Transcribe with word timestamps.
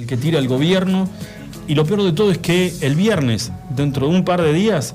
el 0.00 0.06
que 0.06 0.16
tira 0.16 0.38
el 0.38 0.48
gobierno. 0.48 1.08
Y 1.68 1.74
lo 1.74 1.84
peor 1.84 2.02
de 2.02 2.12
todo 2.12 2.30
es 2.30 2.38
que 2.38 2.74
el 2.80 2.94
viernes, 2.94 3.52
dentro 3.76 4.08
de 4.08 4.16
un 4.16 4.24
par 4.24 4.42
de 4.42 4.52
días, 4.52 4.94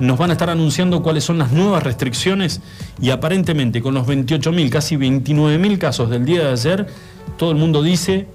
nos 0.00 0.18
van 0.18 0.30
a 0.30 0.32
estar 0.32 0.50
anunciando 0.50 1.02
cuáles 1.02 1.24
son 1.24 1.38
las 1.38 1.52
nuevas 1.52 1.82
restricciones 1.82 2.60
y 3.00 3.10
aparentemente 3.10 3.82
con 3.82 3.94
los 3.94 4.06
28.000, 4.06 4.70
casi 4.70 4.96
29.000 4.96 5.78
casos 5.78 6.10
del 6.10 6.24
día 6.24 6.44
de 6.44 6.52
ayer, 6.52 6.86
todo 7.36 7.52
el 7.52 7.58
mundo 7.58 7.82
dice 7.82 8.26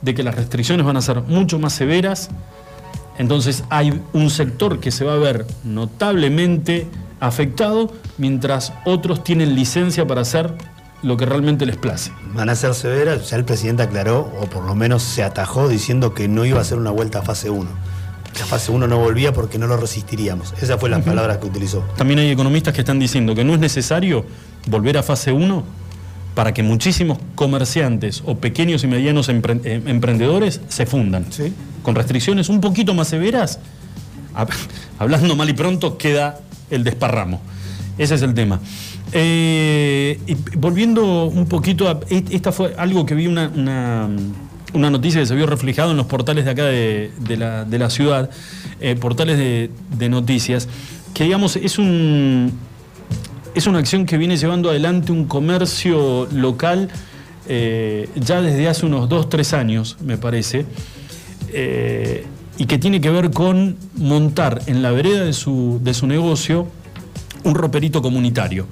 de 0.00 0.14
que 0.14 0.22
las 0.22 0.34
restricciones 0.34 0.84
van 0.84 0.96
a 0.96 1.02
ser 1.02 1.20
mucho 1.22 1.58
más 1.58 1.74
severas. 1.74 2.30
Entonces 3.18 3.62
hay 3.68 4.00
un 4.14 4.30
sector 4.30 4.80
que 4.80 4.90
se 4.90 5.04
va 5.04 5.14
a 5.14 5.18
ver 5.18 5.46
notablemente 5.62 6.86
afectado, 7.20 7.92
mientras 8.18 8.72
otros 8.84 9.22
tienen 9.22 9.54
licencia 9.54 10.06
para 10.06 10.22
hacer 10.22 10.54
lo 11.02 11.16
que 11.16 11.26
realmente 11.26 11.66
les 11.66 11.76
place. 11.76 12.12
Van 12.34 12.48
a 12.48 12.54
ser 12.54 12.74
severas, 12.74 13.30
ya 13.30 13.36
el 13.36 13.44
presidente 13.44 13.82
aclaró, 13.82 14.32
o 14.40 14.46
por 14.46 14.64
lo 14.64 14.74
menos 14.74 15.02
se 15.02 15.22
atajó 15.22 15.68
diciendo 15.68 16.14
que 16.14 16.28
no 16.28 16.44
iba 16.44 16.60
a 16.60 16.64
ser 16.64 16.78
una 16.78 16.90
vuelta 16.90 17.20
a 17.20 17.22
fase 17.22 17.50
1. 17.50 17.68
La 18.38 18.46
fase 18.46 18.72
1 18.72 18.86
no 18.86 18.98
volvía 18.98 19.32
porque 19.32 19.58
no 19.58 19.66
lo 19.66 19.76
resistiríamos. 19.76 20.54
Esa 20.60 20.78
fue 20.78 20.88
la 20.88 21.00
palabra 21.00 21.38
que 21.38 21.46
utilizó. 21.46 21.80
También 21.96 22.20
hay 22.20 22.30
economistas 22.30 22.72
que 22.72 22.80
están 22.80 22.98
diciendo 22.98 23.34
que 23.34 23.44
no 23.44 23.52
es 23.52 23.60
necesario 23.60 24.24
volver 24.68 24.96
a 24.96 25.02
fase 25.02 25.32
1 25.32 25.64
para 26.34 26.54
que 26.54 26.62
muchísimos 26.62 27.18
comerciantes 27.34 28.22
o 28.24 28.36
pequeños 28.36 28.84
y 28.84 28.86
medianos 28.86 29.28
eh, 29.28 29.82
emprendedores 29.86 30.60
se 30.68 30.86
fundan. 30.86 31.26
¿Sí? 31.30 31.52
Con 31.82 31.94
restricciones 31.94 32.48
un 32.48 32.60
poquito 32.60 32.94
más 32.94 33.08
severas, 33.08 33.58
hablando 34.98 35.36
mal 35.36 35.50
y 35.50 35.52
pronto, 35.52 35.98
queda 35.98 36.40
el 36.70 36.84
desparramo. 36.84 37.40
Ese 37.98 38.14
es 38.14 38.22
el 38.22 38.32
tema. 38.32 38.60
Eh, 39.12 40.18
y 40.26 40.34
volviendo 40.56 41.24
un 41.26 41.46
poquito 41.46 41.88
a. 41.88 42.00
E, 42.08 42.24
esta 42.30 42.50
fue 42.50 42.74
algo 42.78 43.04
que 43.04 43.14
vi 43.14 43.26
una, 43.26 43.48
noticia 44.72 45.20
que 45.20 45.26
se 45.26 45.34
vio 45.34 45.46
reflejado 45.46 45.90
en 45.90 45.98
los 45.98 46.06
portales 46.06 46.46
de 46.46 46.50
acá 46.50 46.64
de, 46.64 47.10
la, 47.36 47.90
ciudad, 47.90 48.30
eh, 48.80 48.96
portales 48.96 49.36
de, 49.38 50.08
noticias, 50.08 50.68
que 51.14 51.24
digamos 51.24 51.56
es 51.56 51.78
un. 51.78 52.52
Es 53.54 53.66
una 53.66 53.80
acción 53.80 54.06
que 54.06 54.16
viene 54.16 54.38
llevando 54.38 54.70
adelante 54.70 55.12
un 55.12 55.26
comercio 55.26 56.26
local 56.32 56.88
eh, 57.48 58.08
ya 58.14 58.40
desde 58.40 58.66
hace 58.66 58.86
unos 58.86 59.10
dos, 59.10 59.28
tres 59.28 59.52
años, 59.52 59.98
me 60.00 60.16
parece, 60.16 60.64
y 62.56 62.64
que 62.64 62.78
tiene 62.78 63.02
que 63.02 63.10
ver 63.10 63.30
con 63.30 63.76
montar 63.94 64.62
en 64.68 64.80
la 64.80 64.90
vereda 64.90 65.24
de 65.24 65.34
su 65.34 66.06
negocio 66.06 66.66
un 67.44 67.54
roperito 67.54 68.00
comunitario. 68.00 68.66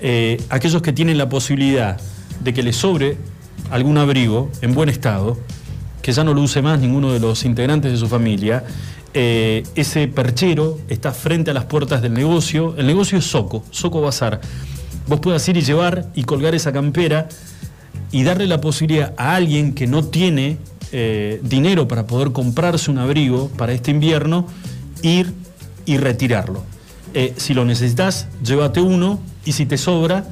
Eh, 0.00 0.42
aquellos 0.48 0.82
que 0.82 0.92
tienen 0.92 1.18
la 1.18 1.28
posibilidad 1.28 2.00
de 2.42 2.54
que 2.54 2.62
les 2.62 2.76
sobre 2.76 3.16
algún 3.70 3.98
abrigo 3.98 4.50
en 4.62 4.74
buen 4.74 4.88
estado, 4.88 5.38
que 6.02 6.12
ya 6.12 6.24
no 6.24 6.34
lo 6.34 6.40
use 6.42 6.62
más 6.62 6.80
ninguno 6.80 7.12
de 7.12 7.20
los 7.20 7.44
integrantes 7.44 7.92
de 7.92 7.98
su 7.98 8.08
familia, 8.08 8.64
eh, 9.12 9.64
ese 9.74 10.06
perchero 10.08 10.78
está 10.88 11.12
frente 11.12 11.50
a 11.50 11.54
las 11.54 11.64
puertas 11.64 12.00
del 12.00 12.14
negocio. 12.14 12.74
El 12.78 12.86
negocio 12.86 13.18
es 13.18 13.24
Soco, 13.24 13.64
Soco 13.70 14.00
Bazar. 14.00 14.40
Vos 15.06 15.20
puedas 15.20 15.46
ir 15.48 15.56
y 15.56 15.62
llevar 15.62 16.10
y 16.14 16.24
colgar 16.24 16.54
esa 16.54 16.72
campera 16.72 17.28
y 18.12 18.22
darle 18.22 18.46
la 18.46 18.60
posibilidad 18.60 19.12
a 19.16 19.34
alguien 19.34 19.74
que 19.74 19.86
no 19.86 20.04
tiene 20.04 20.58
eh, 20.92 21.40
dinero 21.42 21.88
para 21.88 22.06
poder 22.06 22.32
comprarse 22.32 22.90
un 22.90 22.98
abrigo 22.98 23.48
para 23.56 23.72
este 23.72 23.90
invierno, 23.90 24.46
ir 25.02 25.32
y 25.86 25.96
retirarlo. 25.98 26.64
Eh, 27.12 27.34
si 27.36 27.54
lo 27.54 27.64
necesitas, 27.64 28.28
llévate 28.44 28.80
uno 28.80 29.18
y 29.44 29.52
si 29.52 29.66
te 29.66 29.76
sobra, 29.78 30.24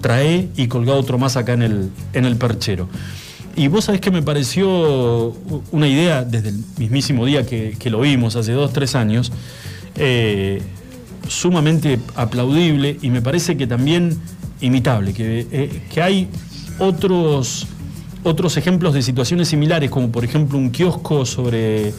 trae 0.00 0.48
y 0.56 0.68
colga 0.68 0.94
otro 0.94 1.18
más 1.18 1.36
acá 1.36 1.54
en 1.54 1.62
el, 1.62 1.90
en 2.12 2.24
el 2.24 2.36
perchero. 2.36 2.88
Y 3.56 3.66
vos 3.66 3.86
sabés 3.86 4.00
que 4.00 4.10
me 4.10 4.22
pareció 4.22 5.34
una 5.72 5.88
idea 5.88 6.24
desde 6.24 6.50
el 6.50 6.64
mismísimo 6.78 7.26
día 7.26 7.44
que, 7.44 7.76
lo 7.90 8.00
vimos, 8.00 8.36
hace 8.36 8.52
dos, 8.52 8.72
tres 8.72 8.94
años, 8.94 9.32
eh, 9.96 10.62
sumamente 11.28 11.98
aplaudible 12.14 12.98
y 13.02 13.10
me 13.10 13.20
parece 13.20 13.56
que 13.56 13.66
también 13.66 14.16
imitable, 14.60 15.12
que, 15.12 15.46
eh, 15.50 15.82
que 15.92 16.00
hay 16.00 16.28
otros, 16.78 17.66
otros 18.22 18.56
ejemplos 18.56 18.94
de 18.94 19.02
situaciones 19.02 19.48
similares, 19.48 19.90
como 19.90 20.10
por 20.10 20.24
ejemplo 20.24 20.58
un 20.58 20.70
kiosco 20.70 21.26
sobre 21.26 21.92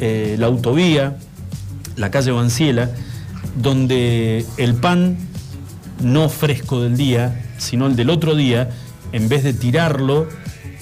la 0.00 0.46
autovía, 0.46 1.18
la 1.96 2.10
calle 2.10 2.30
Banciela, 2.32 2.90
donde 3.56 4.44
el 4.56 4.74
pan 4.74 5.16
no 6.02 6.28
fresco 6.28 6.80
del 6.80 6.96
día, 6.96 7.44
sino 7.58 7.86
el 7.86 7.96
del 7.96 8.10
otro 8.10 8.34
día, 8.34 8.70
en 9.12 9.28
vez 9.28 9.44
de 9.44 9.54
tirarlo 9.54 10.26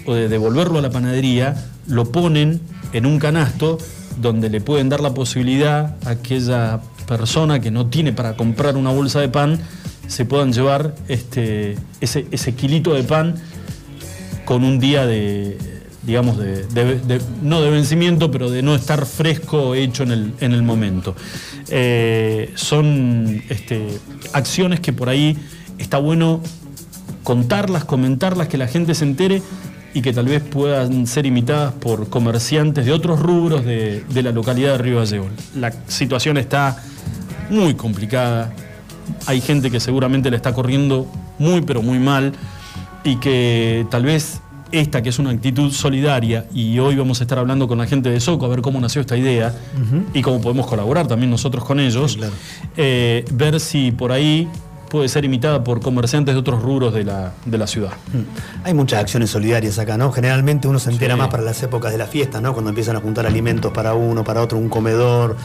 o 0.06 0.14
de 0.14 0.28
devolverlo 0.28 0.78
a 0.78 0.82
la 0.82 0.90
panadería, 0.90 1.54
lo 1.86 2.10
ponen 2.10 2.60
en 2.92 3.06
un 3.06 3.18
canasto 3.18 3.78
donde 4.20 4.50
le 4.50 4.60
pueden 4.60 4.88
dar 4.88 5.00
la 5.00 5.14
posibilidad 5.14 5.96
a 6.04 6.10
aquella 6.10 6.80
persona 7.06 7.60
que 7.60 7.70
no 7.70 7.86
tiene 7.86 8.12
para 8.12 8.36
comprar 8.36 8.76
una 8.76 8.90
bolsa 8.90 9.20
de 9.20 9.28
pan, 9.28 9.58
se 10.06 10.24
puedan 10.24 10.52
llevar 10.52 10.94
este, 11.08 11.76
ese, 12.00 12.26
ese 12.30 12.54
kilito 12.54 12.94
de 12.94 13.02
pan 13.02 13.36
con 14.44 14.64
un 14.64 14.78
día 14.78 15.06
de, 15.06 15.56
digamos, 16.02 16.36
de, 16.38 17.20
no 17.42 17.60
de 17.60 17.70
vencimiento, 17.70 18.30
pero 18.30 18.50
de 18.50 18.62
no 18.62 18.74
estar 18.74 19.06
fresco 19.06 19.74
hecho 19.74 20.02
en 20.02 20.10
el, 20.12 20.32
en 20.40 20.52
el 20.52 20.62
momento. 20.62 21.14
Eh, 21.68 22.52
son 22.56 23.42
este, 23.48 23.86
acciones 24.32 24.80
que 24.80 24.92
por 24.92 25.08
ahí 25.08 25.38
está 25.78 25.98
bueno 25.98 26.40
contarlas, 27.22 27.84
comentarlas, 27.84 28.48
que 28.48 28.58
la 28.58 28.66
gente 28.66 28.94
se 28.94 29.04
entere 29.04 29.42
y 29.94 30.02
que 30.02 30.12
tal 30.12 30.26
vez 30.26 30.42
puedan 30.42 31.06
ser 31.06 31.26
imitadas 31.26 31.74
por 31.74 32.08
comerciantes 32.08 32.84
de 32.84 32.92
otros 32.92 33.20
rubros 33.20 33.64
de, 33.64 34.04
la 34.14 34.32
localidad 34.32 34.72
de 34.72 34.78
Río 34.78 34.98
Gallegos. 34.98 35.30
La 35.54 35.72
situación 35.86 36.38
está 36.38 36.82
muy 37.50 37.74
complicada, 37.74 38.52
hay 39.26 39.40
gente 39.40 39.70
que 39.70 39.80
seguramente 39.80 40.30
le 40.30 40.36
está 40.36 40.54
corriendo 40.54 41.06
muy 41.38 41.60
pero 41.60 41.82
muy 41.82 41.98
mal 41.98 42.32
y 43.04 43.16
que 43.16 43.86
tal 43.90 44.04
vez 44.04 44.40
esta 44.72 45.02
que 45.02 45.10
es 45.10 45.18
una 45.18 45.30
actitud 45.30 45.70
solidaria 45.70 46.46
y 46.52 46.78
hoy 46.78 46.96
vamos 46.96 47.20
a 47.20 47.24
estar 47.24 47.38
hablando 47.38 47.68
con 47.68 47.78
la 47.78 47.86
gente 47.86 48.10
de 48.10 48.18
Soco 48.20 48.46
a 48.46 48.48
ver 48.48 48.62
cómo 48.62 48.80
nació 48.80 49.02
esta 49.02 49.16
idea 49.16 49.54
y 50.14 50.22
cómo 50.22 50.40
podemos 50.40 50.66
colaborar 50.66 51.06
también 51.06 51.30
nosotros 51.30 51.64
con 51.64 51.78
ellos, 51.78 52.18
eh, 52.76 53.24
ver 53.32 53.60
si 53.60 53.92
por 53.92 54.12
ahí 54.12 54.48
puede 54.88 55.08
ser 55.08 55.24
imitada 55.24 55.62
por 55.62 55.80
comerciantes 55.80 56.34
de 56.34 56.40
otros 56.40 56.62
rubros 56.62 56.92
de 56.92 57.04
la, 57.04 57.66
ciudad. 57.66 57.92
Mm. 58.12 58.64
Hay 58.64 58.74
muchas 58.74 59.00
acciones 59.00 59.30
solidarias 59.30 59.78
acá, 59.78 59.96
¿no? 59.96 60.12
Generalmente 60.12 60.68
uno 60.68 60.78
se 60.78 60.90
entera 60.90 61.16
más 61.16 61.28
para 61.28 61.42
las 61.42 61.62
épocas 61.62 61.92
de 61.92 61.98
la 61.98 62.06
fiesta, 62.06 62.40
¿no? 62.42 62.52
Cuando 62.52 62.70
empiezan 62.70 62.96
a 62.96 63.00
juntar 63.00 63.26
alimentos 63.26 63.72
para 63.72 63.94
uno, 63.94 64.22
para 64.24 64.42
otro, 64.42 64.58
un 64.58 64.68
comedor. 64.68 65.36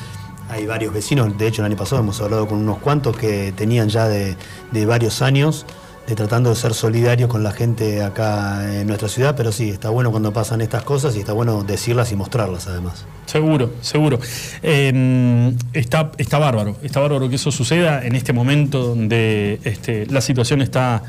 Hay 0.50 0.66
varios 0.66 0.94
vecinos, 0.94 1.38
de 1.38 1.48
hecho 1.48 1.62
el 1.62 1.66
año 1.66 1.78
pasado 1.78 2.02
hemos 2.02 2.20
hablado 2.22 2.48
con 2.48 2.60
unos 2.60 2.78
cuantos 2.80 3.18
que 3.18 3.54
tenían 3.54 3.90
ya 3.90 4.08
de, 4.08 4.38
de 4.72 4.86
varios 4.86 5.22
años 5.22 5.66
de 6.08 6.16
tratando 6.16 6.50
de 6.50 6.56
ser 6.56 6.74
solidario 6.74 7.28
con 7.28 7.44
la 7.44 7.52
gente 7.52 8.02
acá 8.02 8.80
en 8.80 8.88
nuestra 8.88 9.10
ciudad, 9.10 9.36
pero 9.36 9.52
sí, 9.52 9.70
está 9.70 9.90
bueno 9.90 10.10
cuando 10.10 10.32
pasan 10.32 10.62
estas 10.62 10.84
cosas 10.84 11.18
y 11.18 11.20
está 11.20 11.34
bueno 11.34 11.64
decirlas 11.64 12.14
y 12.14 12.16
mostrarlas 12.16 12.68
además. 12.68 13.06
Seguro, 13.26 13.74
seguro. 13.82 14.18
Em, 14.62 15.54
está, 15.74 16.14
está 16.18 16.40
bárbaro, 16.40 16.78
está 16.82 17.02
bárbaro 17.02 17.28
que 17.28 17.36
eso 17.36 17.52
suceda 17.52 18.06
en 18.06 18.16
este 18.16 18.32
momento 18.32 18.82
donde 18.82 19.60
este, 19.66 20.06
la 20.06 20.22
situación 20.22 20.62
está, 20.62 21.04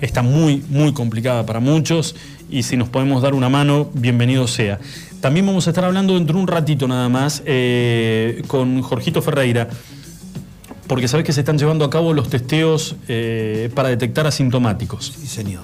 está 0.00 0.22
muy, 0.22 0.64
muy 0.68 0.92
complicada 0.92 1.46
para 1.46 1.60
muchos 1.60 2.16
y 2.50 2.64
si 2.64 2.76
nos 2.76 2.88
podemos 2.88 3.22
dar 3.22 3.34
una 3.34 3.48
mano, 3.48 3.90
bienvenido 3.94 4.48
sea. 4.48 4.80
También 5.20 5.46
vamos 5.46 5.68
a 5.68 5.70
estar 5.70 5.84
hablando 5.84 6.14
dentro 6.14 6.34
de 6.34 6.42
un 6.42 6.48
ratito 6.48 6.88
nada 6.88 7.08
más 7.08 7.44
eh, 7.46 8.42
con 8.48 8.82
Jorgito 8.82 9.22
Ferreira 9.22 9.68
porque 10.86 11.08
sabes 11.08 11.24
que 11.24 11.32
se 11.32 11.40
están 11.40 11.58
llevando 11.58 11.84
a 11.84 11.90
cabo 11.90 12.12
los 12.12 12.28
testeos 12.28 12.96
eh, 13.08 13.70
para 13.74 13.88
detectar 13.88 14.26
asintomáticos. 14.26 15.14
Sí, 15.18 15.26
señor. 15.26 15.62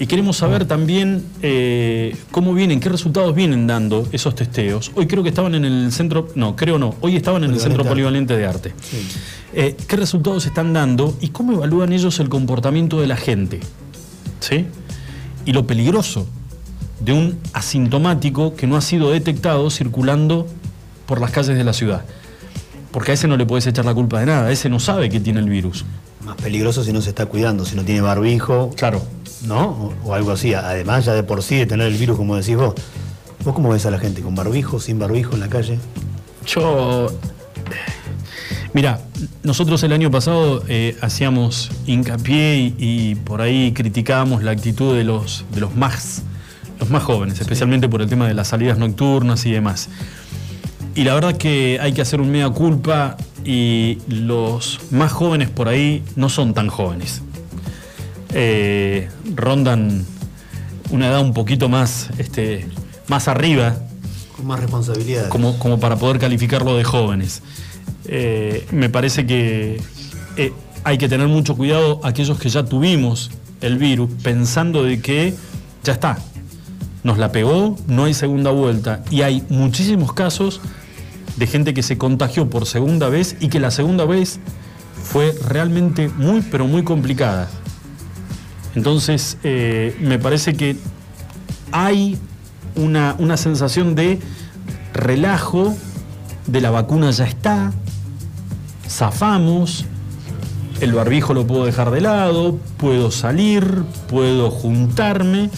Y 0.00 0.06
queremos 0.06 0.38
saber 0.38 0.64
también 0.64 1.26
eh, 1.42 2.16
cómo 2.30 2.54
vienen, 2.54 2.80
qué 2.80 2.88
resultados 2.88 3.34
vienen 3.34 3.66
dando 3.66 4.08
esos 4.12 4.34
testeos. 4.34 4.92
Hoy 4.94 5.06
creo 5.06 5.22
que 5.22 5.28
estaban 5.28 5.54
en 5.54 5.66
el 5.66 5.92
centro, 5.92 6.28
no, 6.34 6.56
creo 6.56 6.78
no, 6.78 6.94
hoy 7.02 7.16
estaban 7.16 7.44
en 7.44 7.50
el 7.50 7.60
Centro 7.60 7.84
Polivalente 7.84 8.34
de 8.34 8.46
Arte. 8.46 8.72
Eh, 9.52 9.76
¿Qué 9.86 9.96
resultados 9.96 10.46
están 10.46 10.72
dando 10.72 11.14
y 11.20 11.28
cómo 11.28 11.52
evalúan 11.52 11.92
ellos 11.92 12.18
el 12.18 12.30
comportamiento 12.30 12.98
de 12.98 13.08
la 13.08 13.16
gente? 13.18 13.60
¿Sí? 14.40 14.64
Y 15.44 15.52
lo 15.52 15.66
peligroso 15.66 16.26
de 17.00 17.12
un 17.12 17.38
asintomático 17.52 18.54
que 18.54 18.66
no 18.66 18.78
ha 18.78 18.80
sido 18.80 19.10
detectado 19.10 19.68
circulando 19.68 20.46
por 21.04 21.20
las 21.20 21.30
calles 21.30 21.58
de 21.58 21.64
la 21.64 21.74
ciudad. 21.74 22.06
Porque 22.92 23.12
a 23.12 23.14
ese 23.14 23.28
no 23.28 23.36
le 23.36 23.46
puedes 23.46 23.66
echar 23.66 23.84
la 23.84 23.94
culpa 23.94 24.20
de 24.20 24.26
nada, 24.26 24.50
ese 24.50 24.68
no 24.68 24.80
sabe 24.80 25.08
que 25.08 25.20
tiene 25.20 25.40
el 25.40 25.48
virus. 25.48 25.84
Más 26.24 26.36
peligroso 26.36 26.82
si 26.84 26.92
no 26.92 27.00
se 27.00 27.10
está 27.10 27.26
cuidando, 27.26 27.64
si 27.64 27.76
no 27.76 27.84
tiene 27.84 28.00
barbijo. 28.00 28.70
Claro. 28.76 29.02
¿No? 29.46 29.92
O, 30.04 30.14
algo 30.14 30.32
así. 30.32 30.54
Además, 30.54 31.04
ya 31.04 31.14
de 31.14 31.22
por 31.22 31.42
sí 31.42 31.56
de 31.56 31.66
tener 31.66 31.86
el 31.86 31.96
virus, 31.96 32.16
como 32.16 32.36
decís 32.36 32.56
vos. 32.56 32.74
¿Vos 33.44 33.54
cómo 33.54 33.70
ves 33.70 33.86
a 33.86 33.90
la 33.90 33.98
gente? 33.98 34.20
¿Con 34.20 34.34
barbijo, 34.34 34.80
sin 34.80 34.98
barbijo 34.98 35.34
en 35.34 35.40
la 35.40 35.48
calle? 35.48 35.78
Yo. 36.46 37.10
Mira, 38.72 39.00
nosotros 39.42 39.82
el 39.82 39.92
año 39.92 40.10
pasado 40.10 40.62
eh, 40.68 40.96
hacíamos 41.00 41.70
hincapié 41.86 42.74
y, 42.78 43.14
por 43.16 43.40
ahí 43.40 43.72
criticábamos 43.72 44.42
la 44.42 44.52
actitud 44.52 44.94
de 44.96 45.04
los, 45.04 45.44
de 45.52 45.60
los 45.60 45.74
más 45.74 46.22
los 46.78 46.88
más 46.88 47.02
jóvenes, 47.02 47.38
especialmente 47.40 47.88
por 47.88 48.00
el 48.00 48.08
tema 48.08 48.26
de 48.26 48.34
las 48.34 48.48
salidas 48.48 48.78
nocturnas 48.78 49.44
y 49.44 49.52
demás. 49.52 49.90
Y 50.94 51.04
la 51.04 51.14
verdad 51.14 51.36
que 51.36 51.78
hay 51.80 51.92
que 51.92 52.02
hacer 52.02 52.20
un 52.20 52.30
mea 52.30 52.50
culpa 52.50 53.16
y 53.44 53.98
los 54.08 54.80
más 54.90 55.12
jóvenes 55.12 55.48
por 55.48 55.68
ahí 55.68 56.02
no 56.16 56.28
son 56.28 56.52
tan 56.52 56.68
jóvenes. 56.68 57.22
Eh, 58.32 59.08
rondan 59.34 60.04
una 60.90 61.08
edad 61.08 61.20
un 61.20 61.32
poquito 61.32 61.68
más, 61.68 62.10
este, 62.18 62.66
más 63.08 63.28
arriba. 63.28 63.76
Con 64.36 64.46
más 64.46 64.60
responsabilidad. 64.60 65.28
Como, 65.28 65.58
como 65.58 65.78
para 65.78 65.96
poder 65.96 66.18
calificarlo 66.18 66.76
de 66.76 66.84
jóvenes. 66.84 67.42
Eh, 68.06 68.66
me 68.72 68.88
parece 68.88 69.26
que 69.26 69.80
eh, 70.36 70.52
hay 70.84 70.98
que 70.98 71.08
tener 71.08 71.28
mucho 71.28 71.56
cuidado 71.56 72.00
aquellos 72.02 72.38
que 72.38 72.48
ya 72.48 72.64
tuvimos 72.64 73.30
el 73.60 73.78
virus, 73.78 74.10
pensando 74.22 74.82
de 74.82 75.00
que 75.00 75.34
ya 75.84 75.92
está, 75.92 76.18
nos 77.04 77.18
la 77.18 77.30
pegó, 77.30 77.76
no 77.86 78.04
hay 78.04 78.14
segunda 78.14 78.50
vuelta. 78.50 79.04
Y 79.10 79.22
hay 79.22 79.44
muchísimos 79.48 80.12
casos 80.12 80.60
de 81.40 81.46
gente 81.46 81.72
que 81.72 81.82
se 81.82 81.96
contagió 81.96 82.50
por 82.50 82.66
segunda 82.66 83.08
vez 83.08 83.34
y 83.40 83.48
que 83.48 83.60
la 83.60 83.70
segunda 83.70 84.04
vez 84.04 84.40
fue 85.02 85.34
realmente 85.48 86.10
muy, 86.10 86.42
pero 86.42 86.66
muy 86.66 86.84
complicada. 86.84 87.48
Entonces, 88.74 89.38
eh, 89.42 89.96
me 90.02 90.18
parece 90.18 90.52
que 90.52 90.76
hay 91.72 92.18
una, 92.76 93.16
una 93.18 93.38
sensación 93.38 93.94
de 93.94 94.20
relajo, 94.92 95.74
de 96.46 96.60
la 96.60 96.70
vacuna 96.70 97.10
ya 97.10 97.24
está, 97.24 97.72
zafamos, 98.86 99.86
el 100.82 100.92
barbijo 100.92 101.32
lo 101.32 101.46
puedo 101.46 101.64
dejar 101.64 101.90
de 101.90 102.02
lado, 102.02 102.58
puedo 102.76 103.10
salir, 103.10 103.82
puedo 104.10 104.50
juntarme 104.50 105.48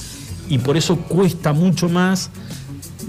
y 0.48 0.58
por 0.58 0.76
eso 0.76 0.96
cuesta 0.96 1.52
mucho 1.52 1.88
más 1.88 2.30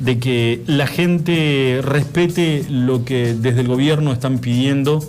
de 0.04 0.20
que 0.20 0.62
la 0.68 0.86
gente 0.86 1.80
respete 1.82 2.66
lo 2.70 3.06
que 3.06 3.34
desde 3.34 3.62
el 3.62 3.70
gobierno 3.70 4.12
están 4.12 4.40
pidiendo 4.40 5.00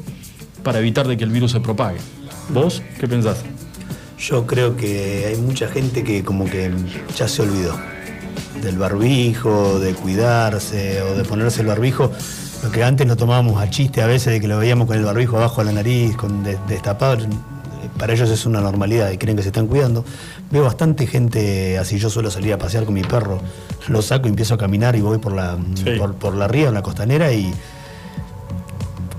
para 0.62 0.79
evitar 0.79 1.08
de 1.08 1.17
que 1.17 1.25
el 1.25 1.31
virus 1.31 1.50
se 1.50 1.61
propague. 1.61 1.99
¿Vos 2.50 2.81
qué 3.00 3.08
pensás? 3.08 3.43
Yo 4.19 4.46
creo 4.46 4.76
que 4.76 5.26
hay 5.26 5.37
mucha 5.37 5.67
gente 5.67 6.05
que 6.05 6.23
como 6.23 6.44
que 6.44 6.70
ya 7.17 7.26
se 7.26 7.43
olvidó 7.43 7.76
del 8.62 8.79
barbijo, 8.79 9.81
de 9.81 9.94
cuidarse 9.94 11.02
o 11.02 11.17
de 11.17 11.25
ponerse 11.25 11.62
el 11.62 11.67
barbijo. 11.67 12.12
Lo 12.62 12.70
que 12.70 12.85
antes 12.85 13.06
lo 13.08 13.17
tomábamos 13.17 13.61
a 13.61 13.69
chiste 13.69 14.00
a 14.00 14.06
veces 14.06 14.32
de 14.32 14.40
que 14.40 14.47
lo 14.47 14.58
veíamos 14.58 14.87
con 14.87 14.97
el 14.97 15.05
barbijo 15.05 15.37
abajo 15.37 15.61
de 15.61 15.67
la 15.67 15.73
nariz, 15.73 16.17
con 16.17 16.44
destapado, 16.69 17.26
para 17.99 18.12
ellos 18.12 18.31
es 18.31 18.46
una 18.46 18.61
normalidad 18.61 19.11
y 19.11 19.19
creen 19.19 19.37
que 19.37 19.43
se 19.43 19.49
están 19.49 19.67
cuidando. 19.67 20.05
Veo 20.50 20.64
bastante 20.64 21.06
gente 21.06 21.79
así, 21.79 21.99
yo 21.99 22.11
suelo 22.11 22.31
salir 22.31 22.52
a 22.52 22.58
pasear 22.58 22.85
con 22.85 22.94
mi 22.94 23.02
perro, 23.02 23.41
lo 23.88 24.02
saco 24.02 24.26
y 24.26 24.31
empiezo 24.31 24.55
a 24.55 24.58
caminar 24.58 24.96
y 24.96 25.00
voy 25.00 25.19
por 25.19 25.32
la, 25.32 25.58
por, 26.19 26.35
la 26.35 26.49
ría, 26.49 26.69
en 26.69 26.75
la 26.75 26.82
costanera 26.82 27.32
y 27.32 27.52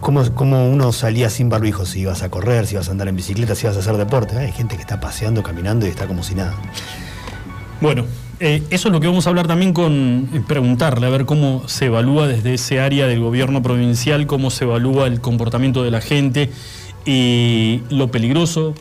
¿Cómo, 0.01 0.23
¿Cómo, 0.35 0.69
uno 0.69 0.91
salía 0.91 1.31
sin 1.31 1.49
barbijo? 1.49 1.83
Si 1.83 2.01
ibas 2.01 2.21
a 2.21 2.29
correr, 2.29 2.67
si 2.67 2.75
ibas 2.75 2.89
a 2.89 2.91
andar 2.91 3.07
en 3.07 3.15
bicicleta, 3.15 3.55
si 3.55 3.65
ibas 3.65 3.75
a 3.75 3.79
hacer 3.79 3.97
deporte. 3.97 4.37
Hay 4.37 4.51
gente 4.51 4.75
que 4.75 4.81
está 4.81 4.99
paseando, 4.99 5.41
caminando 5.41 5.87
y 5.87 5.89
está 5.89 6.05
como 6.05 6.21
si 6.21 6.35
nada. 6.35 6.53
Bueno, 7.81 8.05
eh, 8.39 8.61
eso 8.69 8.89
es 8.89 8.91
lo 8.91 8.99
que 8.99 9.07
vamos 9.07 9.25
a 9.27 9.29
hablar 9.29 9.47
también 9.47 9.73
con 9.73 10.29
eh, 10.33 10.41
preguntarle, 10.45 11.07
a 11.07 11.09
ver 11.09 11.25
cómo 11.25 11.63
se 11.67 11.85
evalúa 11.85 12.27
desde 12.27 12.53
ese 12.53 12.81
área 12.81 13.07
del 13.07 13.21
gobierno 13.21 13.63
provincial, 13.63 14.27
cómo 14.27 14.51
se 14.51 14.65
evalúa 14.65 15.07
el 15.07 15.21
comportamiento 15.21 15.83
de 15.83 15.91
la 15.91 16.01
gente 16.01 16.51
y 17.05 17.81
lo 17.89 18.09
peligroso 18.09 18.73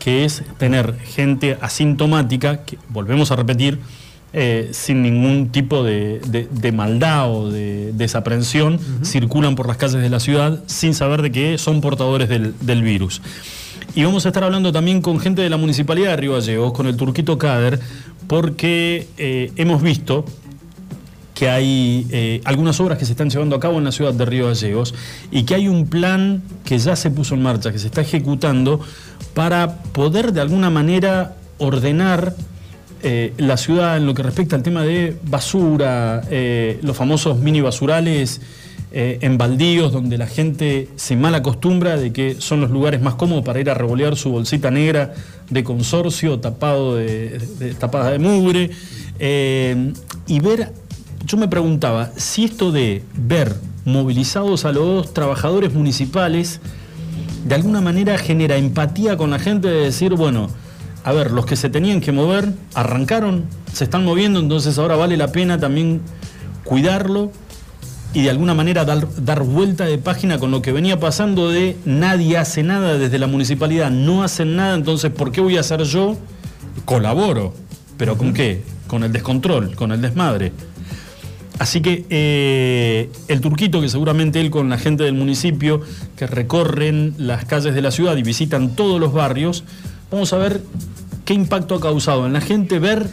que 0.00 0.24
es 0.24 0.42
tener 0.58 0.98
gente 0.98 1.58
asintomática, 1.60 2.64
que 2.64 2.78
volvemos 2.88 3.30
a 3.30 3.36
repetir, 3.36 3.78
eh, 4.32 4.70
sin 4.72 5.02
ningún 5.02 5.50
tipo 5.50 5.82
de, 5.84 6.72
maldad 6.72 7.30
o 7.30 7.50
de 7.50 7.92
desaprensión, 7.92 8.80
circulan 9.04 9.54
por 9.54 9.68
las 9.68 9.76
calles 9.76 10.00
de 10.00 10.08
la 10.08 10.20
ciudad 10.20 10.62
sin 10.66 10.94
saber 10.94 11.22
de 11.22 11.30
qué 11.30 11.58
son 11.58 11.80
portadores 11.80 12.28
del, 12.28 12.82
virus. 12.82 13.20
Y 13.94 14.04
vamos 14.04 14.24
a 14.24 14.28
estar 14.28 14.44
hablando 14.44 14.72
también 14.72 15.02
con 15.02 15.18
gente 15.20 15.42
de 15.42 15.50
la 15.50 15.56
Municipalidad 15.56 16.10
de 16.10 16.16
Río 16.16 16.34
Gallegos, 16.34 16.72
con 16.72 16.86
el 16.86 16.96
Turquito 16.96 17.38
Cader, 17.38 17.80
porque 18.28 19.08
eh, 19.18 19.52
hemos 19.56 19.82
visto 19.82 20.24
que 21.40 21.48
hay 21.48 22.06
eh, 22.10 22.42
algunas 22.44 22.78
obras 22.80 22.98
que 22.98 23.06
se 23.06 23.12
están 23.12 23.30
llevando 23.30 23.56
a 23.56 23.60
cabo 23.60 23.78
en 23.78 23.84
la 23.84 23.92
ciudad 23.92 24.12
de 24.12 24.26
Río 24.26 24.48
Gallegos 24.48 24.94
y 25.30 25.44
que 25.44 25.54
hay 25.54 25.68
un 25.68 25.86
plan 25.86 26.42
que 26.66 26.76
ya 26.76 26.96
se 26.96 27.10
puso 27.10 27.34
en 27.34 27.40
marcha, 27.40 27.72
que 27.72 27.78
se 27.78 27.86
está 27.86 28.02
ejecutando 28.02 28.78
para 29.32 29.76
poder 29.76 30.34
de 30.34 30.42
alguna 30.42 30.68
manera 30.68 31.36
ordenar 31.56 32.34
eh, 33.02 33.32
la 33.38 33.56
ciudad 33.56 33.96
en 33.96 34.04
lo 34.04 34.12
que 34.12 34.22
respecta 34.22 34.54
al 34.54 34.62
tema 34.62 34.82
de 34.82 35.16
basura, 35.22 36.20
los 36.82 36.94
famosos 36.94 37.38
mini 37.38 37.62
basurales 37.62 38.42
en 38.92 39.38
baldíos, 39.38 39.92
donde 39.92 40.18
la 40.18 40.26
gente 40.26 40.88
se 40.96 41.16
mal 41.16 41.34
acostumbra 41.34 41.96
de 41.96 42.12
que 42.12 42.36
son 42.38 42.60
los 42.60 42.70
lugares 42.70 43.00
más 43.00 43.14
cómodos 43.14 43.46
para 43.46 43.60
ir 43.60 43.70
a 43.70 43.74
revolear 43.74 44.14
su 44.14 44.30
bolsita 44.30 44.70
negra 44.70 45.14
de 45.48 45.64
consorcio 45.64 46.38
tapado 46.38 46.96
de, 46.96 47.40
tapada 47.78 48.10
de 48.10 48.18
mugre, 48.18 48.70
eh, 49.18 49.92
y 50.26 50.40
ver, 50.40 50.72
yo 51.30 51.36
me 51.36 51.46
preguntaba, 51.46 52.10
si 52.16 52.44
esto 52.44 52.72
de 52.72 53.04
ver 53.14 53.54
movilizados 53.84 54.64
a 54.64 54.72
los 54.72 55.14
trabajadores 55.14 55.72
municipales, 55.72 56.60
de 57.44 57.54
alguna 57.54 57.80
manera 57.80 58.18
genera 58.18 58.56
empatía 58.56 59.16
con 59.16 59.30
la 59.30 59.38
gente 59.38 59.68
de 59.68 59.84
decir, 59.84 60.14
bueno, 60.14 60.48
a 61.04 61.12
ver, 61.12 61.30
los 61.30 61.46
que 61.46 61.54
se 61.54 61.70
tenían 61.70 62.00
que 62.00 62.10
mover 62.10 62.52
arrancaron, 62.74 63.44
se 63.72 63.84
están 63.84 64.04
moviendo, 64.04 64.40
entonces 64.40 64.76
ahora 64.76 64.96
vale 64.96 65.16
la 65.16 65.28
pena 65.30 65.60
también 65.60 66.00
cuidarlo 66.64 67.30
y 68.12 68.22
de 68.22 68.30
alguna 68.30 68.54
manera 68.54 68.84
dar, 68.84 69.06
dar, 69.24 69.44
vuelta 69.44 69.84
de 69.84 69.98
página 69.98 70.40
con 70.40 70.50
lo 70.50 70.62
que 70.62 70.72
venía 70.72 70.98
pasando 70.98 71.48
de 71.48 71.76
nadie 71.84 72.38
hace 72.38 72.64
nada 72.64 72.98
desde 72.98 73.20
la 73.20 73.28
municipalidad, 73.28 73.92
no 73.92 74.24
hacen 74.24 74.56
nada, 74.56 74.74
entonces 74.74 75.12
¿por 75.12 75.30
qué 75.30 75.40
voy 75.40 75.58
a 75.58 75.60
hacer 75.60 75.84
yo? 75.84 76.16
Colaboro, 76.86 77.54
pero 77.96 78.18
¿con 78.18 78.34
qué? 78.34 78.64
Con 78.88 79.04
el 79.04 79.12
descontrol, 79.12 79.76
con 79.76 79.92
el 79.92 80.00
desmadre. 80.00 80.52
Así 81.60 81.82
que 81.82 82.06
eh, 82.08 83.10
el 83.28 83.42
turquito, 83.42 83.82
que 83.82 83.90
seguramente 83.90 84.40
él 84.40 84.48
con 84.48 84.70
la 84.70 84.78
gente 84.78 85.04
del 85.04 85.12
municipio, 85.12 85.82
que 86.16 86.26
recorren 86.26 87.12
las 87.18 87.44
calles 87.44 87.74
de 87.74 87.82
la 87.82 87.90
ciudad 87.90 88.16
y 88.16 88.22
visitan 88.22 88.74
todos 88.74 88.98
los 88.98 89.12
barrios, 89.12 89.64
vamos 90.10 90.32
a 90.32 90.38
ver 90.38 90.62
qué 91.26 91.34
impacto 91.34 91.74
ha 91.74 91.80
causado 91.82 92.24
en 92.24 92.32
la 92.32 92.40
gente 92.40 92.78
ver 92.78 93.10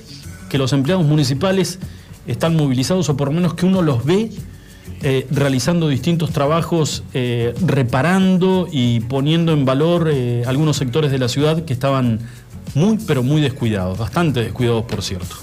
que 0.50 0.58
los 0.58 0.72
empleados 0.72 1.06
municipales 1.06 1.80
están 2.26 2.56
movilizados 2.56 3.10
o 3.10 3.18
por 3.18 3.28
lo 3.28 3.34
menos 3.34 3.54
que 3.54 3.66
uno 3.66 3.82
los 3.82 4.06
ve 4.06 4.32
eh, 5.02 5.28
realizando 5.30 5.90
distintos 5.90 6.32
trabajos, 6.32 7.04
eh, 7.14 7.54
reparando 7.66 8.70
y 8.72 9.02
poniendo 9.02 9.52
en 9.52 9.66
valor 9.66 10.10
algunos 10.46 10.78
sectores 10.78 11.12
de 11.12 11.20
la 11.20 11.28
ciudad 11.28 11.66
que 11.66 11.74
estaban 11.74 12.22
muy, 12.76 12.98
pero 13.06 13.24
muy 13.24 13.42
descuidados, 13.42 13.98
bastante 13.98 14.42
descuidados, 14.42 14.86
por 14.86 15.02
cierto. 15.02 15.36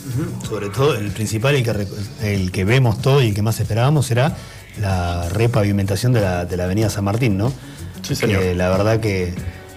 Sobre 0.46 0.68
todo, 0.68 0.94
el 0.94 1.10
principal, 1.10 1.54
el 1.54 1.62
que, 1.62 1.86
el 2.22 2.52
que 2.52 2.64
vemos 2.64 3.00
todo 3.00 3.22
y 3.22 3.28
el 3.28 3.34
que 3.34 3.42
más 3.42 3.58
esperábamos 3.60 4.10
era 4.10 4.36
la 4.80 5.28
repavimentación 5.28 6.12
de 6.12 6.20
la, 6.20 6.44
de 6.44 6.56
la 6.56 6.64
avenida 6.64 6.90
San 6.90 7.04
Martín, 7.04 7.36
¿no? 7.36 7.52
Sí, 8.02 8.14
señor. 8.14 8.42
la 8.56 8.68
verdad 8.68 9.00
que 9.00 9.34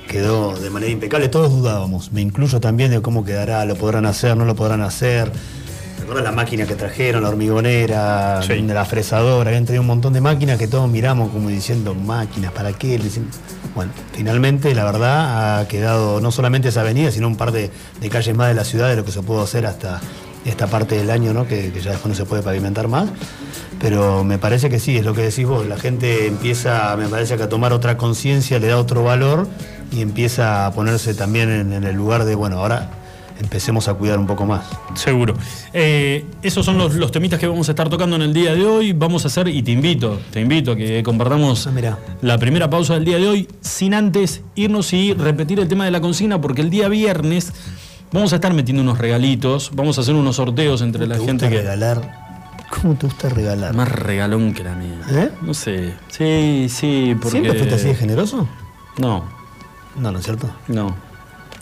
quedó 0.08 0.58
de 0.58 0.70
manera 0.70 0.92
impecable, 0.92 1.27
todos 1.30 1.51
dudábamos, 1.51 2.12
me 2.12 2.22
incluyo 2.22 2.60
también 2.60 2.92
de 2.92 3.01
cómo 3.01 3.24
quedará, 3.25 3.66
lo 3.66 3.75
podrán 3.75 4.06
hacer, 4.06 4.36
no 4.36 4.46
lo 4.46 4.56
podrán 4.56 4.82
hacer 4.82 5.32
¿Recuerdas 6.08 6.24
la 6.24 6.38
máquina 6.38 6.66
que 6.66 6.76
trajeron, 6.76 7.22
la 7.24 7.28
hormigonera, 7.28 8.40
la 8.42 8.86
fresadora? 8.86 9.50
Habían 9.50 9.66
traído 9.66 9.82
un 9.82 9.88
montón 9.88 10.14
de 10.14 10.22
máquinas 10.22 10.58
que 10.58 10.66
todos 10.66 10.90
miramos 10.90 11.32
como 11.32 11.50
diciendo, 11.50 11.94
máquinas, 11.96 12.54
¿para 12.54 12.72
qué? 12.72 12.98
Bueno, 13.76 13.92
finalmente 14.14 14.74
la 14.74 14.86
verdad 14.86 15.60
ha 15.60 15.68
quedado 15.68 16.22
no 16.22 16.32
solamente 16.32 16.70
esa 16.70 16.80
avenida, 16.80 17.12
sino 17.12 17.28
un 17.28 17.36
par 17.36 17.52
de, 17.52 17.72
calles 18.10 18.34
más 18.38 18.48
de 18.48 18.54
la 18.54 18.64
ciudad 18.64 18.88
de 18.88 18.96
lo 18.96 19.04
que 19.04 19.12
se 19.12 19.22
pudo 19.22 19.42
hacer 19.42 19.66
hasta 19.66 20.00
esta 20.46 20.68
parte 20.68 20.96
del 20.96 21.10
año, 21.10 21.34
¿no? 21.34 21.46
Que, 21.46 21.74
ya 21.74 21.92
después 21.92 22.06
no 22.06 22.16
se 22.16 22.24
puede 22.24 22.42
pavimentar 22.42 22.88
más. 22.88 23.10
Pero 23.78 24.24
me 24.24 24.38
parece 24.38 24.70
que 24.70 24.80
sí, 24.80 24.96
es 24.96 25.04
lo 25.04 25.14
que 25.14 25.24
decís 25.24 25.46
vos, 25.46 25.68
la 25.68 25.76
gente 25.76 26.26
empieza, 26.26 26.96
me 26.96 27.10
parece 27.10 27.36
que 27.36 27.44
a 27.44 27.50
tomar 27.50 27.74
otra 27.74 27.98
conciencia, 27.98 28.60
le 28.60 28.68
da 28.68 28.78
otro 28.78 29.04
valor 29.04 29.46
y 29.92 30.00
empieza 30.00 30.68
a 30.68 30.72
ponerse 30.72 31.16
también 31.16 31.50
en 31.50 31.84
el 31.84 31.96
lugar 31.98 32.24
de, 32.24 32.34
bueno, 32.36 32.60
ahora 32.60 32.97
empecemos 33.39 33.88
a 33.88 33.94
cuidar 33.94 34.20
un 34.20 34.27
poco 34.27 34.46
más. 34.46 34.65
Seguro. 34.96 35.36
Eh, 35.74 36.25
esos 36.41 36.65
son 36.65 36.77
los, 36.77 37.12
temitas 37.12 37.39
que 37.39 37.48
vamos 37.48 37.67
a 37.70 37.72
estar 37.72 37.89
tocando 37.89 38.15
en 38.15 38.22
el 38.24 38.34
día 38.34 38.53
de 38.53 38.65
hoy. 38.65 38.94
Vamos 38.94 39.25
a 39.25 39.27
hacer, 39.27 39.48
y 39.48 39.62
te 39.63 39.72
invito, 39.72 40.20
te 40.32 40.41
invito 40.41 40.72
a 40.72 40.75
que 40.75 41.03
compartamos 41.03 41.67
ah, 41.67 41.98
la 42.22 42.38
primera 42.38 42.70
pausa 42.70 42.96
del 42.96 43.06
día 43.06 43.17
de 43.17 43.27
hoy, 43.27 43.48
sin 43.62 43.94
antes 43.94 44.41
irnos 44.56 44.94
y 44.94 45.13
repetir 45.13 45.60
el 45.60 45.67
tema 45.67 45.86
de 45.86 45.91
la 45.91 46.01
consigna, 46.01 46.39
porque 46.41 46.62
el 46.62 46.70
día 46.70 46.88
viernes 46.89 47.53
vamos 48.12 48.34
a 48.34 48.36
estar 48.36 48.53
metiendo 48.53 48.84
unos 48.84 48.98
regalitos, 48.98 49.72
vamos 49.74 49.98
a 49.98 50.01
hacer 50.01 50.15
unos 50.15 50.36
sorteos 50.38 50.82
entre 50.82 51.08
la 51.08 51.17
gente 51.17 51.50
que. 51.50 51.58
regalar? 51.58 52.27
¿Cómo 52.70 52.96
te 52.96 53.08
gusta 53.08 53.29
regalar? 53.29 53.74
Más 53.74 53.89
regalón 53.89 54.53
que 54.53 54.63
la 54.63 54.75
mía. 54.75 55.00
¿Eh? 55.10 55.32
No 55.41 55.53
sé. 55.53 55.94
Sí, 56.10 56.67
sí, 56.70 57.15
porque. 57.15 57.39
¿Siempre 57.39 57.53
fuiste 57.53 57.75
así 57.75 57.88
de 57.88 57.96
generoso? 57.96 58.48
No. 58.98 59.24
No, 59.96 60.12
¿no 60.12 60.20
es 60.20 60.25
cierto? 60.25 60.50
No. 60.67 61.07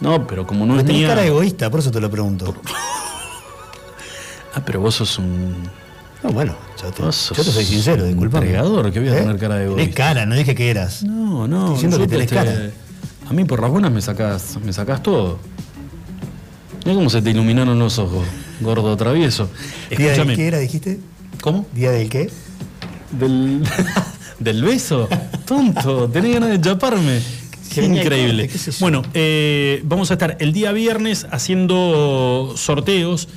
No, 0.02 0.28
pero 0.28 0.46
como 0.46 0.66
no 0.66 0.80
es 0.80 0.86
mía... 0.86 1.08
cara 1.08 1.26
egoísta, 1.26 1.70
por 1.70 1.80
eso 1.80 1.92
te 1.92 2.00
lo 2.02 2.10
pregunto. 2.10 2.56
Ah, 4.58 4.62
pero 4.66 4.80
vos 4.80 4.96
sos 4.96 5.20
un. 5.20 5.54
No, 6.24 6.30
bueno, 6.30 6.56
yo 6.82 6.90
te, 6.90 7.04
yo 7.04 7.12
soy 7.12 7.66
sincero, 7.66 8.06
disculpa. 8.06 8.40
Un 8.40 8.46
que 8.90 9.00
voy 9.02 9.10
a 9.10 9.18
¿Eh? 9.18 9.20
tener 9.20 9.38
cara 9.38 9.56
de 9.56 9.66
egoísta. 9.66 9.90
Es 9.90 9.94
cara, 9.94 10.26
no 10.26 10.34
dije 10.34 10.56
que 10.56 10.70
eras. 10.70 11.04
No, 11.04 11.46
no. 11.46 11.74
diciendo 11.74 11.98
que 11.98 12.08
tenés 12.08 12.32
cara. 12.32 12.72
A 13.30 13.34
mí 13.34 13.44
por 13.44 13.62
las 13.62 13.70
buenas 13.70 13.92
me 13.92 14.02
sacás, 14.02 14.58
me 14.64 14.72
sacás 14.72 15.04
todo. 15.04 15.40
Mira 16.86 16.96
cómo 16.96 17.10
se 17.10 17.22
te 17.22 17.32
iluminaron 17.32 17.78
los 17.80 18.00
ojos, 18.00 18.26
gordo 18.62 18.96
travieso. 18.96 19.50
¿Día 19.90 20.14
del 20.14 20.36
qué 20.36 20.48
era, 20.48 20.60
dijiste? 20.60 21.00
¿Cómo? 21.42 21.66
¿Día 21.74 21.92
del 21.92 22.10
qué? 22.10 22.30
Del, 23.12 23.62
del 24.40 24.64
beso. 24.64 25.10
Tonto, 25.46 26.08
tenía 26.10 26.36
ganas 26.36 26.50
de 26.50 26.62
chaparme. 26.62 27.20
Increíble. 27.78 28.50
Bueno, 28.80 29.04
eh, 29.14 29.82
vamos 29.84 30.12
a 30.12 30.16
estar 30.16 30.38
el 30.40 30.54
día 30.54 30.72
viernes 30.72 31.28
haciendo 31.32 32.54
sorteos 32.56 33.28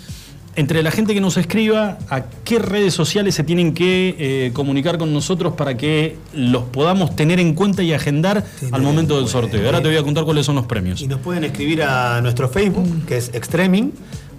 entre 0.59 0.83
la 0.83 0.91
gente 0.91 1.15
que 1.15 1.21
nos 1.21 1.37
escriba 1.37 1.99
a 2.11 2.25
qué 2.43 2.59
redes 2.59 2.93
sociales 2.93 3.37
se 3.37 3.45
tienen 3.45 3.75
que 3.75 4.17
eh, 4.19 4.51
comunicar 4.53 4.99
con 4.99 5.13
nosotros 5.13 5.53
para 5.53 5.77
que 5.77 6.17
los 6.33 6.65
podamos 6.65 7.15
tener 7.15 7.39
en 7.39 7.55
cuenta 7.55 7.85
y 7.85 7.93
agendar 7.93 8.45
al 8.73 8.83
momento 8.83 9.19
del 9.19 9.29
sorteo. 9.29 9.65
Ahora 9.65 9.81
te 9.81 9.87
voy 9.87 9.97
a 9.97 10.03
contar 10.03 10.25
cuáles 10.25 10.47
son 10.47 10.57
los 10.57 10.67
premios. 10.67 11.01
Y 11.01 11.07
nos 11.07 11.21
pueden 11.21 11.45
escribir 11.45 11.85
a 11.85 12.21
nuestro 12.23 12.49
Facebook, 12.49 13.07
que 13.07 13.19
es 13.19 13.31
Extreming, 13.35 13.93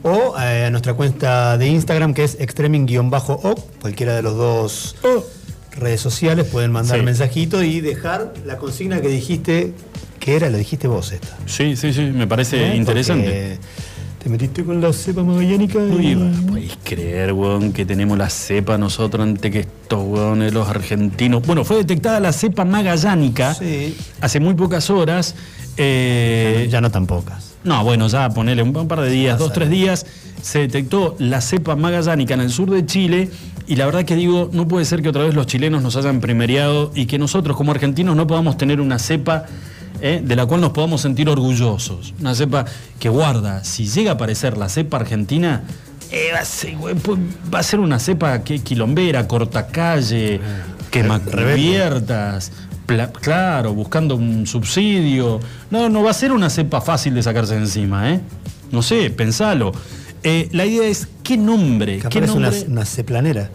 o 0.04 0.36
eh, 0.38 0.66
a 0.66 0.70
nuestra 0.70 0.94
cuenta 0.94 1.58
de 1.58 1.70
Instagram, 1.70 2.14
que 2.14 2.26
es 2.26 2.38
Extreming-o, 2.38 3.56
cualquiera 3.80 4.14
de 4.14 4.22
los 4.22 4.36
dos 4.36 4.96
redes 5.80 6.02
sociales, 6.02 6.46
pueden 6.46 6.72
mandar 6.72 7.02
mensajito 7.04 7.64
y 7.64 7.82
dejar 7.82 8.34
la 8.46 8.58
consigna 8.58 9.02
que 9.02 9.08
dijiste, 9.08 9.74
que 10.20 10.36
era, 10.36 10.50
lo 10.50 10.58
dijiste 10.58 10.88
vos 10.88 11.12
esta. 11.12 11.38
Sí, 11.46 11.76
sí, 11.76 11.94
sí, 11.94 12.02
me 12.02 12.28
parece 12.28 12.76
interesante. 12.76 13.58
¿Te 14.22 14.28
metiste 14.28 14.66
con 14.66 14.82
la 14.82 14.92
cepa 14.92 15.24
magallánica? 15.24 15.80
No 15.80 16.48
podéis 16.48 16.78
creer, 16.84 17.32
weón, 17.32 17.72
que 17.72 17.86
tenemos 17.86 18.18
la 18.18 18.30
cepa 18.30 18.78
nosotros 18.78 19.24
antes 19.24 19.50
que 19.50 19.60
estos 19.62 20.04
weones, 20.04 20.54
los 20.54 20.68
argentinos. 20.68 21.42
Bueno, 21.48 21.64
fue 21.64 21.78
detectada 21.78 22.20
la 22.20 22.34
cepa 22.34 22.66
magallánica 22.66 23.56
hace 24.20 24.40
muy 24.42 24.56
pocas 24.56 24.90
horas. 24.90 25.36
Eh, 25.78 26.68
ya, 26.70 26.82
no, 26.82 26.92
tan 26.92 27.08
pocas. 27.08 27.54
No, 27.64 27.82
bueno, 27.86 28.10
ya 28.10 28.30
ponele 28.30 28.62
un, 28.62 28.74
par 28.74 29.00
de 29.00 29.10
días, 29.10 29.40
dos, 29.40 29.54
tres 29.54 29.70
días, 29.70 30.06
se 30.42 30.60
detectó 30.60 31.16
la 31.20 31.40
cepa 31.40 31.78
magallánica 31.78 32.34
en 32.34 32.42
el 32.42 32.50
sur 32.50 32.70
de 32.70 32.86
Chile 32.86 33.30
y 33.68 33.78
la 33.78 33.86
verdad 33.86 34.04
que 34.04 34.16
digo, 34.16 34.50
no 34.52 34.68
puede 34.68 34.84
ser 34.84 35.02
que 35.02 35.10
otra 35.10 35.24
vez 35.24 35.34
los 35.34 35.46
chilenos 35.46 35.82
nos 35.82 35.96
hayan 35.96 36.20
primeriado 36.20 36.92
y 36.94 37.06
que 37.06 37.18
nosotros 37.18 37.56
como 37.56 37.72
argentinos 37.72 38.18
no 38.18 38.28
podamos 38.28 38.58
tener 38.58 38.82
una 38.82 39.00
cepa 39.00 39.46
¿eh? 40.02 40.22
de 40.24 40.36
la 40.36 40.46
cual 40.46 40.62
nos 40.62 40.72
podamos 40.72 41.02
sentir 41.02 41.30
orgullosos. 41.30 42.14
Una 42.20 42.36
cepa 42.36 42.66
que 43.00 43.10
guarda, 43.10 43.64
si 43.64 43.88
llega 43.88 44.12
a 44.12 44.14
aparecer 44.16 44.58
la 44.58 44.70
cepa 44.70 44.98
argentina, 44.98 45.64
eh, 46.12 46.32
pues, 47.04 47.20
va, 47.54 47.60
a 47.60 47.64
ser, 47.64 47.80
una 47.80 48.00
cepa 48.00 48.44
que 48.44 48.60
quilombera, 48.60 49.28
cortacalle, 49.28 50.40
quemacubiertas, 50.90 52.52
claro, 53.22 53.74
buscando 53.74 54.16
un 54.16 54.48
subsidio. 54.48 55.40
No, 55.70 55.90
no 55.90 56.04
va 56.04 56.12
a 56.12 56.14
ser 56.14 56.32
una 56.32 56.50
cepa 56.50 56.82
fácil 56.82 57.14
de 57.14 57.24
sacarse 57.24 57.56
encima, 57.56 58.12
¿eh? 58.12 58.22
No 58.72 58.82
sé, 58.82 59.10
pensalo. 59.12 59.72
Eh, 60.24 60.50
la 60.52 60.66
idea 60.66 60.88
es, 60.88 61.08
¿qué 61.24 61.38
nombre? 61.38 62.00
¿Qué 62.10 62.22
nombre? 62.22 62.50
Una, 62.50 62.68
una 62.68 62.86
ceplanera 62.86 63.50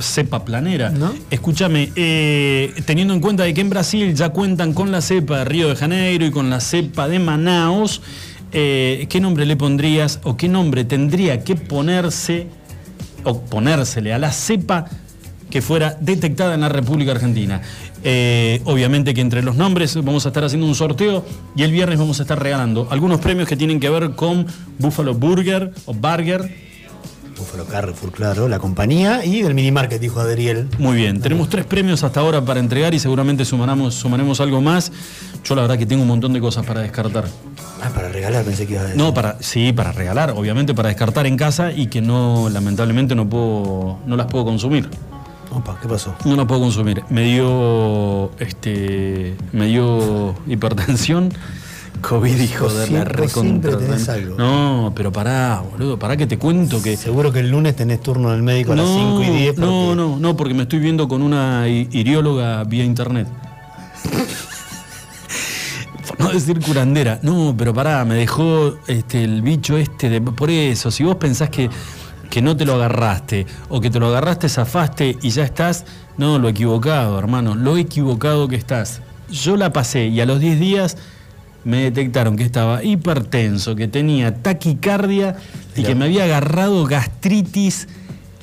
cepa 0.00 0.44
planera. 0.44 0.92
Escúchame, 1.30 1.90
eh, 1.96 2.72
teniendo 2.84 3.14
en 3.14 3.20
cuenta 3.20 3.44
de 3.44 3.54
que 3.54 3.60
en 3.60 3.70
Brasil 3.70 4.14
ya 4.14 4.30
cuentan 4.30 4.72
con 4.72 4.92
la 4.92 5.00
cepa 5.00 5.38
de 5.38 5.44
Río 5.44 5.68
de 5.68 5.76
Janeiro 5.76 6.26
y 6.26 6.30
con 6.30 6.50
la 6.50 6.60
cepa 6.60 7.08
de 7.08 7.18
Manaus, 7.18 8.00
eh, 8.52 9.06
¿qué 9.08 9.20
nombre 9.20 9.46
le 9.46 9.56
pondrías 9.56 10.20
o 10.22 10.36
qué 10.36 10.48
nombre 10.48 10.84
tendría 10.84 11.44
que 11.44 11.54
ponerse 11.56 12.46
o 13.24 13.40
ponérsele 13.42 14.12
a 14.12 14.18
la 14.18 14.32
cepa 14.32 14.86
que 15.50 15.62
fuera 15.62 15.96
detectada 16.00 16.54
en 16.54 16.60
la 16.60 16.68
República 16.68 17.12
Argentina? 17.12 17.60
Eh, 18.04 18.60
obviamente 18.64 19.12
que 19.12 19.20
entre 19.20 19.42
los 19.42 19.56
nombres 19.56 19.96
vamos 19.96 20.24
a 20.24 20.28
estar 20.28 20.44
haciendo 20.44 20.66
un 20.66 20.76
sorteo 20.76 21.24
y 21.56 21.64
el 21.64 21.72
viernes 21.72 21.98
vamos 21.98 22.20
a 22.20 22.22
estar 22.22 22.40
regalando 22.40 22.86
algunos 22.90 23.20
premios 23.20 23.48
que 23.48 23.56
tienen 23.56 23.80
que 23.80 23.90
ver 23.90 24.12
con 24.12 24.46
Buffalo 24.78 25.14
Burger 25.14 25.72
o 25.84 25.94
Burger 25.94 26.67
Buffalo 27.38 27.64
Carrefour, 27.66 28.10
claro, 28.10 28.48
la 28.48 28.58
compañía 28.58 29.24
y 29.24 29.42
del 29.42 29.54
mini 29.54 29.70
market, 29.70 30.00
dijo 30.00 30.18
Adriel. 30.20 30.68
Muy 30.78 30.96
bien, 30.96 31.20
tenemos 31.20 31.48
tres 31.48 31.64
premios 31.64 32.02
hasta 32.02 32.20
ahora 32.20 32.44
para 32.44 32.58
entregar 32.58 32.94
y 32.94 32.98
seguramente 32.98 33.44
sumaremos, 33.44 33.94
sumaremos 33.94 34.40
algo 34.40 34.60
más. 34.60 34.90
Yo 35.44 35.54
la 35.54 35.62
verdad 35.62 35.78
que 35.78 35.86
tengo 35.86 36.02
un 36.02 36.08
montón 36.08 36.32
de 36.32 36.40
cosas 36.40 36.66
para 36.66 36.80
descartar. 36.80 37.26
Ah, 37.80 37.90
para 37.94 38.08
regalar, 38.08 38.44
pensé 38.44 38.66
que 38.66 38.72
iba 38.72 38.82
a 38.82 38.84
decir. 38.86 38.98
No, 38.98 39.14
para, 39.14 39.40
sí, 39.40 39.72
para 39.72 39.92
regalar, 39.92 40.32
obviamente 40.32 40.74
para 40.74 40.88
descartar 40.88 41.26
en 41.26 41.36
casa 41.36 41.70
y 41.72 41.86
que 41.86 42.00
no, 42.00 42.48
lamentablemente 42.50 43.14
no 43.14 43.28
puedo, 43.28 43.98
no 44.04 44.16
las 44.16 44.26
puedo 44.26 44.44
consumir. 44.44 44.90
Opa, 45.50 45.78
¿qué 45.80 45.88
pasó? 45.88 46.14
No 46.24 46.34
las 46.34 46.46
puedo 46.46 46.60
consumir. 46.60 47.04
Me 47.08 47.22
dio 47.22 48.32
este. 48.38 49.36
me 49.52 49.66
dio 49.66 50.34
hipertensión 50.46 51.32
COVID, 52.00 52.40
hijo 52.40 52.68
de 52.68 52.90
la 52.90 53.04
recontra. 53.04 53.78
No, 54.36 54.92
pero 54.94 55.12
pará, 55.12 55.62
boludo, 55.70 55.98
pará 55.98 56.16
que 56.16 56.26
te 56.26 56.38
cuento 56.38 56.82
que. 56.82 56.96
Seguro 56.96 57.32
que 57.32 57.40
el 57.40 57.50
lunes 57.50 57.76
tenés 57.76 58.00
turno 58.00 58.30
del 58.30 58.42
médico 58.42 58.72
a 58.72 58.76
las 58.76 58.86
5 58.86 59.22
y 59.22 59.30
10. 59.30 59.58
No, 59.58 59.94
no, 59.94 60.18
no, 60.18 60.36
porque 60.36 60.54
me 60.54 60.62
estoy 60.62 60.78
viendo 60.78 61.08
con 61.08 61.22
una 61.22 61.68
irióloga 61.68 62.64
vía 62.64 62.84
internet. 62.84 63.28
Por 66.08 66.20
no 66.20 66.30
decir 66.30 66.60
curandera. 66.60 67.18
No, 67.22 67.54
pero 67.56 67.74
pará, 67.74 68.04
me 68.04 68.14
dejó 68.14 68.78
este, 68.86 69.24
el 69.24 69.42
bicho 69.42 69.76
este 69.76 70.08
de. 70.08 70.20
Por 70.20 70.50
eso, 70.50 70.90
si 70.90 71.04
vos 71.04 71.16
pensás 71.16 71.50
que, 71.50 71.68
que 72.30 72.42
no 72.42 72.56
te 72.56 72.64
lo 72.64 72.74
agarraste, 72.74 73.46
o 73.68 73.80
que 73.80 73.90
te 73.90 74.00
lo 74.00 74.08
agarraste, 74.08 74.48
zafaste 74.48 75.16
y 75.22 75.30
ya 75.30 75.44
estás. 75.44 75.84
No, 76.16 76.38
lo 76.38 76.48
equivocado, 76.48 77.18
hermano. 77.18 77.54
Lo 77.54 77.76
equivocado 77.76 78.48
que 78.48 78.56
estás. 78.56 79.02
Yo 79.30 79.56
la 79.56 79.72
pasé 79.72 80.06
y 80.06 80.20
a 80.20 80.26
los 80.26 80.40
10 80.40 80.58
días 80.58 80.96
me 81.64 81.82
detectaron 81.84 82.36
que 82.36 82.44
estaba 82.44 82.82
hipertenso, 82.82 83.76
que 83.76 83.88
tenía 83.88 84.34
taquicardia 84.34 85.36
y 85.76 85.82
que 85.82 85.94
me 85.94 86.06
había 86.06 86.24
agarrado 86.24 86.84
gastritis 86.84 87.88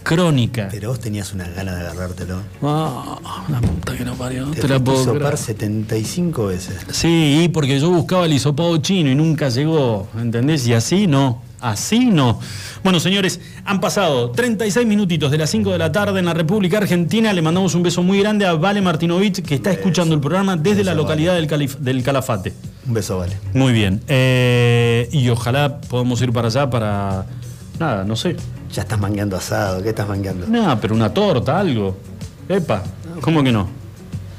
crónica. 0.06 0.70
Pero 0.72 0.90
vos 0.90 1.00
tenías 1.00 1.34
una 1.34 1.48
ganas 1.50 1.80
de 1.80 1.82
agarrártelo. 1.82 2.42
Ah, 2.62 3.44
una 3.50 3.60
puta 3.60 3.98
que 3.98 4.06
no 4.06 4.14
parió. 4.14 4.46
te, 4.52 4.68
la 4.68 4.80
puedo 4.80 5.04
sopar 5.04 5.38
75 5.38 6.46
veces. 6.46 6.86
Sí, 6.92 7.50
porque 7.52 7.80
yo 7.80 7.90
buscaba 7.90 8.26
el 8.26 8.34
hisopado 8.34 8.78
chino 8.78 9.10
y 9.10 9.16
nunca 9.16 9.50
llegó, 9.50 10.08
¿entendés? 10.18 10.66
Y 10.68 10.74
así 10.74 11.08
no. 11.08 11.42
Así 11.62 12.06
no. 12.06 12.40
Bueno, 12.84 13.00
señores, 13.00 13.40
han 13.66 13.80
pasado 13.80 14.32
36 14.32 14.86
minutitos 14.86 15.32
de 15.32 15.38
las 15.38 15.50
5 15.50 15.72
de 15.72 15.78
la 15.78 15.92
tarde 15.92 16.20
en 16.20 16.26
la 16.26 16.34
República 16.34 16.78
Argentina. 16.78 17.34
Le 17.34 17.42
mandamos 17.42 17.76
un 17.76 17.84
beso 17.84 18.04
muy 18.04 18.20
grande 18.20 18.46
a 18.46 18.54
Vale 18.54 18.82
Martinovich, 18.82 19.42
que 19.42 19.56
está 19.56 19.72
escuchando 19.72 20.14
el 20.14 20.22
programa 20.22 20.58
desde 20.58 20.84
la 20.84 20.94
localidad 20.94 21.36
del, 21.36 22.04
Calafate. 22.04 22.54
Un 22.88 22.94
beso, 22.94 23.18
Vale. 23.18 23.38
Muy 23.54 23.74
bien. 23.74 24.02
Eh, 24.08 25.10
y 25.12 25.30
ojalá 25.30 25.80
podamos 25.82 26.22
ir 26.22 26.32
para 26.32 26.48
allá 26.48 26.70
para. 26.70 27.26
Nada, 27.80 28.04
no 28.04 28.16
sé. 28.16 28.36
Ya 28.72 28.84
estás 28.84 29.00
mangueando 29.00 29.38
asado. 29.38 29.82
¿Qué 29.82 29.90
estás 29.90 30.08
mangueando? 30.08 30.48
Nada, 30.48 30.80
pero 30.80 30.94
una 30.94 31.14
torta, 31.14 31.60
algo. 31.60 31.98
Epa, 32.48 32.84
¿cómo 33.22 33.44
que 33.44 33.52
no? 33.52 33.68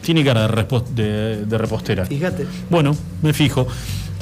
Tiene 0.03 0.25
cara 0.25 0.47
de, 0.47 1.45
de 1.45 1.59
repostera. 1.59 2.05
Fíjate. 2.07 2.47
Bueno, 2.71 2.95
me 3.23 3.33
fijo. 3.33 3.67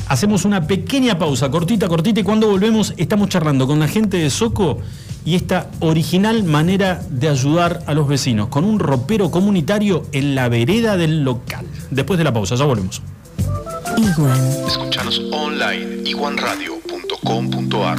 Hacemos 0.08 0.44
una 0.44 0.66
pequeña 0.66 1.18
pausa, 1.18 1.50
cortita, 1.50 1.88
cortita, 1.88 2.20
y 2.20 2.22
cuando 2.22 2.48
volvemos 2.48 2.94
estamos 2.96 3.28
charlando 3.28 3.66
con 3.66 3.78
la 3.78 3.88
gente 3.88 4.18
de 4.18 4.30
Soco 4.30 4.78
y 5.24 5.34
esta 5.34 5.70
original 5.80 6.44
manera 6.44 7.02
de 7.08 7.28
ayudar 7.28 7.82
a 7.86 7.94
los 7.94 8.06
vecinos, 8.06 8.48
con 8.48 8.64
un 8.64 8.78
ropero 8.78 9.30
comunitario 9.30 10.02
en 10.12 10.34
la 10.34 10.48
vereda 10.48 10.96
del 10.98 11.24
local. 11.24 11.64
Después 11.90 12.18
de 12.18 12.24
la 12.24 12.32
pausa, 12.32 12.54
ya 12.56 12.64
volvemos. 12.64 13.00
Iguan. 13.96 14.38
Escuchanos 14.66 15.22
online, 15.32 16.02
iguanradio.com.ar. 16.08 17.98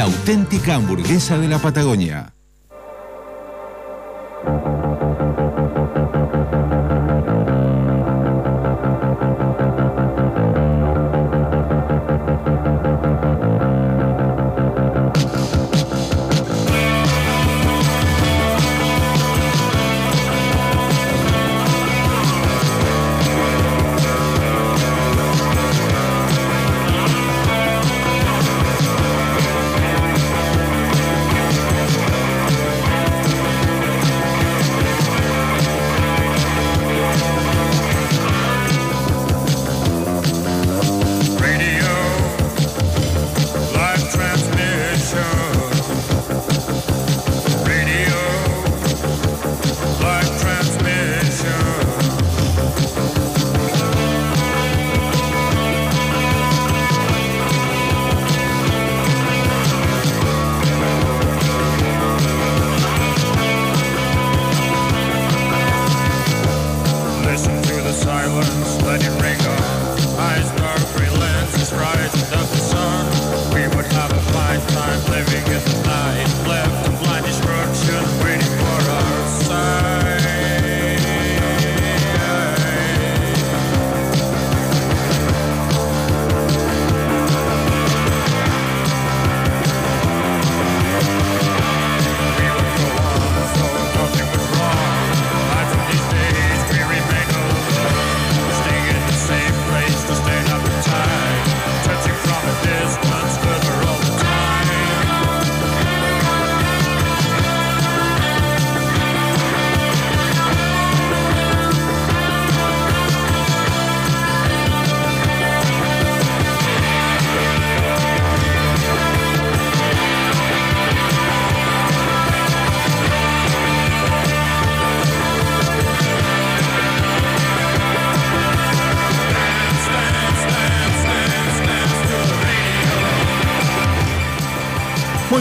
auténtica 0.01 0.75
hamburguesa 0.75 1.37
de 1.37 1.47
la 1.47 1.59
Patagonia. 1.59 2.40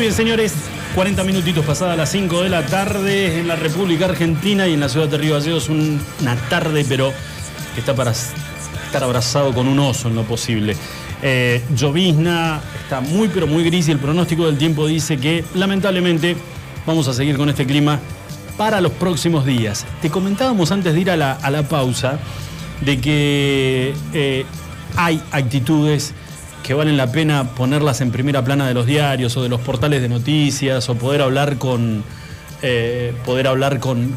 Bien, 0.00 0.12
señores. 0.14 0.54
40 0.94 1.24
minutitos 1.24 1.64
pasadas 1.64 1.94
las 1.94 2.10
5 2.10 2.42
de 2.42 2.48
la 2.48 2.64
tarde 2.64 3.38
en 3.38 3.46
la 3.46 3.54
República 3.54 4.06
Argentina 4.06 4.66
y 4.66 4.72
en 4.72 4.80
la 4.80 4.88
ciudad 4.88 5.08
de 5.08 5.18
Río 5.18 5.34
Gallegos. 5.34 5.68
Una 5.68 6.36
tarde, 6.48 6.86
pero 6.88 7.12
que 7.74 7.80
está 7.80 7.94
para 7.94 8.12
estar 8.12 9.04
abrazado 9.04 9.52
con 9.52 9.68
un 9.68 9.78
oso 9.78 10.08
en 10.08 10.14
lo 10.14 10.22
posible. 10.24 10.74
Eh, 11.22 11.62
llovizna, 11.76 12.62
está 12.82 13.02
muy, 13.02 13.28
pero 13.28 13.46
muy 13.46 13.62
gris 13.62 13.88
y 13.88 13.92
el 13.92 13.98
pronóstico 13.98 14.46
del 14.46 14.56
tiempo 14.56 14.86
dice 14.86 15.18
que 15.18 15.44
lamentablemente 15.54 16.34
vamos 16.86 17.06
a 17.08 17.12
seguir 17.12 17.36
con 17.36 17.50
este 17.50 17.66
clima 17.66 18.00
para 18.56 18.80
los 18.80 18.92
próximos 18.92 19.44
días. 19.44 19.84
Te 20.00 20.08
comentábamos 20.08 20.72
antes 20.72 20.94
de 20.94 21.00
ir 21.00 21.10
a 21.10 21.16
la, 21.18 21.62
pausa 21.68 22.18
de 22.80 22.98
que 23.00 23.94
eh, 24.14 24.46
hay 24.96 25.22
actitudes 25.30 26.14
que 26.70 26.74
valen 26.74 26.96
la 26.96 27.10
pena 27.10 27.56
ponerlas 27.56 28.00
en 28.00 28.12
primera 28.12 28.44
plana 28.44 28.68
de 28.68 28.74
los 28.74 28.86
diarios 28.86 29.36
o 29.36 29.42
de 29.42 29.48
los 29.48 29.60
portales 29.60 30.00
de 30.02 30.08
noticias 30.08 30.88
o 30.88 30.94
poder 30.94 31.20
hablar 31.20 31.58
con, 31.58 32.04
eh, 32.62 33.12
poder 33.24 33.48
hablar 33.48 33.80
con, 33.80 34.14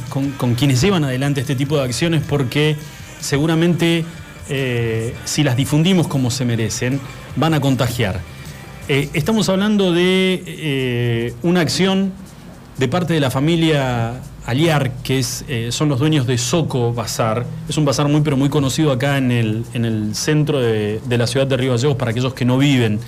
quienes 0.56 0.80
llevan 0.80 1.04
adelante 1.04 1.42
este 1.42 1.56
tipo 1.56 1.78
de 1.78 1.84
acciones 1.86 2.22
porque 2.30 2.76
seguramente 3.20 4.06
eh, 4.50 5.16
si 5.26 5.42
las 5.42 5.56
difundimos 5.56 6.08
como 6.08 6.30
se 6.30 6.46
merecen, 6.46 7.02
van 7.36 7.56
a 7.56 7.60
contagiar. 7.60 8.22
Eh, 8.88 9.10
estamos 9.14 9.50
hablando 9.50 9.92
de 9.92 11.34
una 11.42 11.62
acción 11.62 12.14
de 12.78 12.88
parte 12.88 13.14
de 13.14 13.20
la 13.20 13.30
familia 13.30 14.22
Aliar, 14.46 14.92
que 15.04 15.20
es, 15.20 15.46
eh, 15.48 15.70
son 15.72 15.90
los 15.90 16.00
dueños 16.00 16.28
de 16.28 16.38
Soco 16.38 16.94
Bazar. 16.94 17.46
Es 17.70 17.78
un 17.78 17.86
bazar 17.86 18.08
muy 18.08 18.22
pero 18.22 18.36
muy 18.36 18.50
conocido 18.50 18.92
acá 18.92 19.18
en 19.18 19.32
el, 19.32 19.64
en 19.74 19.86
el 19.86 20.16
centro 20.16 20.60
de, 20.60 21.00
la 21.10 21.28
ciudad 21.28 21.48
de 21.48 21.56
Río 21.56 21.72
Gallegos 21.72 21.96
para 21.96 22.12
aquellos 22.12 22.34
que 22.34 22.44
no 22.44 22.58
viven 22.58 23.00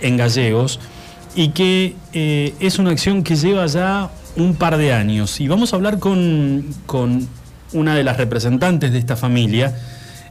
en 0.00 0.16
Gallegos 0.16 0.78
y 1.34 1.50
que 1.50 1.96
eh, 2.12 2.54
es 2.60 2.78
una 2.78 2.90
acción 2.90 3.22
que 3.22 3.36
lleva 3.36 3.66
ya 3.66 4.10
un 4.36 4.56
par 4.56 4.76
de 4.76 4.92
años. 4.92 5.40
Y 5.40 5.48
vamos 5.48 5.72
a 5.72 5.76
hablar 5.76 5.98
con, 5.98 6.66
una 7.72 7.94
de 7.94 8.04
las 8.04 8.16
representantes 8.16 8.92
de 8.92 8.98
esta 8.98 9.16
familia, 9.16 9.74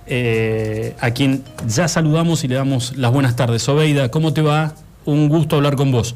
eh, 0.05 0.95
a 0.99 1.11
quien 1.11 1.43
ya 1.67 1.87
saludamos 1.87 2.43
y 2.43 2.47
le 2.47 2.55
damos 2.55 2.95
las 2.95 3.11
buenas 3.11 3.35
tardes. 3.35 3.67
Obeida, 3.69 4.09
¿cómo 4.09 4.33
te 4.33 4.41
va? 4.41 4.73
Un 5.05 5.29
gusto 5.29 5.55
hablar 5.55 5.75
con 5.75 5.91
vos. 5.91 6.15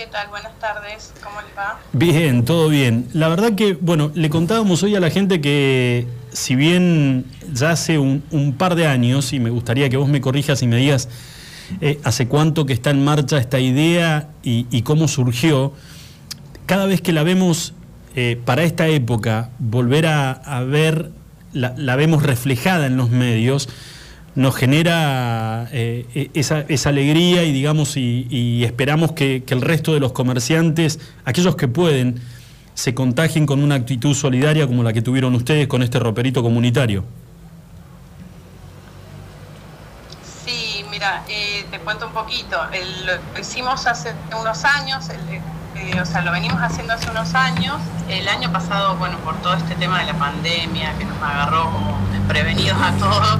¿Qué 0.00 0.06
tal? 0.06 0.28
Buenas 0.28 0.58
tardes, 0.58 1.12
¿cómo 1.22 1.42
les 1.42 1.50
va? 1.54 1.78
Bien, 1.92 2.46
todo 2.46 2.70
bien. 2.70 3.06
La 3.12 3.28
verdad 3.28 3.54
que, 3.54 3.74
bueno, 3.74 4.10
le 4.14 4.30
contábamos 4.30 4.82
hoy 4.82 4.96
a 4.96 5.00
la 5.00 5.10
gente 5.10 5.42
que 5.42 6.06
si 6.32 6.54
bien 6.54 7.26
ya 7.52 7.72
hace 7.72 7.98
un, 7.98 8.54
par 8.56 8.76
de 8.76 8.86
años, 8.86 9.34
y 9.34 9.40
me 9.40 9.50
gustaría 9.50 9.90
que 9.90 9.98
vos 9.98 10.08
me 10.08 10.22
corrijas 10.22 10.62
y 10.62 10.66
me 10.68 10.76
digas 10.76 11.10
eh, 11.82 12.00
hace 12.02 12.28
cuánto 12.28 12.64
que 12.64 12.72
está 12.72 12.88
en 12.88 13.04
marcha 13.04 13.36
esta 13.36 13.60
idea 13.60 14.30
y, 14.42 14.80
cómo 14.84 15.06
surgió, 15.06 15.74
cada 16.64 16.86
vez 16.86 17.02
que 17.02 17.12
la 17.12 17.22
vemos 17.22 17.74
eh, 18.16 18.40
para 18.42 18.62
esta 18.62 18.88
época, 18.88 19.50
volver 19.58 20.06
a, 20.06 20.64
ver, 20.66 21.10
la 21.52 21.96
vemos 21.96 22.22
reflejada 22.22 22.86
en 22.86 22.96
los 22.96 23.10
medios, 23.10 23.68
nos 24.40 24.56
genera 24.56 25.68
eh, 25.70 26.06
e-, 26.14 26.30
esa, 26.32 26.88
alegría 26.88 27.42
y 27.42 27.52
digamos 27.52 27.96
y, 27.96 28.64
esperamos 28.64 29.12
que, 29.12 29.44
el 29.46 29.60
resto 29.60 29.92
de 29.92 30.00
los 30.00 30.12
comerciantes, 30.12 30.98
aquellos 31.26 31.56
que 31.56 31.68
pueden, 31.68 32.22
se 32.72 32.94
contagien 32.94 33.44
con 33.44 33.62
una 33.62 33.74
actitud 33.74 34.14
solidaria 34.14 34.66
como 34.66 34.82
la 34.82 34.94
que 34.94 35.02
tuvieron 35.02 35.34
ustedes 35.34 35.68
con 35.68 35.82
este 35.82 35.98
roperito 35.98 36.42
comunitario. 36.42 37.04
Sí, 40.46 40.86
mira, 40.90 41.22
eh, 41.28 41.66
te 41.70 41.78
cuento 41.80 42.06
un 42.06 42.14
poquito. 42.14 42.56
lo 43.34 43.40
hicimos 43.40 43.86
hace 43.86 44.14
unos 44.40 44.64
años, 44.64 45.06
eh, 45.10 46.00
o 46.00 46.06
sea, 46.06 46.22
lo 46.22 46.32
venimos 46.32 46.62
haciendo 46.62 46.94
hace 46.94 47.10
unos 47.10 47.34
años. 47.34 47.76
El 48.08 48.26
año 48.26 48.50
pasado, 48.50 48.96
bueno, 48.96 49.18
por 49.18 49.36
todo 49.42 49.52
este 49.52 49.74
tema 49.74 50.00
de 50.00 50.06
la 50.06 50.18
pandemia 50.18 50.94
que 50.98 51.04
nos 51.04 51.22
agarró 51.22 51.70
como 51.70 51.98
desprevenidos 52.12 52.80
a 52.80 52.92
todos, 52.92 53.38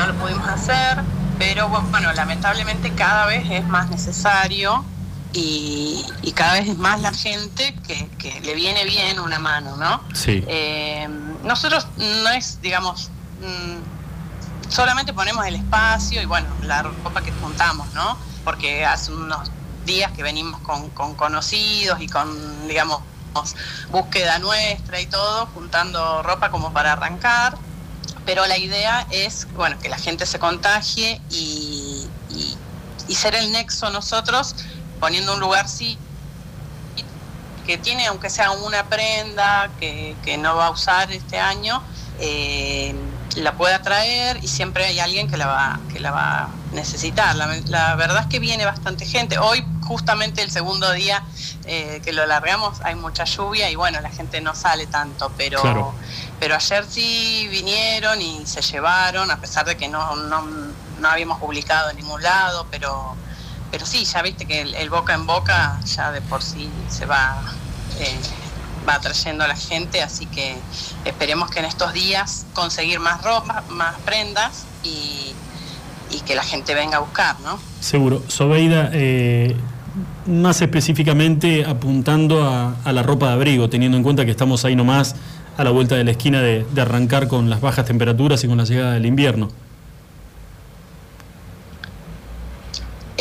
no 0.00 0.06
lo 0.06 0.14
pudimos 0.14 0.48
hacer. 0.48 1.02
pero 1.38 1.68
bueno, 1.68 2.12
lamentablemente 2.12 2.92
cada 2.92 3.26
vez 3.26 3.50
es 3.50 3.66
más 3.66 3.88
necesario 3.90 4.84
y, 5.32 6.04
cada 6.34 6.54
vez 6.54 6.68
es 6.68 6.78
más 6.78 7.00
la 7.00 7.12
gente 7.12 7.74
que, 7.86 8.40
le 8.40 8.54
viene 8.54 8.84
bien 8.84 9.20
una 9.20 9.38
mano, 9.38 9.76
¿no? 9.76 10.02
Sí. 10.14 10.42
Eh, 10.46 11.08
nosotros 11.44 11.86
no 11.96 12.30
es, 12.30 12.60
digamos, 12.62 13.10
mm, 13.40 14.70
solamente 14.70 15.12
ponemos 15.12 15.46
el 15.46 15.56
espacio 15.56 16.22
y 16.22 16.26
bueno, 16.26 16.48
la 16.62 16.82
ropa 16.82 17.22
que 17.22 17.32
juntamos, 17.32 17.92
¿no? 17.92 18.16
Porque 18.44 18.86
hace 18.86 19.12
unos 19.12 19.50
días 19.84 20.12
que 20.12 20.22
venimos 20.22 20.60
con, 20.60 20.88
con 20.90 21.14
conocidos 21.14 22.00
y 22.00 22.08
con, 22.08 22.68
digamos, 22.68 23.00
búsqueda 23.90 24.38
nuestra 24.38 25.00
y 25.00 25.06
todo, 25.06 25.46
juntando 25.54 26.22
ropa 26.22 26.50
como 26.50 26.72
para 26.72 26.92
arrancar 26.92 27.58
pero 28.24 28.46
la 28.46 28.58
idea 28.58 29.06
es, 29.10 29.46
bueno, 29.54 29.78
que 29.78 29.88
la 29.88 29.98
gente 29.98 30.26
se 30.26 30.38
contagie 30.38 31.20
y, 31.30 32.06
ser 33.08 33.34
el 33.34 33.52
nexo 33.52 33.90
nosotros, 33.90 34.54
poniendo 34.98 35.34
un 35.34 35.40
lugar 35.40 35.68
sí 35.68 35.98
que 37.66 37.76
tiene, 37.76 38.06
aunque 38.06 38.30
sea 38.30 38.52
una 38.52 38.84
prenda 38.84 39.70
que, 39.78 40.38
no 40.38 40.56
va 40.56 40.68
a 40.68 40.70
usar 40.70 41.12
este 41.12 41.38
año, 41.38 41.82
eh, 42.18 42.94
la 43.36 43.52
pueda 43.52 43.82
traer 43.82 44.42
y 44.42 44.48
siempre 44.48 44.86
hay 44.86 44.98
alguien 44.98 45.28
que 45.28 45.36
la 45.36 45.46
va, 45.46 45.80
que 45.92 46.00
la 46.00 46.10
va 46.10 46.38
a 46.44 46.48
necesitar. 46.72 47.36
La, 47.36 47.94
verdad 47.94 48.22
es 48.22 48.26
que 48.26 48.38
viene 48.38 48.64
bastante 48.64 49.06
gente. 49.06 49.38
Hoy, 49.38 49.64
justamente 49.82 50.42
el 50.42 50.50
segundo 50.50 50.90
día 50.92 51.22
eh, 51.64 52.00
que 52.04 52.12
lo 52.12 52.26
largamos, 52.26 52.80
hay 52.82 52.94
mucha 52.94 53.24
lluvia 53.24 53.70
y 53.70 53.76
bueno, 53.76 54.00
la 54.00 54.10
gente 54.10 54.40
no 54.40 54.54
sale 54.54 54.86
tanto, 54.86 55.30
pero, 55.36 55.94
pero 56.40 56.54
ayer 56.54 56.84
sí 56.88 57.46
vinieron 57.50 58.20
y 58.20 58.46
se 58.46 58.62
llevaron, 58.62 59.30
a 59.30 59.40
pesar 59.40 59.66
de 59.66 59.76
que 59.76 59.88
no, 59.88 60.16
no, 60.16 61.08
habíamos 61.08 61.38
publicado 61.38 61.90
en 61.90 61.98
ningún 61.98 62.22
lado, 62.22 62.66
pero, 62.70 63.14
pero 63.70 63.84
sí, 63.84 64.04
ya 64.04 64.22
viste 64.22 64.46
que 64.46 64.62
el, 64.62 64.90
boca 64.90 65.12
en 65.14 65.26
boca 65.26 65.78
ya 65.84 66.10
de 66.10 66.20
por 66.22 66.42
sí 66.42 66.68
se 66.88 67.06
va... 67.06 67.40
Eh, 68.00 68.18
va 68.88 68.98
trayendo 68.98 69.44
a 69.44 69.48
la 69.48 69.56
gente, 69.56 70.02
así 70.02 70.24
que 70.24 70.56
esperemos 71.04 71.50
que 71.50 71.58
en 71.58 71.66
estos 71.66 71.92
días 71.92 72.46
conseguir 72.54 72.98
más 72.98 73.22
ropa, 73.22 73.62
más 73.68 73.94
prendas 74.06 74.64
y, 74.82 75.34
que 76.26 76.34
la 76.34 76.42
gente 76.42 76.74
venga 76.74 76.98
a 76.98 77.00
buscar, 77.00 77.40
¿no? 77.40 77.58
Seguro. 77.80 78.22
Sobeida, 78.28 78.90
eh, 78.92 79.56
más 80.26 80.60
específicamente 80.60 81.64
apuntando 81.64 82.44
a, 82.46 82.92
la 82.92 83.02
ropa 83.02 83.28
de 83.28 83.32
abrigo, 83.32 83.68
teniendo 83.68 83.96
en 83.96 84.02
cuenta 84.02 84.24
que 84.24 84.30
estamos 84.30 84.64
ahí 84.64 84.76
nomás 84.76 85.16
a 85.60 85.64
la 85.64 85.70
vuelta 85.70 85.94
de 85.94 86.04
la 86.04 86.12
esquina 86.12 86.40
de 86.40 86.80
arrancar 86.80 87.28
con 87.28 87.50
las 87.50 87.60
bajas 87.60 87.84
temperaturas 87.84 88.42
y 88.44 88.48
con 88.48 88.58
la 88.58 88.64
llegada 88.64 88.92
del 88.94 89.06
invierno. 89.06 89.50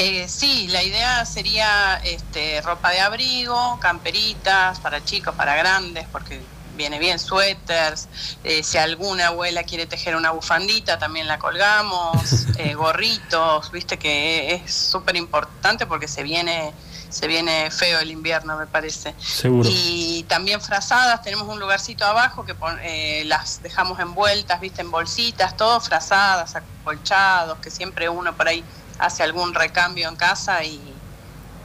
Eh, 0.02 0.30
sí, 0.30 0.70
la 0.70 0.82
idea 0.82 1.26
sería 1.26 2.00
este, 2.06 2.62
ropa 2.62 2.90
de 2.92 3.02
abrigo, 3.02 3.78
camperitas 3.82 4.80
para 4.80 5.04
chicos, 5.04 5.36
para 5.36 5.58
grandes, 5.58 6.08
porque 6.10 6.40
viene 6.78 7.00
bien 7.00 7.20
suéteres. 7.20 8.08
Eh, 8.46 8.64
si 8.64 8.78
alguna 8.78 9.28
abuela 9.28 9.64
quiere 9.64 9.88
tejer 9.88 10.16
una 10.16 10.32
bufandita, 10.32 10.98
también 11.00 11.28
la 11.28 11.38
colgamos. 11.38 12.16
Eh, 12.60 12.74
gorritos, 12.74 13.72
viste 13.72 13.98
que 13.98 14.54
es 14.56 14.74
súper 14.74 15.16
importante 15.16 15.86
porque 15.86 16.10
se 16.10 16.24
viene 16.24 16.74
se 17.10 17.28
viene 17.28 17.72
feo 17.72 18.00
el 18.00 18.12
invierno, 18.12 18.58
me 18.58 18.68
parece. 18.68 19.16
Seguro. 19.20 19.68
Y 19.72 20.26
también 20.28 20.62
frazadas, 20.62 21.22
tenemos 21.22 21.48
un 21.48 21.60
lugarcito 21.60 22.06
abajo 22.06 22.46
que 22.46 23.24
las 23.26 23.62
dejamos 23.62 24.00
envueltas, 24.00 24.62
viste, 24.62 24.82
en 24.82 24.92
bolsitas, 24.92 25.58
todo 25.58 25.80
frazadas, 25.82 26.56
acolchados, 26.56 27.58
que 27.60 27.70
siempre 27.70 28.10
uno 28.10 28.36
por 28.36 28.48
ahí 28.48 28.64
hace 29.00 29.24
algún 29.24 29.54
recambio 29.54 30.08
en 30.08 30.16
casa 30.16 30.64
y, 30.64 30.80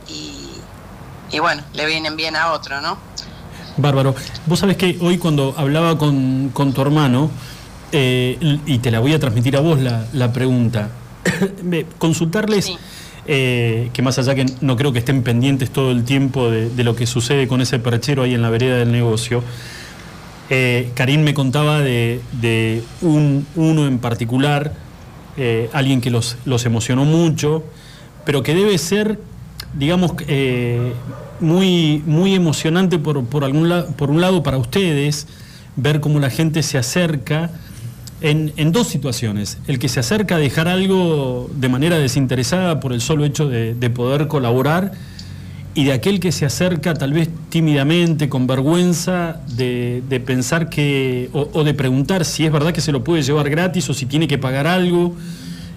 y, 0.09 1.39
bueno, 1.39 1.63
le 1.73 1.87
vienen 1.87 2.17
bien 2.17 2.37
a 2.37 2.53
otro, 2.53 2.81
¿no? 2.81 2.97
Bárbaro. 3.77 4.15
Vos 4.47 4.61
sabés 4.61 4.77
que 4.77 4.97
hoy 5.01 5.19
cuando 5.19 5.55
hablaba 5.57 5.99
con, 5.99 6.53
tu 6.53 6.81
hermano, 6.81 7.31
eh, 7.93 8.39
y 8.67 8.79
te 8.79 8.91
la 8.91 9.01
voy 9.01 9.15
a 9.15 9.19
transmitir 9.19 9.57
a 9.57 9.61
vos 9.61 9.79
la, 9.81 10.33
pregunta, 10.33 10.91
consultarles, 11.99 12.73
eh, 13.27 13.91
que 13.93 14.03
más 14.03 14.19
allá 14.19 14.35
que 14.35 14.45
no 14.61 14.77
creo 14.77 14.93
que 14.93 14.99
estén 14.99 15.23
pendientes 15.23 15.71
todo 15.71 15.91
el 15.91 16.05
tiempo 16.05 16.51
de, 16.51 16.85
lo 16.85 16.95
que 16.95 17.07
sucede 17.07 17.49
con 17.49 17.61
ese 17.61 17.79
perchero 17.79 18.23
ahí 18.23 18.35
en 18.35 18.43
la 18.43 18.51
vereda 18.51 18.77
del 18.77 18.93
negocio, 18.93 19.43
eh, 20.51 20.91
Karim 20.95 21.23
me 21.23 21.33
contaba 21.33 21.81
de, 21.81 22.83
un, 23.01 23.47
uno 23.57 23.87
en 23.87 23.99
particular 23.99 24.75
eh, 25.37 25.71
alguien 25.73 26.01
que 26.01 26.11
los, 26.11 26.37
emocionó 26.65 27.05
mucho, 27.05 27.65
pero 28.27 28.43
que 28.43 28.55
debe 28.55 28.77
ser, 28.77 29.19
digamos, 29.73 30.13
muy, 31.41 32.03
muy 32.07 32.35
emocionante 32.35 32.99
por, 32.99 33.25
por, 33.25 33.45
algún 33.45 33.73
por 33.97 34.11
un 34.11 34.21
lado 34.21 34.43
para 34.43 34.59
ustedes, 34.59 35.27
ver 35.77 36.01
cómo 36.01 36.21
la 36.21 36.31
gente 36.31 36.63
se 36.63 36.79
acerca 36.79 37.51
en, 38.25 38.73
dos 38.73 38.89
situaciones. 38.89 39.59
El 39.67 39.79
que 39.79 39.89
se 39.89 40.01
acerca 40.01 40.37
a 40.37 40.39
dejar 40.39 40.67
algo 40.67 41.51
de 41.55 41.69
manera 41.69 41.99
desinteresada 41.99 42.81
por 42.81 42.93
el 42.93 43.01
solo 43.01 43.25
hecho 43.25 43.49
de, 43.49 43.91
poder 43.91 44.29
colaborar 44.29 44.93
y 45.75 45.85
de 45.85 45.93
aquel 45.93 46.21
que 46.21 46.33
se 46.33 46.47
acerca 46.47 46.95
tal 46.95 47.13
vez 47.13 47.29
tímidamente, 47.51 48.29
con 48.29 48.47
vergüenza, 48.47 49.41
de, 49.57 50.23
pensar 50.25 50.71
que, 50.71 51.29
o, 51.33 51.65
de 51.65 51.75
preguntar 51.75 52.25
si 52.25 52.47
es 52.47 52.53
verdad 52.53 52.73
que 52.73 52.81
se 52.81 52.93
lo 52.93 53.05
puede 53.05 53.23
llevar 53.23 53.51
gratis 53.51 53.91
o 53.91 53.95
si 53.95 54.07
tiene 54.07 54.27
que 54.27 54.39
pagar 54.39 54.67
algo, 54.67 55.15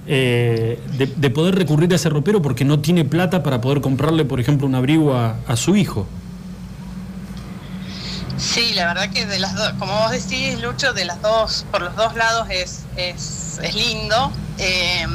eh, 0.08 0.80
de, 0.98 1.30
poder 1.30 1.56
recurrir 1.56 1.92
a 1.92 1.96
ese 1.98 2.10
ropero 2.10 2.42
porque 2.42 2.64
no 2.64 2.80
tiene 2.80 3.04
plata 3.04 3.44
para 3.44 3.60
poder 3.60 3.82
comprarle, 3.82 4.24
por 4.24 4.40
ejemplo, 4.40 4.66
un 4.68 4.76
abrigo 4.76 5.14
a, 5.16 5.56
su 5.58 5.76
hijo. 5.76 6.08
Sí, 8.38 8.74
la 8.74 8.88
verdad 8.88 9.10
que 9.10 9.26
de 9.26 9.40
las 9.40 9.56
dos, 9.56 9.74
como 9.80 9.98
vos 9.98 10.12
decís, 10.12 10.60
Lucho, 10.62 10.94
de 10.94 11.06
las 11.06 11.22
dos, 11.22 11.66
por 11.72 11.82
los 11.82 11.96
dos 11.96 12.16
lados 12.16 12.48
es, 12.50 12.84
es, 12.96 13.60
lindo. 13.74 14.32
Eh, 14.60 15.08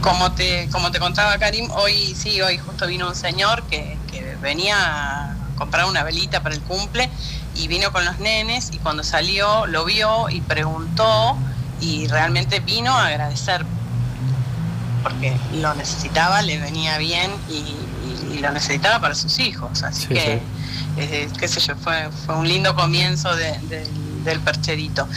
como 0.00 0.32
te, 0.32 0.68
como 0.70 0.90
te 0.90 0.98
contaba 0.98 1.36
Karim, 1.38 1.70
hoy 1.72 2.14
sí, 2.14 2.40
hoy 2.40 2.58
justo 2.58 2.86
vino 2.86 3.08
un 3.08 3.14
señor 3.14 3.62
que, 3.64 3.98
venía 4.40 4.74
a 4.78 5.36
comprar 5.56 5.84
una 5.84 6.02
velita 6.02 6.42
para 6.42 6.54
el 6.54 6.62
cumple 6.62 7.10
y 7.54 7.68
vino 7.68 7.92
con 7.92 8.06
los 8.06 8.18
nenes 8.20 8.70
y 8.72 8.78
cuando 8.78 9.04
salió 9.04 9.66
lo 9.66 9.84
vio 9.84 10.30
y 10.30 10.40
preguntó 10.40 11.36
y 11.78 12.06
realmente 12.06 12.60
vino 12.60 12.90
a 12.90 13.08
agradecer 13.08 13.66
porque 15.02 15.36
lo 15.52 15.74
necesitaba, 15.74 16.40
le 16.40 16.58
venía 16.58 16.96
bien 16.96 17.30
y, 17.50 17.76
lo 18.38 18.50
necesitaba 18.52 19.00
para 19.00 19.14
sus 19.14 19.38
hijos. 19.38 19.82
Así 19.82 20.06
que, 20.08 20.40
eh, 20.96 21.28
qué 21.38 21.48
sé 21.48 21.60
yo, 21.60 21.76
fue, 21.76 22.08
fue 22.26 22.36
un 22.36 22.48
lindo 22.48 22.74
comienzo 22.74 23.34
del 23.34 24.40
percherito. 24.40 25.08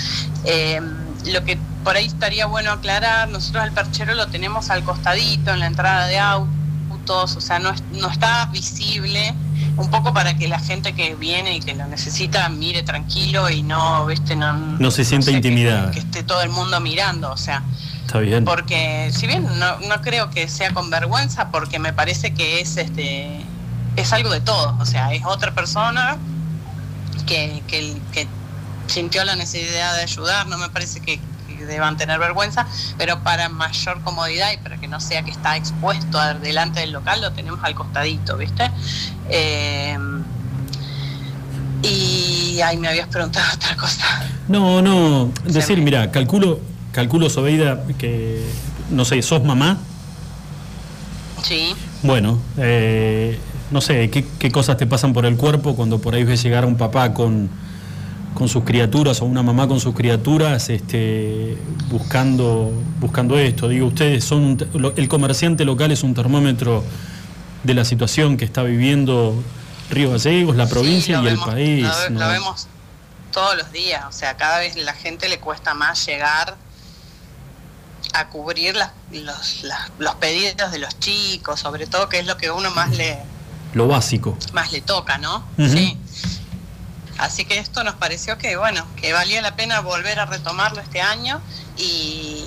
Eh, 0.46 0.82
lo 1.26 1.44
que 1.44 1.58
por 1.84 1.96
ahí 1.96 2.06
estaría 2.06 2.46
bueno 2.46 2.72
aclarar, 2.72 3.30
nosotros 3.30 3.64
el 3.66 3.72
perchero 3.72 4.14
lo 4.14 4.28
tenemos 4.28 4.70
al 4.70 4.84
costadito, 4.84 5.52
en 5.52 5.60
la 5.60 5.68
entrada 5.68 6.08
de 6.08 6.20
autos, 6.20 7.36
o 7.36 7.42
sea, 7.42 7.60
no, 7.60 7.74
no 7.94 8.10
está 8.10 8.46
visible, 8.48 9.34
un 9.78 9.90
poco 9.90 10.14
para 10.14 10.38
que 10.38 10.48
la 10.48 10.60
gente 10.60 10.94
que 10.94 11.16
viene 11.16 11.58
y 11.58 11.60
que 11.60 11.74
lo 11.76 11.86
necesita 11.88 12.48
mire 12.50 12.84
tranquilo 12.84 13.50
y 13.50 13.64
no, 13.64 14.06
viste, 14.06 14.36
no, 14.36 14.54
no 14.54 14.92
se 14.92 15.04
sienta 15.04 15.32
intimidada. 15.32 15.92
Que, 15.92 16.00
esté 16.00 16.24
todo 16.24 16.42
el 16.42 16.50
mundo 16.50 16.80
mirando, 16.80 17.32
o 17.32 17.38
sea. 17.38 17.64
Está 18.06 18.20
bien. 18.20 18.46
Porque 18.46 19.12
si 19.14 19.28
bien 19.28 19.48
no, 19.60 19.80
no 19.80 20.02
creo 20.02 20.30
que 20.30 20.48
sea 20.48 20.74
con 20.74 20.90
vergüenza, 20.90 21.50
porque 21.52 21.80
me 21.80 21.94
parece 21.94 22.34
que 22.34 22.60
es 22.60 22.78
este 22.78 23.44
es 23.96 24.12
algo 24.14 24.32
de 24.32 24.42
todo, 24.42 24.76
o 24.80 24.86
sea, 24.86 25.14
es 25.14 25.24
otra 25.26 25.54
persona 25.54 26.18
que, 27.28 27.62
que, 27.68 27.96
que 28.12 28.28
sintió 28.88 29.24
la 29.24 29.36
necesidad 29.36 29.96
de 29.96 30.02
ayudar, 30.02 30.48
no 30.48 30.58
me 30.58 30.70
parece 30.70 31.00
que, 31.00 31.20
deban 31.68 31.96
tener 31.96 32.20
vergüenza, 32.20 32.68
pero 32.98 33.24
para 33.24 33.48
mayor 33.48 34.02
comodidad 34.02 34.52
y 34.52 34.58
para 34.58 34.78
que 34.78 34.90
no 34.90 35.00
sea 35.00 35.24
que 35.24 35.32
está 35.32 35.56
expuesto 35.56 36.20
delante 36.42 36.82
del 36.82 36.92
local, 36.92 37.22
lo 37.22 37.32
tenemos 37.32 37.64
al 37.64 37.74
costadito, 37.74 38.36
¿viste? 38.36 38.70
Eh, 39.30 39.98
y 41.84 42.60
ahí 42.60 42.76
me 42.76 42.90
habías 42.90 43.08
preguntado 43.08 43.46
otra 43.54 43.78
cosa. 43.78 44.06
No, 44.50 44.82
no, 44.82 45.32
decir, 45.46 45.78
mira, 45.80 46.12
calculo, 46.12 46.60
calculo, 46.94 47.30
Sobeida, 47.30 47.84
que, 47.98 48.42
no 48.90 49.04
sé, 49.04 49.22
¿sos 49.22 49.44
mamá? 49.44 49.78
Sí. 51.44 51.74
Bueno, 52.04 52.40
eh, 52.58 53.38
no 53.72 53.82
sé, 53.82 54.10
¿qué, 54.10 54.26
¿qué, 54.40 54.50
cosas 54.50 54.78
te 54.78 54.88
pasan 54.88 55.12
por 55.12 55.26
el 55.26 55.36
cuerpo 55.36 55.76
cuando 55.76 56.00
por 56.00 56.16
ahí 56.16 56.24
ves 56.24 56.42
llegar 56.42 56.64
a 56.64 56.68
un 56.68 56.78
papá 56.78 57.14
con 57.14 57.50
con 58.34 58.50
sus 58.50 58.64
criaturas 58.64 59.22
o 59.22 59.26
una 59.26 59.44
mamá 59.44 59.68
con 59.68 59.80
sus 59.80 59.94
criaturas 59.94 60.70
este, 60.70 61.58
buscando, 61.90 62.72
buscando 63.00 63.38
esto. 63.38 63.68
Digo, 63.68 63.88
ustedes 63.88 64.24
son, 64.24 64.58
el 64.96 65.08
comerciante 65.08 65.66
local 65.66 65.92
es 65.92 66.04
un 66.04 66.14
termómetro 66.14 66.84
de 67.64 67.74
la 67.74 67.86
situación 67.86 68.38
que 68.38 68.46
está 68.46 68.64
viviendo 68.64 69.42
Río 69.90 70.12
Gallegos, 70.12 70.56
la 70.56 70.68
provincia 70.68 71.22
y 71.22 71.28
el 71.28 71.38
país. 71.38 71.88
Lo, 72.10 72.20
lo, 72.20 72.28
vemos 72.28 72.68
todos 73.32 73.56
los 73.58 73.72
días, 73.72 74.04
o 74.08 74.12
sea, 74.12 74.36
cada 74.38 74.60
vez 74.60 74.76
la 74.76 74.94
gente 74.94 75.30
le 75.30 75.40
cuesta 75.40 75.74
más 75.74 76.06
llegar 76.06 76.56
a 78.14 78.30
cubrir 78.30 78.76
los, 79.12 79.66
los 79.98 80.16
pedidos 80.16 80.72
de 80.72 80.80
los 80.80 80.98
chicos, 81.00 81.60
sobre 81.60 81.88
todo 81.88 82.10
que 82.10 82.20
es 82.20 82.28
lo 82.28 82.38
que 82.38 82.52
uno 82.52 82.72
más 82.72 82.92
le... 82.92 83.20
Lo 83.74 83.88
básico. 83.88 84.38
Más 84.54 84.72
le 84.72 84.82
toca, 84.82 85.18
¿no? 85.18 85.44
Sí. 85.58 85.98
Así 87.18 87.46
que 87.46 87.58
esto 87.58 87.84
nos 87.84 87.96
pareció 87.96 88.38
que, 88.38 88.56
bueno, 88.56 88.86
que 88.98 89.14
valía 89.14 89.42
la 89.42 89.56
pena 89.56 89.80
volver 89.82 90.20
a 90.20 90.26
retomarlo 90.26 90.80
este 90.82 91.02
año 91.02 91.42
y, 91.76 92.46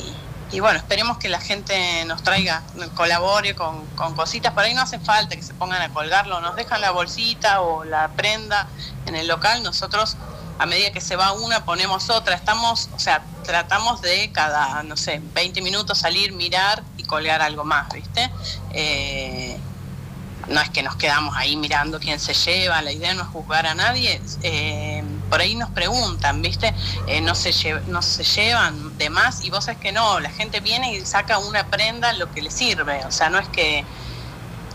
y 0.52 0.60
bueno, 0.60 0.78
esperemos 0.78 1.18
que 1.18 1.28
la 1.28 1.40
gente 1.40 2.04
nos 2.04 2.22
traiga, 2.22 2.62
colabore 2.94 3.56
con, 3.56 3.86
con, 3.96 4.14
cositas. 4.14 4.52
Por 4.52 4.64
ahí 4.64 4.74
no 4.74 4.82
hace 4.82 5.00
falta 5.00 5.34
que 5.34 5.42
se 5.42 5.54
pongan 5.54 5.82
a 5.82 5.92
colgarlo, 5.92 6.40
nos 6.40 6.54
dejan 6.54 6.80
la 6.80 6.92
bolsita 6.92 7.60
o 7.60 7.84
la 7.84 8.08
prenda 8.08 8.68
en 9.06 9.16
el 9.16 9.26
local, 9.26 9.62
nosotros 9.64 10.16
a 10.58 10.66
medida 10.66 10.90
que 10.90 11.00
se 11.00 11.16
va 11.16 11.32
una 11.32 11.64
ponemos 11.64 12.10
otra. 12.10 12.34
Estamos, 12.34 12.88
o 12.94 12.98
sea, 12.98 13.22
tratamos 13.44 14.00
de 14.02 14.30
cada, 14.32 14.82
no 14.82 14.96
sé, 14.96 15.20
20 15.34 15.60
minutos 15.62 15.98
salir, 15.98 16.32
mirar 16.32 16.82
y 16.96 17.04
colgar 17.04 17.42
algo 17.42 17.64
más, 17.64 17.92
¿viste? 17.92 18.30
Eh, 18.72 19.56
no 20.48 20.60
es 20.60 20.70
que 20.70 20.82
nos 20.82 20.96
quedamos 20.96 21.36
ahí 21.36 21.56
mirando 21.56 21.98
quién 21.98 22.20
se 22.20 22.32
lleva, 22.32 22.80
la 22.80 22.92
idea 22.92 23.14
no 23.14 23.22
es 23.22 23.28
juzgar 23.28 23.66
a 23.66 23.74
nadie. 23.74 24.20
Eh, 24.42 25.02
por 25.28 25.40
ahí 25.40 25.56
nos 25.56 25.70
preguntan, 25.70 26.40
¿viste? 26.40 26.72
Eh, 27.06 27.20
no, 27.20 27.34
se 27.34 27.52
no 27.88 28.00
se 28.00 28.22
llevan 28.22 28.96
de 28.96 29.10
más 29.10 29.44
y 29.44 29.50
vos 29.50 29.64
sabés 29.64 29.80
que 29.80 29.92
no, 29.92 30.20
la 30.20 30.30
gente 30.30 30.60
viene 30.60 30.94
y 30.94 31.04
saca 31.04 31.38
una 31.38 31.66
prenda 31.66 32.12
lo 32.12 32.30
que 32.32 32.42
le 32.42 32.50
sirve, 32.50 33.04
o 33.04 33.10
sea, 33.10 33.28
no 33.28 33.38
es 33.38 33.48
que 33.48 33.84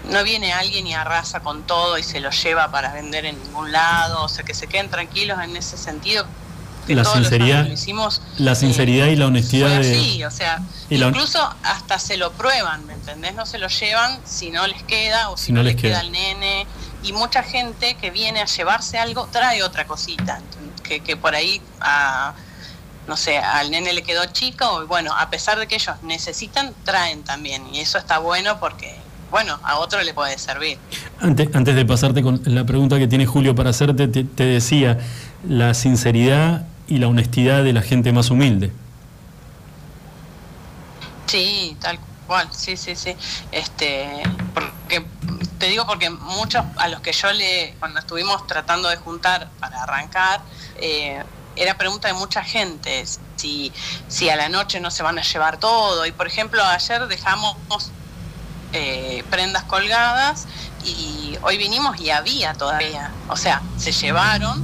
no 0.09 0.23
viene 0.23 0.53
alguien 0.53 0.87
y 0.87 0.93
arrasa 0.93 1.41
con 1.41 1.63
todo 1.63 1.97
y 1.97 2.03
se 2.03 2.19
lo 2.19 2.29
lleva 2.31 2.71
para 2.71 2.93
vender 2.93 3.25
en 3.25 3.41
ningún 3.43 3.71
lado, 3.71 4.23
o 4.23 4.29
sea, 4.29 4.43
que 4.43 4.53
se 4.53 4.67
queden 4.67 4.89
tranquilos 4.89 5.39
en 5.43 5.55
ese 5.55 5.77
sentido. 5.77 6.25
La 6.87 7.05
sinceridad, 7.05 7.67
hicimos, 7.67 8.21
la 8.37 8.55
sinceridad 8.55 9.07
y 9.07 9.15
la 9.15 9.27
honestidad. 9.27 9.83
Sí, 9.83 10.23
o 10.23 10.31
sea, 10.31 10.59
incluso 10.89 11.39
hasta 11.63 11.99
se 11.99 12.17
lo 12.17 12.31
prueban, 12.31 12.85
¿me 12.87 12.93
entendés? 12.93 13.35
No 13.35 13.45
se 13.45 13.59
lo 13.59 13.67
llevan 13.67 14.19
si 14.25 14.49
no 14.49 14.65
les 14.65 14.81
queda 14.83 15.29
o 15.29 15.37
si, 15.37 15.53
no, 15.53 15.61
les 15.61 15.75
queda. 15.75 16.01
el 16.01 16.11
nene. 16.11 16.65
Y 17.03 17.13
mucha 17.13 17.43
gente 17.43 17.95
que 17.95 18.09
viene 18.09 18.41
a 18.41 18.45
llevarse 18.45 18.97
algo 18.97 19.27
trae 19.31 19.63
otra 19.63 19.85
cosita, 19.85 20.41
que, 20.83 21.01
que 21.01 21.15
por 21.15 21.35
ahí 21.35 21.61
a 21.79 22.33
no 23.07 23.17
sé, 23.17 23.37
al 23.37 23.71
nene 23.71 23.93
le 23.93 24.03
quedó 24.03 24.25
chico, 24.27 24.83
y 24.83 24.85
bueno, 24.85 25.13
a 25.17 25.29
pesar 25.29 25.59
de 25.59 25.67
que 25.67 25.75
ellos 25.75 25.95
necesitan, 26.03 26.73
traen 26.85 27.23
también. 27.23 27.73
Y 27.73 27.79
eso 27.79 27.97
está 27.97 28.19
bueno 28.19 28.59
porque 28.59 29.00
bueno, 29.31 29.57
a 29.63 29.79
otro 29.79 30.03
le 30.03 30.13
puede 30.13 30.37
servir. 30.37 30.77
Antes, 31.19 31.49
antes 31.55 31.73
de 31.73 31.85
pasarte 31.85 32.21
con 32.21 32.41
la 32.45 32.65
pregunta 32.65 32.99
que 32.99 33.07
tiene 33.07 33.25
Julio 33.25 33.55
para 33.55 33.69
hacerte, 33.69 34.07
te, 34.07 34.43
decía, 34.43 34.99
la 35.47 35.73
sinceridad 35.73 36.67
y 36.87 36.97
la 36.97 37.07
honestidad 37.07 37.63
de 37.63 37.71
la 37.71 37.81
gente 37.81 38.11
más 38.11 38.29
humilde. 38.29 38.71
Sí, 41.27 41.77
tal 41.79 41.97
cual, 42.27 42.49
sí, 42.51 42.75
sí, 42.75 42.95
sí. 42.95 43.15
Este, 43.53 44.21
porque 44.53 45.05
te 45.57 45.67
digo 45.67 45.87
porque 45.87 46.09
muchos 46.09 46.65
a 46.75 46.89
los 46.89 46.99
que 46.99 47.13
yo 47.13 47.31
le, 47.31 47.73
cuando 47.79 47.99
estuvimos 47.99 48.45
tratando 48.47 48.89
de 48.89 48.97
juntar 48.97 49.49
para 49.61 49.83
arrancar, 49.83 50.41
eh, 50.75 51.23
era 51.55 51.77
pregunta 51.77 52.09
de 52.09 52.13
mucha 52.15 52.43
gente 52.43 53.05
si, 53.37 53.71
si 54.07 54.29
a 54.29 54.35
la 54.35 54.49
noche 54.49 54.81
no 54.81 54.91
se 54.91 55.03
van 55.03 55.19
a 55.19 55.21
llevar 55.21 55.57
todo. 55.57 56.05
Y 56.05 56.11
por 56.11 56.27
ejemplo, 56.27 56.61
ayer 56.63 57.07
dejamos 57.07 57.55
eh, 58.73 59.23
prendas 59.29 59.63
colgadas 59.63 60.47
y 60.85 61.37
hoy 61.43 61.57
vinimos 61.57 61.99
y 61.99 62.09
había 62.09 62.53
todavía. 62.53 63.11
O 63.29 63.35
sea, 63.35 63.61
se 63.77 63.91
llevaron, 63.91 64.63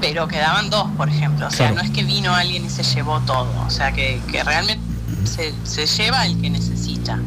pero 0.00 0.28
quedaban 0.28 0.70
dos, 0.70 0.88
por 0.96 1.08
ejemplo. 1.08 1.46
O 1.46 1.50
sea, 1.50 1.72
no 1.72 1.80
es 1.80 1.90
que 1.90 2.02
vino 2.02 2.34
alguien 2.34 2.64
y 2.64 2.70
se 2.70 2.82
llevó 2.82 3.20
todo. 3.20 3.48
O 3.66 3.70
sea, 3.70 3.92
que, 3.92 4.20
realmente 4.44 4.82
se, 5.24 5.86
lleva 5.86 6.26
el 6.26 6.40
que 6.40 6.50
necesita. 6.50 7.18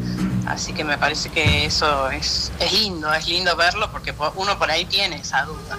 Así 0.47 0.73
que 0.73 0.83
me 0.83 0.97
parece 0.97 1.29
que 1.29 1.65
eso 1.65 2.09
es, 2.09 2.51
es 2.59 2.73
lindo, 2.73 3.13
es 3.13 3.27
lindo 3.27 3.55
verlo 3.55 3.91
porque 3.91 4.13
uno 4.35 4.57
por 4.57 4.71
ahí 4.71 4.85
tiene 4.85 5.17
esa 5.17 5.43
duda. 5.43 5.77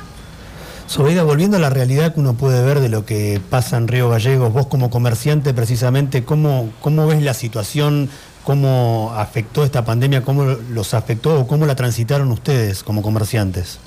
Sobeida, 0.87 1.23
volviendo 1.23 1.57
a 1.57 1.61
la 1.61 1.71
realidad 1.71 2.13
que 2.13 2.21
uno 2.21 2.35
puede 2.35 2.63
ver 2.63 2.81
de 2.81 2.89
lo 2.89 3.07
que 3.07 3.41
pasa 3.51 3.77
en 3.77 3.89
Río 3.89 4.11
Gallegos, 4.11 4.53
vos 4.53 4.67
como 4.67 4.91
comerciante 4.91 5.55
precisamente, 5.55 6.25
¿cómo, 6.25 6.71
cómo 6.81 7.07
ves 7.07 7.23
la 7.23 7.35
situación 7.35 8.11
cómo 8.45 9.15
afectó 9.17 9.65
esta 9.65 9.85
pandemia, 9.85 10.23
cómo 10.23 10.45
los 10.45 10.95
afectó 10.95 11.41
o 11.41 11.47
cómo 11.47 11.67
la 11.67 11.77
transitaron 11.77 12.31
ustedes 12.33 12.83
como 12.83 13.03
comerciantes. 13.03 13.79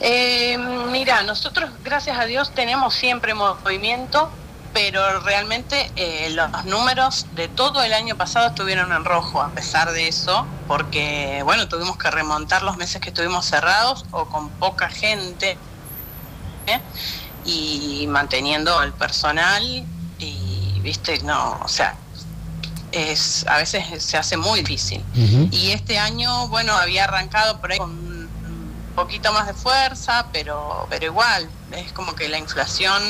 Eh, 0.00 0.58
mira, 0.90 1.22
nosotros 1.22 1.70
gracias 1.82 2.18
a 2.18 2.26
Dios 2.26 2.52
tenemos 2.54 2.94
siempre 2.94 3.34
movimiento, 3.34 4.30
pero 4.72 5.20
realmente 5.20 5.90
eh, 5.96 6.30
los 6.30 6.64
números 6.66 7.26
de 7.34 7.48
todo 7.48 7.82
el 7.82 7.92
año 7.92 8.16
pasado 8.16 8.48
estuvieron 8.48 8.92
en 8.92 9.04
rojo 9.04 9.40
a 9.40 9.50
pesar 9.50 9.90
de 9.92 10.08
eso, 10.08 10.46
porque 10.68 11.40
bueno, 11.44 11.66
tuvimos 11.68 11.96
que 11.96 12.10
remontar 12.10 12.62
los 12.62 12.76
meses 12.76 13.00
que 13.00 13.08
estuvimos 13.08 13.46
cerrados 13.46 14.04
o 14.10 14.26
con 14.26 14.50
poca 14.50 14.88
gente 14.90 15.56
¿eh? 16.66 16.80
y 17.46 18.06
manteniendo 18.08 18.82
el 18.82 18.92
personal 18.92 19.62
y 20.18 20.80
viste, 20.82 21.18
no, 21.22 21.58
o 21.64 21.68
sea, 21.68 21.96
es, 22.96 23.44
a 23.46 23.58
veces 23.58 24.02
se 24.02 24.16
hace 24.16 24.36
muy 24.36 24.60
difícil. 24.60 25.04
Y 25.50 25.70
este 25.70 25.98
año, 25.98 26.48
bueno, 26.48 26.72
había 26.72 27.04
arrancado 27.04 27.60
por 27.60 27.72
ahí 27.72 27.78
con 27.78 27.90
un 27.90 28.92
poquito 28.94 29.32
más 29.32 29.46
de 29.46 29.54
fuerza, 29.54 30.26
pero, 30.32 30.86
pero 30.88 31.04
igual, 31.04 31.48
es 31.72 31.92
como 31.92 32.14
que 32.14 32.28
la 32.28 32.38
inflación 32.38 33.02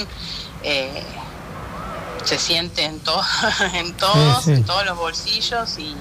eh, 0.62 1.04
se 2.24 2.38
siente 2.38 2.84
en, 2.84 2.98
todo 3.00 3.22
en 3.74 3.94
todos, 3.94 4.48
en 4.48 4.64
todos 4.64 4.84
los 4.84 4.96
bolsillos 4.96 5.78
y, 5.78 5.94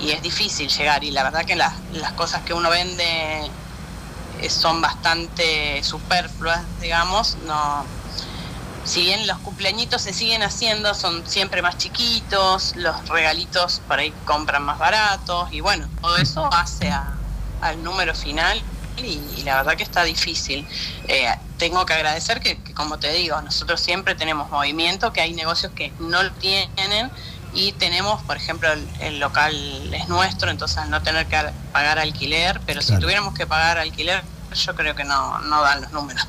y, 0.00 0.10
es 0.12 0.22
difícil 0.22 0.68
llegar. 0.68 1.04
Y 1.04 1.10
la 1.10 1.24
verdad 1.24 1.44
que 1.44 1.56
las, 1.56 1.74
las 1.92 2.12
cosas 2.12 2.42
que 2.42 2.54
uno 2.54 2.70
vende 2.70 3.50
eh, 4.40 4.48
son 4.48 4.80
bastante 4.80 5.82
superfluas, 5.84 6.62
digamos, 6.80 7.36
no 7.46 7.84
si 8.84 9.02
bien 9.02 9.26
los 9.26 9.38
cumpleañitos 9.38 10.02
se 10.02 10.12
siguen 10.12 10.42
haciendo, 10.42 10.94
son 10.94 11.26
siempre 11.26 11.62
más 11.62 11.78
chiquitos, 11.78 12.74
los 12.76 13.08
regalitos 13.08 13.80
por 13.86 13.98
ahí 13.98 14.12
compran 14.24 14.64
más 14.64 14.78
baratos 14.78 15.52
y 15.52 15.60
bueno, 15.60 15.88
todo 16.00 16.16
eso 16.16 16.52
hace 16.52 16.92
al 17.60 17.82
número 17.82 18.14
final 18.14 18.60
y, 18.96 19.42
la 19.44 19.56
verdad 19.56 19.76
que 19.76 19.82
está 19.82 20.04
difícil. 20.04 20.66
Eh, 21.08 21.28
tengo 21.58 21.86
que 21.86 21.94
agradecer 21.94 22.40
que, 22.40 22.58
como 22.74 22.98
te 22.98 23.12
digo, 23.12 23.40
nosotros 23.40 23.80
siempre 23.80 24.14
tenemos 24.14 24.50
movimiento, 24.50 25.12
que 25.12 25.20
hay 25.20 25.32
negocios 25.32 25.72
que 25.72 25.92
no 25.98 26.22
lo 26.22 26.32
tienen 26.32 27.10
y 27.54 27.72
tenemos, 27.72 28.22
por 28.22 28.36
ejemplo, 28.36 28.68
el, 29.00 29.20
local 29.20 29.54
es 29.92 30.08
nuestro, 30.08 30.50
entonces 30.50 30.86
no 30.88 31.02
tener 31.02 31.26
que 31.26 31.38
pagar 31.72 31.98
alquiler, 31.98 32.60
pero 32.66 32.80
si 32.82 32.96
tuviéramos 32.98 33.34
que 33.34 33.46
pagar 33.46 33.78
alquiler, 33.78 34.22
yo 34.54 34.74
creo 34.74 34.94
que 34.94 35.04
no, 35.04 35.38
no 35.40 35.62
dan 35.62 35.82
los 35.82 35.92
números. 35.92 36.26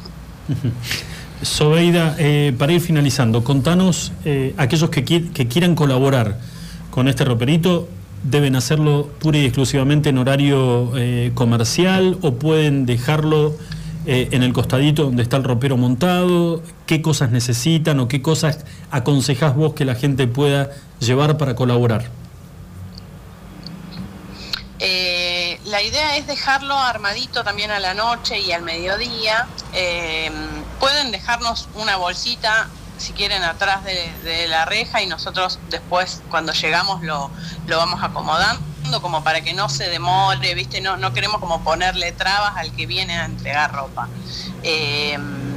Sobeida, 1.43 2.15
eh, 2.19 2.53
para 2.57 2.73
ir 2.73 2.81
finalizando, 2.81 3.43
contanos, 3.43 4.11
eh, 4.25 4.53
aquellos 4.57 4.89
que, 4.89 5.03
quieran 5.03 5.75
colaborar 5.75 6.39
con 6.89 7.07
este 7.07 7.25
roperito, 7.25 7.89
¿deben 8.23 8.55
hacerlo 8.55 9.09
pura 9.19 9.37
y 9.37 9.45
exclusivamente 9.45 10.09
en 10.09 10.17
horario 10.17 10.91
eh, 10.95 11.31
comercial 11.33 12.17
o 12.21 12.35
pueden 12.35 12.85
dejarlo 12.85 13.55
en 14.05 14.43
el 14.43 14.51
costadito 14.51 15.03
donde 15.03 15.23
está 15.23 15.37
el 15.37 15.43
ropero 15.45 15.77
montado? 15.77 16.61
¿Qué 16.85 17.01
cosas 17.01 17.31
necesitan 17.31 18.01
o 18.01 18.09
qué 18.09 18.21
cosas 18.21 18.65
aconsejás 18.91 19.55
vos 19.55 19.75
que 19.75 19.85
la 19.85 19.95
gente 19.95 20.27
pueda 20.27 20.71
llevar 20.99 21.37
para 21.37 21.55
colaborar? 21.55 22.09
la 25.65 25.81
idea 25.81 26.17
es 26.17 26.27
dejarlo 26.27 26.77
armadito 26.77 27.43
también 27.43 27.71
a 27.71 27.79
la 27.79 27.95
noche 27.95 28.39
y 28.39 28.51
al 28.51 28.61
mediodía. 28.61 29.47
Pueden 30.79 31.11
dejarnos 31.11 31.69
una 31.75 31.97
bolsita 31.97 32.67
si 32.97 33.13
quieren 33.13 33.43
atrás 33.43 33.83
de, 33.83 34.47
la 34.47 34.65
reja 34.65 35.01
y 35.01 35.07
nosotros 35.07 35.59
después 35.69 36.21
cuando 36.29 36.53
llegamos 36.53 37.01
lo, 37.01 37.31
lo, 37.67 37.77
vamos 37.77 38.03
acomodando 38.03 38.61
como 39.01 39.23
para 39.23 39.41
que 39.41 39.53
no 39.53 39.69
se 39.69 39.89
demore, 39.89 40.53
¿viste? 40.53 40.81
No, 40.81 40.97
no 40.97 41.13
queremos 41.13 41.39
como 41.39 41.63
ponerle 41.63 42.11
trabas 42.11 42.53
al 42.57 42.71
que 42.75 42.85
viene 42.85 43.17
a 43.17 43.25
entregar 43.25 43.73
ropa. 43.73 44.07
Em, 44.61 45.53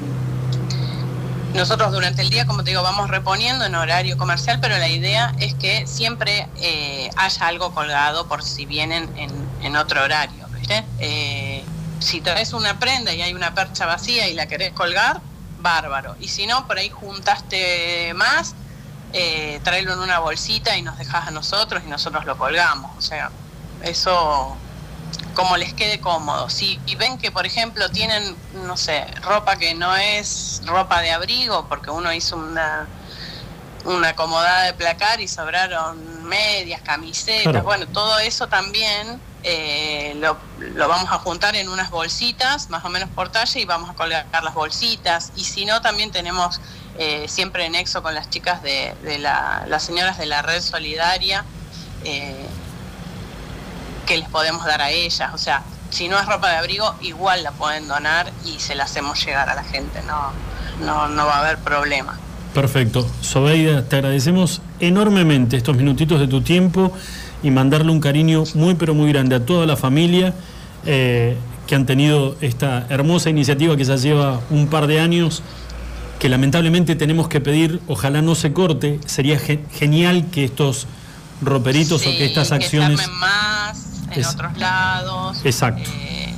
nosotros 1.55 1.93
durante 1.93 2.23
el 2.23 2.31
día, 2.31 2.47
como 2.47 2.65
te 2.65 2.71
digo, 2.71 2.83
vamos 2.83 3.09
reponiendo 3.09 3.65
en 3.65 3.75
horario 3.75 4.17
comercial, 4.19 4.59
pero 4.61 4.77
la 4.79 4.89
idea 4.89 5.35
es 5.39 5.55
que 5.55 5.87
siempre 5.87 6.49
eh, 6.57 7.11
haya 7.17 7.47
algo 7.47 7.73
colgado 7.73 8.27
por 8.27 8.43
si 8.43 8.67
vienen 8.67 9.11
en, 9.63 9.77
otro 9.77 10.03
horario. 10.03 10.47
¿viste? 10.49 10.85
Eh, 10.99 11.65
si 12.01 12.21
traes 12.21 12.53
una 12.53 12.79
prenda 12.79 13.13
y 13.13 13.23
hay 13.23 13.35
una 13.35 13.55
percha 13.55 13.87
vacía 13.87 14.29
y 14.29 14.35
la 14.35 14.47
querés 14.47 14.73
colgar, 14.73 15.21
bárbaro. 15.61 16.17
Y 16.21 16.29
si 16.29 16.47
no, 16.47 16.67
por 16.67 16.79
ahí 16.79 16.91
juntaste 16.91 18.13
más, 18.15 18.55
eh, 19.13 19.61
tráelo 19.65 19.95
en 19.95 20.01
una 20.01 20.19
bolsita 20.19 20.77
y 20.77 20.83
nos 20.83 20.99
dejas 20.99 21.29
a 21.29 21.31
nosotros 21.31 21.83
y 21.85 21.89
nosotros 21.89 22.25
lo 22.25 22.37
colgamos. 22.37 22.91
O 22.97 23.01
sea, 23.01 23.31
eso 23.83 24.57
como 25.35 25.57
les 25.57 25.75
quede 25.75 26.01
cómodo. 26.01 26.49
Si 26.49 26.81
y 26.87 26.97
ven 26.97 27.19
que, 27.19 27.31
por 27.31 27.47
ejemplo, 27.47 27.89
tienen, 27.91 28.35
no 28.55 28.77
sé, 28.77 29.07
ropa 29.23 29.57
que 29.57 29.75
no 29.75 29.95
es 29.97 30.63
ropa 30.65 31.03
de 31.03 31.13
abrigo, 31.13 31.67
porque 31.69 31.91
uno 31.91 32.13
hizo 32.13 32.37
una, 32.37 32.87
una 33.85 34.09
acomodada 34.09 34.65
de 34.65 34.75
placar 34.75 35.21
y 35.21 35.29
sobraron 35.29 36.25
medias, 36.25 36.81
camisetas, 36.81 37.63
bueno, 37.63 37.87
todo 37.87 38.19
eso 38.19 38.49
también 38.49 39.21
eh, 39.49 40.17
lo, 40.19 40.37
vamos 40.89 41.09
a 41.09 41.19
juntar 41.19 41.55
en 41.55 41.69
unas 41.69 41.91
bolsitas, 41.91 42.69
más 42.69 42.85
o 42.85 42.89
menos 42.89 43.09
por 43.11 43.29
talle, 43.29 43.61
y 43.61 43.65
vamos 43.65 43.89
a 43.89 43.95
colgar 43.95 44.27
las 44.43 44.55
bolsitas. 44.55 45.31
Y 45.37 45.45
si 45.45 45.65
no, 45.65 45.81
también 45.81 46.11
tenemos 46.11 46.61
eh, 46.99 47.27
siempre 47.29 47.65
en 47.65 47.73
nexo 47.73 48.03
con 48.03 48.13
las 48.13 48.29
chicas 48.29 48.61
de, 48.65 48.97
la, 49.21 49.65
las 49.69 49.85
señoras 49.85 50.19
de 50.19 50.27
la 50.27 50.43
red 50.43 50.61
solidaria, 50.61 51.45
eh, 52.03 52.45
que 54.05 54.17
les 54.17 54.29
podemos 54.29 54.65
dar 54.67 54.83
a 54.83 54.91
ellas. 54.91 55.31
O 55.33 55.39
sea, 55.39 55.63
si 55.91 56.09
no 56.09 56.19
es 56.19 56.27
ropa 56.27 56.51
de 56.51 56.57
abrigo, 56.57 56.97
igual 57.01 57.45
la 57.45 57.53
pueden 57.53 57.87
donar 57.87 58.33
y 58.45 58.59
se 58.59 58.75
la 58.75 58.83
hacemos 58.83 59.25
llegar 59.25 59.49
a 59.49 59.55
la 59.55 59.63
gente, 59.63 60.03
no, 60.03 60.33
no, 60.85 61.07
no 61.07 61.25
va 61.25 61.37
a 61.37 61.41
haber 61.43 61.59
problema. 61.59 62.19
Perfecto. 62.53 63.09
Sobeida, 63.21 63.89
te 63.89 63.95
agradecemos 63.95 64.61
enormemente 64.81 65.57
estos 65.57 65.77
minutitos 65.77 66.19
de 66.19 66.27
tu 66.27 66.41
tiempo 66.41 66.93
y 67.47 67.51
mandarle 67.53 67.93
un 67.93 68.01
cariño 68.01 68.43
muy 68.57 68.75
pero 68.75 68.93
muy 68.93 69.13
grande 69.13 69.37
a 69.37 69.47
toda 69.47 69.67
la 69.67 69.77
familia 69.77 70.35
eh, 70.85 71.37
que 71.69 71.77
han 71.77 71.87
tenido 71.87 72.37
esta 72.41 72.87
hermosa 72.89 73.31
iniciativa 73.31 73.77
que 73.77 73.85
ya 73.85 73.95
lleva 73.95 74.41
un 74.51 74.67
par 74.67 74.89
de 74.89 74.99
años, 74.99 75.45
que 76.19 76.29
lamentablemente 76.29 76.97
tenemos 76.97 77.29
que 77.29 77.41
pedir, 77.41 77.81
ojalá 77.87 78.21
no 78.21 78.35
se 78.35 78.53
corte, 78.53 78.99
sería 79.07 79.39
genial 79.39 80.27
que 80.33 80.45
estos 80.45 80.89
roperitos 81.41 82.05
o 82.07 82.11
que 82.11 82.25
estas 82.25 82.51
acciones... 82.51 83.01
Que 83.01 83.07
más 83.13 84.03
en 84.11 84.25
otros 84.25 84.59
lados. 84.59 85.39
Exacto. 85.45 85.89
Eh, 85.95 86.35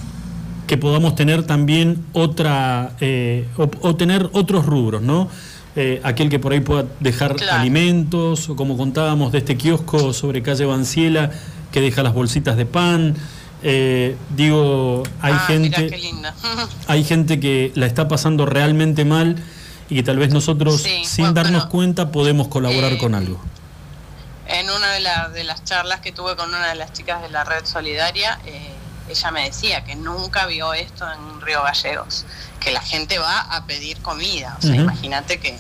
que 0.67 0.77
podamos 0.77 1.15
tener 1.15 1.45
también 1.45 2.05
otra, 2.13 2.93
eh, 3.01 3.49
o 3.57 3.97
tener 3.97 4.29
otros 4.33 4.67
rubros, 4.67 5.01
¿no? 5.01 5.29
Eh, 5.81 6.01
aquel 6.03 6.29
que 6.29 6.41
por 6.41 6.53
ahí 6.53 6.59
pueda 6.59 6.87
dejar 6.99 7.37
alimentos, 7.53 8.49
o 8.49 8.57
como 8.57 8.77
contábamos 8.77 9.31
de 9.31 9.39
este 9.39 9.57
kiosco 9.57 10.13
sobre 10.13 10.43
calle 10.43 10.65
Banciela, 10.65 11.31
que 11.71 11.81
deja 11.81 12.03
las 12.03 12.15
bolsitas 12.15 12.57
de 12.57 12.67
pan. 12.67 13.15
Eh, 13.63 14.17
digo, 14.35 15.05
hay 15.21 15.35
ah, 15.37 15.45
gente. 15.47 16.01
hay 16.89 17.05
gente 17.05 17.39
que 17.39 17.71
la 17.77 17.87
está 17.87 18.09
pasando 18.09 18.45
realmente 18.45 19.05
mal 19.05 19.37
y 19.89 19.95
que 19.95 20.03
tal 20.03 20.19
vez 20.19 20.33
nosotros, 20.33 20.85
sin 21.05 21.33
darnos 21.33 21.67
cuenta, 21.67 22.11
podemos 22.11 22.49
colaborar 22.49 22.95
eh, 22.95 22.99
con 22.99 23.15
algo. 23.15 23.41
En 24.49 24.69
una 24.71 24.91
de, 24.95 25.33
de, 25.33 25.45
las 25.45 25.63
charlas 25.63 26.01
que 26.01 26.11
tuve 26.11 26.35
con 26.35 26.49
una 26.49 26.71
de 26.71 26.75
las 26.75 26.93
chicas 26.93 27.23
de 27.23 27.29
la 27.29 27.45
red 27.45 27.65
solidaria, 27.65 28.41
ella 29.09 29.31
me 29.31 29.45
decía 29.45 29.85
que 29.85 29.97
nunca 29.97 30.47
vio 30.47 30.73
esto 30.75 31.07
en 31.11 31.41
Río 31.41 31.63
Gallegos, 31.63 32.27
que 32.61 32.73
la 32.73 32.81
gente 32.81 33.19
va 33.19 33.41
a 33.41 33.65
pedir 33.67 34.01
comida. 34.03 34.57
O 34.59 34.63
sea, 34.63 34.75
imagínate 34.75 35.41
que 35.41 35.59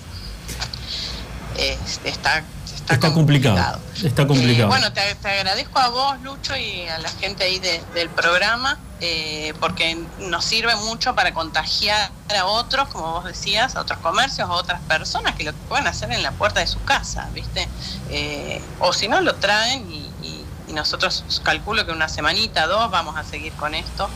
está, 2.04 2.42
está, 2.88 3.12
complicado. 3.12 3.80
Está 4.02 4.26
complicado. 4.26 4.64
Eh, 4.64 4.66
bueno, 4.66 4.92
te, 4.92 5.28
agradezco 5.28 5.78
a 5.78 5.88
vos, 5.88 6.20
Lucho, 6.22 6.56
y 6.56 6.88
a 6.88 6.98
la 6.98 7.08
gente 7.08 7.44
ahí 7.44 7.58
del 7.58 8.08
programa, 8.10 8.78
eh, 9.00 9.54
porque 9.60 9.98
nos 10.20 10.44
sirve 10.44 10.74
mucho 10.76 11.14
para 11.14 11.32
contagiar 11.34 12.10
a 12.36 12.44
otros, 12.44 12.88
como 12.88 13.12
vos 13.12 13.24
decías, 13.24 13.76
a 13.76 13.80
otros 13.80 13.98
comercios, 14.00 14.48
a 14.48 14.52
otras 14.52 14.80
personas 14.82 15.34
que 15.34 15.44
lo 15.44 15.52
pueden 15.52 15.86
hacer 15.86 16.10
en 16.12 16.22
la 16.22 16.32
puerta 16.32 16.60
de 16.60 16.66
su 16.66 16.82
casa, 16.84 17.28
¿viste? 17.34 17.68
Eh, 18.10 18.62
o 18.80 18.92
si 18.92 19.08
no, 19.08 19.20
lo 19.20 19.34
traen 19.36 19.90
y, 19.90 20.07
y 20.68 20.72
nosotros 20.72 21.24
calculo 21.42 21.86
que 21.86 21.92
una 21.92 22.08
semanita, 22.08 22.66
dos, 22.66 22.90
vamos 22.90 23.16
a 23.16 23.24
seguir 23.24 23.52
con 23.54 23.74
esto. 23.74 24.08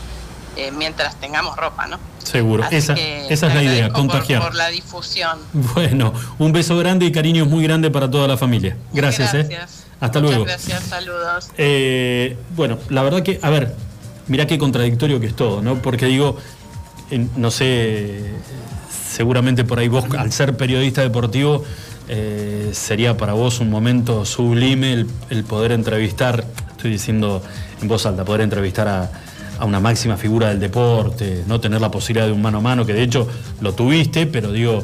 Eh, 0.55 0.71
mientras 0.71 1.19
tengamos 1.19 1.57
ropa, 1.57 1.87
¿no? 1.87 1.99
Seguro, 2.19 2.63
esa, 2.69 2.93
esa 2.93 3.47
es 3.47 3.55
la 3.55 3.63
idea, 3.63 3.89
contagiar. 3.89 4.39
Por, 4.39 4.53
la 4.53 4.69
difusión. 4.69 5.39
Bueno, 5.51 6.13
un 6.37 6.51
beso 6.51 6.77
grande 6.77 7.07
y 7.07 7.11
cariños 7.11 7.47
muy 7.47 7.63
grande 7.63 7.89
para 7.89 8.09
toda 8.09 8.27
la 8.27 8.37
familia. 8.37 8.77
Gracias, 8.93 9.33
¿eh? 9.33 9.59
Hasta 9.99 10.19
luego. 10.19 10.45
Gracias, 10.45 10.83
saludos. 10.83 11.49
Eh, 11.57 12.37
bueno, 12.55 12.77
la 12.89 13.01
verdad 13.01 13.23
que, 13.23 13.39
a 13.41 13.49
ver, 13.49 13.75
mirá 14.27 14.45
qué 14.45 14.59
contradictorio 14.59 15.19
que 15.19 15.25
es 15.25 15.35
todo, 15.35 15.63
¿no? 15.63 15.81
Porque 15.81 16.05
digo, 16.05 16.37
no 17.35 17.49
sé, 17.49 18.33
seguramente 19.09 19.63
por 19.63 19.79
ahí 19.79 19.87
vos, 19.87 20.05
al 20.17 20.31
ser 20.31 20.55
periodista 20.55 21.01
deportivo, 21.01 21.63
eh, 22.07 22.69
sería 22.73 23.17
para 23.17 23.33
vos 23.33 23.59
un 23.59 23.69
momento 23.69 24.25
sublime 24.25 25.05
el 25.29 25.43
poder 25.43 25.71
entrevistar, 25.71 26.43
estoy 26.71 26.91
diciendo 26.91 27.41
en 27.81 27.87
voz 27.87 28.05
alta, 28.05 28.25
poder 28.25 28.41
entrevistar 28.41 28.87
a 28.87 29.11
a 29.59 29.65
una 29.65 29.79
máxima 29.79 30.17
figura 30.17 30.49
del 30.49 30.59
deporte, 30.59 31.43
no 31.47 31.59
tener 31.59 31.81
la 31.81 31.91
posibilidad 31.91 32.25
de 32.25 32.33
un 32.33 32.41
mano 32.41 32.59
a 32.59 32.61
mano, 32.61 32.85
que 32.85 32.93
de 32.93 33.03
hecho 33.03 33.27
lo 33.61 33.73
tuviste, 33.73 34.25
pero 34.25 34.51
digo, 34.51 34.83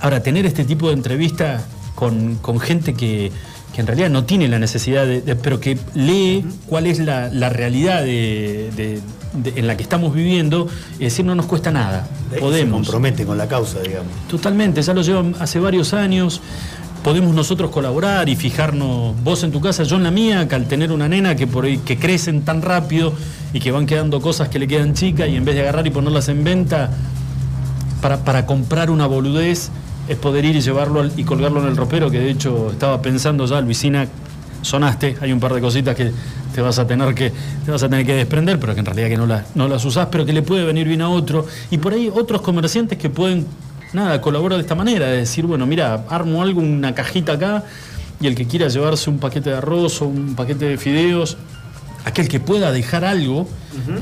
ahora 0.00 0.22
tener 0.22 0.46
este 0.46 0.64
tipo 0.64 0.88
de 0.88 0.94
entrevista 0.94 1.62
con, 1.94 2.38
gente 2.60 2.94
que, 2.94 3.32
en 3.76 3.86
realidad 3.86 4.10
no 4.10 4.24
tiene 4.24 4.48
la 4.48 4.58
necesidad 4.58 5.06
de, 5.06 5.36
pero 5.36 5.60
que 5.60 5.78
lee 5.94 6.44
cuál 6.66 6.86
es 6.86 6.98
la, 6.98 7.28
realidad 7.48 8.02
en 9.44 9.66
la 9.66 9.76
que 9.76 9.82
estamos 9.82 10.14
viviendo, 10.14 10.68
es 10.94 10.98
decir, 10.98 11.24
no 11.24 11.34
nos 11.34 11.46
cuesta 11.46 11.70
nada. 11.70 12.06
Podemos. 12.38 12.80
Se 12.80 12.84
compromete 12.86 13.26
con 13.26 13.38
la 13.38 13.48
causa, 13.48 13.80
digamos. 13.80 14.12
Totalmente, 14.28 14.82
ya 14.82 14.94
lo 14.94 15.02
llevan 15.02 15.34
hace 15.38 15.60
varios 15.60 15.94
años 15.94 16.40
podemos 17.02 17.34
nosotros 17.34 17.70
colaborar 17.70 18.28
y 18.28 18.36
fijarnos, 18.36 19.14
vos 19.22 19.42
en 19.44 19.52
tu 19.52 19.60
casa, 19.60 19.84
yo 19.84 19.96
en 19.96 20.02
la 20.02 20.10
mía, 20.10 20.48
que 20.48 20.54
al 20.54 20.66
tener 20.66 20.92
una 20.92 21.08
nena 21.08 21.36
que, 21.36 21.46
por 21.46 21.64
ahí, 21.64 21.78
que 21.78 21.98
crecen 21.98 22.42
tan 22.42 22.62
rápido 22.62 23.12
y 23.52 23.60
que 23.60 23.70
van 23.70 23.86
quedando 23.86 24.20
cosas 24.20 24.48
que 24.48 24.58
le 24.58 24.66
quedan 24.66 24.94
chicas 24.94 25.28
y 25.28 25.36
en 25.36 25.44
vez 25.44 25.54
de 25.54 25.62
agarrar 25.62 25.86
y 25.86 25.90
ponerlas 25.90 26.28
en 26.28 26.44
venta, 26.44 26.90
para, 28.02 28.46
comprar 28.46 28.90
una 28.90 29.06
boludez 29.06 29.70
es 30.08 30.16
poder 30.16 30.44
ir 30.44 30.56
y 30.56 30.60
llevarlo 30.60 31.04
y 31.16 31.24
colgarlo 31.24 31.60
en 31.62 31.68
el 31.68 31.76
ropero, 31.76 32.10
que 32.10 32.18
de 32.18 32.30
hecho 32.30 32.70
estaba 32.70 33.02
pensando 33.02 33.46
ya, 33.46 33.60
Luisina, 33.60 34.06
sonaste, 34.62 35.16
hay 35.20 35.32
un 35.32 35.40
par 35.40 35.54
de 35.54 35.60
cositas 35.60 35.94
que 35.94 36.12
te 36.58 36.62
vas 36.62 36.80
a 36.80 36.88
tener 36.88 37.14
que, 37.14 37.32
te 37.64 37.70
vas 37.70 37.84
a 37.84 37.88
tener 37.88 38.04
que 38.04 38.14
desprender, 38.14 38.58
pero 38.58 38.74
que 38.74 38.80
en 38.80 38.86
realidad 38.86 39.08
que 39.08 39.16
no, 39.16 39.28
no 39.54 39.68
las 39.68 39.84
usás, 39.84 40.08
pero 40.10 40.26
que 40.26 40.32
le 40.32 40.42
puede 40.42 40.64
venir 40.64 40.88
bien 40.88 41.02
a 41.02 41.08
otro. 41.08 41.46
Y 41.70 41.78
por 41.78 41.92
ahí 41.92 42.10
otros 42.12 42.42
comerciantes 42.42 42.98
que 42.98 43.08
pueden 43.08 43.46
nada, 43.92 44.20
colabora 44.20 44.56
de 44.56 44.62
esta 44.62 44.74
manera, 44.74 45.06
de 45.06 45.18
decir, 45.18 45.46
bueno, 45.46 45.66
mira, 45.66 46.04
armo 46.08 46.42
algo, 46.42 46.60
una 46.60 46.96
cajita 46.96 47.34
acá, 47.34 47.62
y 48.20 48.26
el 48.26 48.34
que 48.34 48.48
quiera 48.48 48.66
llevarse 48.66 49.08
un 49.08 49.20
paquete 49.20 49.50
de 49.50 49.56
arroz 49.58 50.02
o 50.02 50.06
un 50.06 50.34
paquete 50.34 50.64
de 50.64 50.78
fideos, 50.78 51.36
aquel 52.04 52.26
que 52.26 52.40
pueda 52.40 52.72
dejar 52.72 53.04
algo 53.04 53.46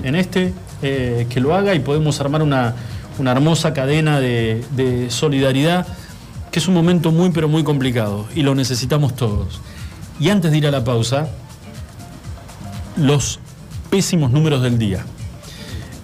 en 0.03 0.14
este, 0.14 0.55
eh, 0.81 1.27
que 1.29 1.38
lo 1.40 1.55
haga 1.55 1.75
y 1.75 1.81
podemos 1.81 2.19
armar 2.23 2.42
una, 2.42 2.75
hermosa 3.19 3.75
cadena 3.75 4.19
de, 4.19 5.09
solidaridad, 5.11 5.87
que 6.51 6.59
es 6.59 6.69
un 6.69 6.73
momento 6.73 7.12
muy 7.12 7.33
pero 7.33 7.49
muy 7.49 7.64
complicado 7.64 8.25
y 8.35 8.40
lo 8.40 8.55
necesitamos 8.55 9.14
todos. 9.14 9.61
Y 10.19 10.31
antes 10.31 10.53
de 10.53 10.57
ir 10.57 10.66
a 10.66 10.71
la 10.71 10.83
pausa, 10.83 11.29
los 12.96 13.38
pésimos 13.90 14.30
números 14.30 14.62
del 14.62 14.78
día. 14.78 15.04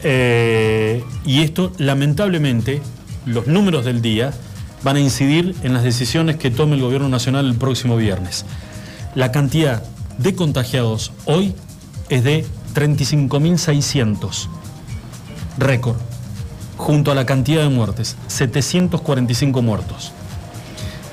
Eh, 0.03 1.05
y 1.25 1.43
esto, 1.43 1.73
lamentablemente, 1.79 2.83
los 3.27 3.47
números 3.47 3.85
del 3.85 4.03
día 4.03 4.33
van 4.83 4.97
a 4.97 5.01
incidir 5.01 5.55
en 5.63 5.75
las 5.75 5.85
decisiones 5.85 6.37
que 6.37 6.51
tome 6.51 6.75
el 6.77 6.83
Gobierno 6.83 7.09
Nacional 7.09 7.47
el 7.47 7.55
próximo 7.55 7.97
viernes. 7.97 8.45
La 9.15 9.31
cantidad 9.31 9.83
de 10.19 10.35
contagiados 10.35 11.13
hoy 11.25 11.55
es 12.09 12.25
de 12.25 12.45
35.600, 12.75 14.49
récord, 15.59 15.97
junto 16.77 17.13
a 17.13 17.15
la 17.15 17.27
cantidad 17.27 17.63
de 17.63 17.69
muertes, 17.69 18.17
745 18.27 19.63
muertos. 19.63 20.13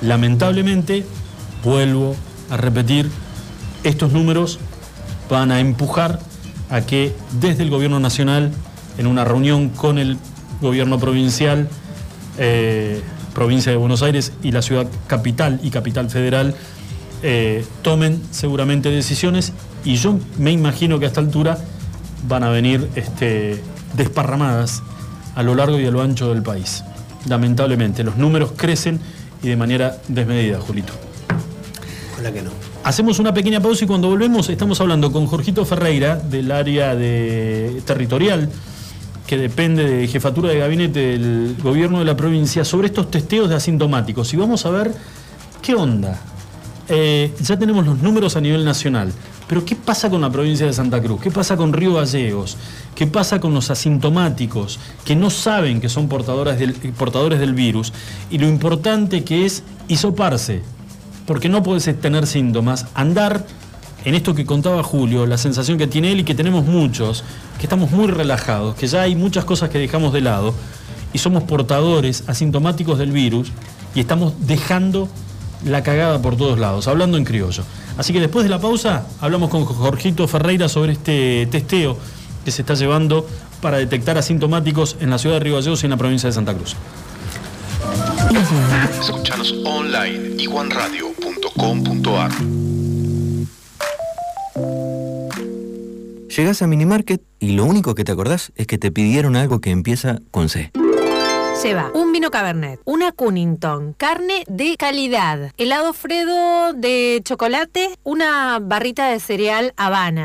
Lamentablemente, 0.00 1.04
vuelvo 1.62 2.16
a 2.48 2.56
repetir, 2.56 3.10
estos 3.84 4.12
números 4.12 4.58
van 5.30 5.50
a 5.50 5.60
empujar 5.60 6.20
a 6.68 6.82
que 6.82 7.14
desde 7.40 7.62
el 7.62 7.70
Gobierno 7.70 8.00
Nacional, 8.00 8.52
en 8.98 9.06
una 9.06 9.24
reunión 9.24 9.70
con 9.70 9.98
el 9.98 10.18
Gobierno 10.60 10.98
Provincial, 10.98 11.68
eh, 12.38 13.00
provincia 13.34 13.72
de 13.72 13.78
Buenos 13.78 14.02
Aires 14.02 14.32
y 14.42 14.52
la 14.52 14.60
ciudad 14.62 14.86
capital 15.06 15.60
y 15.62 15.70
capital 15.70 16.10
federal 16.10 16.54
eh, 17.22 17.64
tomen 17.82 18.20
seguramente 18.30 18.90
decisiones 18.90 19.52
y 19.84 19.96
yo 19.96 20.18
me 20.38 20.52
imagino 20.52 20.98
que 20.98 21.04
a 21.04 21.08
esta 21.08 21.20
altura 21.20 21.58
van 22.28 22.44
a 22.44 22.50
venir 22.50 22.88
este, 22.96 23.62
desparramadas 23.94 24.82
a 25.34 25.42
lo 25.42 25.54
largo 25.54 25.78
y 25.78 25.86
a 25.86 25.90
lo 25.90 26.02
ancho 26.02 26.32
del 26.32 26.42
país. 26.42 26.82
Lamentablemente, 27.26 28.04
los 28.04 28.16
números 28.16 28.52
crecen 28.56 29.00
y 29.42 29.48
de 29.48 29.56
manera 29.56 29.96
desmedida, 30.08 30.60
Julito. 30.60 31.09
Hacemos 32.84 33.18
una 33.18 33.32
pequeña 33.34 33.60
pausa 33.60 33.84
y 33.84 33.86
cuando 33.86 34.08
volvemos 34.08 34.48
estamos 34.48 34.80
hablando 34.80 35.12
con 35.12 35.26
Jorgito 35.26 35.64
Ferreira 35.64 36.16
del 36.16 36.50
área 36.52 36.94
territorial 37.84 38.48
que 39.26 39.36
depende 39.36 39.88
de 39.88 40.08
jefatura 40.08 40.48
de 40.48 40.58
gabinete 40.58 40.98
del 40.98 41.56
gobierno 41.62 42.00
de 42.00 42.04
la 42.04 42.16
provincia 42.16 42.64
sobre 42.64 42.88
estos 42.88 43.12
testeos 43.12 43.48
de 43.48 43.54
asintomáticos. 43.54 44.34
Y 44.34 44.36
vamos 44.36 44.66
a 44.66 44.70
ver 44.70 44.92
qué 45.62 45.74
onda. 45.74 46.20
eh, 46.88 47.32
ya 47.40 47.56
tenemos 47.56 47.86
los 47.86 48.02
números 48.02 48.34
a 48.34 48.40
nivel 48.40 48.64
nacional, 48.64 49.12
pero 49.46 49.64
¿qué 49.64 49.76
pasa 49.76 50.10
con 50.10 50.20
la 50.20 50.30
provincia 50.30 50.66
de 50.66 50.72
Santa 50.72 51.00
Cruz? 51.00 51.20
¿Qué 51.20 51.30
pasa 51.30 51.56
con 51.56 51.72
Río 51.72 51.94
Gallegos? 51.94 52.56
¿Qué 52.96 53.06
pasa 53.06 53.38
con 53.38 53.54
los 53.54 53.70
asintomáticos 53.70 54.80
que 55.04 55.14
no 55.14 55.30
saben 55.30 55.80
que 55.80 55.88
son 55.88 56.08
portadores 56.08 56.58
del, 56.58 56.74
portadores 56.74 57.38
del 57.38 57.54
virus? 57.54 57.92
Y 58.30 58.38
lo 58.38 58.48
importante 58.48 59.22
que 59.22 59.46
es 59.46 59.62
hisoparse, 59.86 60.62
porque 61.30 61.48
no 61.48 61.62
puedes 61.62 61.84
tener 62.00 62.26
síntomas, 62.26 62.86
andar 62.92 63.46
en 64.04 64.16
esto 64.16 64.34
que 64.34 64.44
contaba 64.44 64.82
Julio, 64.82 65.26
la 65.26 65.38
sensación 65.38 65.78
que 65.78 65.86
tiene 65.86 66.10
él 66.10 66.18
y 66.18 66.24
que 66.24 66.34
tenemos 66.34 66.64
muchos, 66.64 67.22
que 67.56 67.66
estamos 67.66 67.92
muy 67.92 68.08
relajados, 68.08 68.74
que 68.74 68.88
ya 68.88 69.02
hay 69.02 69.14
muchas 69.14 69.44
cosas 69.44 69.70
que 69.70 69.78
dejamos 69.78 70.12
de 70.12 70.22
lado 70.22 70.52
y 71.12 71.18
somos 71.18 71.44
portadores 71.44 72.24
asintomáticos 72.26 72.98
del 72.98 73.12
virus 73.12 73.52
y 73.94 74.00
estamos 74.00 74.32
dejando 74.40 75.08
la 75.64 75.84
cagada 75.84 76.20
por 76.20 76.36
todos 76.36 76.58
lados, 76.58 76.88
hablando 76.88 77.16
en 77.16 77.24
criollo. 77.24 77.62
Así 77.96 78.12
que 78.12 78.18
después 78.18 78.42
de 78.42 78.50
la 78.50 78.58
pausa 78.58 79.06
hablamos 79.20 79.50
con 79.50 79.64
Jorgito 79.64 80.26
Ferreira 80.26 80.68
sobre 80.68 80.94
este 80.94 81.46
testeo 81.48 81.96
que 82.44 82.50
se 82.50 82.62
está 82.62 82.74
llevando 82.74 83.24
para 83.62 83.76
detectar 83.76 84.18
asintomáticos 84.18 84.96
en 84.98 85.10
la 85.10 85.18
ciudad 85.18 85.36
de 85.36 85.44
Río 85.44 85.54
Gallegos 85.54 85.80
y 85.84 85.86
en 85.86 85.90
la 85.90 85.96
provincia 85.96 86.28
de 86.28 86.32
Santa 86.32 86.54
Cruz. 86.54 86.74
Escuchanos 88.30 89.52
online 89.64 90.40
iguanradio.com.ar 90.40 92.30
Llegas 96.28 96.62
a 96.62 96.68
Minimarket 96.68 97.22
y 97.40 97.52
lo 97.52 97.64
único 97.64 97.96
que 97.96 98.04
te 98.04 98.12
acordás 98.12 98.52
es 98.54 98.68
que 98.68 98.78
te 98.78 98.92
pidieron 98.92 99.34
algo 99.34 99.60
que 99.60 99.70
empieza 99.70 100.20
con 100.30 100.48
C. 100.48 100.70
Lleva 101.64 101.90
un 101.92 102.12
vino 102.12 102.30
Cabernet, 102.30 102.80
una 102.84 103.10
Cunnington, 103.10 103.94
carne 103.94 104.44
de 104.46 104.76
calidad, 104.76 105.50
helado 105.56 105.92
Fredo 105.92 106.72
de 106.72 107.20
chocolate, 107.24 107.98
una 108.04 108.60
barrita 108.60 109.08
de 109.08 109.18
cereal 109.18 109.74
Habana. 109.76 110.22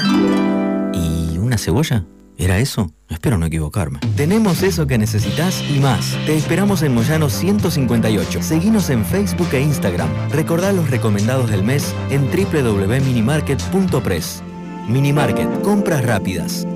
¿Y 0.94 1.40
una 1.40 1.58
cebolla? 1.58 2.06
¿Era 2.38 2.60
eso? 2.60 2.92
Espero 3.10 3.38
no 3.38 3.46
equivocarme. 3.46 4.00
Tenemos 4.16 4.64
eso 4.64 4.88
que 4.88 4.98
necesitas 4.98 5.62
y 5.70 5.80
más. 5.80 6.18
Te 6.26 6.36
esperamos 6.36 6.82
en 6.82 6.94
Moyano 6.94 7.30
158. 7.30 8.44
Seguinos 8.44 8.90
en 8.90 9.06
Facebook 9.06 9.48
e 9.54 9.62
Instagram. 9.62 10.10
Recordá 10.32 10.74
los 10.74 10.90
recomendados 10.90 11.50
del 11.50 11.64
mes 11.64 11.96
en 12.10 12.30
www.minimarket.press. 12.30 14.44
Minimarket, 14.88 15.62
compras 15.62 16.06
rápidas. 16.06 16.68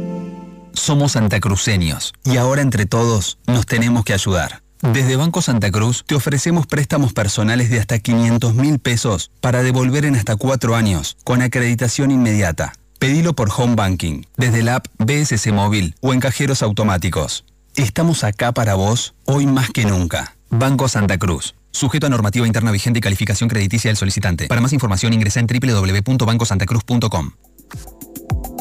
Somos 0.74 1.14
santacruceños 1.14 2.14
y 2.24 2.38
ahora 2.38 2.62
entre 2.62 2.86
todos 2.86 3.40
nos 3.48 3.66
tenemos 3.66 4.06
que 4.06 4.14
ayudar. 4.14 4.62
Desde 4.82 5.18
Banco 5.18 5.42
Santa 5.42 5.72
Cruz 5.72 6.06
te 6.06 6.16
ofrecemos 6.16 6.66
préstamos 6.66 7.12
personales 7.12 7.70
de 7.70 7.80
hasta 7.80 8.00
500 8.00 8.56
mil 8.56 8.80
pesos 8.80 9.30
para 9.42 9.62
devolver 9.62 10.06
en 10.06 10.16
hasta 10.16 10.38
cuatro 10.38 10.74
años, 10.76 11.18
con 11.26 11.42
acreditación 11.42 12.12
inmediata. 12.12 12.72
Pedilo 13.00 13.34
por 13.34 13.50
Home 13.56 13.76
Banking, 13.76 14.24
desde 14.36 14.62
la 14.62 14.76
app 14.76 14.88
BSC 14.98 15.54
Móvil 15.54 15.96
o 16.02 16.14
en 16.14 16.20
cajeros 16.20 16.62
automáticos. 16.62 17.46
Estamos 17.78 18.26
acá 18.26 18.52
para 18.52 18.76
vos 18.76 19.14
hoy 19.26 19.48
más 19.48 19.70
que 19.70 19.86
nunca. 19.86 20.36
Banco 20.50 20.90
Santa 20.90 21.18
Cruz. 21.18 21.56
Sujeto 21.72 22.08
a 22.08 22.10
normativa 22.10 22.46
interna 22.46 22.72
vigente 22.72 23.00
y 23.00 23.02
calificación 23.02 23.48
crediticia 23.48 23.90
del 23.90 23.96
solicitante. 23.96 24.48
Para 24.48 24.60
más 24.60 24.74
información 24.74 25.14
ingresa 25.14 25.40
en 25.40 25.48
www.bancosantacruz.com. 25.48 27.32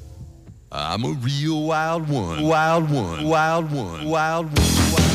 I'm 0.71 1.05
a 1.05 1.13
real 1.23 1.63
wild 1.63 2.07
one. 2.07 2.43
Wild 2.43 2.91
one. 2.91 3.27
Wild 3.27 3.73
one. 3.73 4.05
Wild 4.05 4.05
one. 4.05 4.05
Wild 4.05 4.59
one. 4.93 5.06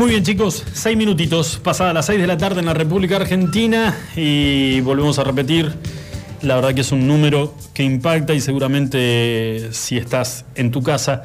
Muy 0.00 0.08
bien, 0.08 0.24
chicos, 0.24 0.64
seis 0.72 0.96
minutitos, 0.96 1.60
pasada 1.62 1.92
las 1.92 2.06
seis 2.06 2.18
de 2.18 2.26
la 2.26 2.38
tarde 2.38 2.60
en 2.60 2.64
la 2.64 2.72
República 2.72 3.16
Argentina 3.16 3.94
y 4.16 4.80
volvemos 4.80 5.18
a 5.18 5.24
repetir. 5.24 5.74
La 6.40 6.54
verdad 6.54 6.72
que 6.72 6.80
es 6.80 6.90
un 6.90 7.06
número 7.06 7.54
que 7.74 7.82
impacta 7.82 8.32
y 8.32 8.40
seguramente 8.40 9.68
si 9.72 9.98
estás 9.98 10.46
en 10.54 10.70
tu 10.70 10.82
casa, 10.82 11.24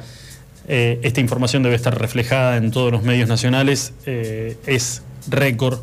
eh, 0.68 1.00
esta 1.02 1.22
información 1.22 1.62
debe 1.62 1.74
estar 1.74 1.98
reflejada 1.98 2.58
en 2.58 2.70
todos 2.70 2.92
los 2.92 3.02
medios 3.02 3.30
nacionales. 3.30 3.94
Eh, 4.04 4.58
es 4.66 5.02
récord, 5.26 5.78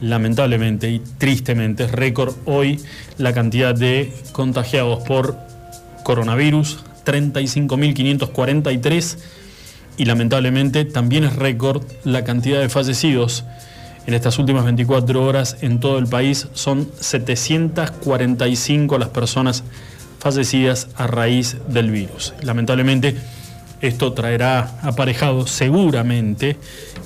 lamentablemente 0.00 0.90
y 0.90 1.02
tristemente, 1.18 1.86
es 1.86 1.90
récord 1.90 2.36
hoy 2.44 2.80
la 3.16 3.32
cantidad 3.32 3.74
de 3.74 4.12
contagiados 4.30 5.02
por 5.02 5.36
coronavirus, 6.04 6.84
35.543 7.04 9.18
y 9.98 10.06
lamentablemente 10.06 10.86
también 10.86 11.24
es 11.24 11.36
récord 11.36 11.82
la 12.04 12.24
cantidad 12.24 12.60
de 12.60 12.70
fallecidos 12.70 13.44
en 14.06 14.14
estas 14.14 14.38
últimas 14.38 14.64
24 14.64 15.22
horas 15.22 15.58
en 15.60 15.80
todo 15.80 15.98
el 15.98 16.06
país. 16.06 16.48
Son 16.54 16.88
745 16.98 18.96
las 18.96 19.10
personas 19.10 19.64
fallecidas 20.18 20.88
a 20.96 21.06
raíz 21.06 21.58
del 21.68 21.90
virus. 21.90 22.32
Lamentablemente 22.40 23.16
esto 23.80 24.12
traerá 24.12 24.78
aparejado 24.82 25.46
seguramente 25.46 26.56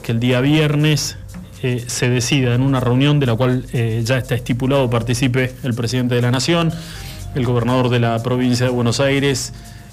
que 0.03 0.12
el 0.12 0.20
día 0.20 0.40
viernes 0.40 1.16
eh, 1.62 1.84
se 1.86 2.09
decida 2.09 2.55
en 2.55 2.62
una 2.62 2.80
reunión 2.80 3.20
de 3.20 3.26
la 3.26 3.34
cual 3.34 3.64
eh, 3.72 4.03
ya 4.05 4.18
está 4.18 4.34
estipulado 4.34 4.88
participe 4.90 5.55
el 5.62 5.74
presidente 5.74 6.14
de 6.14 6.22
la 6.22 6.30
Nación, 6.30 6.72
el 7.34 7.45
gobernador 7.45 7.88
de 7.88 8.01
la 8.01 8.22
provincia 8.22 8.66
de 8.66 8.72
Buenos 8.72 9.01
Aires, 9.01 9.53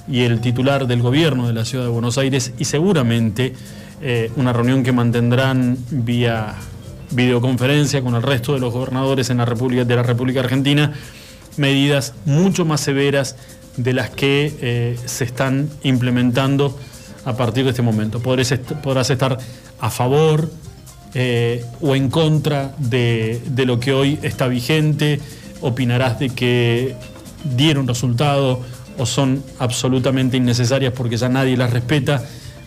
y 0.10 0.24
el 0.24 0.42
titular 0.42 0.88
del 0.88 1.02
gobierno 1.02 1.48
de 1.48 1.54
la 1.54 1.66
ciudad 1.66 1.86
de 1.86 1.92
Buenos 1.92 2.18
Aires 2.18 2.54
y 2.58 2.66
seguramente 2.66 3.54
eh, 4.02 4.32
una 4.36 4.54
reunión 4.54 4.84
que 4.84 4.92
mantendrán 4.92 5.78
vía 5.92 6.56
videoconferencia 7.12 8.02
con 8.02 8.16
el 8.16 8.22
resto 8.22 8.54
de 8.54 8.60
los 8.60 8.74
gobernadores 8.74 9.30
en 9.30 9.38
la 9.38 9.46
República, 9.46 9.84
de 9.84 9.96
la 9.96 10.04
República 10.04 10.42
Argentina, 10.42 10.94
medidas 11.58 12.14
mucho 12.26 12.66
más 12.66 12.82
severas 12.82 13.36
de 13.78 13.94
las 13.94 14.10
que 14.10 14.56
eh, 14.62 14.98
se 15.06 15.24
están 15.24 15.70
implementando 15.84 16.78
a 17.26 17.36
partir 17.36 17.64
de 17.64 17.72
este 17.72 17.82
momento. 17.82 18.20
Podrás, 18.20 18.54
podrás 18.84 19.10
estar 19.10 19.38
a 19.80 19.90
favor 19.90 20.52
eh, 21.14 21.66
o 21.82 21.96
en 21.96 22.10
contra 22.10 22.74
de, 22.78 23.42
de 23.48 23.66
lo 23.66 23.80
que 23.80 23.94
hoy 23.94 24.20
está 24.22 24.48
vigente, 24.48 25.20
opinarás 25.62 26.20
de 26.20 26.30
que 26.30 26.96
dieron 27.56 27.88
resultado 27.88 28.62
o 29.00 29.06
son 29.06 29.44
absolutamente 29.58 30.38
innecesarias 30.38 30.94
porque 30.94 31.18
ya 31.18 31.28
nadie 31.30 31.58
las 31.58 31.72
respeta, 31.72 32.24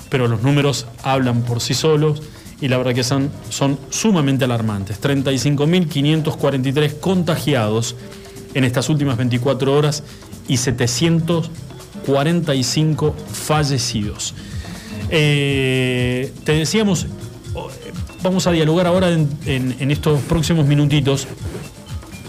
pero 0.09 0.27
los 0.27 0.43
números 0.43 0.87
hablan 1.03 1.43
por 1.43 1.61
sí 1.61 1.75
solos 1.75 2.23
y 2.61 2.67
la 2.69 2.79
verdad 2.79 2.95
que 2.95 3.05
son, 3.05 3.31
son 3.51 3.79
sumamente 3.91 4.45
alarmantes. 4.45 4.99
35.543 5.01 6.99
contagiados 7.01 7.95
en 8.55 8.65
estas 8.65 8.89
últimas 8.89 9.19
24 9.19 9.75
horas 9.75 10.05
y 10.49 10.57
745 10.57 13.15
fallecidos. 13.33 14.35
Eh, 15.11 16.33
te 16.45 16.53
decíamos, 16.53 17.07
vamos 18.23 18.47
a 18.47 18.53
dialogar 18.53 18.87
ahora 18.87 19.11
en, 19.11 19.29
en 19.47 19.91
estos 19.91 20.21
próximos 20.23 20.65
minutitos 20.67 21.27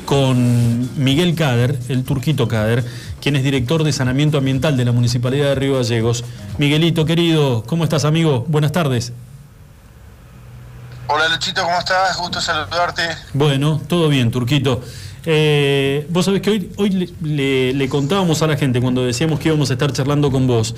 con 0.06 1.04
Miguel 1.04 1.36
Cader, 1.36 1.78
el 1.90 2.04
turquito 2.04 2.48
Cader, 2.48 2.84
quien 3.24 3.38
es 3.38 3.44
director 3.44 3.86
de 3.86 3.94
saneamiento 3.94 4.38
ambiental 4.38 4.76
de 4.76 4.84
la 4.84 4.92
Municipalidad 4.92 5.46
de 5.46 5.56
Río 5.56 5.78
Gallegos. 5.78 6.26
Miguelito, 6.58 7.06
querido, 7.06 7.64
¿cómo 7.66 7.86
estás, 7.86 8.04
amigo? 8.04 8.44
Buenas 8.50 8.74
tardes. 8.74 9.14
Hola, 11.08 11.30
Luchito, 11.30 11.64
¿cómo 11.64 11.80
estás? 11.80 12.18
Gusto 12.18 12.42
saludarte. 12.42 13.04
Bueno, 13.34 13.82
todo 13.88 14.10
bien, 14.10 14.30
Turquito. 14.30 14.82
Eh, 15.26 16.06
vos 16.10 16.26
sabés 16.26 16.42
que 16.42 16.50
hoy, 16.50 16.70
hoy 16.76 17.14
le, 17.22 17.88
contábamos 17.88 18.42
a 18.42 18.48
la 18.48 18.58
gente 18.58 18.82
cuando 18.82 19.06
decíamos 19.06 19.40
que 19.40 19.48
íbamos 19.48 19.70
a 19.70 19.74
estar 19.74 19.94
charlando 19.94 20.30
con 20.30 20.46
vos, 20.46 20.76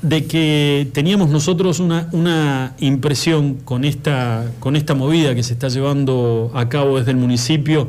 de 0.00 0.28
que 0.28 0.88
teníamos 0.94 1.28
nosotros 1.28 1.80
una, 1.80 2.08
una 2.12 2.76
impresión 2.78 3.54
con 3.54 3.84
esta, 3.84 4.44
con 4.60 4.76
esta 4.76 4.94
movida 4.94 5.34
que 5.34 5.42
se 5.42 5.54
está 5.54 5.66
llevando 5.66 6.52
a 6.54 6.68
cabo 6.68 7.00
desde 7.00 7.10
el 7.10 7.16
municipio 7.16 7.88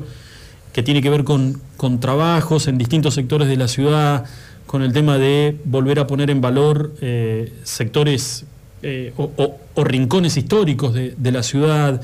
que 0.80 0.84
tiene 0.84 1.02
que 1.02 1.10
ver 1.10 1.26
con, 1.26 1.60
con 1.76 2.00
trabajos 2.00 2.70
en 2.70 2.78
distintos 2.78 3.14
sectores 3.14 3.50
de 3.50 3.58
la 3.58 3.68
ciudad, 3.68 4.24
con 4.66 4.82
el 4.82 4.94
tema 4.94 5.18
de 5.18 5.58
volver 5.66 6.00
a 6.00 6.08
poner 6.08 6.30
en 6.30 6.40
valor 6.40 6.94
eh, 7.02 7.52
sectores 7.64 8.46
eh, 8.82 9.12
o, 9.18 9.58
rincones 9.76 10.38
históricos 10.38 10.94
de, 10.94 11.32
la 11.34 11.44
ciudad, 11.44 12.00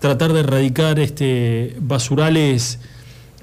tratar 0.00 0.32
de 0.32 0.40
erradicar 0.40 0.98
este, 0.98 1.76
basurales 1.78 2.80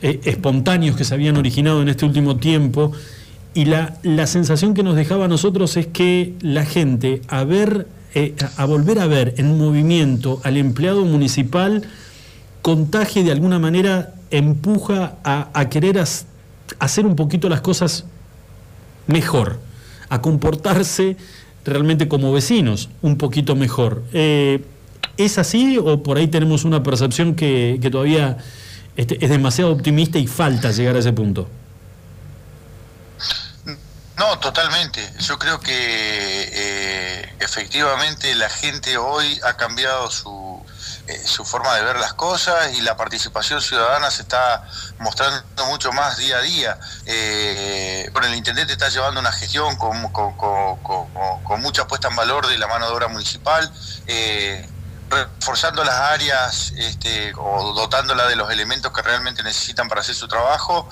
eh, 0.01 0.19
espontáneos 0.25 0.97
que 0.97 1.05
se 1.05 1.13
habían 1.13 1.37
originado 1.37 1.81
en 1.81 1.87
este 1.87 2.03
último 2.03 2.35
tiempo. 2.35 2.91
Y 3.53 3.63
la, 3.63 3.95
la 4.03 4.27
sensación 4.27 4.73
que 4.73 4.83
nos 4.83 4.97
dejaba 4.97 5.25
a 5.25 5.27
nosotros 5.29 5.77
es 5.77 5.87
que 5.87 6.33
la 6.41 6.65
gente, 6.65 7.21
a, 7.29 7.45
ver, 7.45 7.87
a 8.57 8.65
volver 8.65 8.99
a 8.99 9.07
ver 9.07 9.33
en 9.37 9.57
movimiento 9.57 10.41
al 10.43 10.57
empleado 10.57 11.05
municipal, 11.05 11.83
contagie 12.61 13.23
de 13.23 13.31
alguna 13.31 13.59
manera 13.59 14.15
empuja 14.33 15.15
a, 15.23 15.69
querer 15.69 16.03
hacer 16.79 17.05
un 17.05 17.15
poquito 17.15 17.49
las 17.49 17.61
cosas 17.61 18.05
mejor, 19.05 19.59
a 20.09 20.21
comportarse 20.21 21.17
realmente 21.63 22.07
como 22.07 22.33
vecinos 22.33 22.89
un 23.01 23.17
poquito 23.17 23.55
mejor. 23.55 24.03
Eh, 24.11 24.65
¿Es 25.17 25.37
así 25.37 25.77
o 25.77 26.01
por 26.01 26.17
ahí 26.17 26.27
tenemos 26.27 26.63
una 26.63 26.81
percepción 26.81 27.35
que, 27.35 27.79
todavía 27.91 28.37
este, 28.97 29.23
es 29.23 29.29
demasiado 29.29 29.71
optimista 29.71 30.17
y 30.17 30.25
falta 30.25 30.71
llegar 30.71 30.95
a 30.95 30.99
ese 30.99 31.13
punto? 31.13 31.47
No, 34.17 34.39
totalmente. 34.39 35.01
Yo 35.19 35.37
creo 35.37 35.59
que 35.59 35.73
eh, 35.75 37.35
efectivamente 37.39 38.33
la 38.35 38.49
gente 38.49 38.97
hoy 38.97 39.39
ha 39.43 39.57
cambiado 39.57 40.09
su, 40.09 40.42
eh, 41.05 41.21
su 41.25 41.43
forma 41.43 41.75
de 41.75 41.83
ver 41.83 41.97
las 41.97 42.13
cosas 42.13 42.73
y 42.75 42.81
la 42.81 42.95
participación 42.95 43.61
ciudadana 43.61 44.09
se 44.09 44.21
está 44.21 44.65
mostrando 44.99 45.65
mucho 45.65 45.91
más 45.91 46.15
día 46.15 46.37
a 46.37 46.41
día. 46.41 46.79
Eh, 47.05 48.09
bueno, 48.13 48.29
el 48.29 48.35
intendente 48.35 48.71
está 48.71 48.87
llevando 48.87 49.19
una 49.19 49.33
gestión 49.33 49.75
con, 49.75 50.01
mucha 51.61 51.87
puesta 51.87 52.07
en 52.07 52.15
valor 52.15 52.47
de 52.47 52.57
la 52.57 52.67
mano 52.67 52.87
de 52.87 52.93
obra 52.93 53.09
municipal. 53.09 53.69
Eh, 54.07 54.65
reforzando 55.09 55.83
las 55.83 55.95
áreas 55.95 56.73
este, 56.77 57.33
o 57.37 57.73
dotándola 57.73 58.25
de 58.25 58.35
los 58.35 58.49
elementos 58.49 58.91
que 58.91 59.01
realmente 59.03 59.43
necesitan 59.43 59.87
para 59.87 60.01
hacer 60.01 60.15
su 60.15 60.27
trabajo 60.27 60.89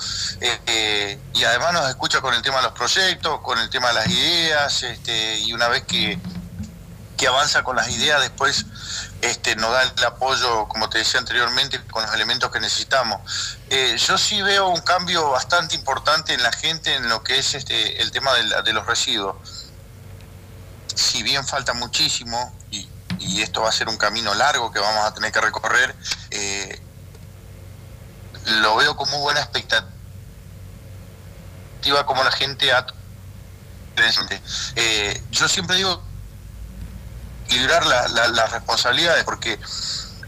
y 1.33 1.43
además 1.43 1.73
nos 1.73 1.89
escucha 1.89 2.21
con 2.21 2.35
el 2.35 2.43
tema 2.43 2.57
de 2.57 2.63
los 2.63 2.73
proyectos, 2.73 3.39
con 3.41 3.57
el 3.57 3.69
tema 3.71 3.87
de 3.87 3.93
las 3.95 4.07
ideas 4.07 4.83
este, 4.83 5.39
y 5.39 5.53
una 5.53 5.69
vez 5.69 5.85
que, 5.85 6.19
que 7.17 7.27
avanza 7.27 7.63
con 7.63 7.75
las 7.75 7.89
ideas 7.89 8.21
después 8.21 8.65
este, 9.21 9.55
nos 9.55 9.71
da 9.71 9.83
el 9.83 10.05
apoyo, 10.05 10.67
como 10.67 10.89
te 10.89 10.97
decía 10.97 11.19
anteriormente, 11.19 11.79
con 11.87 12.03
los 12.03 12.13
elementos 12.13 12.49
que 12.51 12.59
necesitamos. 12.59 13.57
Eh, 13.69 13.95
yo 13.97 14.17
sí 14.17 14.41
veo 14.41 14.69
un 14.69 14.81
cambio 14.81 15.29
bastante 15.29 15.75
importante 15.75 16.33
en 16.33 16.41
la 16.41 16.51
gente 16.51 16.95
en 16.95 17.07
lo 17.07 17.23
que 17.23 17.37
es 17.37 17.53
este, 17.53 18.01
el 18.01 18.11
tema 18.11 18.33
de, 18.33 18.73
los 18.73 18.85
residuos. 18.85 19.35
Si 20.95 21.21
bien 21.23 21.45
falta 21.47 21.73
muchísimo, 21.73 22.53
y, 22.71 22.89
esto 23.41 23.61
va 23.61 23.69
a 23.69 23.71
ser 23.71 23.87
un 23.87 23.97
camino 23.97 24.33
largo 24.33 24.71
que 24.71 24.79
vamos 24.79 25.05
a 25.05 25.13
tener 25.13 25.31
que 25.31 25.41
recorrer, 25.41 25.95
eh, 26.31 26.81
lo 28.45 28.75
veo 28.75 28.95
con 28.95 29.09
muy 29.09 29.19
buena 29.19 29.41
expectativa 29.41 29.91
como 32.05 32.23
la 32.23 32.31
gente 32.31 32.71
ha... 32.71 32.85
Eh, 34.75 35.23
yo 35.31 35.47
siempre 35.47 35.75
digo 35.77 36.01
equilibrar 37.51 37.85
las 37.85 38.51
responsabilidades, 38.51 39.23
porque 39.25 39.59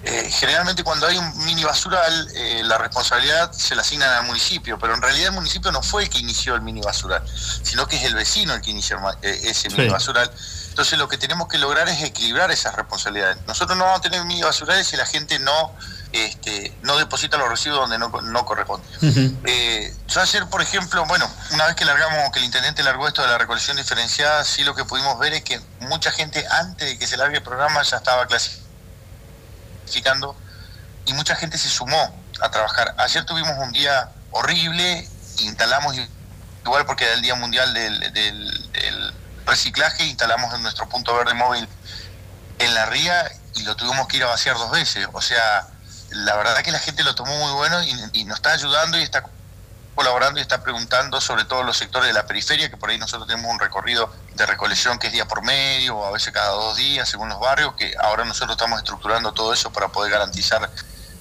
eh, 0.06 0.30
generalmente 0.30 0.84
cuando 0.84 1.08
hay 1.08 1.18
un 1.18 1.46
mini 1.46 1.64
basural, 1.64 2.28
eh, 2.36 2.62
la 2.66 2.78
responsabilidad 2.78 3.54
se 3.54 3.74
la 3.74 3.84
asignan 3.84 4.10
al 4.10 4.26
municipio, 4.26 4.78
pero 4.78 4.94
en 4.94 5.02
realidad 5.02 5.28
el 5.28 5.34
municipio 5.34 5.72
no 5.72 5.82
fue 5.82 6.04
el 6.04 6.10
que 6.10 6.20
inició 6.20 6.56
el 6.56 6.62
mini 6.62 6.82
basural, 6.82 7.24
sino 7.64 7.88
que 7.88 7.96
es 7.96 8.04
el 8.04 8.14
vecino 8.14 8.54
el 8.54 8.62
que 8.62 8.72
inició 8.72 9.00
eh, 9.22 9.40
ese 9.44 9.70
mini 9.70 9.88
basural. 9.88 10.30
Entonces 10.68 11.00
lo 11.00 11.08
que 11.08 11.18
tenemos 11.18 11.48
que 11.48 11.58
lograr 11.58 11.88
es 11.88 12.04
equilibrar 12.04 12.52
esas 12.52 12.76
responsabilidades. 12.76 13.38
Nosotros 13.48 13.78
no 13.78 13.86
vamos 13.86 14.00
a 14.00 14.02
tener 14.02 14.26
mini 14.26 14.42
basurales 14.42 14.88
si 14.88 14.98
la 14.98 15.06
gente 15.06 15.40
no 15.40 15.74
este, 16.14 16.72
no 16.84 16.96
deposita 16.98 17.38
los 17.38 17.50
residuos 17.50 17.90
donde 17.90 17.98
no, 17.98 18.10
no 18.10 18.46
corresponde. 18.46 18.86
Eh, 19.46 19.92
yo 20.08 20.22
ayer, 20.22 20.48
por 20.48 20.62
ejemplo, 20.62 21.04
bueno, 21.06 21.28
una 21.52 21.66
vez 21.66 21.76
que 21.76 21.86
largamos, 21.86 22.32
que 22.32 22.38
el 22.38 22.46
intendente 22.46 22.84
largó 22.84 23.08
esto 23.08 23.24
de 23.24 23.30
la 23.30 23.40
recolección 23.40 23.78
diferenciada, 23.78 24.46
sí 24.46 24.64
lo 24.64 24.76
que 24.76 24.86
pudimos 24.86 25.18
ver 25.18 25.34
es 25.34 25.44
que 25.44 25.60
mucha 25.80 26.12
gente 26.12 26.46
antes 26.48 26.88
de 26.88 27.00
que 27.00 27.08
se 27.08 27.18
largue 27.18 27.38
el 27.38 27.44
programa 27.44 27.82
ya 27.82 27.98
estaba 27.98 28.28
clasificando 28.28 30.36
y 31.08 31.14
mucha 31.14 31.36
gente 31.36 31.58
se 31.58 31.68
sumó 31.68 32.16
a 32.40 32.52
trabajar. 32.52 32.94
Ayer 33.00 33.26
tuvimos 33.26 33.58
un 33.58 33.72
día 33.72 34.12
horrible, 34.30 35.10
instalamos 35.40 35.96
igual 36.64 36.86
porque 36.86 37.06
era 37.06 37.16
el 37.16 37.24
Día 37.24 37.34
Mundial 37.34 37.74
del, 37.74 38.14
del 38.14 39.14
reciclaje, 39.48 40.06
instalamos 40.06 40.54
en 40.54 40.62
nuestro 40.62 40.88
punto 40.88 41.16
verde 41.16 41.34
móvil 41.34 41.68
en 42.60 42.74
la 42.76 42.86
ría 42.86 43.32
y 43.56 43.64
lo 43.64 43.76
tuvimos 43.76 44.08
que 44.08 44.18
ir 44.18 44.24
a 44.24 44.28
vaciar 44.28 44.58
dos 44.58 44.70
veces. 44.70 45.08
O 45.12 45.22
sea, 45.22 45.73
la 46.14 46.36
verdad 46.36 46.62
que 46.62 46.72
la 46.72 46.80
gente 46.80 47.04
lo 47.04 47.16
tomó 47.16 47.36
muy 47.38 47.52
bueno 47.54 47.82
y, 48.14 48.24
nos 48.26 48.38
está 48.38 48.54
ayudando 48.54 48.98
y 49.00 49.04
está 49.04 49.24
colaborando 49.96 50.40
y 50.40 50.42
está 50.42 50.64
preguntando 50.64 51.22
sobre 51.22 51.46
todos 51.46 51.66
los 51.66 51.78
sectores 51.78 52.08
de 52.08 52.14
la 52.14 52.26
periferia, 52.26 52.70
que 52.70 52.78
por 52.78 52.90
ahí 52.90 52.98
nosotros 52.98 53.28
tenemos 53.28 53.52
un 53.52 53.60
recorrido 53.60 54.12
de 54.36 54.46
recolección 54.46 54.98
que 54.98 55.08
es 55.08 55.14
día 55.14 55.28
por 55.28 55.44
medio 55.44 55.98
o 55.98 56.06
a 56.06 56.12
veces 56.12 56.34
cada 56.34 56.50
dos 56.50 56.78
días 56.78 57.08
según 57.08 57.30
los 57.30 57.40
barrios, 57.40 57.74
que 57.76 57.94
ahora 58.02 58.26
nosotros 58.26 58.56
estamos 58.56 58.80
estructurando 58.80 59.34
todo 59.34 59.54
eso 59.54 59.72
para 59.72 59.90
poder 59.90 60.12
garantizar 60.12 60.70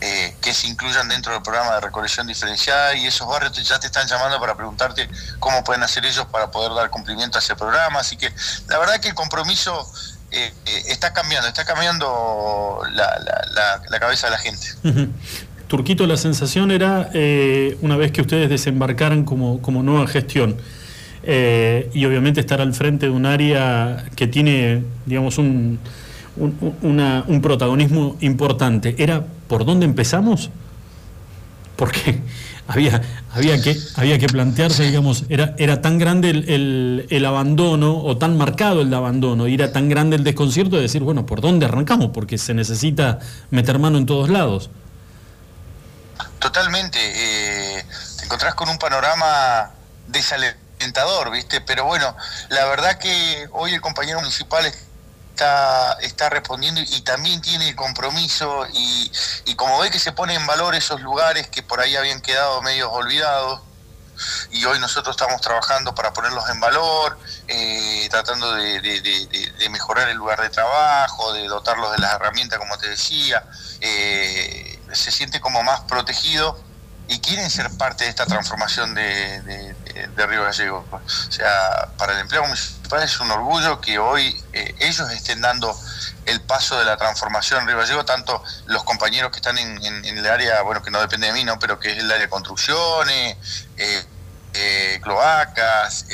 eh, 0.04 0.36
que 0.40 0.52
se 0.52 0.66
incluyan 0.66 1.08
dentro 1.08 1.32
del 1.32 1.42
programa 1.42 1.74
de 1.74 1.80
recolección 1.80 2.26
diferenciada 2.26 2.94
y 2.94 3.06
esos 3.06 3.28
barrios 3.28 3.52
ya 3.52 3.78
te 3.78 3.86
están 3.86 4.08
llamando 4.08 4.40
para 4.40 4.56
preguntarte 4.56 5.08
cómo 5.38 5.62
pueden 5.62 5.84
hacer 5.84 6.04
ellos 6.04 6.26
para 6.26 6.50
poder 6.50 6.74
dar 6.74 6.90
cumplimiento 6.90 7.38
a 7.38 7.40
ese 7.40 7.54
programa. 7.54 8.00
Así 8.00 8.16
que 8.16 8.34
la 8.66 8.78
verdad 8.78 8.98
que 8.98 9.06
el 9.06 9.14
compromiso 9.14 9.88
eh, 10.32 10.52
eh, 10.66 10.82
está 10.88 11.12
cambiando, 11.12 11.48
está 11.48 11.64
cambiando 11.64 12.80
la, 12.92 13.98
cabeza 14.00 14.26
de 14.26 14.30
la 14.30 14.38
gente. 14.38 14.66
Turquito, 15.68 16.06
la 16.06 16.16
sensación 16.16 16.70
era, 16.70 17.10
una 17.80 17.96
vez 17.96 18.12
que 18.12 18.20
ustedes 18.20 18.50
desembarcaran 18.50 19.24
como, 19.24 19.62
como 19.62 19.82
nueva 19.82 20.06
gestión, 20.06 20.56
y 21.24 22.04
obviamente 22.04 22.40
estar 22.40 22.60
al 22.60 22.74
frente 22.74 23.06
de 23.06 23.12
un 23.12 23.26
área 23.26 24.04
que 24.16 24.26
tiene, 24.26 24.82
digamos, 25.06 25.38
un, 25.38 25.78
un 26.36 27.40
protagonismo 27.42 28.16
importante, 28.20 28.96
era 28.98 29.24
por 29.48 29.64
dónde 29.64 29.86
empezamos, 29.86 30.50
porque 31.76 32.20
había, 32.72 33.02
había, 33.34 33.60
que, 33.60 33.76
había 33.96 34.18
que 34.18 34.26
plantearse, 34.28 34.84
digamos, 34.84 35.24
era, 35.28 35.54
era 35.58 35.82
tan 35.82 35.98
grande 35.98 36.30
el, 36.30 37.24
abandono 37.26 37.98
o 37.98 38.16
tan 38.16 38.38
marcado 38.38 38.80
el 38.80 38.92
abandono, 38.94 39.46
y 39.46 39.54
era 39.54 39.72
tan 39.72 39.90
grande 39.90 40.16
el 40.16 40.24
desconcierto 40.24 40.76
de 40.76 40.82
decir, 40.82 41.02
bueno, 41.02 41.26
¿por 41.26 41.42
dónde 41.42 41.66
arrancamos? 41.66 42.10
Porque 42.14 42.38
se 42.38 42.54
necesita 42.54 43.18
meter 43.50 43.78
mano 43.78 43.98
en 43.98 44.06
todos 44.06 44.30
lados. 44.30 44.70
Totalmente, 46.38 46.98
eh, 46.98 47.84
te 48.18 48.24
encontrás 48.24 48.54
con 48.54 48.70
un 48.70 48.78
panorama 48.78 49.70
desalentador, 50.08 51.30
¿viste? 51.30 51.60
Pero 51.60 51.84
bueno, 51.84 52.16
la 52.48 52.64
verdad 52.64 52.98
que 52.98 53.48
hoy 53.52 53.74
el 53.74 53.82
compañero 53.82 54.18
municipal 54.20 54.64
está, 55.32 55.94
está 56.02 56.28
respondiendo 56.28 56.80
y 56.80 57.00
también 57.00 57.40
tiene 57.40 57.70
el 57.70 57.76
compromiso 57.76 58.66
y, 58.72 59.10
como 59.56 59.78
ve 59.78 59.90
que 59.90 59.98
se 59.98 60.12
pone 60.12 60.34
en 60.34 60.46
valor 60.46 60.74
esos 60.74 61.00
lugares 61.00 61.48
que 61.48 61.62
por 61.62 61.80
ahí 61.80 61.94
habían 61.94 62.20
quedado 62.20 62.60
medios 62.62 62.88
olvidados 62.92 63.60
y 64.50 64.64
hoy 64.64 64.78
nosotros 64.78 65.16
estamos 65.16 65.40
trabajando 65.40 65.94
para 65.94 66.12
ponerlos 66.12 66.48
en 66.50 66.60
valor, 66.60 67.18
eh, 67.48 68.08
tratando 68.10 68.54
de, 68.54 69.68
mejorar 69.70 70.08
el 70.08 70.16
lugar 70.16 70.40
de 70.40 70.50
trabajo, 70.50 71.32
de 71.32 71.46
dotarlos 71.46 71.92
de 71.92 71.98
las 71.98 72.14
herramientas, 72.14 72.58
como 72.58 72.76
te 72.76 72.88
decía, 72.88 73.44
eh, 73.80 74.80
se 74.92 75.10
siente 75.10 75.40
como 75.40 75.62
más 75.62 75.80
protegido 75.82 76.58
y 77.08 77.20
quieren 77.20 77.50
ser 77.50 77.70
parte 77.78 78.04
de 78.04 78.10
esta 78.10 78.26
transformación 78.26 78.94
de, 78.94 79.74
de, 79.92 80.26
Río 80.26 80.44
Gallego. 80.44 80.84
O 80.90 81.32
sea, 81.32 81.88
para 81.98 82.12
el 82.12 82.20
empleo 82.20 82.42
municipal 82.44 83.02
es 83.02 83.18
un 83.20 83.30
orgullo 83.30 83.80
que 83.80 83.98
hoy 83.98 84.42
eh, 84.52 84.74
ellos 84.80 85.10
estén 85.10 85.40
dando 85.40 85.76
el 86.26 86.40
paso 86.42 86.78
de 86.78 86.84
la 86.84 86.96
transformación 86.96 87.60
en 87.60 87.68
Río 87.68 87.78
Gallego, 87.78 88.04
tanto 88.04 88.42
los 88.66 88.84
compañeros 88.84 89.30
que 89.30 89.36
están 89.36 89.58
en, 89.58 90.04
el 90.04 90.26
área, 90.26 90.62
bueno, 90.62 90.82
que 90.82 90.90
no 90.90 91.00
depende 91.00 91.28
de 91.28 91.32
mí, 91.32 91.44
¿no? 91.44 91.58
pero 91.58 91.78
que 91.78 91.92
es 91.92 91.98
el 91.98 92.10
área 92.10 92.22
de 92.22 92.28
construcciones, 92.28 93.36
eh, 93.76 94.04
eh, 94.54 95.00
cloacas, 95.02 96.06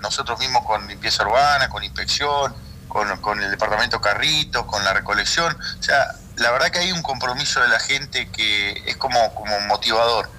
nosotros 0.00 0.38
mismos 0.38 0.64
con 0.66 0.86
limpieza 0.86 1.24
urbana, 1.24 1.68
con 1.68 1.82
inspección, 1.82 2.54
con, 2.88 3.16
con 3.20 3.42
el 3.42 3.50
departamento 3.50 4.00
Carritos, 4.00 4.66
con 4.66 4.84
la 4.84 4.92
recolección. 4.92 5.56
O 5.80 5.82
sea, 5.82 6.14
la 6.36 6.50
verdad 6.50 6.70
que 6.70 6.80
hay 6.80 6.92
un 6.92 7.02
compromiso 7.02 7.60
de 7.60 7.68
la 7.68 7.80
gente 7.80 8.28
que 8.30 8.82
es 8.86 8.96
como, 8.96 9.34
como 9.34 9.58
motivador. 9.60 10.30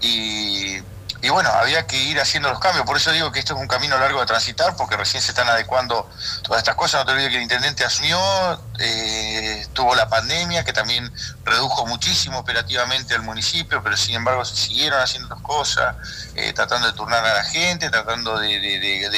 Y, 0.00 0.80
bueno, 1.30 1.50
había 1.50 1.86
que 1.86 1.96
ir 1.96 2.20
haciendo 2.20 2.50
los 2.50 2.58
cambios. 2.58 2.84
Por 2.84 2.96
eso 2.96 3.12
digo 3.12 3.32
que 3.32 3.38
esto 3.38 3.54
es 3.54 3.60
un 3.60 3.68
camino 3.68 3.98
largo 3.98 4.20
de 4.20 4.26
transitar, 4.26 4.76
porque 4.76 4.96
recién 4.96 5.22
se 5.22 5.30
están 5.30 5.48
adecuando 5.48 6.08
todas 6.42 6.58
estas 6.58 6.74
cosas. 6.74 7.00
No 7.00 7.06
te 7.06 7.12
olvides 7.12 7.30
que 7.30 7.36
el 7.36 7.42
intendente 7.42 7.84
asumió, 7.84 8.18
eh, 8.78 9.66
tuvo 9.72 9.94
la 9.94 10.08
pandemia, 10.08 10.64
que 10.64 10.72
también 10.72 11.12
redujo 11.44 11.86
muchísimo 11.86 12.38
operativamente 12.38 13.14
al 13.14 13.22
municipio, 13.22 13.82
pero 13.82 13.96
sin 13.96 14.16
embargo 14.16 14.44
se 14.44 14.56
siguieron 14.56 15.00
haciendo 15.00 15.28
las 15.28 15.40
cosas, 15.42 15.96
eh, 16.34 16.52
tratando 16.52 16.88
de 16.88 16.92
turnar 16.94 17.24
a 17.24 17.34
la 17.34 17.44
gente, 17.44 17.90
tratando 17.90 18.38
de, 18.38 18.58
de, 18.58 19.08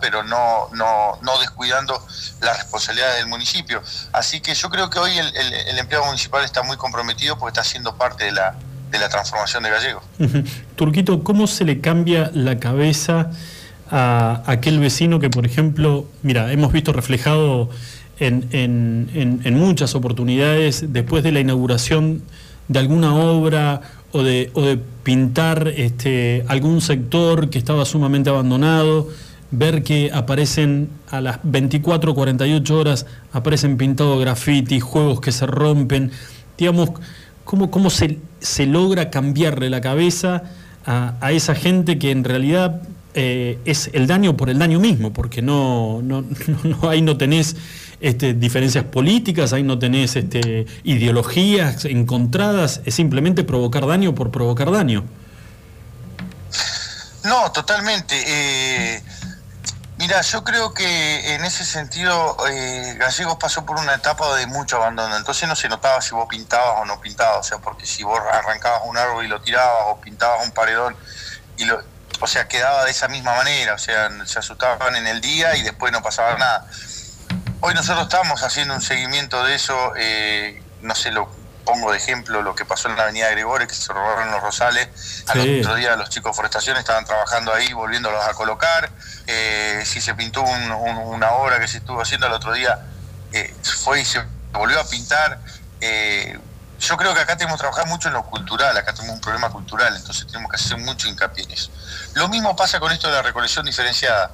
pero 0.00 0.22
no, 0.22 0.68
no, 0.72 1.18
no 1.22 1.38
descuidando 1.38 2.04
la 2.40 2.54
responsabilidad 2.54 3.14
del 3.14 3.26
municipio. 3.26 3.82
Así 4.12 4.40
que 4.40 4.54
yo 4.54 4.70
creo 4.70 4.90
que 4.90 4.98
hoy 4.98 5.18
el, 5.18 5.36
el, 5.36 5.78
empleado 5.78 6.06
municipal 6.06 6.44
está 6.44 6.62
muy 6.62 6.76
comprometido 6.76 7.38
porque 7.38 7.58
está 7.58 7.68
siendo 7.68 7.96
parte 7.96 8.24
de 8.24 8.32
la, 8.32 8.56
de 8.90 8.98
la 8.98 9.08
transformación 9.08 9.62
de 9.62 9.70
Gallegos. 9.70 10.02
Turquito, 10.76 11.22
¿cómo 11.22 11.46
se 11.46 11.64
le 11.64 11.80
cambia 11.80 12.30
la 12.34 12.58
cabeza 12.58 13.30
a 13.90 14.42
aquel 14.46 14.78
vecino 14.78 15.18
que, 15.18 15.30
por 15.30 15.46
ejemplo, 15.46 16.06
mira, 16.22 16.52
hemos 16.52 16.72
visto 16.72 16.92
reflejado 16.92 17.70
en, 18.18 18.48
en, 18.52 19.40
en, 19.44 19.54
muchas 19.54 19.94
oportunidades 19.94 20.92
después 20.92 21.22
de 21.22 21.32
la 21.32 21.40
inauguración 21.40 22.22
de 22.68 22.78
alguna 22.78 23.14
obra 23.14 23.80
o 24.12 24.22
de, 24.22 24.50
o 24.54 24.62
de 24.62 24.76
pintar 24.76 25.68
este, 25.68 26.44
algún 26.48 26.80
sector 26.80 27.48
que 27.48 27.58
estaba 27.58 27.84
sumamente 27.84 28.30
abandonado? 28.30 29.08
ver 29.50 29.82
que 29.82 30.10
aparecen 30.12 30.90
a 31.10 31.20
las 31.20 31.38
24 31.42 32.14
48 32.14 32.78
horas, 32.78 33.06
aparecen 33.32 33.76
pintados 33.76 34.20
graffiti, 34.20 34.80
juegos 34.80 35.20
que 35.20 35.32
se 35.32 35.46
rompen, 35.46 36.10
digamos, 36.56 36.90
cómo, 37.48 37.70
cómo 37.70 37.88
se, 37.88 38.18
se 38.40 38.66
logra 38.66 39.08
cambiarle 39.08 39.70
la 39.70 39.80
cabeza 39.80 40.42
a, 40.84 41.32
esa 41.32 41.54
gente 41.54 41.98
que 41.98 42.10
en 42.10 42.22
realidad 42.22 42.82
eh, 43.14 43.58
es 43.64 43.88
el 43.94 44.06
daño 44.06 44.36
por 44.36 44.50
el 44.50 44.58
daño 44.58 44.78
mismo, 44.80 45.14
porque 45.14 45.40
no, 45.40 46.02
no, 46.02 46.26
no, 46.62 46.90
ahí 46.90 47.00
no 47.00 47.16
tenés 47.16 47.56
este, 48.00 48.34
diferencias 48.34 48.84
políticas, 48.84 49.54
ahí 49.54 49.62
no 49.62 49.78
tenés 49.78 50.14
este, 50.16 50.66
ideologías 50.84 51.86
encontradas, 51.86 52.82
es 52.84 52.94
simplemente 52.94 53.44
provocar 53.44 53.86
daño 53.86 54.14
por 54.14 54.30
provocar 54.30 54.70
daño. 54.70 55.04
No, 57.24 57.50
totalmente. 57.50 58.14
Eh, 58.26 59.02
Mira, 59.98 60.20
yo 60.20 60.44
creo 60.44 60.72
que 60.74 61.34
en 61.34 61.44
ese 61.44 61.64
sentido 61.64 62.36
eh, 62.48 62.94
Gallegos 62.96 63.36
pasó 63.36 63.66
por 63.66 63.80
una 63.80 63.94
etapa 63.94 64.36
de 64.36 64.46
mucho 64.46 64.76
abandono, 64.76 65.16
entonces 65.16 65.48
no 65.48 65.56
se 65.56 65.68
notaba 65.68 66.00
si 66.00 66.14
vos 66.14 66.28
pintabas 66.28 66.80
o 66.80 66.84
no 66.84 67.00
pintabas, 67.00 67.38
o 67.38 67.42
sea, 67.42 67.58
porque 67.58 67.84
si 67.84 68.04
vos 68.04 68.20
arrancabas 68.32 68.82
un 68.84 68.96
árbol 68.96 69.24
y 69.24 69.28
lo 69.28 69.40
tirabas 69.40 69.86
o 69.86 70.00
pintabas 70.00 70.46
un 70.46 70.52
paredón 70.52 70.96
y 71.56 71.64
lo, 71.64 71.82
o 72.20 72.28
sea, 72.28 72.46
quedaba 72.46 72.84
de 72.84 72.92
esa 72.92 73.08
misma 73.08 73.34
manera, 73.34 73.74
o 73.74 73.78
sea, 73.78 74.08
se 74.24 74.38
asustaban 74.38 74.94
en 74.94 75.08
el 75.08 75.20
día 75.20 75.56
y 75.56 75.62
después 75.62 75.92
no 75.92 76.00
pasaba 76.00 76.38
nada. 76.38 76.68
Hoy 77.58 77.74
nosotros 77.74 78.04
estamos 78.04 78.44
haciendo 78.44 78.74
un 78.74 78.82
seguimiento 78.82 79.42
de 79.42 79.56
eso, 79.56 79.94
eh, 79.96 80.62
no 80.80 80.94
sé, 80.94 81.10
lo 81.10 81.28
pongo 81.68 81.92
de 81.92 81.98
ejemplo 81.98 82.40
lo 82.40 82.54
que 82.54 82.64
pasó 82.64 82.88
en 82.88 82.96
la 82.96 83.02
avenida 83.02 83.28
Gregorio, 83.28 83.68
que 83.68 83.74
se 83.74 83.92
robaron 83.92 84.30
los 84.30 84.40
rosales. 84.40 84.88
Al 85.26 85.58
otro 85.60 85.74
día 85.74 85.96
los 85.96 86.08
chicos 86.08 86.32
de 86.32 86.36
forestación 86.36 86.78
estaban 86.78 87.04
trabajando 87.04 87.52
ahí, 87.52 87.74
volviéndolos 87.74 88.24
a 88.24 88.32
colocar. 88.32 88.90
Eh, 89.26 89.82
si 89.84 90.00
se 90.00 90.14
pintó 90.14 90.42
una 90.42 91.32
obra 91.32 91.60
que 91.60 91.68
se 91.68 91.78
estuvo 91.78 92.00
haciendo 92.00 92.26
el 92.26 92.32
otro 92.32 92.54
día, 92.54 92.78
eh, 93.32 93.54
fue 93.84 94.00
y 94.00 94.06
se 94.06 94.24
volvió 94.50 94.80
a 94.80 94.88
pintar. 94.88 95.40
Eh, 95.82 96.38
yo 96.80 96.96
creo 96.96 97.12
que 97.12 97.20
acá 97.20 97.36
tenemos 97.36 97.58
que 97.58 97.64
trabajar 97.64 97.86
mucho 97.86 98.08
en 98.08 98.14
lo 98.14 98.22
cultural, 98.24 98.74
acá 98.74 98.94
tenemos 98.94 99.16
un 99.16 99.20
problema 99.20 99.50
cultural, 99.50 99.94
entonces 99.94 100.26
tenemos 100.26 100.50
que 100.50 100.56
hacer 100.56 100.78
mucho 100.78 101.06
hincapié 101.06 101.44
en 101.44 101.50
eso. 101.50 101.70
Lo 102.14 102.28
mismo 102.28 102.56
pasa 102.56 102.80
con 102.80 102.92
esto 102.92 103.08
de 103.08 103.12
la 103.12 103.22
recolección 103.22 103.66
diferenciada. 103.66 104.30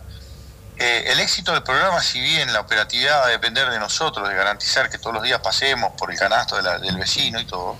Eh, 0.77 1.05
el 1.13 1.21
éxito 1.21 1.53
del 1.53 1.63
programa, 1.63 2.03
si 2.03 2.21
bien 2.21 2.53
la 2.53 2.61
operatividad 2.61 3.21
va 3.21 3.27
a 3.27 3.31
depender 3.31 3.71
de 3.71 3.79
nosotros, 3.79 4.29
de 4.29 4.35
garantizar 4.35 4.91
que 4.91 4.99
todos 4.99 5.15
los 5.15 5.23
días 5.23 5.41
pasemos 5.41 5.93
por 5.97 6.11
el 6.11 6.19
canasto 6.19 6.61
del 6.61 6.97
vecino 6.97 7.39
y 7.41 7.45
todo, 7.45 7.79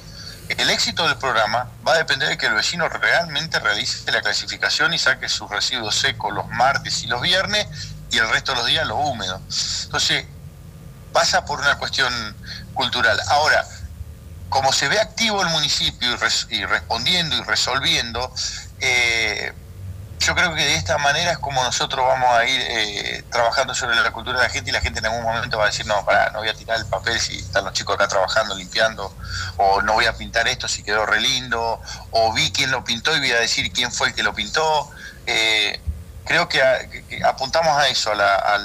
el 0.49 0.71
éxito 0.71 1.07
del 1.09 1.17
programa 1.17 1.69
va 1.87 1.95
a 1.95 1.99
depender 1.99 2.29
de 2.29 2.39
que 2.39 2.47
el 2.47 2.55
vecino 2.55 2.89
realmente 2.89 3.59
realice 3.59 4.11
la 4.13 4.21
clasificación 4.21 4.93
y 4.95 4.99
saque 4.99 5.29
sus 5.29 5.51
residuos 5.51 5.97
secos 5.97 6.33
los 6.33 6.49
martes 6.49 7.03
y 7.03 7.07
los 7.07 7.21
viernes 7.23 7.67
y 8.11 8.19
el 8.19 8.29
resto 8.29 8.53
de 8.53 8.59
los 8.59 8.67
días 8.67 8.87
los 8.87 8.99
húmedos. 9.01 9.41
Entonces, 9.85 10.27
pasa 11.13 11.45
por 11.45 11.61
una 11.61 11.79
cuestión 11.79 12.13
cultural. 12.75 13.19
Ahora, 13.29 13.65
como 14.51 14.73
se 14.73 14.89
ve 14.89 15.01
activo 15.01 15.43
el 15.43 15.49
municipio 15.49 16.17
y, 16.51 16.65
respondiendo 16.65 17.37
y 17.37 17.43
resolviendo, 17.43 18.33
eh, 18.81 19.53
yo 20.21 20.35
creo 20.35 20.55
que 20.55 20.63
de 20.65 20.75
esta 20.77 20.97
manera 20.99 21.33
es 21.33 21.39
como 21.39 21.63
nosotros 21.63 22.05
vamos 22.07 22.31
a 22.31 22.45
ir 22.47 22.61
eh, 22.67 23.25
trabajando 23.31 23.75
sobre 23.75 23.97
la 23.97 24.11
cultura 24.11 24.39
de 24.39 24.45
la 24.45 24.51
gente 24.51 24.71
y 24.71 24.73
la 24.73 24.81
gente 24.81 25.01
en 25.01 25.07
algún 25.07 25.23
momento 25.23 25.59
va 25.59 25.65
a 25.65 25.67
decir, 25.67 25.87
no, 25.87 26.05
pará, 26.05 26.31
no 26.31 26.39
voy 26.39 26.49
a 26.49 26.55
tirar 26.55 26.79
el 26.79 26.87
papel 26.87 27.21
si 27.21 27.39
están 27.39 27.65
los 27.65 27.73
chicos 27.75 27.95
acá 27.95 28.09
trabajando, 28.09 28.55
limpiando, 28.55 29.15
o 29.59 29.83
no 29.83 29.93
voy 29.95 30.07
a 30.07 30.17
pintar 30.17 30.49
esto 30.49 30.67
si 30.69 30.83
quedó 30.83 31.05
re 31.05 31.21
lindo, 31.21 31.81
o 32.11 32.33
vi 32.33 32.51
quién 32.53 32.71
lo 32.71 32.85
pintó 32.85 33.15
y 33.15 33.21
voy 33.21 33.33
a 33.33 33.39
decir 33.41 33.71
quién 33.73 33.93
fue 33.93 34.09
el 34.09 34.15
que 34.15 34.23
lo 34.23 34.35
pintó. 34.35 34.91
Eh, 35.27 35.81
creo 36.25 36.49
que, 36.49 36.63
apuntamos 37.25 37.77
a 37.77 37.89
eso, 37.89 38.13
a 38.13 38.15
la, 38.15 38.35
a 38.37 38.59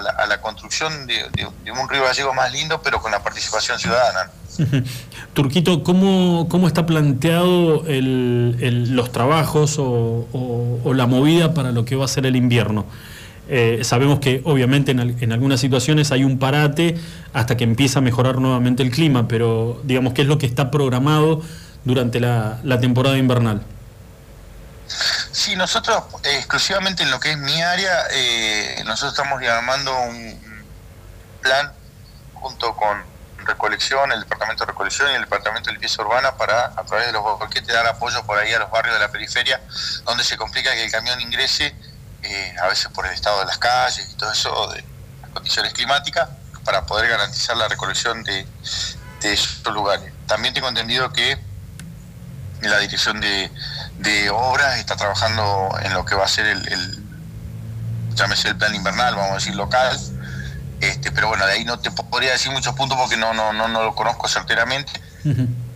la- 0.00 0.10
a 0.10 0.26
la 0.26 0.40
construcción 0.40 1.06
de, 1.06 1.28
de- 1.30 1.50
de 1.64 1.72
un 1.72 1.88
río 1.88 2.04
gallego 2.04 2.32
más 2.34 2.52
lindo, 2.52 2.82
pero 2.82 3.00
con 3.02 3.10
la 3.10 3.20
participación 3.22 3.78
ciudadana. 3.80 4.30
Turquito, 5.34 5.82
¿cómo, 5.82 6.46
cómo 6.48 6.66
está 6.66 6.86
planteado 6.86 7.84
el- 7.86 8.94
los 8.94 9.12
trabajos 9.12 9.76
o, 9.78 10.92
la 10.94 11.06
movida 11.06 11.54
para 11.54 11.72
lo 11.72 11.84
que 11.84 11.96
va 11.96 12.04
a 12.04 12.08
ser 12.08 12.26
el 12.26 12.36
invierno? 12.36 12.86
Eh, 13.48 13.80
sabemos 13.82 14.20
que 14.20 14.42
obviamente 14.44 14.92
en, 14.92 15.00
al- 15.00 15.16
en 15.20 15.32
algunas 15.32 15.60
situaciones 15.60 16.12
hay 16.12 16.24
un 16.24 16.38
parate 16.38 16.96
hasta 17.32 17.56
que 17.56 17.64
empieza 17.64 17.98
a 17.98 18.02
mejorar 18.02 18.38
nuevamente 18.40 18.82
el 18.82 18.90
clima, 18.90 19.26
pero 19.28 19.80
digamos, 19.84 20.12
¿qué 20.12 20.22
es 20.22 20.28
lo 20.28 20.38
que 20.38 20.46
está 20.46 20.70
programado 20.70 21.42
durante 21.84 22.20
la, 22.20 22.60
la 22.62 22.78
temporada 22.78 23.18
invernal? 23.18 23.62
Sí, 25.32 25.56
nosotros 25.56 26.02
eh, 26.24 26.36
exclusivamente 26.38 27.02
en 27.02 27.10
lo 27.10 27.18
que 27.20 27.30
es 27.32 27.38
mi 27.38 27.60
área, 27.62 27.92
eh, 28.12 28.82
nosotros 28.84 29.12
estamos 29.12 29.40
llamando 29.40 29.92
un 30.08 30.34
plan 31.40 31.72
junto 32.34 32.74
con 32.74 33.09
Recolección, 33.50 34.12
el 34.12 34.20
Departamento 34.20 34.64
de 34.64 34.72
Recolección 34.72 35.10
y 35.10 35.14
el 35.14 35.22
Departamento 35.22 35.66
de 35.66 35.72
Limpieza 35.72 36.02
Urbana 36.02 36.36
para, 36.36 36.66
a 36.66 36.84
través 36.84 37.06
de 37.06 37.12
los 37.12 37.22
boquetes, 37.22 37.66
dar 37.66 37.86
apoyo 37.86 38.24
por 38.24 38.38
ahí 38.38 38.52
a 38.52 38.58
los 38.58 38.70
barrios 38.70 38.94
de 38.94 39.00
la 39.00 39.10
periferia, 39.10 39.60
donde 40.04 40.24
se 40.24 40.36
complica 40.36 40.72
que 40.72 40.84
el 40.84 40.90
camión 40.90 41.20
ingrese, 41.20 41.74
eh, 42.22 42.56
a 42.62 42.66
veces 42.68 42.88
por 42.88 43.06
el 43.06 43.12
estado 43.12 43.40
de 43.40 43.46
las 43.46 43.58
calles 43.58 44.08
y 44.10 44.16
todo 44.16 44.32
eso, 44.32 44.68
de 44.72 44.84
las 45.22 45.30
condiciones 45.30 45.72
climáticas, 45.72 46.28
para 46.64 46.86
poder 46.86 47.08
garantizar 47.08 47.56
la 47.56 47.68
recolección 47.68 48.22
de, 48.22 48.46
de 49.20 49.32
esos 49.32 49.72
lugares. 49.72 50.12
También 50.26 50.54
tengo 50.54 50.68
entendido 50.68 51.12
que 51.12 51.38
la 52.62 52.78
dirección 52.78 53.20
de, 53.20 53.50
obras 54.32 54.78
está 54.78 54.96
trabajando 54.96 55.70
en 55.82 55.92
lo 55.94 56.04
que 56.04 56.14
va 56.14 56.24
a 56.24 56.28
ser 56.28 56.46
el, 56.46 56.68
el 56.72 57.04
llámese 58.14 58.48
el 58.48 58.56
plan 58.56 58.74
invernal, 58.74 59.14
vamos 59.14 59.32
a 59.32 59.34
decir 59.34 59.54
local. 59.54 59.98
Este, 60.80 61.10
pero 61.12 61.28
bueno, 61.28 61.46
de 61.46 61.52
ahí 61.52 61.64
no 61.64 61.78
te 61.78 61.90
podría 61.90 62.32
decir 62.32 62.50
muchos 62.52 62.74
puntos 62.74 62.96
porque 62.98 63.16
no, 63.16 63.34
no, 63.34 63.52
no, 63.52 63.68
no 63.68 63.82
lo 63.82 63.94
conozco 63.94 64.28
certeramente, 64.28 64.92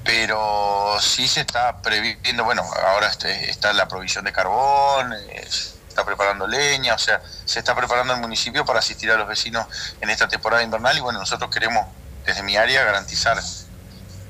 pero 0.02 0.96
sí 1.00 1.26
se 1.28 1.40
está 1.40 1.80
previendo, 1.82 2.44
bueno, 2.44 2.62
ahora 2.86 3.08
este- 3.08 3.50
está 3.50 3.72
la 3.72 3.88
provisión 3.88 4.24
de 4.24 4.32
carbón, 4.32 5.12
eh, 5.12 5.44
se 5.48 5.74
está 5.88 6.04
preparando 6.04 6.46
leña, 6.46 6.94
o 6.94 6.98
sea, 6.98 7.20
se 7.44 7.58
está 7.58 7.74
preparando 7.74 8.14
el 8.14 8.20
municipio 8.20 8.64
para 8.64 8.80
asistir 8.80 9.10
a 9.10 9.16
los 9.16 9.28
vecinos 9.28 9.66
en 10.00 10.10
esta 10.10 10.26
temporada 10.28 10.62
invernal 10.62 10.96
y 10.96 11.00
bueno, 11.00 11.18
nosotros 11.20 11.50
queremos 11.50 11.86
desde 12.26 12.42
mi 12.42 12.56
área 12.56 12.82
garantizar 12.84 13.38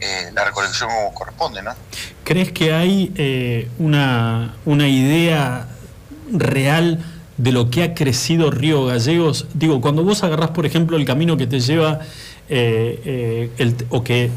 eh, 0.00 0.30
la 0.34 0.44
recolección 0.44 0.90
como 0.90 1.14
corresponde, 1.14 1.62
¿no? 1.62 1.74
¿Crees 2.24 2.52
que 2.52 2.74
hay 2.74 3.12
eh, 3.16 3.70
una, 3.78 4.54
una 4.64 4.88
idea 4.88 5.66
real 6.32 7.04
de 7.36 7.52
lo 7.52 7.70
que 7.70 7.82
ha 7.82 7.94
crecido 7.94 8.50
Río 8.50 8.86
Gallegos? 8.86 9.46
Digo, 9.54 9.80
cuando 9.80 10.04
vos 10.04 10.22
agarrás, 10.24 10.50
por 10.50 10.66
ejemplo, 10.66 10.96
el 10.96 11.04
camino 11.04 11.36
que 11.36 11.46
te 11.46 11.60
lleva 11.60 12.00
eh, 12.48 13.00
eh, 13.04 13.50
el- 13.58 13.74
o 13.90 14.04
que 14.04 14.30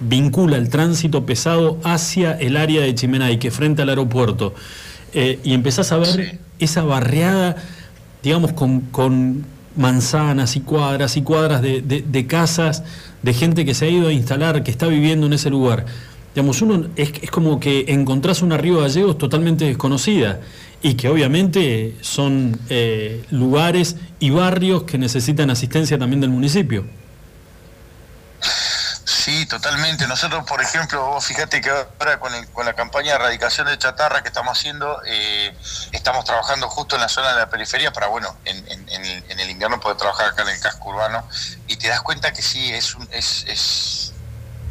vincula 0.00 0.56
el 0.56 0.68
tránsito 0.68 1.24
pesado 1.24 1.78
hacia 1.84 2.32
el 2.32 2.56
área 2.56 2.82
de 2.82 2.94
Chimenay, 2.94 3.38
que 3.38 3.50
frente 3.50 3.82
al 3.82 3.88
aeropuerto, 3.88 4.54
eh, 5.12 5.38
y 5.44 5.54
empezás 5.54 5.92
a 5.92 5.96
ver 5.98 6.08
esa 6.58 6.82
barriada, 6.82 7.56
digamos, 8.22 8.52
con, 8.52 8.80
con 8.80 9.44
manzanas 9.76 10.56
y 10.56 10.60
cuadras 10.60 11.16
y 11.16 11.22
cuadras 11.22 11.62
de, 11.62 11.80
de- 11.82 12.02
de 12.02 12.26
casas, 12.26 12.82
de 13.22 13.34
gente 13.34 13.64
que 13.64 13.74
se 13.74 13.86
ha 13.86 13.88
ido 13.88 14.08
a 14.08 14.12
instalar, 14.12 14.62
que 14.62 14.70
está 14.70 14.86
viviendo 14.86 15.26
en 15.26 15.32
ese 15.32 15.50
lugar. 15.50 15.86
Digamos, 16.34 16.60
uno 16.62 16.88
es, 16.96 17.12
es 17.22 17.30
como 17.30 17.60
que 17.60 17.84
encontrás 17.88 18.42
una 18.42 18.56
Río 18.56 18.80
Gallegos 18.80 19.18
totalmente 19.18 19.66
desconocida 19.66 20.40
y 20.82 20.94
que 20.94 21.08
obviamente 21.08 21.96
son 22.00 22.58
eh, 22.68 23.24
lugares 23.30 23.96
y 24.18 24.30
barrios 24.30 24.82
que 24.82 24.98
necesitan 24.98 25.50
asistencia 25.50 25.98
también 25.98 26.20
del 26.20 26.30
municipio. 26.30 26.84
Sí, 29.04 29.46
totalmente. 29.46 30.06
Nosotros, 30.06 30.44
por 30.46 30.60
ejemplo, 30.60 31.06
vos 31.06 31.24
fíjate 31.24 31.60
que 31.60 31.70
ahora 31.70 32.18
con, 32.20 32.32
con 32.52 32.66
la 32.66 32.74
campaña 32.74 33.10
de 33.12 33.14
erradicación 33.16 33.66
de 33.66 33.78
chatarra 33.78 34.22
que 34.22 34.28
estamos 34.28 34.58
haciendo, 34.58 35.00
eh, 35.06 35.54
estamos 35.92 36.24
trabajando 36.24 36.68
justo 36.68 36.96
en 36.96 37.02
la 37.02 37.08
zona 37.08 37.32
de 37.32 37.36
la 37.40 37.48
periferia 37.48 37.90
para, 37.92 38.08
bueno, 38.08 38.36
en, 38.44 38.56
en- 38.68 39.40
el, 39.40 39.50
invierno 39.50 39.80
poder 39.80 39.96
trabajar 39.96 40.28
acá 40.28 40.42
en 40.42 40.48
el 40.50 40.60
casco 40.60 40.90
urbano. 40.90 41.26
Y 41.68 41.76
te 41.76 41.88
das 41.88 42.02
cuenta 42.02 42.32
que 42.32 42.42
sí, 42.42 42.72
es, 42.72 42.94
un- 42.94 43.08
es, 43.12 44.12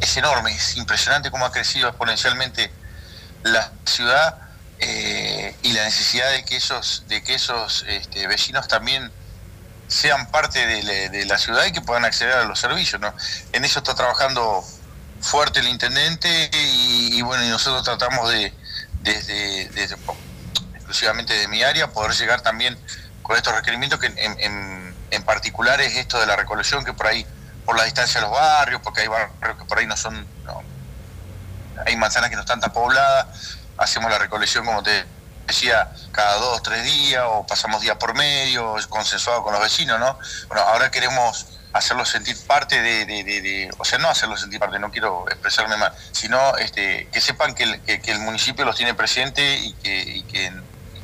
es 0.04 0.16
enorme, 0.16 0.52
es 0.52 0.76
impresionante 0.76 1.30
cómo 1.30 1.44
ha 1.46 1.52
crecido 1.52 1.88
exponencialmente 1.88 2.70
la 3.42 3.72
ciudad 3.84 4.38
eh, 4.78 5.56
y 5.62 5.72
la 5.72 5.84
necesidad 5.84 6.30
de 6.30 6.44
que 6.44 6.56
esos, 6.56 7.04
de 7.08 7.22
que 7.22 7.34
esos 7.34 7.84
este, 7.88 8.26
vecinos 8.26 8.68
también 8.68 9.10
sean 9.88 10.30
parte 10.30 10.66
de, 10.66 11.24
la- 11.26 11.38
ciudad 11.38 11.64
y 11.66 11.72
que 11.72 11.80
puedan 11.80 12.04
acceder 12.04 12.34
a 12.34 12.44
los 12.44 12.58
servicios. 12.58 13.00
¿no? 13.00 13.14
En 13.52 13.64
eso 13.64 13.80
está 13.80 13.94
trabajando 13.94 14.64
fuerte 15.20 15.60
el 15.60 15.68
intendente 15.68 16.50
y, 16.52 17.20
bueno, 17.22 17.44
nosotros 17.44 17.82
tratamos 17.84 18.30
de, 18.30 18.52
desde, 19.02 19.68
desde- 19.70 19.96
exclusivamente 20.74 21.34
de 21.34 21.48
mi 21.48 21.62
área, 21.62 21.90
poder 21.92 22.12
llegar 22.12 22.40
también 22.40 22.78
con 23.22 23.36
estos 23.36 23.54
requerimientos 23.54 24.00
que 24.00 24.06
en, 24.06 24.18
en- 24.40 24.94
en 25.10 25.22
particular 25.22 25.80
es 25.80 25.96
esto 25.96 26.18
de 26.18 26.26
la 26.26 26.34
recolección, 26.36 26.84
que 26.84 26.92
por 26.92 27.06
ahí, 27.06 27.26
por 27.64 27.76
la 27.76 27.84
distancia 27.84 28.20
de 28.20 28.26
los 28.26 28.36
barrios, 28.36 28.80
porque 28.82 29.02
hay 29.02 29.08
barrios 29.08 29.58
que 29.58 29.64
por 29.64 29.78
ahí 29.78 29.86
no 29.86 29.96
son, 29.96 30.26
no, 30.44 30.62
hay 31.86 31.96
manzanas 31.96 32.30
que 32.30 32.36
no 32.36 32.42
están 32.42 32.60
tan 32.60 32.72
pobladas, 32.72 33.26
hacemos 33.78 34.10
la 34.10 34.18
recolección, 34.18 34.64
como 34.64 34.82
te 34.82 35.04
decía, 35.46 35.90
cada 36.12 36.36
dos, 36.36 36.62
tres 36.62 36.84
días, 36.84 37.22
o 37.26 37.46
pasamos 37.46 37.82
día 37.82 37.98
por 37.98 38.14
medio, 38.14 38.76
consensuado 38.88 39.42
con 39.42 39.52
los 39.52 39.62
vecinos, 39.62 39.98
¿no? 40.00 40.18
Bueno, 40.48 40.62
ahora 40.62 40.90
queremos 40.90 41.46
hacerlos 41.72 42.08
sentir 42.08 42.36
parte 42.46 42.80
de, 42.80 43.04
de- 43.04 43.24
de- 43.24 43.40
de- 43.42 43.70
o 43.78 43.84
sea, 43.84 43.98
no 43.98 44.08
hacerlos 44.08 44.40
sentir 44.40 44.60
parte, 44.60 44.78
no 44.78 44.90
quiero 44.92 45.24
expresarme 45.28 45.76
mal, 45.76 45.92
sino 46.12 46.56
este, 46.58 47.08
que 47.12 47.20
sepan 47.20 47.54
que 47.54 47.64
el, 47.64 47.80
que- 47.82 48.00
que 48.00 48.12
el 48.12 48.20
municipio 48.20 48.64
los 48.64 48.76
tiene 48.76 48.94
presente 48.94 49.56
y 49.58 49.72
que, 49.74 49.96
y 50.02 50.22
que, 50.22 50.52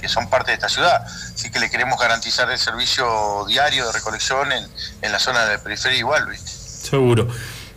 que 0.00 0.08
son 0.08 0.28
parte 0.28 0.50
de 0.50 0.54
esta 0.54 0.68
ciudad. 0.68 1.04
Así 1.04 1.50
que 1.50 1.60
le 1.60 1.70
queremos 1.70 1.98
garantizar 1.98 2.50
el 2.50 2.58
servicio 2.58 3.44
diario 3.46 3.86
de 3.86 3.92
recolección 3.92 4.52
en, 4.52 4.64
en 5.02 5.12
la 5.12 5.18
zona 5.18 5.44
de 5.44 5.56
la 5.56 5.62
periferia 5.62 5.98
igual, 5.98 6.26
¿viste? 6.28 6.50
Seguro. 6.50 7.28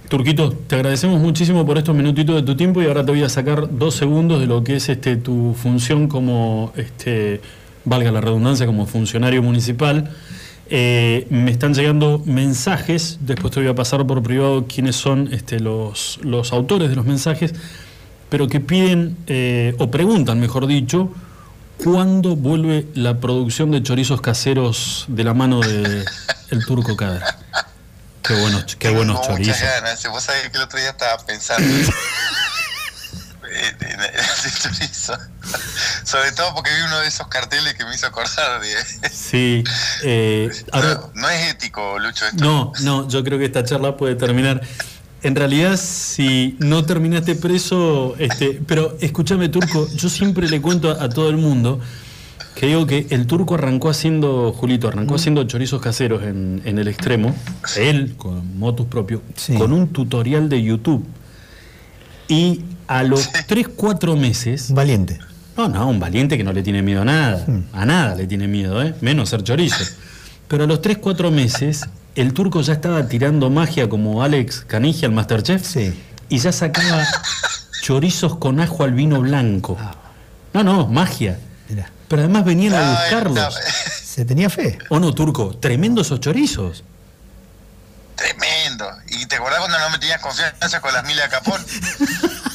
Turquito, 0.09 0.51
te 0.51 0.75
agradecemos 0.75 1.19
muchísimo 1.19 1.65
por 1.65 1.77
estos 1.77 1.95
minutitos 1.95 2.35
de 2.35 2.43
tu 2.43 2.55
tiempo 2.55 2.81
y 2.81 2.85
ahora 2.85 3.05
te 3.05 3.11
voy 3.11 3.23
a 3.23 3.29
sacar 3.29 3.67
dos 3.77 3.95
segundos 3.95 4.39
de 4.39 4.47
lo 4.47 4.63
que 4.63 4.75
es 4.75 4.89
este 4.89 5.15
tu 5.15 5.55
función 5.55 6.07
como, 6.07 6.71
este, 6.75 7.41
valga 7.85 8.11
la 8.11 8.21
redundancia, 8.21 8.65
como 8.65 8.85
funcionario 8.85 9.41
municipal. 9.41 10.11
Eh, 10.69 11.27
me 11.29 11.51
están 11.51 11.73
llegando 11.73 12.21
mensajes, 12.25 13.19
después 13.21 13.53
te 13.53 13.59
voy 13.59 13.69
a 13.69 13.75
pasar 13.75 14.05
por 14.05 14.21
privado 14.23 14.65
quiénes 14.67 14.95
son 14.95 15.29
este, 15.31 15.59
los, 15.59 16.19
los 16.21 16.53
autores 16.53 16.89
de 16.89 16.95
los 16.95 17.05
mensajes, 17.05 17.53
pero 18.29 18.47
que 18.47 18.59
piden, 18.59 19.17
eh, 19.27 19.75
o 19.79 19.89
preguntan, 19.89 20.39
mejor 20.39 20.67
dicho, 20.67 21.09
¿cuándo 21.77 22.35
vuelve 22.35 22.87
la 22.95 23.19
producción 23.19 23.71
de 23.71 23.81
chorizos 23.83 24.21
caseros 24.21 25.05
de 25.07 25.23
la 25.23 25.33
mano 25.33 25.59
de 25.61 26.05
el 26.49 26.65
turco 26.65 26.95
Cadra? 26.97 27.37
Qué 28.21 28.33
buenos, 28.35 28.75
qué 28.77 28.89
buenos 28.89 29.21
Tengo 29.21 29.33
chorizos. 29.35 29.57
Muchas 29.59 29.81
ganas. 29.81 30.07
Vos 30.09 30.23
sabés 30.23 30.49
que 30.49 30.57
el 30.57 30.63
otro 30.63 30.79
día 30.79 30.89
estaba 30.91 31.17
pensando 31.25 31.67
en, 31.67 31.81
en- 33.51 33.83
en 33.91 33.99
el 34.01 34.59
chorizo. 34.61 35.17
Sobre 36.05 36.31
todo 36.31 36.53
porque 36.55 36.69
vi 36.73 36.81
uno 36.87 36.99
de 36.99 37.07
esos 37.07 37.27
carteles 37.27 37.73
que 37.73 37.83
me 37.85 37.93
hizo 37.95 38.07
acordar 38.07 38.61
de... 38.61 39.09
Sí. 39.11 39.63
eh, 40.03 40.49
ahora- 40.71 41.01
No 41.15 41.29
es 41.29 41.51
ético, 41.51 41.99
Lucho, 41.99 42.25
esto. 42.25 42.43
no, 42.43 42.71
no, 42.81 43.07
yo 43.09 43.23
creo 43.23 43.37
que 43.39 43.45
esta 43.45 43.63
charla 43.65 43.97
puede 43.97 44.15
terminar. 44.15 44.61
En 45.23 45.35
realidad, 45.35 45.77
si 45.77 46.55
no 46.59 46.85
terminaste 46.85 47.35
preso, 47.35 48.15
este, 48.19 48.61
pero 48.67 48.97
escúchame, 48.99 49.49
Turco, 49.49 49.87
yo 49.95 50.09
siempre 50.09 50.49
le 50.49 50.61
cuento 50.61 50.91
a, 50.91 51.03
a 51.03 51.09
todo 51.09 51.29
el 51.29 51.37
mundo 51.37 51.79
que 52.55 52.67
digo 52.67 52.85
que 52.85 53.07
el 53.09 53.25
turco 53.25 53.55
arrancó 53.55 53.89
haciendo, 53.89 54.53
Julito, 54.53 54.87
arrancó 54.87 55.15
haciendo 55.15 55.43
chorizos 55.45 55.81
caseros 55.81 56.23
en, 56.23 56.61
en 56.65 56.77
el 56.77 56.87
extremo, 56.87 57.35
él 57.77 58.15
con 58.15 58.57
motus 58.59 58.85
propio, 58.85 59.21
con 59.57 59.73
un 59.73 59.87
tutorial 59.87 60.49
de 60.49 60.61
YouTube. 60.61 61.03
Y 62.27 62.61
a 62.87 63.03
los 63.03 63.29
3, 63.47 63.69
4 63.75 64.15
meses. 64.15 64.71
Valiente. 64.71 65.19
No, 65.57 65.67
no, 65.67 65.89
un 65.89 65.99
valiente 65.99 66.37
que 66.37 66.43
no 66.43 66.53
le 66.53 66.63
tiene 66.63 66.81
miedo 66.81 67.01
a 67.01 67.05
nada. 67.05 67.45
A 67.73 67.85
nada 67.85 68.15
le 68.15 68.27
tiene 68.27 68.47
miedo, 68.47 68.81
¿eh? 68.81 68.95
Menos 69.01 69.29
ser 69.29 69.43
chorizo. 69.43 69.83
Pero 70.47 70.63
a 70.63 70.67
los 70.67 70.81
3, 70.81 70.99
4 70.99 71.31
meses, 71.31 71.85
el 72.15 72.33
turco 72.33 72.61
ya 72.61 72.73
estaba 72.73 73.07
tirando 73.07 73.49
magia 73.49 73.89
como 73.89 74.23
Alex 74.23 74.65
Canigia, 74.67 75.07
el 75.07 75.13
Masterchef. 75.13 75.75
Y 76.29 76.39
ya 76.39 76.51
sacaba 76.51 77.05
chorizos 77.81 78.37
con 78.37 78.59
ajo 78.59 78.83
al 78.83 78.93
vino 78.93 79.21
blanco. 79.21 79.77
No, 80.53 80.63
no, 80.63 80.87
magia. 80.87 81.39
Pero 82.07 82.21
además 82.21 82.45
venían 82.45 82.75
a 82.75 82.91
buscarlos. 82.91 83.55
Se 84.03 84.25
tenía 84.25 84.49
fe. 84.49 84.77
¿O 84.89 84.99
no, 84.99 85.13
turco? 85.13 85.57
Tremendos 85.57 86.07
esos 86.07 86.19
chorizos. 86.19 86.83
Tremendo. 88.15 88.87
¿Y 89.07 89.25
te 89.25 89.37
acordás 89.37 89.59
cuando 89.59 89.79
no 89.79 89.89
me 89.89 89.97
tenías 89.97 90.21
confianza 90.21 90.79
con 90.79 90.93
las 90.93 91.03
milas 91.05 91.25
de 91.25 91.29
capón? 91.31 91.65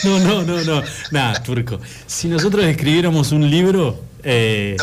No, 0.04 0.18
no, 0.18 0.42
no, 0.42 0.62
no. 0.64 0.82
Nada, 1.10 1.42
turco. 1.42 1.78
Si 2.06 2.28
nosotros 2.28 2.64
escribiéramos 2.64 3.32
un 3.32 3.50
libro, 3.50 4.02
eh, 4.22 4.76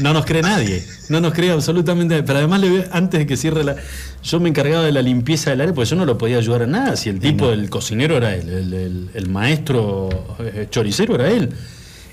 no, 0.00 0.12
nos 0.12 0.24
cree 0.24 0.42
nadie. 0.42 0.84
No 1.08 1.20
nos 1.20 1.32
cree 1.32 1.50
absolutamente 1.50 2.14
nadie. 2.14 2.26
Pero 2.26 2.38
además, 2.38 2.60
le 2.60 2.88
antes 2.92 3.20
de 3.20 3.26
que 3.26 3.36
cierre 3.36 3.64
la. 3.64 3.76
Yo 4.22 4.38
me 4.40 4.48
encargaba 4.48 4.84
de 4.84 4.92
la 4.92 5.02
limpieza 5.02 5.50
del 5.50 5.62
área, 5.62 5.74
porque 5.74 5.90
yo 5.90 5.96
no 5.96 6.04
lo 6.04 6.18
podía 6.18 6.38
ayudar 6.38 6.62
a 6.62 6.66
nada. 6.66 6.96
Si 6.96 7.08
el 7.08 7.20
tipo, 7.20 7.50
el 7.50 7.70
cocinero 7.70 8.16
era 8.16 8.34
él, 8.34 8.48
el, 8.48 9.10
el 9.14 9.28
maestro 9.28 10.08
eh, 10.38 10.66
choricero 10.70 11.14
era 11.14 11.30
él. 11.30 11.50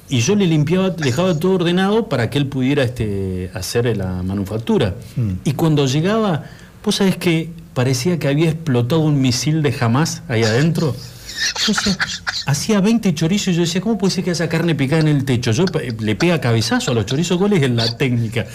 Y 0.10 0.22
yo 0.22 0.36
le 0.36 0.48
limpiaba, 0.48 0.92
dejaba 0.92 1.38
todo 1.38 1.56
ordenado 1.56 2.08
para 2.08 2.30
que 2.30 2.38
él 2.38 2.48
pudiera 2.48 2.84
este, 2.84 3.52
hacer 3.54 3.98
la 3.98 4.24
manufactura. 4.24 4.96
Mm. 5.18 5.32
Y 5.44 5.54
cuando 5.54 5.86
llegaba, 5.86 6.46
vos 6.84 6.96
sabés 6.96 7.18
que 7.18 7.50
parecía 7.74 8.18
que 8.18 8.30
había 8.30 8.50
explotado 8.50 9.02
un 9.02 9.20
misil 9.20 9.62
de 9.62 9.74
jamás 9.74 10.24
ahí 10.28 10.44
adentro. 10.44 10.96
Entonces, 11.60 11.98
hacía 12.46 12.82
20 12.82 13.14
chorizos 13.14 13.50
y 13.50 13.54
yo 13.54 13.62
decía, 13.62 13.82
¿cómo 13.82 13.98
puede 13.98 14.14
ser 14.14 14.24
que 14.24 14.32
haya 14.32 14.50
carne 14.50 14.76
picada 14.76 15.02
en 15.02 15.08
el 15.08 15.26
techo? 15.26 15.52
Yo 15.52 15.66
le 16.00 16.16
pega 16.16 16.40
cabezazo 16.42 16.92
a 16.92 16.94
los 16.94 17.06
chorizos, 17.06 17.38
¿cuál 17.38 17.54
es 17.54 17.70
la 17.70 17.98
técnica? 17.98 18.46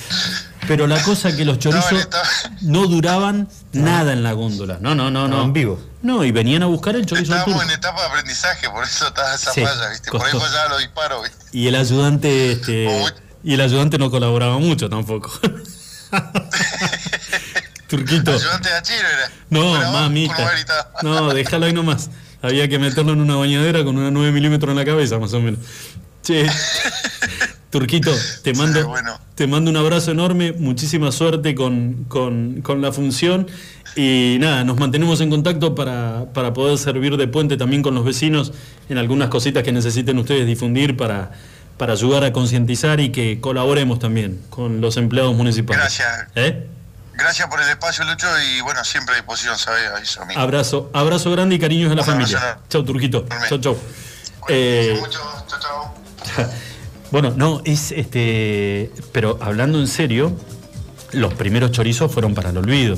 Pero 0.67 0.87
la 0.87 1.03
cosa 1.03 1.29
es 1.31 1.35
que 1.35 1.45
los 1.45 1.59
chorizos 1.59 2.09
no 2.63 2.87
duraban 2.87 3.49
nada 3.73 4.13
en 4.13 4.23
la 4.23 4.33
góndola. 4.33 4.79
No, 4.81 4.95
no, 4.95 5.11
no, 5.11 5.27
no. 5.29 5.43
En 5.43 5.53
vivo. 5.53 5.83
No, 6.03 6.25
y 6.25 6.33
venían 6.33 6.63
a 6.63 6.67
buscar 6.67 6.97
el 6.97 7.07
chorizo. 7.07 7.35
Estábamos 7.35 7.63
en 7.65 7.71
etapa 7.71 8.01
de 8.01 8.09
aprendizaje, 8.09 8.69
por 8.71 8.85
eso 8.85 9.09
estaba 9.09 9.35
esa 9.35 9.53
falla, 9.53 9.89
¿viste? 9.91 10.11
Por 10.11 10.27
eso 10.27 10.41
ya 10.53 10.69
lo 10.69 10.79
disparo, 10.79 11.23
¿viste? 11.23 11.39
Y 11.53 11.69
el 11.69 11.77
ayudante, 11.77 12.53
este, 12.53 12.89
y 13.45 13.55
el 13.55 13.61
ayudante 13.61 13.99
no 13.99 14.11
colaboraba 14.11 14.59
mucho 14.59 14.89
tampoco. 14.89 15.33
Turquito. 17.89 18.33
¿Ayudante 18.33 18.69
de 18.71 18.75
Achiro 18.75 19.07
era? 19.07 19.31
No, 19.51 19.75
mamita. 19.93 20.51
No, 21.03 21.35
déjalo 21.35 21.67
ahí 21.67 21.73
nomás. 21.73 22.09
Había 22.43 22.69
que 22.69 22.79
meterlo 22.79 23.13
en 23.13 23.21
una 23.21 23.37
bañadera 23.37 23.85
con 23.85 23.97
una 23.97 24.11
9 24.11 24.33
milímetros 24.33 24.71
en 24.71 24.77
la 24.77 24.85
cabeza, 24.85 25.19
más 25.19 25.33
o 25.33 25.41
menos. 25.41 25.61
Che. 26.23 26.47
Turquito, 27.73 28.13
te 28.43 28.53
mando, 28.53 28.93
te 29.35 29.47
mando 29.47 29.71
un 29.71 29.79
abrazo 29.79 30.11
enorme, 30.11 30.53
muchísima 30.53 31.11
suerte 31.11 31.55
con, 31.55 32.05
la 32.83 32.93
función 32.93 33.47
y 33.97 34.37
nada, 34.41 34.63
nos 34.63 34.79
mantenemos 34.79 35.23
en 35.23 35.31
contacto 35.31 35.75
para, 35.75 36.27
poder 36.53 36.77
servir 36.77 37.17
de 37.17 37.29
puente 37.29 37.57
también 37.57 37.81
con 37.81 37.95
los 37.95 38.05
vecinos 38.05 38.53
en 38.91 38.99
algunas 38.99 39.31
cositas 39.31 39.63
que 39.63 39.73
necesiten 39.73 40.19
ustedes 40.19 40.47
difundir 40.47 40.99
para, 40.99 41.33
para 41.79 41.95
ayudar 41.95 42.25
a 42.25 42.33
concientizar 42.35 43.01
y 43.01 43.09
que 43.09 43.41
colaboremos 43.41 43.99
también 43.99 44.39
con 44.51 44.83
los 44.83 44.99
empleados 44.99 45.35
municipales. 45.35 45.81
Gracias. 45.81 46.27
¿Eh? 46.35 46.67
Gracias 47.23 47.49
por 47.49 47.61
el 47.63 47.69
espacio, 47.69 48.05
Lucho, 48.05 48.27
y 48.41 48.61
bueno, 48.63 48.83
siempre 48.83 49.15
a 49.15 49.19
disposición, 49.19 49.57
¿sabes? 49.57 50.19
Abrazo, 50.35 50.91
abrazo 50.93 51.31
grande 51.31 51.55
y 51.55 51.59
cariños 51.61 51.91
de 51.91 51.97
la 51.97 52.03
familia. 52.03 52.59
Chau, 52.69 52.83
Turquito. 52.83 53.25
Chau, 53.49 53.59
chau. 53.59 53.79
Eh, 54.49 54.97
mucho. 54.99 55.21
Chau, 55.47 55.61
chau. 55.61 56.49
Bueno, 57.13 57.35
no, 57.37 57.61
es 57.67 57.93
este. 57.93 58.91
Pero 59.13 59.39
hablando 59.43 59.79
en 59.79 59.87
serio, 59.87 60.35
los 61.13 61.35
primeros 61.35 61.71
chorizos 61.71 62.11
fueron 62.11 62.35
para 62.35 62.51
el 62.51 62.57
olvido. 62.57 62.97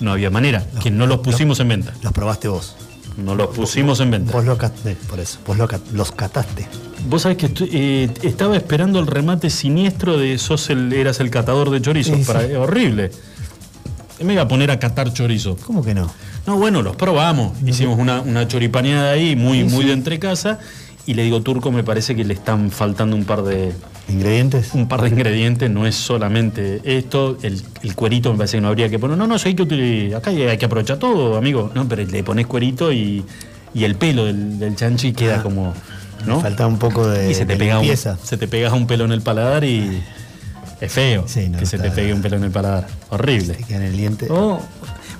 No 0.00 0.12
había 0.12 0.30
manera, 0.30 0.64
que 0.82 0.90
no 0.90 1.06
los 1.06 1.18
pusimos 1.18 1.60
en 1.60 1.68
venta. 1.68 1.92
Los 2.02 2.14
probaste 2.14 2.48
vos. 2.48 2.74
No 3.18 3.34
los 3.34 3.54
pusimos 3.54 4.00
en 4.00 4.10
venta. 4.10 4.32
Vos 4.32 4.46
lo 4.46 4.56
cataste, 4.56 4.96
por 5.08 5.20
eso, 5.20 5.38
vos 5.46 5.58
los 5.92 6.12
cataste. 6.12 6.66
Vos 7.06 7.22
sabés 7.22 7.36
que 7.36 7.52
eh, 7.70 8.10
estaba 8.22 8.56
esperando 8.56 8.98
el 8.98 9.06
remate 9.06 9.50
siniestro 9.50 10.16
de 10.16 10.38
sos 10.38 10.70
el, 10.70 10.92
eras 10.94 11.20
el 11.20 11.30
catador 11.30 11.68
de 11.68 11.82
chorizos. 11.82 12.26
para, 12.26 12.40
horrible. 12.58 13.10
Me 14.24 14.34
iba 14.34 14.42
a 14.42 14.48
poner 14.48 14.70
a 14.70 14.78
catar 14.78 15.12
chorizos. 15.12 15.58
¿Cómo 15.60 15.84
que 15.84 15.94
no? 15.94 16.12
No, 16.46 16.58
bueno, 16.58 16.82
los 16.82 16.96
probamos. 16.96 17.52
Hicimos 17.64 17.98
una, 17.98 18.20
una 18.20 18.48
choripaneada 18.48 19.12
ahí, 19.12 19.36
muy, 19.36 19.64
muy 19.64 19.84
de 19.84 19.92
entre 19.92 20.18
casa 20.18 20.58
y 21.06 21.14
le 21.14 21.24
digo, 21.24 21.42
Turco, 21.42 21.72
me 21.72 21.82
parece 21.82 22.14
que 22.14 22.24
le 22.24 22.34
están 22.34 22.70
faltando 22.70 23.16
un 23.16 23.24
par 23.24 23.42
de... 23.42 23.72
¿Ingredientes? 24.08 24.70
Un 24.74 24.88
par 24.88 25.02
de 25.02 25.08
ingredientes, 25.08 25.70
no 25.70 25.86
es 25.86 25.94
solamente 25.94 26.80
esto, 26.84 27.38
el, 27.42 27.62
cuerito 27.94 28.30
me 28.32 28.38
parece 28.38 28.58
que 28.58 28.60
no 28.60 28.68
habría 28.68 28.88
que 28.88 28.98
poner. 28.98 29.16
No, 29.16 29.26
no, 29.26 29.36
hay 29.42 29.54
que 29.54 29.62
utilizar, 29.62 30.18
acá 30.18 30.30
hay, 30.30 30.58
que 30.58 30.64
aprovechar 30.64 30.98
todo, 30.98 31.36
amigo. 31.36 31.70
No, 31.74 31.88
pero 31.88 32.04
le 32.04 32.22
pones 32.22 32.46
cuerito 32.46 32.92
y, 32.92 33.24
el 33.74 33.94
pelo 33.96 34.26
del, 34.26 34.76
chanchi 34.76 35.12
queda 35.12 35.38
ah, 35.38 35.42
como... 35.42 35.74
¿no? 36.26 36.40
Falta 36.40 36.66
un 36.68 36.78
poco 36.78 37.08
de, 37.08 37.30
y 37.30 37.34
se 37.34 37.46
te 37.46 37.56
pega 37.56 37.80
un, 37.80 37.96
Se 37.96 38.36
te 38.36 38.46
pega 38.46 38.72
un 38.72 38.86
pelo 38.86 39.04
en 39.04 39.12
el 39.12 39.22
paladar 39.22 39.64
y... 39.64 40.02
Es 40.82 40.92
feo 40.92 41.24
que 41.26 41.64
se 41.64 41.78
te 41.78 41.92
pegue 41.92 42.12
un 42.12 42.20
pelo 42.20 42.36
en 42.36 42.42
el 42.42 42.50
paladar. 42.50 42.88
Horrible. 43.10 43.54
Se 43.54 43.62
queda 43.62 43.78
en 43.78 43.84
el 43.84 43.96
diente. 43.96 44.26
Oh, 44.28 44.60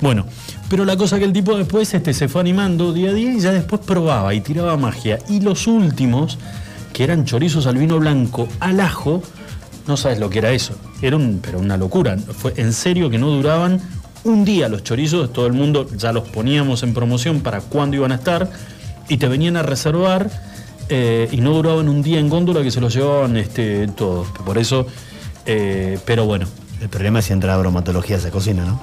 bueno, 0.01 0.27
pero 0.69 0.85
la 0.85 0.97
cosa 0.97 1.21
que 1.21 1.25
el 1.25 1.33
tipo 1.33 1.57
después 1.57 1.95
este, 1.95 2.13
se 2.13 2.27
fue 2.27 2.41
animando 2.41 2.93
día 2.93 3.11
a 3.11 3.13
día 3.13 3.33
y 3.33 3.39
ya 3.39 3.53
después 3.53 3.81
probaba 3.81 4.35
y 4.35 4.41
tiraba 4.41 4.77
magia. 4.77 5.21
Y 5.29 5.41
los 5.41 5.69
últimos, 5.69 6.37
que 6.93 7.05
eran 7.05 7.25
chorizos 7.25 7.69
al 7.69 7.77
vino 7.77 8.01
blanco 8.01 8.49
al 8.59 8.81
ajo, 8.81 9.23
no 9.87 9.97
sabes 9.97 10.19
lo 10.19 10.31
que 10.31 10.41
era 10.41 10.51
eso. 10.51 10.75
Era 11.01 11.15
un, 11.15 11.39
pero 11.41 11.61
una 11.61 11.77
locura. 11.77 12.19
Fue 12.19 12.55
en 12.57 12.73
serio 12.73 13.09
que 13.09 13.19
no 13.19 13.29
duraban 13.29 13.81
un 14.25 14.45
día 14.45 14.69
los 14.69 14.83
chorizos, 14.83 15.33
todo 15.33 15.47
el 15.47 15.53
mundo 15.53 15.87
ya 15.97 16.13
los 16.13 16.29
poníamos 16.29 16.83
en 16.83 16.93
promoción 16.93 17.41
para 17.41 17.61
cuándo 17.61 17.97
iban 17.97 18.11
a 18.11 18.17
estar 18.17 18.51
y 19.09 19.17
te 19.17 19.29
venían 19.29 19.57
a 19.57 19.63
reservar 19.63 20.29
eh, 20.89 21.29
y 21.31 21.37
no 21.41 21.53
duraban 21.53 21.89
un 21.89 22.03
día 22.03 22.19
en 22.19 22.29
góndola 22.29 22.63
que 22.65 22.73
se 22.73 22.81
los 22.81 22.93
llevaban 22.93 23.37
este, 23.37 23.87
todos. 23.87 24.27
Por 24.45 24.59
eso, 24.59 24.89
eh, 25.47 25.99
pero 26.05 26.25
bueno. 26.25 26.47
El 26.81 26.89
problema 26.89 27.21
es 27.21 27.27
si 27.27 27.33
entra 27.33 27.57
bromatología 27.57 28.17
a 28.17 28.19
esa 28.19 28.31
cocina, 28.33 28.65
¿no? 28.65 28.81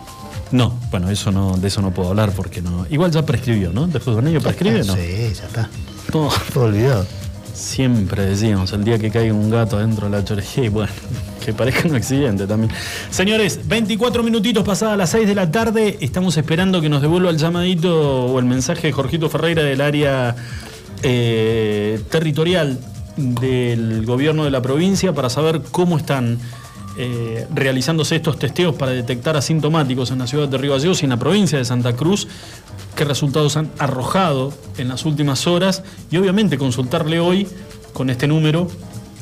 No, 0.52 0.80
bueno, 0.90 1.10
eso 1.10 1.32
no, 1.32 1.58
de 1.58 1.68
eso 1.68 1.82
no 1.82 1.92
puedo 1.92 2.10
hablar 2.10 2.32
porque 2.32 2.62
no. 2.62 2.88
Igual 2.90 3.12
ya 3.12 3.26
prescribió, 3.26 3.72
¿no? 3.72 3.88
Después 3.88 4.16
de 4.16 4.22
un 4.22 4.28
año 4.28 4.42
prescribe, 4.42 4.84
¿no? 4.84 4.96
Sí, 4.96 5.34
ya 5.36 5.46
está. 5.46 5.70
Todo, 6.12 6.30
todo 6.54 6.64
olvidado. 6.66 7.06
Siempre 7.54 8.26
decíamos, 8.26 8.72
el 8.72 8.86
día 8.86 8.98
que 8.98 9.12
caiga 9.12 9.34
un 9.34 9.50
gato 9.50 9.80
dentro 9.80 10.10
de 10.10 10.18
la 10.18 10.24
chorejía, 10.24 10.64
y 10.64 10.70
bueno, 10.70 10.92
que 11.46 11.54
parezca 11.54 11.90
un 11.90 11.96
accidente 11.96 12.48
también. 12.48 12.72
Señores, 13.12 13.60
24 13.68 14.24
minutitos 14.24 14.64
pasadas 14.64 14.98
las 14.98 15.10
6 15.10 15.28
de 15.28 15.36
la 15.36 15.52
tarde, 15.52 15.98
estamos 16.00 16.38
esperando 16.38 16.80
que 16.80 16.88
nos 16.88 17.02
devuelva 17.02 17.30
el 17.30 17.38
llamadito 17.38 18.26
o 18.28 18.40
el 18.40 18.46
mensaje 18.46 18.88
de 18.88 18.94
Jorgito 18.94 19.30
Ferreira 19.30 19.62
del 19.62 19.82
área 19.82 20.36
eh, 21.04 22.02
territorial 22.10 22.80
del 23.20 24.06
gobierno 24.06 24.46
de 24.46 24.52
la 24.52 24.62
provincia 24.62 25.14
para 25.14 25.30
saber 25.30 25.62
cómo 25.72 25.98
están 25.98 26.40
eh, 26.98 27.48
realizándose 27.54 28.16
estos 28.16 28.40
testeos 28.40 28.76
para 28.76 28.92
detectar 28.92 29.38
asintomáticos 29.38 30.12
en 30.12 30.20
la 30.20 30.28
ciudad 30.28 30.50
de 30.50 30.58
Río 30.58 30.74
Gallegos 30.74 31.02
y 31.02 31.06
en 31.06 31.12
la 31.12 31.18
provincia 31.18 31.58
de 31.58 31.66
Santa 31.66 31.94
Cruz, 31.94 32.28
qué 32.96 33.06
resultados 33.06 33.56
han 33.58 33.70
arrojado 33.78 34.54
en 34.78 34.90
las 34.90 35.06
últimas 35.06 35.48
horas. 35.48 35.84
Y 36.12 36.18
obviamente 36.18 36.58
consultarle 36.58 37.20
hoy 37.20 37.48
con 37.94 38.10
este 38.10 38.28
número 38.28 38.68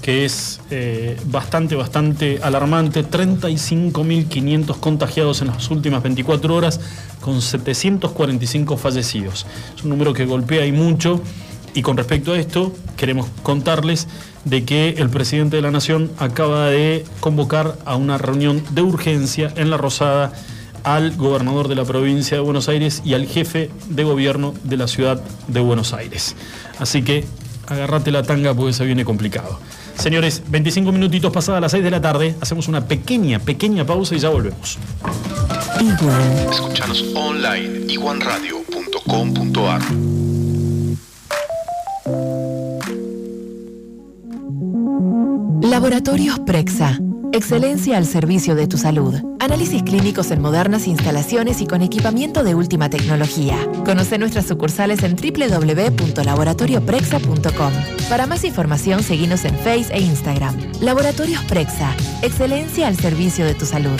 que 0.02 0.26
es 0.26 0.62
eh, 0.72 1.18
bastante, 1.26 1.76
bastante 1.76 2.40
alarmante, 2.42 3.04
35.500 3.06 4.80
contagiados 4.80 5.42
en 5.42 5.48
las 5.48 5.70
últimas 5.70 6.02
24 6.02 6.56
horas 6.56 6.80
con 7.20 7.42
745 7.42 8.78
fallecidos. 8.78 9.46
Es 9.76 9.84
un 9.84 9.90
número 9.90 10.14
que 10.14 10.26
golpea 10.26 10.66
y 10.66 10.72
mucho 10.72 11.22
y 11.78 11.84
con 11.84 11.96
respecto 11.96 12.34
a 12.34 12.40
esto 12.40 12.74
queremos 12.98 13.28
contarles 13.44 14.08
de 14.46 14.66
que 14.66 14.96
el 14.98 15.12
presidente 15.12 15.58
de 15.58 15.62
la 15.62 15.70
Nación 15.70 16.10
acaba 16.18 16.70
de 16.70 17.06
convocar 17.20 17.78
a 17.86 17.96
una 17.96 18.18
reunión 18.18 18.64
de 18.72 18.82
urgencia 18.82 19.54
en 19.56 19.70
La 19.70 19.78
Rosada 19.78 20.34
al 20.84 21.16
gobernador 21.16 21.68
de 21.68 21.76
la 21.76 21.86
provincia 21.86 22.36
de 22.36 22.42
Buenos 22.42 22.68
Aires 22.68 23.04
y 23.06 23.14
al 23.14 23.28
jefe 23.28 23.70
de 23.90 24.04
gobierno 24.04 24.56
de 24.64 24.78
la 24.78 24.88
ciudad 24.88 25.22
de 25.48 25.60
Buenos 25.60 25.94
Aires. 25.94 26.36
Así 26.80 27.04
que 27.04 27.26
agárrate 27.68 28.10
la 28.10 28.24
tanga 28.24 28.56
porque 28.56 28.74
se 28.74 28.84
viene 28.84 29.06
complicado. 29.06 29.60
Señores, 30.00 30.42
25 30.48 30.92
minutitos 30.92 31.32
pasadas 31.32 31.62
las 31.62 31.74
6 31.74 31.84
de 31.84 31.92
la 31.92 32.02
tarde, 32.02 32.36
hacemos 32.42 32.68
una 32.68 32.88
pequeña, 32.88 33.38
pequeña 33.38 33.86
pausa 33.86 34.16
y 34.16 34.20
ya 34.20 34.30
volvemos. 34.30 34.80
Escuchanos 36.50 37.06
online, 37.14 37.94
iguanradio.com.ar. 37.94 40.17
Laboratorios 45.62 46.40
Prexa. 46.40 46.98
Excelencia 47.34 47.98
al 47.98 48.06
servicio 48.06 48.56
de 48.56 48.68
tu 48.68 48.78
salud. 48.78 49.16
Análisis 49.40 49.84
clínicos 49.84 50.32
en 50.32 50.42
modernas 50.42 50.88
instalaciones 50.88 51.62
y 51.62 51.68
con 51.68 51.82
equipamiento 51.82 52.44
de 52.44 52.54
última 52.54 52.90
tecnología. 52.90 53.58
Conoce 53.84 54.20
nuestras 54.20 54.46
sucursales 54.46 55.02
en 55.04 55.16
www.laboratorioprexa.com. 55.16 57.74
Para 58.10 58.28
más 58.28 58.44
información, 58.44 59.02
seguinos 59.02 59.46
en 59.46 59.58
Face 59.58 59.88
e 59.92 60.00
Instagram. 60.00 60.56
Laboratorios 60.80 61.44
Prexa. 61.46 61.92
Excelencia 62.22 62.88
al 62.88 62.96
servicio 62.96 63.44
de 63.46 63.56
tu 63.56 63.66
salud. 63.66 64.00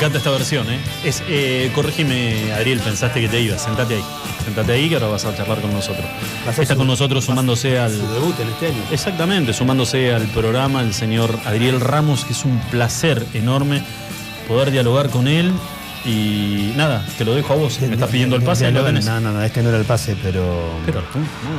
encanta 0.00 0.16
esta 0.16 0.30
versión, 0.30 0.66
¿eh? 0.70 0.78
Es, 1.04 1.22
eh, 1.28 1.70
corrígeme, 1.74 2.54
Ariel, 2.54 2.80
pensaste 2.80 3.20
que 3.20 3.28
te 3.28 3.38
ibas. 3.38 3.60
Sentate 3.60 3.96
ahí. 3.96 4.04
Sentate 4.42 4.72
ahí 4.72 4.88
que 4.88 4.94
ahora 4.94 5.08
vas 5.08 5.26
a 5.26 5.36
charlar 5.36 5.60
con 5.60 5.74
nosotros. 5.74 6.06
Está 6.58 6.74
con 6.74 6.86
nosotros 6.86 7.22
sumándose 7.22 7.78
al. 7.78 7.92
Su 7.92 8.10
debut 8.14 8.40
en 8.40 8.48
este 8.48 8.68
año. 8.68 8.82
Exactamente, 8.90 9.52
sumándose 9.52 10.14
al 10.14 10.22
programa 10.28 10.80
el 10.80 10.94
señor 10.94 11.38
Adriel 11.44 11.82
Ramos, 11.82 12.24
que 12.24 12.32
es 12.32 12.46
un 12.46 12.58
placer 12.70 13.26
enorme 13.34 13.82
poder 14.48 14.70
dialogar 14.70 15.10
con 15.10 15.28
él. 15.28 15.52
Y 16.06 16.72
nada, 16.76 17.04
te 17.18 17.26
lo 17.26 17.34
dejo 17.34 17.52
a 17.52 17.56
vos. 17.56 17.78
Me 17.82 17.92
estás 17.92 18.08
pidiendo 18.08 18.36
el 18.36 18.42
pase, 18.42 18.64
ahí 18.64 18.72
lo 18.72 18.82
tenés. 18.82 19.04
No, 19.04 19.20
no, 19.20 19.32
no, 19.32 19.42
este 19.42 19.62
no 19.62 19.68
era 19.68 19.76
el 19.76 19.84
pase, 19.84 20.16
pero. 20.22 20.70
Pero, 20.86 21.02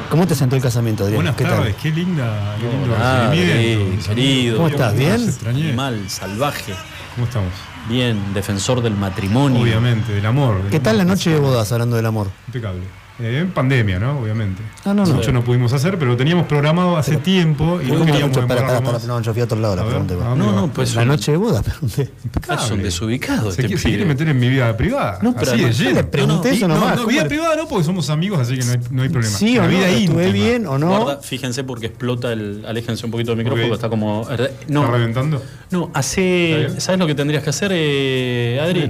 ¿Cómo 0.10 0.26
te 0.26 0.34
sentó 0.34 0.56
el 0.56 0.64
casamiento, 0.64 1.04
Adrián? 1.04 1.18
Buenas 1.18 1.36
¿Qué 1.36 1.44
tal? 1.44 1.58
tardes, 1.58 1.76
qué 1.76 1.92
linda, 1.92 2.56
qué 2.60 2.68
lindo 2.68 2.96
Ah, 3.00 3.30
querido. 3.32 4.56
¿Cómo 4.58 4.68
estás? 4.70 4.96
¿Bien? 4.96 5.76
Mal, 5.76 6.10
salvaje. 6.10 6.74
¿Cómo 7.16 7.28
estamos? 7.28 7.52
Bien, 7.90 8.34
defensor 8.34 8.82
del 8.82 8.96
matrimonio. 8.96 9.62
Obviamente, 9.62 10.14
del 10.14 10.26
amor. 10.26 10.62
del 10.62 10.72
¿Qué 10.72 10.80
tal 10.80 10.98
la 10.98 11.04
noche 11.06 11.30
de 11.32 11.40
bodas 11.40 11.72
hablando 11.72 11.96
del 11.96 12.06
amor? 12.06 12.28
Impecable. 12.48 12.84
Eh, 13.22 13.40
en 13.42 13.52
pandemia, 13.52 14.00
¿no? 14.00 14.20
Obviamente. 14.20 14.62
No, 14.86 14.94
no, 14.94 15.06
no. 15.06 15.14
Mucho 15.16 15.32
no 15.32 15.44
pudimos 15.44 15.72
hacer, 15.74 15.98
pero 16.00 16.12
lo 16.12 16.18
teníamos 16.18 16.48
programado 16.48 16.98
hace 16.98 17.18
tiempo 17.18 17.80
y 17.82 17.86
no 17.88 17.94
¿Cómo 17.94 18.06
queríamos 18.06 18.30
mucho? 18.30 18.42
Demorarlo 18.42 18.74
espera, 18.74 18.92
más. 18.94 19.06
no, 19.06 19.22
yo 19.22 19.32
fui 19.34 19.42
a 19.42 19.46
otro 19.46 19.60
lado 19.60 19.76
la 19.76 19.86
pregunta. 19.86 20.14
¿a 20.14 20.18
dónde 20.18 20.44
No, 20.46 20.52
no, 20.54 20.68
pues 20.74 20.96
La 20.96 21.06
noche 21.06 21.32
de 21.32 21.38
bodas, 21.38 21.64
pregunté. 21.64 22.12
Es 22.52 22.72
un 22.72 22.82
desubicado 22.82 23.44
Se, 23.44 23.50
este 23.50 23.64
quiere, 23.68 23.82
se 23.82 23.90
quiere 23.90 24.06
meter 24.06 24.28
en 24.30 24.40
mi 24.40 24.50
vida 24.50 24.76
privada. 24.76 25.20
No, 25.22 25.36
pero 25.36 25.52
así 25.52 25.84
de 25.86 25.94
le 25.94 26.04
pregunté 26.04 26.50
No, 26.52 26.52
no, 26.52 26.56
eso 26.56 26.66
y- 26.66 26.68
nomás, 26.68 26.82
No, 26.82 26.90
no, 26.90 26.96
¿cómo 26.98 27.08
vida 27.10 27.28
privada 27.28 27.56
no, 27.56 27.68
porque 27.68 27.84
somos 27.86 28.10
amigos, 28.10 28.40
así 28.40 28.58
que 28.58 28.66
no 28.66 28.72
hay, 28.72 28.78
no 28.90 29.04
hay 29.04 29.10
problema. 29.10 29.38
Sí 29.38 29.58
o 29.58 29.62
La 29.62 29.68
no, 29.68 29.74
vida 29.78 29.92
íntima. 29.92 30.22
bien 30.32 30.66
o 30.68 30.78
no. 30.80 30.88
Guarda, 31.04 31.22
fíjense 31.22 31.64
porque 31.64 31.86
explota 31.88 32.32
el. 32.34 32.64
Aléjense 32.68 33.06
un 33.06 33.12
poquito 33.12 33.32
del 33.32 33.38
micrófono, 33.38 33.64
Ok. 33.64 33.70
porque 33.70 33.76
está 33.78 33.90
como. 33.90 34.28
No, 34.68 34.82
¿Está 34.84 34.92
reventando? 34.98 35.44
no, 35.70 35.86
¿Está 35.88 36.00
hace. 36.00 36.70
¿Sabes 36.80 37.00
lo 37.00 37.08
que 37.08 37.16
tendrías 37.16 37.44
que 37.44 37.50
hacer, 37.52 37.72
eh, 37.74 38.60
Adri? 38.64 38.90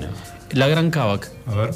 La 0.54 0.68
gran 0.68 0.90
Kavak. 0.92 1.30
A 1.48 1.56
ver. 1.56 1.72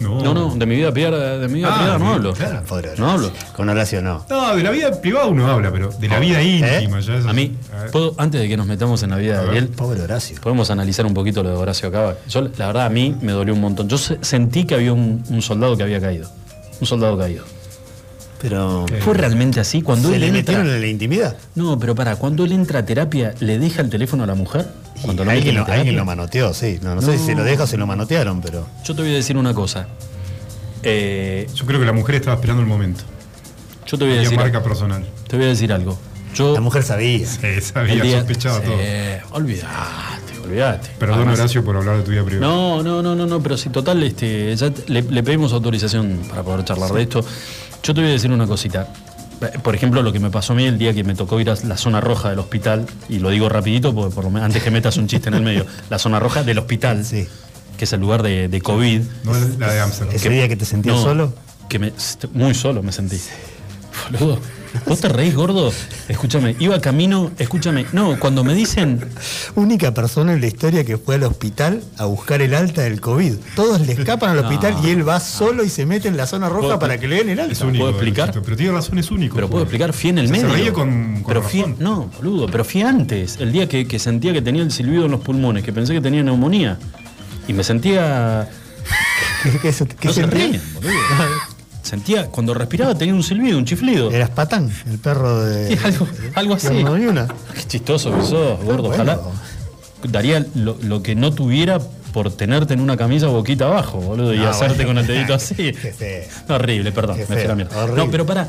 No. 0.00 0.20
No, 0.22 0.32
no, 0.32 0.54
de 0.56 0.64
mi 0.66 0.76
vida 0.76 0.90
privada, 0.92 1.38
de 1.38 1.46
mi 1.46 1.54
vida 1.56 1.68
Ah, 1.70 1.76
privada 1.76 1.98
no 1.98 2.04
bien, 2.06 2.16
hablo. 2.16 2.32
claro. 2.32 2.62
Pobre 2.66 2.88
Horacio. 2.88 3.04
No 3.04 3.10
hablo. 3.12 3.32
Con 3.54 3.68
Horacio 3.68 4.00
no. 4.00 4.24
No, 4.30 4.56
de 4.56 4.62
la 4.62 4.70
vida 4.70 4.98
privada 5.00 5.26
uno 5.26 5.46
habla, 5.46 5.70
pero 5.70 5.90
de 5.90 6.08
la 6.08 6.18
vida 6.18 6.42
íntima 6.42 7.00
ya 7.00 7.16
es 7.16 7.26
A 7.26 7.32
mí. 7.34 7.54
A 7.70 7.90
puedo, 7.92 8.14
antes 8.16 8.40
de 8.40 8.48
que 8.48 8.56
nos 8.56 8.66
metamos 8.66 9.02
en 9.02 9.10
la 9.10 9.16
vida 9.16 9.42
de. 9.42 9.48
Ariel, 9.50 9.68
Pobre 9.68 10.00
Horacio. 10.00 10.38
podemos 10.40 10.70
analizar 10.70 11.04
un 11.04 11.12
poquito 11.12 11.42
lo 11.42 11.50
de 11.50 11.56
Horacio. 11.56 11.92
Yo, 12.28 12.40
la 12.56 12.66
verdad, 12.68 12.86
a 12.86 12.88
mí 12.90 13.14
me 13.20 13.32
dolió 13.32 13.52
un 13.52 13.60
montón. 13.60 13.88
Yo 13.90 13.98
se- 13.98 14.16
sentí 14.22 14.64
que 14.64 14.74
había 14.74 14.92
un, 14.94 15.22
un 15.28 15.42
soldado 15.42 15.76
que 15.76 15.82
había 15.82 16.00
caído. 16.00 16.30
Un 16.80 16.86
soldado 16.86 17.18
caído. 17.18 17.44
Pero. 18.40 18.86
¿Fue 19.00 19.12
realmente 19.14 19.60
así? 19.60 19.82
Cuando 19.82 20.08
¿Se 20.08 20.14
él 20.14 20.20
le 20.22 20.26
entra- 20.28 20.38
metieron 20.54 20.66
en 20.74 20.80
la 20.80 20.86
intimidad? 20.86 21.36
No, 21.54 21.78
pero 21.78 21.94
para, 21.94 22.16
cuando 22.16 22.44
él 22.44 22.52
entra 22.52 22.78
a 22.80 22.86
terapia, 22.86 23.34
¿le 23.40 23.58
deja 23.58 23.82
el 23.82 23.90
teléfono 23.90 24.24
a 24.24 24.26
la 24.26 24.34
mujer? 24.34 24.66
Cuando 25.02 25.24
lo 25.24 25.30
alguien, 25.30 25.54
lo, 25.54 25.60
terapia. 25.64 25.74
alguien 25.80 25.96
lo 25.96 26.04
manoteó, 26.04 26.52
sí. 26.54 26.78
No, 26.82 26.94
no, 26.94 27.02
sé 27.02 27.18
si 27.18 27.24
se 27.26 27.34
lo 27.34 27.42
deja 27.44 27.64
o 27.64 27.66
se 27.66 27.76
lo 27.76 27.86
manotearon, 27.86 28.40
pero. 28.40 28.66
Yo 28.84 28.94
te 28.94 29.02
voy 29.02 29.10
a 29.12 29.14
decir 29.14 29.36
una 29.36 29.54
cosa. 29.54 29.86
Eh, 30.82 31.46
Yo 31.54 31.66
creo 31.66 31.78
que 31.80 31.86
la 31.86 31.92
mujer 31.92 32.16
estaba 32.16 32.34
esperando 32.36 32.62
el 32.62 32.68
momento. 32.68 33.04
yo 33.86 33.98
te 33.98 34.04
voy 34.04 34.12
a 34.14 34.16
Había 34.16 34.22
decir. 34.30 34.38
marca 34.38 34.62
personal. 34.62 35.04
Te 35.28 35.36
voy 35.36 35.46
a 35.46 35.48
decir 35.48 35.72
algo. 35.72 35.98
Yo. 36.34 36.54
La 36.54 36.60
mujer 36.60 36.82
sabía. 36.84 37.26
Sí, 37.26 37.60
sabía, 37.60 38.02
día- 38.02 38.18
sospechaba 38.18 38.60
Sí, 38.60 38.66
todo. 38.66 39.36
Olvídate, 39.36 40.38
olvídate. 40.44 40.88
Perdón, 40.98 41.18
Además- 41.18 41.40
Horacio, 41.40 41.64
por 41.64 41.76
hablar 41.76 41.96
de 41.98 42.02
tu 42.04 42.10
vida 42.12 42.22
privada. 42.24 42.46
No, 42.52 42.82
no, 42.82 43.02
no, 43.02 43.14
no, 43.16 43.26
no, 43.26 43.42
pero 43.42 43.56
si 43.56 43.68
total, 43.68 44.02
este, 44.04 44.54
ya 44.56 44.70
te- 44.70 44.90
le, 44.92 45.02
le 45.02 45.22
pedimos 45.22 45.52
autorización 45.52 46.20
para 46.28 46.42
poder 46.42 46.64
charlar 46.64 46.92
de 46.92 47.02
esto. 47.02 47.20
Yo 47.82 47.94
te 47.94 48.00
voy 48.00 48.10
a 48.10 48.12
decir 48.12 48.30
una 48.30 48.46
cosita. 48.46 48.88
Por 49.62 49.74
ejemplo, 49.74 50.02
lo 50.02 50.12
que 50.12 50.20
me 50.20 50.30
pasó 50.30 50.52
a 50.52 50.56
mí 50.56 50.64
el 50.66 50.76
día 50.78 50.92
que 50.92 51.02
me 51.04 51.14
tocó 51.14 51.40
ir 51.40 51.48
a 51.50 51.54
la 51.64 51.76
zona 51.76 52.00
roja 52.00 52.28
del 52.30 52.38
hospital, 52.40 52.86
y 53.08 53.18
lo 53.20 53.30
digo 53.30 53.48
rapidito, 53.48 53.94
porque 53.94 54.14
por 54.14 54.24
lo 54.24 54.30
menos 54.30 54.46
antes 54.46 54.62
que 54.62 54.70
metas 54.70 54.96
un 54.98 55.06
chiste 55.06 55.28
en 55.28 55.34
el 55.34 55.42
medio, 55.42 55.64
la 55.88 55.98
zona 55.98 56.20
roja 56.20 56.42
del 56.42 56.58
hospital, 56.58 57.04
Sí. 57.04 57.26
que 57.78 57.84
es 57.84 57.92
el 57.94 58.00
lugar 58.00 58.22
de, 58.22 58.48
de 58.48 58.60
COVID. 58.60 59.00
No 59.24 59.34
es 59.36 59.58
la 59.58 59.72
de 59.72 59.80
Amsterdam. 59.80 60.14
Ese 60.14 60.28
día 60.28 60.46
que 60.48 60.56
te 60.56 60.64
sentías 60.66 60.96
No, 60.96 61.02
solo. 61.02 61.34
Que 61.68 61.78
me, 61.78 61.92
muy 62.34 62.54
solo 62.54 62.82
me 62.82 62.92
sentí. 62.92 63.18
Boludo, 64.12 64.38
¿vos 64.86 65.00
te 65.00 65.08
reís, 65.08 65.34
gordo? 65.34 65.72
Escúchame, 66.08 66.56
iba 66.58 66.80
camino, 66.80 67.30
escúchame. 67.38 67.86
No, 67.92 68.18
cuando 68.18 68.44
me 68.44 68.54
dicen, 68.54 69.00
Única 69.54 69.92
persona 69.94 70.32
en 70.32 70.40
la 70.40 70.46
historia 70.46 70.84
que 70.84 70.96
fue 70.96 71.16
al 71.16 71.24
hospital 71.24 71.82
a 71.98 72.04
buscar 72.06 72.40
el 72.42 72.54
alta 72.54 72.82
del 72.82 73.00
COVID. 73.00 73.34
Todos 73.56 73.80
le 73.86 73.92
escapan 73.92 74.30
al 74.30 74.38
hospital 74.44 74.76
y 74.84 74.90
él 74.90 75.06
va 75.08 75.20
solo 75.20 75.64
y 75.64 75.68
se 75.68 75.86
mete 75.86 76.08
en 76.08 76.16
la 76.16 76.26
zona 76.26 76.48
roja 76.48 76.60
¿Puedo- 76.68 76.78
para 76.78 76.98
que 76.98 77.08
le 77.08 77.16
den 77.16 77.30
el 77.30 77.38
Es 77.40 77.48
alta. 77.50 77.66
único. 77.66 77.84
¿Puedo 77.84 77.90
explicar? 77.96 78.32
Pero 78.42 78.56
tiene 78.56 78.72
razón, 78.72 78.98
es 78.98 79.10
único. 79.10 79.34
pero 79.34 79.48
puedo 79.48 79.62
explicar, 79.64 79.92
fui 79.92 80.10
en 80.10 80.18
el 80.18 80.26
Se 80.26 80.32
medio. 80.32 80.48
reía 80.52 80.72
con- 80.72 81.14
con 81.14 81.24
pero 81.26 81.42
fui, 81.42 81.60
razón. 81.60 81.76
no, 81.78 82.10
boludo, 82.16 82.46
pero 82.46 82.64
fui 82.64 82.82
antes, 82.82 83.36
el 83.40 83.52
día 83.52 83.68
que, 83.68 83.86
que 83.86 83.98
sentía 83.98 84.32
que 84.32 84.42
tenía 84.42 84.62
el 84.62 84.70
silbido 84.70 85.04
en 85.06 85.10
los 85.10 85.20
pulmones, 85.20 85.64
que 85.64 85.72
pensé 85.72 85.92
que 85.92 86.00
tenía 86.00 86.22
neumonía. 86.22 86.78
Y 87.48 87.52
me 87.52 87.64
sentía. 87.64 88.48
¿Qué, 89.42 89.50
qué, 89.62 89.72
qué- 89.72 89.86
qué 89.98 90.08
no 90.08 90.12
se 90.14 90.20
sentía? 90.22 90.46
ríen, 90.46 90.62
boludo. 90.74 90.90
Sentía, 91.90 92.26
cuando 92.28 92.54
respiraba 92.54 92.94
tenía 92.94 93.14
un 93.14 93.22
silbido, 93.24 93.58
un 93.58 93.64
chiflido. 93.64 94.12
Eras 94.12 94.30
Patán, 94.30 94.70
el 94.88 94.98
perro 94.98 95.40
de. 95.44 95.74
Sí, 95.76 95.78
algo, 95.84 96.06
algo 96.36 96.54
así. 96.54 96.68
de 96.68 96.84
Una. 96.84 97.26
Qué 97.54 97.62
chistoso 97.66 98.14
que 98.14 98.22
sos, 98.22 98.62
gordo. 98.62 98.82
bueno. 98.88 99.02
Ojalá 99.02 99.18
daría 100.04 100.46
lo, 100.54 100.76
lo 100.82 101.02
que 101.02 101.16
no 101.16 101.32
tuviera 101.32 101.80
por 102.12 102.30
tenerte 102.32 102.74
en 102.74 102.80
una 102.80 102.96
camisa 102.96 103.26
boquita 103.26 103.66
abajo, 103.66 103.98
boludo, 103.98 104.32
y 104.34 104.38
Ah, 104.38 104.50
hacerte 104.50 104.84
bueno. 104.84 104.90
con 104.90 104.98
el 104.98 105.06
dedito 105.08 105.34
así. 105.34 105.72
No, 106.48 106.54
horrible, 106.54 106.92
perdón, 106.92 107.16
Qué 107.16 107.22
me 107.22 107.26
fui 107.26 107.34
a 107.34 107.38
feo, 107.40 107.48
la 107.48 107.54
mierda. 107.56 107.82
horrible. 107.84 108.04
No, 108.04 108.10
pero 108.10 108.24
pará, 108.24 108.48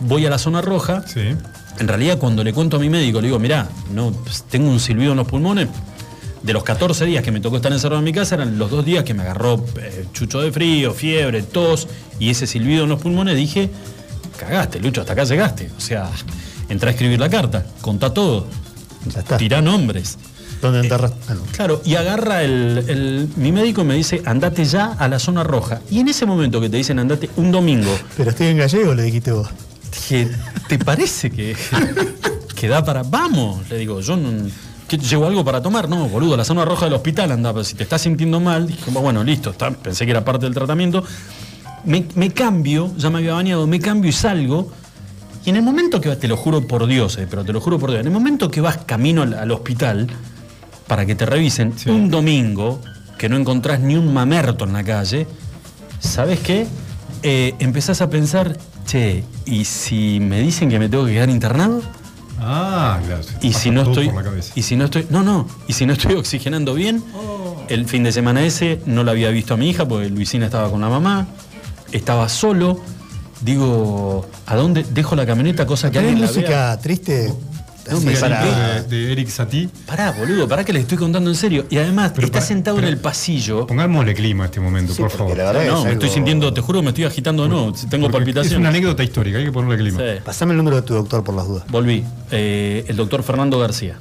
voy 0.00 0.24
a 0.24 0.30
la 0.30 0.38
zona 0.38 0.62
roja. 0.62 1.02
Sí. 1.06 1.20
En 1.78 1.86
realidad, 1.88 2.16
cuando 2.18 2.42
le 2.42 2.52
cuento 2.54 2.78
a 2.78 2.80
mi 2.80 2.88
médico, 2.88 3.20
le 3.20 3.26
digo, 3.28 3.38
mirá, 3.38 3.68
no, 3.92 4.12
tengo 4.50 4.70
un 4.70 4.80
silbido 4.80 5.10
en 5.12 5.18
los 5.18 5.26
pulmones. 5.26 5.68
De 6.42 6.52
los 6.54 6.64
14 6.64 7.04
días 7.04 7.22
que 7.22 7.30
me 7.32 7.40
tocó 7.40 7.56
estar 7.56 7.70
encerrado 7.72 7.98
en 7.98 8.04
mi 8.04 8.12
casa, 8.12 8.34
eran 8.36 8.58
los 8.58 8.70
dos 8.70 8.84
días 8.84 9.04
que 9.04 9.12
me 9.12 9.22
agarró 9.22 9.62
eh, 9.78 10.06
chucho 10.14 10.40
de 10.40 10.50
frío, 10.50 10.92
fiebre, 10.94 11.42
tos 11.42 11.86
y 12.18 12.30
ese 12.30 12.46
silbido 12.46 12.84
en 12.84 12.88
los 12.90 13.00
pulmones. 13.00 13.36
Dije, 13.36 13.68
cagaste, 14.38 14.80
Lucho, 14.80 15.02
hasta 15.02 15.12
acá 15.12 15.24
llegaste. 15.24 15.70
O 15.76 15.80
sea, 15.80 16.08
entré 16.70 16.88
a 16.88 16.92
escribir 16.92 17.20
la 17.20 17.28
carta, 17.28 17.66
contá 17.82 18.14
todo, 18.14 18.46
Ya 19.12 19.20
está. 19.20 19.36
tirá 19.36 19.60
nombres. 19.60 20.16
¿Dónde 20.62 20.80
enterras? 20.80 21.12
Ah. 21.28 21.34
Claro, 21.52 21.80
y 21.86 21.94
agarra 21.94 22.42
el, 22.42 22.84
el- 22.88 23.28
Mi 23.36 23.50
médico 23.52 23.82
me 23.84 23.94
dice, 23.94 24.22
andate 24.26 24.64
ya 24.66 24.92
a 24.92 25.08
la 25.08 25.18
zona 25.18 25.42
roja. 25.42 25.80
Y 25.90 26.00
en 26.00 26.08
ese 26.08 26.26
momento 26.26 26.60
que 26.60 26.68
te 26.70 26.76
dicen, 26.78 26.98
andate 26.98 27.30
un 27.36 27.50
domingo, 27.50 27.94
Pero 28.16 28.30
estoy 28.30 28.48
en 28.48 28.58
gallego, 28.58 28.94
le 28.94 29.02
dijiste 29.04 29.32
vos. 29.32 29.48
dije, 29.90 30.28
¿te 30.68 30.78
parece 30.78 31.30
que, 31.30 31.56
que 32.54 32.68
da 32.68 32.84
para.? 32.84 33.02
Vamos, 33.02 33.68
le 33.70 33.78
digo, 33.78 34.00
yo 34.00 34.16
no. 34.16 34.30
¿Qué, 34.90 34.98
¿Llevo 34.98 35.26
algo 35.26 35.44
para 35.44 35.62
tomar? 35.62 35.88
No, 35.88 36.08
boludo, 36.08 36.36
la 36.36 36.44
zona 36.44 36.64
roja 36.64 36.86
del 36.86 36.94
hospital 36.94 37.30
anda, 37.30 37.52
pero 37.52 37.62
si 37.62 37.76
te 37.76 37.84
estás 37.84 38.02
sintiendo 38.02 38.40
mal, 38.40 38.66
dije, 38.66 38.90
bueno, 38.90 39.22
listo, 39.22 39.50
está, 39.50 39.70
pensé 39.70 40.04
que 40.04 40.10
era 40.10 40.24
parte 40.24 40.46
del 40.46 40.54
tratamiento. 40.54 41.04
Me, 41.84 42.04
me 42.16 42.30
cambio, 42.30 42.92
ya 42.96 43.08
me 43.08 43.18
había 43.18 43.34
bañado, 43.34 43.66
me 43.68 43.78
cambio 43.78 44.10
y 44.10 44.12
salgo. 44.12 44.72
Y 45.44 45.50
en 45.50 45.56
el 45.56 45.62
momento 45.62 46.00
que 46.00 46.08
vas, 46.08 46.18
te 46.18 46.26
lo 46.26 46.36
juro 46.36 46.66
por 46.66 46.86
Dios, 46.86 47.16
eh, 47.18 47.26
pero 47.30 47.44
te 47.44 47.52
lo 47.52 47.60
juro 47.60 47.78
por 47.78 47.90
Dios, 47.90 48.00
en 48.00 48.08
el 48.08 48.12
momento 48.12 48.50
que 48.50 48.60
vas 48.60 48.78
camino 48.78 49.22
al, 49.22 49.34
al 49.34 49.50
hospital 49.52 50.08
para 50.86 51.06
que 51.06 51.14
te 51.14 51.24
revisen, 51.24 51.72
un 51.86 52.10
domingo, 52.10 52.80
que 53.16 53.28
no 53.28 53.36
encontrás 53.36 53.78
ni 53.78 53.94
un 53.94 54.12
mamerto 54.12 54.64
en 54.64 54.72
la 54.72 54.82
calle, 54.82 55.28
¿sabes 56.00 56.40
qué? 56.40 56.66
Eh, 57.22 57.54
empezás 57.60 58.00
a 58.00 58.10
pensar, 58.10 58.58
che, 58.86 59.22
¿y 59.46 59.64
si 59.64 60.18
me 60.20 60.40
dicen 60.40 60.68
que 60.68 60.78
me 60.80 60.88
tengo 60.88 61.06
que 61.06 61.12
quedar 61.12 61.30
internado? 61.30 61.80
Ah, 62.40 62.98
claro. 63.06 63.22
Y 63.42 63.52
si 63.52 63.70
no 63.70 63.82
estoy. 63.82 64.10
Y 64.54 64.62
si 64.62 64.76
no 64.76 64.86
estoy. 64.86 65.06
No, 65.10 65.22
no. 65.22 65.46
Y 65.68 65.74
si 65.74 65.86
no 65.86 65.92
estoy 65.92 66.14
oxigenando 66.14 66.74
bien, 66.74 67.02
el 67.68 67.86
fin 67.86 68.02
de 68.02 68.12
semana 68.12 68.42
ese 68.44 68.80
no 68.86 69.04
la 69.04 69.12
había 69.12 69.30
visto 69.30 69.54
a 69.54 69.56
mi 69.56 69.68
hija 69.70 69.86
porque 69.86 70.08
Luisina 70.08 70.46
estaba 70.46 70.70
con 70.70 70.80
la 70.80 70.88
mamá. 70.88 71.26
Estaba 71.92 72.28
solo. 72.28 72.80
Digo, 73.42 74.26
¿a 74.46 74.54
dónde 74.56 74.84
dejo 74.90 75.16
la 75.16 75.24
camioneta? 75.26 75.66
Cosa 75.66 75.90
que 75.90 75.98
¿Tenés 75.98 76.12
alguien 76.12 76.26
la 76.26 76.32
vea? 76.32 76.40
música 76.42 76.78
triste? 76.82 77.32
No, 77.90 78.00
me 78.00 78.12
para- 78.16 78.82
de, 78.82 78.88
de 79.06 79.12
Eric 79.12 79.28
Satie. 79.28 79.68
Pará, 79.86 80.12
boludo, 80.12 80.46
pará 80.48 80.64
que 80.64 80.72
le 80.72 80.80
estoy 80.80 80.98
contando 80.98 81.30
en 81.30 81.36
serio. 81.36 81.66
Y 81.70 81.78
además, 81.78 82.12
Pero 82.14 82.26
está 82.26 82.38
para- 82.38 82.46
sentado 82.46 82.78
en 82.78 82.84
el 82.84 82.98
pasillo. 82.98 83.66
Pongámosle 83.66 84.14
clima 84.14 84.44
a 84.44 84.46
este 84.46 84.60
momento, 84.60 84.92
Sí, 84.94 85.02
por 85.02 85.10
favor. 85.10 85.36
la 85.36 85.44
verdad 85.52 85.66
No, 85.66 85.78
es 85.80 85.84
me 85.84 85.92
estoy 85.92 86.08
sintiendo, 86.10 86.52
te 86.52 86.60
juro, 86.60 86.82
me 86.82 86.88
estoy 86.90 87.04
agitando 87.04 87.46
nuevo. 87.48 87.72
Tengo 87.72 88.04
Porque 88.06 88.18
palpitaciones. 88.18 88.52
Es 88.52 88.58
una 88.58 88.68
anécdota 88.70 89.02
histórica, 89.02 89.38
hay 89.38 89.44
que 89.44 89.52
ponerle 89.52 89.78
clima. 89.78 89.98
Sí. 89.98 90.20
Pasame 90.24 90.52
el 90.52 90.58
número 90.58 90.76
de 90.76 90.82
tu 90.82 90.94
doctor 90.94 91.24
por 91.24 91.34
las 91.34 91.46
dudas. 91.46 91.64
Volví. 91.68 92.04
Eh, 92.30 92.84
el 92.88 92.96
doctor 92.96 93.22
Fernando 93.22 93.58
García. 93.58 93.96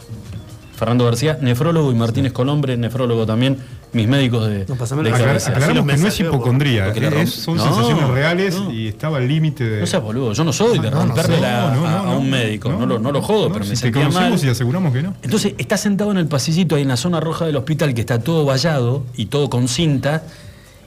Fernando 0.76 1.04
García, 1.06 1.38
nefrólogo 1.42 1.92
y 1.92 1.96
Martínez 1.96 2.32
Colombre, 2.32 2.78
nefrólogo 2.78 3.26
también. 3.26 3.58
Mis 3.92 4.08
médicos 4.08 4.48
de, 4.48 4.66
No, 4.68 4.76
pasame 4.76 5.02
de 5.02 5.10
la- 5.10 5.18
Aclar- 5.18 5.36
aclaramos 5.50 5.88
que 5.88 5.98
no 5.98 6.08
es 6.08 6.20
hipocondría, 6.20 6.94
porque 6.94 7.22
es- 7.24 7.32
son 7.34 7.58
No, 7.58 7.64
sensaciones 7.64 8.08
reales 8.10 8.56
no. 8.60 8.72
y 8.72 8.88
estaba 8.88 9.18
al 9.18 9.28
límite 9.28 9.64
de. 9.68 9.80
No 9.80 9.88
seas 9.88 10.04
boludo, 10.04 10.34
yo 10.34 10.44
no 10.44 10.54
soy 10.54 10.78
de 10.78 10.92
No, 10.92 10.98
no 10.98 11.06
romperle 11.08 11.36
sé. 11.38 11.42
la- 11.42 11.74
No, 11.74 11.82
no, 11.82 11.88
a, 12.12 12.18
un 12.18 12.30
médico. 12.30 12.70
No, 12.70 12.80
no, 12.82 12.86
lo, 12.86 13.00
no 13.00 13.12
lo 13.12 13.22
jodo, 13.24 13.48
no, 13.48 13.54
pero 13.54 13.66
me 13.66 13.66
si 13.66 13.72
te 13.72 13.76
sentía 13.88 14.04
conocemos 14.04 14.42
mal. 14.42 14.48
y 14.48 14.52
aseguramos 14.52 14.94
que 14.94 15.02
no. 15.02 15.16
Entonces 15.24 15.54
está 15.58 15.76
sentado 15.78 16.12
en 16.12 16.18
el 16.18 16.28
pasillito 16.28 16.76
ahí 16.76 16.84
en 16.84 16.88
la 16.90 16.98
zona 16.98 17.20
roja 17.20 17.46
del 17.48 17.56
hospital 17.56 17.96
que 17.96 18.02
está 18.02 18.20
todo 18.20 18.46
vallado 18.46 19.06
y 19.16 19.26
todo 19.26 19.50
con 19.50 19.68
cinta. 19.68 20.22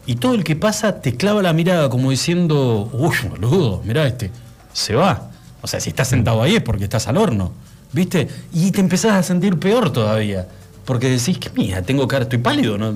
Y 0.06 0.16
todo 0.16 0.34
el 0.34 0.44
que 0.44 0.54
pasa 0.54 1.00
te 1.00 1.16
clava 1.16 1.42
la 1.42 1.52
mirada 1.52 1.88
como 1.88 2.10
diciendo, 2.10 2.88
uy, 2.92 3.16
boludo, 3.30 3.82
mirá 3.84 4.06
este, 4.06 4.30
se 4.72 4.94
va. 4.94 5.30
O 5.60 5.66
sea, 5.66 5.80
si 5.80 5.90
estás 5.90 6.06
sentado 6.08 6.40
ahí 6.42 6.54
es 6.56 6.62
porque 6.62 6.84
estás 6.84 7.06
al 7.08 7.16
horno, 7.16 7.52
¿viste? 7.92 8.28
Y 8.52 8.70
te 8.70 8.80
empezás 8.80 9.12
a 9.12 9.22
sentir 9.24 9.58
peor 9.58 9.90
todavía. 9.92 10.46
Porque 10.84 11.09
decís 11.09 11.38
que 11.38 11.50
mira, 11.50 11.82
tengo 11.82 12.06
cara, 12.09 12.24
estoy 12.24 12.38
pálido, 12.38 12.78
no 12.78 12.94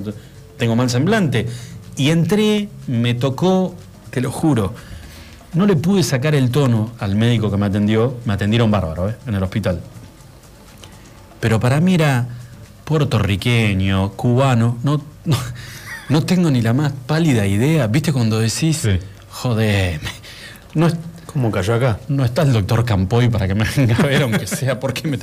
tengo 0.57 0.77
mal 0.77 0.91
semblante. 0.91 1.47
Y 1.97 2.11
entré, 2.11 2.69
me 2.87 3.15
tocó, 3.15 3.75
te 4.11 4.21
lo 4.21 4.31
juro, 4.31 4.75
no 5.55 5.67
le 5.67 5.77
pude 5.77 6.03
sacar 6.03 6.35
el 6.35 6.51
tono 6.51 6.93
al 6.99 7.17
médico 7.17 7.51
que 7.51 7.57
me 7.57 7.67
atendió, 7.67 8.17
me 8.25 8.35
atendieron 8.35 8.71
bárbaro, 8.71 9.09
¿eh? 9.11 9.17
en 9.27 9.35
el 9.35 9.43
hospital. 9.43 9.81
Pero 11.41 11.61
para 11.61 11.81
mí 11.81 11.95
era 11.95 12.27
puertorriqueño, 12.85 14.13
cubano, 14.13 14.79
no, 14.83 15.01
no, 15.25 15.37
no 16.09 16.23
tengo 16.25 16.51
ni 16.51 16.61
la 16.63 16.73
más 16.73 16.93
pálida 17.07 17.47
idea. 17.47 17.87
¿Viste 17.87 18.13
cuando 18.13 18.39
decís, 18.41 18.87
joder, 19.31 20.01
no 20.75 20.87
es- 20.89 20.97
¿Cómo 21.27 21.51
cayó 21.51 21.75
acá? 21.75 21.99
no 22.09 22.25
está 22.25 22.43
el 22.43 22.53
doctor 22.53 22.85
Campoy 22.85 23.29
para 23.29 23.47
que 23.47 23.55
me 23.55 23.65
venga 23.77 23.97
a 23.97 24.03
ver, 24.07 24.23
aunque 24.23 24.47
sea 24.47 24.81
porque 24.81 25.07
me. 25.09 25.19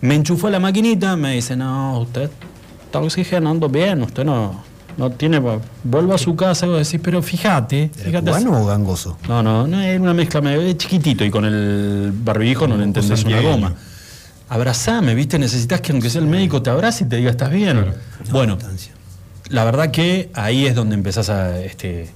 Me 0.00 0.14
enchufó 0.14 0.50
la 0.50 0.58
maquinita, 0.60 1.16
me 1.16 1.34
dice, 1.34 1.56
no, 1.56 2.00
usted 2.00 2.30
está 2.84 3.00
oxigenando 3.00 3.68
bien, 3.68 4.02
usted 4.02 4.24
no, 4.24 4.62
no 4.96 5.10
tiene. 5.10 5.40
Vuelva 5.84 6.14
a 6.14 6.18
su 6.18 6.34
casa 6.36 6.66
y 6.66 6.70
vos 6.70 6.78
decís, 6.86 7.00
pero 7.02 7.22
fíjate. 7.22 7.90
fíjate 7.94 8.26
¿Cubano 8.30 8.62
o 8.62 8.66
gangoso? 8.66 9.18
No, 9.28 9.42
no, 9.42 9.66
no 9.66 9.80
es 9.80 10.00
una 10.00 10.14
mezcla 10.14 10.40
medio 10.40 10.72
chiquitito 10.72 11.24
y 11.24 11.30
con 11.30 11.44
el 11.44 12.12
barbijo 12.14 12.66
no 12.66 12.76
le 12.76 12.84
entendés 12.84 13.24
una 13.24 13.40
goma. 13.40 13.74
Abrazame, 14.50 15.14
¿viste? 15.14 15.38
Necesitas 15.38 15.80
que 15.82 15.92
aunque 15.92 16.08
sea 16.08 16.22
el 16.22 16.26
médico 16.26 16.62
te 16.62 16.70
abrace 16.70 17.04
y 17.04 17.08
te 17.08 17.16
diga, 17.16 17.30
estás 17.30 17.50
bien. 17.50 17.84
Bueno, 18.30 18.56
la 19.50 19.64
verdad 19.64 19.90
que 19.90 20.30
ahí 20.34 20.66
es 20.66 20.74
donde 20.74 20.94
empezás 20.94 21.28
a, 21.28 21.60
este, 21.60 22.08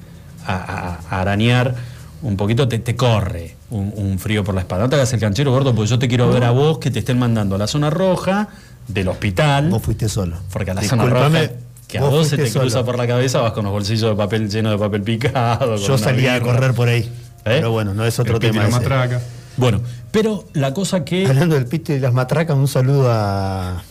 a, 0.46 0.54
a- 0.54 1.00
a 1.10 1.20
arañar 1.20 1.74
un 2.22 2.36
poquito, 2.36 2.68
te, 2.68 2.78
te 2.78 2.96
corre 2.96 3.56
un, 3.70 3.92
un 3.96 4.18
frío 4.18 4.44
por 4.44 4.54
la 4.54 4.62
espalda. 4.62 4.84
No 4.84 4.90
te 4.90 4.96
hagas 4.96 5.12
el 5.12 5.20
canchero 5.20 5.50
gordo, 5.50 5.74
porque 5.74 5.90
yo 5.90 5.98
te 5.98 6.08
quiero 6.08 6.30
ver 6.30 6.44
a 6.44 6.50
vos 6.50 6.78
que 6.78 6.90
te 6.90 7.00
estén 7.00 7.18
mandando 7.18 7.56
a 7.56 7.58
la 7.58 7.66
zona 7.66 7.90
roja 7.90 8.48
del 8.88 9.08
hospital. 9.08 9.68
Vos 9.70 9.82
fuiste 9.82 10.08
solo. 10.08 10.36
Porque 10.52 10.70
a 10.70 10.74
la 10.74 10.82
zona 10.82 11.04
roja, 11.06 11.50
que 11.88 11.98
a 11.98 12.02
vos 12.02 12.10
vos 12.10 12.28
se 12.28 12.36
te 12.36 12.50
cruza 12.50 12.84
por 12.84 12.96
la 12.96 13.06
cabeza, 13.06 13.40
vas 13.40 13.52
con 13.52 13.64
los 13.64 13.72
bolsillos 13.72 14.10
de 14.10 14.16
papel 14.16 14.48
llenos 14.48 14.72
de 14.72 14.78
papel 14.78 15.02
picado. 15.02 15.76
Yo 15.76 15.98
salía 15.98 16.34
a 16.36 16.40
correr 16.40 16.74
por 16.74 16.88
ahí. 16.88 17.00
¿Eh? 17.00 17.10
Pero 17.44 17.72
bueno, 17.72 17.92
no 17.92 18.04
es 18.04 18.18
otro 18.18 18.34
El 18.34 18.40
tema. 18.40 18.68
matraca. 18.68 19.20
Bueno, 19.56 19.80
pero 20.10 20.44
la 20.54 20.72
cosa 20.72 21.04
que. 21.04 21.26
Hablando 21.26 21.54
del 21.56 21.66
pito 21.66 21.92
y 21.92 21.98
las 21.98 22.12
matracas, 22.14 22.56
un 22.56 22.68
saludo 22.68 23.10
a. 23.10 23.82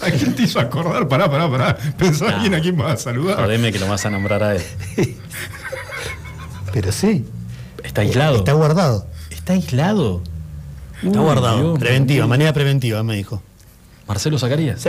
¿A 0.00 0.10
quién 0.10 0.34
te 0.34 0.42
hizo 0.42 0.60
acordar? 0.60 1.08
Pará, 1.08 1.30
pará, 1.30 1.50
pará. 1.50 1.76
Pensá 1.98 2.38
bien 2.38 2.54
a 2.54 2.60
quién 2.60 2.76
vas 2.76 2.92
a 2.92 2.96
saludar. 2.96 3.36
Jodeme 3.38 3.72
que 3.72 3.78
lo 3.78 3.88
vas 3.88 4.04
a 4.06 4.10
nombrar 4.10 4.42
a 4.42 4.54
él. 4.54 4.62
Pero 6.72 6.92
sí. 6.92 7.24
Está 7.82 8.00
aislado. 8.02 8.36
Está 8.36 8.52
guardado. 8.52 9.06
¿Está 9.30 9.52
aislado? 9.54 10.22
Está 11.02 11.18
Uy, 11.20 11.24
guardado. 11.24 11.58
Dios, 11.58 11.78
preventiva, 11.78 12.16
Dios. 12.18 12.28
manera 12.28 12.52
preventiva, 12.52 13.02
me 13.02 13.16
dijo. 13.16 13.42
Marcelo 14.08 14.38
Zacarías. 14.38 14.88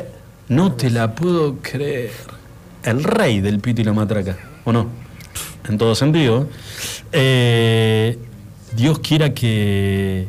No 0.50 0.74
te 0.74 0.90
la 0.90 1.16
puedo 1.16 1.58
creer. 1.62 2.12
El 2.84 3.04
rey 3.04 3.40
del 3.42 3.60
pito 3.60 3.82
y 3.82 3.84
la 3.86 3.94
matraca. 3.94 4.38
¿O 4.66 4.72
no? 4.74 4.88
En 5.68 5.78
todo 5.78 5.96
sentido. 5.96 6.48
Eh, 7.12 8.18
Dios 8.76 9.00
quiera 9.00 9.34
que. 9.34 10.28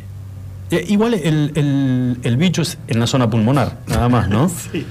eh, 0.70 0.84
igual 0.88 1.14
el, 1.14 1.52
el- 1.54 2.18
el 2.22 2.36
bicho 2.36 2.62
es 2.62 2.78
en 2.88 3.00
la 3.00 3.06
zona 3.06 3.28
pulmonar, 3.30 3.78
nada 3.86 4.08
más, 4.08 4.28
¿no? 4.28 4.48
sí. 4.72 4.86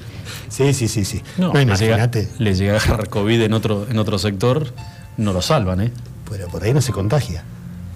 Sí, 0.49 0.73
sí, 0.73 0.87
sí, 0.87 1.03
sí. 1.05 1.21
No, 1.37 1.47
No, 1.47 1.53
le 1.53 1.65
llega, 1.65 1.75
imagínate. 1.95 2.29
le 2.37 2.53
llega 2.55 2.73
a 2.73 2.77
agarrar 2.77 3.09
COVID 3.09 3.41
en 3.41 3.53
otro, 3.53 3.87
en 3.89 3.97
otro 3.97 4.19
sector, 4.19 4.71
no 5.17 5.33
lo 5.33 5.41
salvan, 5.41 5.81
¿eh? 5.81 5.91
Pero 6.29 6.47
por 6.47 6.63
ahí 6.63 6.73
no 6.73 6.81
se 6.81 6.91
contagia. 6.91 7.43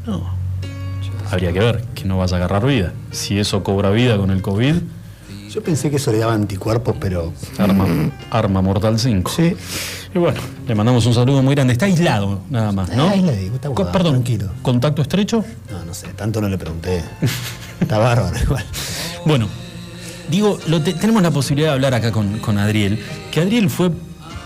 No. 0.08 0.24
Habría 1.30 1.52
que 1.52 1.60
ver 1.60 1.84
que 1.94 2.06
no 2.06 2.18
vas 2.18 2.32
a 2.34 2.38
agarrar 2.38 2.66
vida. 2.66 2.94
Si 3.12 3.38
eso 3.38 3.62
cobra 3.64 3.90
vida 3.92 4.18
con 4.18 4.32
el 4.32 4.42
COVID, 4.42 4.76
Yo 5.54 5.62
pensé 5.64 5.90
que 5.90 5.98
eso 5.98 6.12
le 6.12 6.20
daba 6.20 6.34
anticuerpos, 6.34 6.96
pero. 7.00 7.34
arma, 7.58 7.86
arma 8.32 8.62
mortal 8.62 8.98
5. 9.00 9.30
Sí. 9.32 9.56
Y 10.16 10.20
bueno, 10.20 10.40
le 10.68 10.74
mandamos 10.76 11.06
un 11.06 11.14
saludo 11.14 11.42
muy 11.44 11.54
grande. 11.56 11.74
Está 11.74 11.86
aislado, 11.86 12.42
nada 12.50 12.72
más, 12.72 12.90
¿no? 12.90 13.04
Está 13.06 13.12
aisladito, 13.12 13.56
está 13.56 13.68
Co- 13.68 13.74
guardado, 13.74 13.92
Perdón, 13.94 14.14
tranquilo. 14.14 14.50
¿contacto 14.62 15.02
estrecho? 15.02 15.44
No, 15.70 15.84
no 15.86 15.94
sé, 15.94 16.08
tanto 16.16 16.40
no 16.42 16.48
le 16.50 16.58
pregunté. 16.58 17.04
Está 17.82 17.98
bárbaro 18.00 18.36
igual. 18.42 18.64
Bueno, 19.26 19.48
digo, 20.32 20.58
lo 20.68 20.82
te- 20.82 20.94
tenemos 20.94 21.22
la 21.22 21.30
posibilidad 21.32 21.70
de 21.70 21.74
hablar 21.76 21.94
acá 21.94 22.12
con, 22.12 22.40
con 22.40 22.58
Adriel, 22.58 23.00
que 23.32 23.42
Adriel 23.42 23.70
fue. 23.70 23.92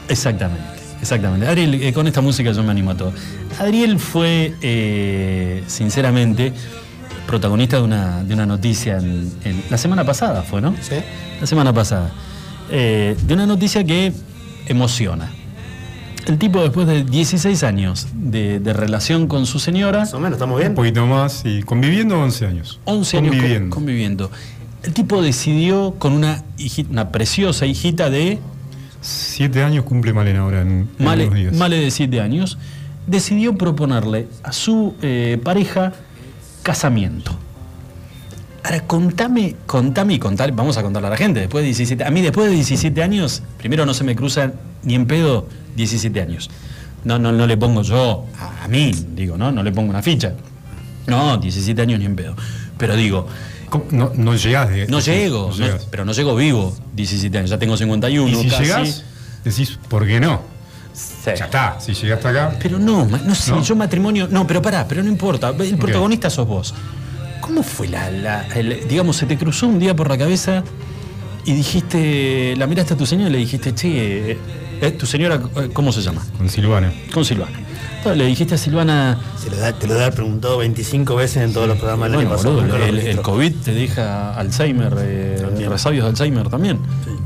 Exactamente, 0.09 0.63
exactamente. 1.01 1.47
Adriel, 1.47 1.73
eh, 1.75 1.91
con 1.93 2.07
esta 2.07 2.21
música 2.21 2.51
yo 2.51 2.63
me 2.63 2.71
animo 2.71 2.91
a 2.91 2.95
todo. 2.97 3.13
Adriel 3.59 3.99
fue, 3.99 4.53
eh, 4.61 5.63
sinceramente, 5.67 6.53
protagonista 7.27 7.77
de 7.77 7.83
una, 7.83 8.23
de 8.23 8.33
una 8.33 8.45
noticia 8.45 8.97
en, 8.97 9.31
en- 9.43 9.63
la 9.69 9.77
semana 9.77 10.03
pasada, 10.05 10.41
¿fue, 10.43 10.61
no? 10.61 10.75
Sí. 10.81 10.95
La 11.39 11.47
semana 11.47 11.73
pasada. 11.73 12.11
Eh, 12.69 13.15
de 13.23 13.33
una 13.33 13.45
noticia 13.45 13.83
que 13.83 14.13
emociona. 14.67 15.31
El 16.27 16.37
tipo, 16.37 16.61
después 16.61 16.85
de 16.87 17.03
16 17.03 17.63
años 17.63 18.07
de, 18.13 18.59
de 18.59 18.73
relación 18.73 19.27
con 19.27 19.45
su 19.47 19.57
señora, 19.59 19.99
Más 20.01 20.13
o 20.13 20.19
menos, 20.19 20.33
¿estamos 20.33 20.57
bien? 20.59 20.69
Un 20.71 20.75
poquito 20.75 21.05
más 21.07 21.41
y 21.45 21.63
conviviendo 21.63 22.19
11 22.19 22.45
años. 22.45 22.79
11 22.85 23.17
años 23.17 23.31
co- 23.31 23.37
Conviviendo. 23.37 23.75
conviviendo. 23.75 24.31
El 24.83 24.93
tipo 24.93 25.21
decidió 25.21 25.95
con 25.97 26.13
una, 26.13 26.43
una 26.89 27.11
preciosa 27.11 27.65
hijita 27.65 28.09
de 28.11 28.39
Siete 29.01 29.63
años 29.63 29.83
cumple 29.83 30.13
Malena 30.13 30.41
ahora 30.41 30.61
en, 30.61 30.89
en 30.97 31.05
Male, 31.05 31.25
unos 31.25 31.35
días. 31.35 31.53
Male 31.55 31.77
de 31.77 31.91
7 31.91 32.21
años, 32.21 32.57
decidió 33.07 33.57
proponerle 33.57 34.27
a 34.43 34.51
su 34.51 34.95
eh, 35.01 35.39
pareja 35.43 35.93
casamiento. 36.61 37.35
Ahora, 38.63 38.81
contame, 38.81 39.55
contame 39.65 40.13
y 40.13 40.19
contale, 40.19 40.51
vamos 40.51 40.77
a 40.77 40.83
contarle 40.83 41.07
a 41.07 41.11
la 41.11 41.17
gente, 41.17 41.39
después 41.39 41.63
de 41.63 41.67
17, 41.67 42.03
a 42.03 42.11
mí 42.11 42.21
después 42.21 42.47
de 42.47 42.53
17 42.53 43.01
años, 43.01 43.41
primero 43.57 43.87
no 43.87 43.95
se 43.95 44.03
me 44.03 44.15
cruza 44.15 44.53
ni 44.83 44.93
en 44.93 45.07
pedo 45.07 45.47
17 45.75 46.21
años. 46.21 46.51
No, 47.03 47.17
no, 47.17 47.31
no 47.31 47.47
le 47.47 47.57
pongo 47.57 47.81
yo, 47.81 48.27
a, 48.37 48.65
a 48.65 48.67
mí, 48.67 48.91
digo, 49.15 49.35
¿no? 49.35 49.51
No 49.51 49.63
le 49.63 49.71
pongo 49.71 49.89
una 49.89 50.03
ficha. 50.03 50.33
No, 51.07 51.37
17 51.37 51.81
años 51.81 51.99
ni 51.99 52.05
en 52.05 52.15
pedo. 52.15 52.35
Pero 52.77 52.95
digo. 52.95 53.27
No, 53.91 54.11
no 54.15 54.35
llegás 54.35 54.69
de. 54.69 54.87
no 54.87 54.99
llego, 54.99 55.51
no 55.57 55.65
pero 55.89 56.03
no 56.05 56.11
llego 56.13 56.35
vivo 56.35 56.75
17 56.93 57.37
años, 57.37 57.49
ya 57.49 57.57
tengo 57.57 57.77
51. 57.77 58.29
Y 58.29 58.35
si 58.43 58.49
casi. 58.49 58.63
llegás, 58.63 59.03
decís, 59.45 59.79
¿por 59.87 60.05
qué 60.05 60.19
no? 60.19 60.41
Sí. 60.93 61.31
Ya 61.37 61.45
está, 61.45 61.79
si 61.79 61.93
llegaste 61.93 62.27
acá. 62.27 62.57
Pero 62.61 62.77
no, 62.79 63.05
no 63.05 63.33
sé, 63.35 63.51
¿No? 63.51 63.63
yo 63.63 63.75
matrimonio. 63.75 64.27
No, 64.29 64.45
pero 64.45 64.61
pará, 64.61 64.85
pero 64.87 65.01
no 65.03 65.09
importa. 65.09 65.53
El 65.57 65.77
protagonista 65.77 66.29
sos 66.29 66.47
vos. 66.47 66.73
¿Cómo 67.39 67.63
fue 67.63 67.87
la, 67.87 68.11
la- 68.11 68.47
el- 68.55 68.87
digamos, 68.87 69.15
se 69.17 69.25
te 69.25 69.37
cruzó 69.37 69.67
un 69.67 69.79
día 69.79 69.95
por 69.95 70.09
la 70.09 70.17
cabeza 70.17 70.63
y 71.45 71.53
dijiste, 71.53 72.55
la 72.57 72.67
miraste 72.67 72.93
a 72.93 72.97
tu 72.97 73.05
señora 73.05 73.29
y 73.29 73.33
le 73.33 73.37
dijiste, 73.39 73.73
che, 73.73 74.37
eh, 74.81 74.91
tu 74.91 75.05
señora, 75.05 75.41
eh, 75.55 75.69
¿cómo 75.73 75.91
se 75.91 76.01
llama? 76.01 76.25
Con 76.37 76.49
Silvana. 76.49 76.91
Con 77.13 77.23
Silvana. 77.25 77.57
Le 78.03 78.25
dijiste 78.25 78.55
a 78.55 78.57
Silvana, 78.57 79.17
Se 79.37 79.49
lo 79.49 79.57
da- 79.57 79.73
te 79.73 79.87
lo 79.87 79.99
he 80.01 80.11
preguntado 80.11 80.57
25 80.57 81.15
veces 81.15 81.43
en 81.43 81.53
todos 81.53 81.67
los 81.67 81.77
programas 81.77 82.09
del 82.09 82.15
bueno, 82.15 82.29
año 82.31 82.37
pasado. 82.37 82.55
boludo, 82.55 82.75
el, 82.77 82.97
el. 82.99 83.21
COVID 83.21 83.53
te 83.63 83.73
deja 83.73 84.33
Alzheimer, 84.33 84.93
eh, 84.99 85.67
resabios 85.69 86.05
de 86.05 86.09
Alzheimer 86.09 86.49
también. 86.49 86.79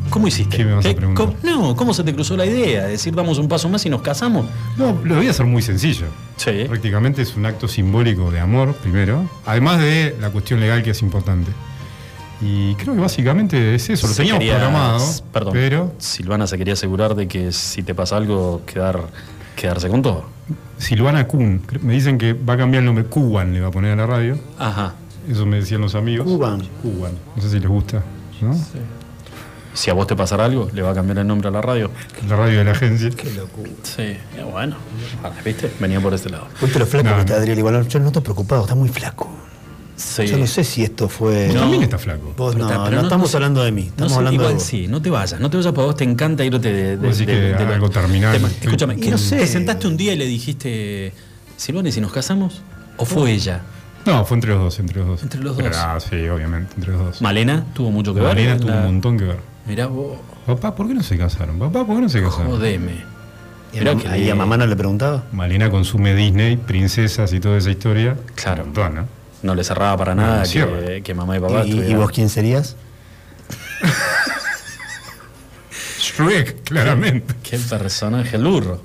¿Cómo 0.10 0.27
hiciste? 0.27 0.57
¿Qué 0.57 0.65
me 0.65 0.73
vas 0.73 0.85
a 0.85 0.93
preguntar? 0.93 1.26
cómo- 1.27 1.38
no, 1.43 1.76
¿cómo 1.76 1.93
se 1.93 2.03
te 2.03 2.14
cruzó 2.14 2.35
la 2.38 2.45
idea? 2.45 2.84
de 2.85 2.91
Decir, 2.91 3.15
damos 3.15 3.38
un 3.39 3.47
paso 3.47 3.69
más 3.69 3.85
y 3.85 3.89
nos 3.89 4.02
casamos. 4.02 4.45
No, 4.77 4.97
lo 5.03 5.15
voy 5.15 5.27
a 5.27 5.31
hacer 5.31 5.45
muy 5.45 5.61
sencillo. 5.61 6.06
Sí. 6.38 6.65
Prácticamente 6.68 7.22
es 7.22 7.35
un 7.35 7.45
acto 7.45 7.68
simbólico 7.68 8.30
de 8.30 8.39
amor, 8.41 8.73
primero. 8.76 9.27
Además 9.45 9.80
de 9.80 10.15
la 10.19 10.30
cuestión 10.30 10.60
legal 10.60 10.84
que 10.84 10.91
es 10.91 11.02
importante. 11.02 11.52
Y 12.41 12.76
creo 12.76 12.93
que 12.93 12.99
básicamente 13.02 13.76
es 13.76 13.89
eso. 13.89 14.07
Lo 14.07 14.14
Se 14.14 14.23
teníamos 14.23 14.43
programado. 14.45 15.06
Perdón. 15.31 15.53
Pero 15.53 15.93
Silvana 15.99 16.45
se 16.47 16.57
quería 16.57 16.73
asegurar 16.73 17.15
de 17.15 17.27
que 17.30 17.52
si 17.53 17.81
te 17.81 17.95
pasa 17.95 18.18
algo, 18.18 18.61
quedar, 18.65 18.99
quedarse 19.56 19.90
con 19.90 20.02
todo. 20.02 20.26
Silvana 20.77 21.27
Kuhn, 21.27 21.61
me 21.82 21.94
dicen 21.94 22.18
que 22.18 22.34
va 22.34 22.53
a 22.53 22.57
cambiar 22.57 22.82
el 22.82 22.86
nombre. 22.86 23.06
Kuban 23.06 23.53
le 23.53 23.61
va 23.61 23.68
a 23.68 23.72
poner 23.72 23.94
a 23.94 23.95
la 23.95 24.06
radio. 24.06 24.38
Ajá. 24.60 24.94
Eso 25.30 25.45
me 25.45 25.57
decían 25.57 25.82
los 25.82 25.95
amigos. 25.95 26.27
Kuban. 26.27 26.61
Kuban. 26.82 27.14
No 27.36 27.41
sé 27.41 27.49
si 27.49 27.60
les 27.60 27.69
gusta. 27.69 28.03
¿no? 28.41 28.53
Si 29.73 29.90
a 29.90 29.94
vos 29.94 30.07
te 30.07 30.15
pasara 30.15 30.45
algo, 30.45 30.69
le 30.73 30.82
va 30.82 30.91
a 30.91 30.94
cambiar 30.94 31.19
el 31.19 31.27
nombre 31.27 31.48
a 31.49 31.52
la 31.52 31.61
radio. 31.61 31.91
La 32.30 32.36
radio 32.36 32.60
de 32.60 32.64
la 32.65 32.72
agencia. 32.72 33.10
Qué 33.10 33.34
locura. 33.34 33.72
Sí, 33.84 34.18
bueno. 34.52 34.76
Ahora, 35.23 35.36
¿Viste? 35.44 35.72
Venía 35.80 35.99
por 35.99 36.14
este 36.14 36.30
lado. 36.30 36.48
Viste 36.61 36.80
lo 36.80 36.86
flaco 36.86 37.10
No, 37.10 37.15
que 37.15 37.22
está. 37.22 37.36
Adriel, 37.36 37.57
igual 37.60 37.88
yo 37.88 37.99
no 37.99 38.07
estoy 38.07 38.22
preocupado, 38.22 38.64
está 38.64 38.76
muy 38.76 38.90
flaco. 38.90 39.30
Sí. 39.96 40.28
Yo 40.28 40.38
no 40.38 40.46
sé 40.46 40.64
si 40.66 40.84
esto 40.84 41.08
fue. 41.08 41.48
Vos 41.48 41.56
también 41.56 41.84
está 41.84 41.98
flaco. 41.98 42.34
Vos 42.36 42.54
Pero 42.54 42.66
no, 42.66 42.70
está- 42.70 42.78
no, 42.80 42.86
pero 42.86 42.98
no- 42.98 43.04
estamos 43.04 43.32
no- 43.32 43.38
hablando 43.38 43.64
de 43.64 43.72
mí, 43.72 43.84
No 43.84 43.90
estamos 43.90 44.12
sé, 44.12 44.18
hablando 44.18 44.36
igual 44.42 44.50
de 44.50 44.54
vos. 44.56 44.64
sí, 44.64 44.88
no 44.90 45.02
te 45.02 45.10
vayas, 45.10 45.40
no 45.40 45.50
te 45.50 45.58
vayas 45.58 45.72
porque 45.74 45.84
a 45.84 45.86
vos 45.88 45.96
te 45.96 46.04
encanta 46.04 46.44
irte 46.44 46.60
de, 46.74 46.98
de, 46.98 47.08
Vos 47.08 47.18
decís 47.18 47.28
de- 47.28 47.56
que 47.58 47.64
de- 47.66 47.74
algo 47.74 47.90
terminal. 47.90 48.36
Escúchame, 48.62 48.96
Y 48.96 49.00
que 49.00 49.12
no 49.12 49.18
sé. 49.18 49.38
¿te 49.38 49.48
sentaste 49.48 49.88
un 49.88 49.96
día 49.96 50.14
y 50.14 50.18
le 50.18 50.26
dijiste, 50.26 51.14
Silvana, 51.58 51.90
¿y 51.90 51.92
si 51.94 52.02
nos 52.02 52.12
casamos? 52.12 52.62
¿O 52.98 53.06
fue 53.06 53.32
ella? 53.32 53.62
No, 54.06 54.24
fue 54.26 54.36
entre 54.36 54.52
los 54.52 54.60
dos, 54.60 54.80
entre 54.80 54.98
los 55.00 55.08
dos. 55.08 55.24
Entre 55.24 55.40
los 55.40 55.56
Pero, 55.56 55.70
dos. 55.70 55.78
ah, 55.80 55.98
sí, 56.00 56.28
obviamente, 56.28 56.74
entre 56.76 56.92
los 56.92 57.02
dos. 57.02 57.22
Malena 57.22 57.66
tuvo 57.74 57.90
mucho 57.92 58.14
que 58.14 58.20
ver. 58.20 58.30
Malena 58.30 58.52
en 58.52 58.60
tuvo 58.60 58.70
la- 58.72 58.78
un 58.80 58.84
montón 58.86 59.18
que 59.18 59.24
ver. 59.26 59.40
Mirá 59.68 59.88
vos, 59.88 60.18
Papá, 60.46 60.76
¿por 60.76 60.88
qué 60.88 60.94
no 60.94 61.02
se 61.02 61.18
casaron? 61.18 61.58
Papá, 61.58 61.86
¿por 61.86 61.96
qué 61.96 62.02
no 62.04 62.10
se 62.10 62.22
casaron? 62.22 62.48
jodeme. 62.52 63.16
¿Y 63.74 63.80
a, 63.80 63.96
que 63.96 64.08
ahí 64.08 64.30
a 64.30 64.36
mamá 64.36 64.58
no 64.58 64.68
le 64.68 64.76
preguntaba? 64.76 65.24
Malena 65.32 65.72
consume 65.72 66.14
Disney, 66.14 66.56
princesas 66.58 67.34
y 67.34 67.40
toda 67.40 67.58
esa 67.58 67.72
historia. 67.72 68.16
Claro. 68.36 68.62
Un 68.64 68.70
montón, 68.70 68.96
¿no? 68.96 69.08
No 69.46 69.54
le 69.54 69.64
cerraba 69.64 69.96
para 69.96 70.16
nada 70.16 70.44
no 70.44 70.50
que, 70.52 71.02
que 71.04 71.14
mamá 71.14 71.38
y 71.38 71.40
papá 71.40 71.64
¿Y, 71.66 71.94
vos 71.94 72.10
quién 72.12 72.30
serías? 72.30 72.76
Shrek, 76.00 76.64
claramente. 76.64 77.34
Qué 77.44 77.58
personaje, 77.58 78.36
el 78.38 78.44
burro. 78.44 78.82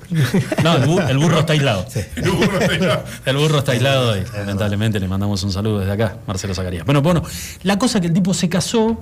No, 0.63 0.75
el, 0.77 0.83
bu- 0.83 1.09
el 1.09 1.17
burro 1.17 1.39
está 1.39 1.53
aislado. 1.53 1.85
El 2.15 2.29
burro 2.31 2.59
está 2.59 2.73
aislado. 2.73 3.03
El 3.25 3.37
burro 3.37 3.59
está 3.59 3.71
aislado 3.71 4.17
y 4.17 4.23
lamentablemente 4.35 4.99
le 4.99 5.07
mandamos 5.07 5.41
un 5.43 5.51
saludo 5.51 5.79
desde 5.79 5.93
acá, 5.93 6.17
Marcelo 6.27 6.53
Zacarías. 6.53 6.85
Bueno, 6.85 7.01
bueno, 7.01 7.23
la 7.63 7.77
cosa 7.77 7.99
que 8.01 8.07
el 8.07 8.13
tipo 8.13 8.33
se 8.33 8.49
casó 8.49 8.99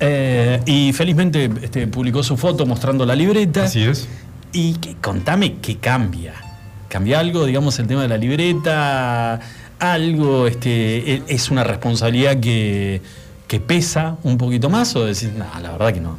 eh, 0.00 0.60
y 0.66 0.92
felizmente 0.92 1.50
este, 1.62 1.86
publicó 1.86 2.22
su 2.22 2.36
foto 2.36 2.66
mostrando 2.66 3.04
la 3.06 3.14
libreta. 3.14 3.64
Así 3.64 3.82
es. 3.84 4.08
Y 4.52 4.74
que- 4.74 4.96
contame 4.96 5.56
qué 5.60 5.78
cambia. 5.78 6.34
¿Cambia 6.88 7.20
algo, 7.20 7.44
digamos, 7.46 7.78
el 7.78 7.86
tema 7.86 8.02
de 8.02 8.08
la 8.08 8.18
libreta? 8.18 9.40
¿Algo 9.78 10.46
este, 10.46 11.14
e- 11.14 11.22
es 11.28 11.50
una 11.50 11.64
responsabilidad 11.64 12.38
que, 12.38 13.00
que 13.48 13.60
pesa 13.60 14.16
un 14.22 14.38
poquito 14.38 14.70
más? 14.70 14.94
¿O 14.96 15.04
decís, 15.04 15.30
no, 15.36 15.44
la 15.60 15.72
verdad 15.72 15.92
que 15.92 16.00
no? 16.00 16.16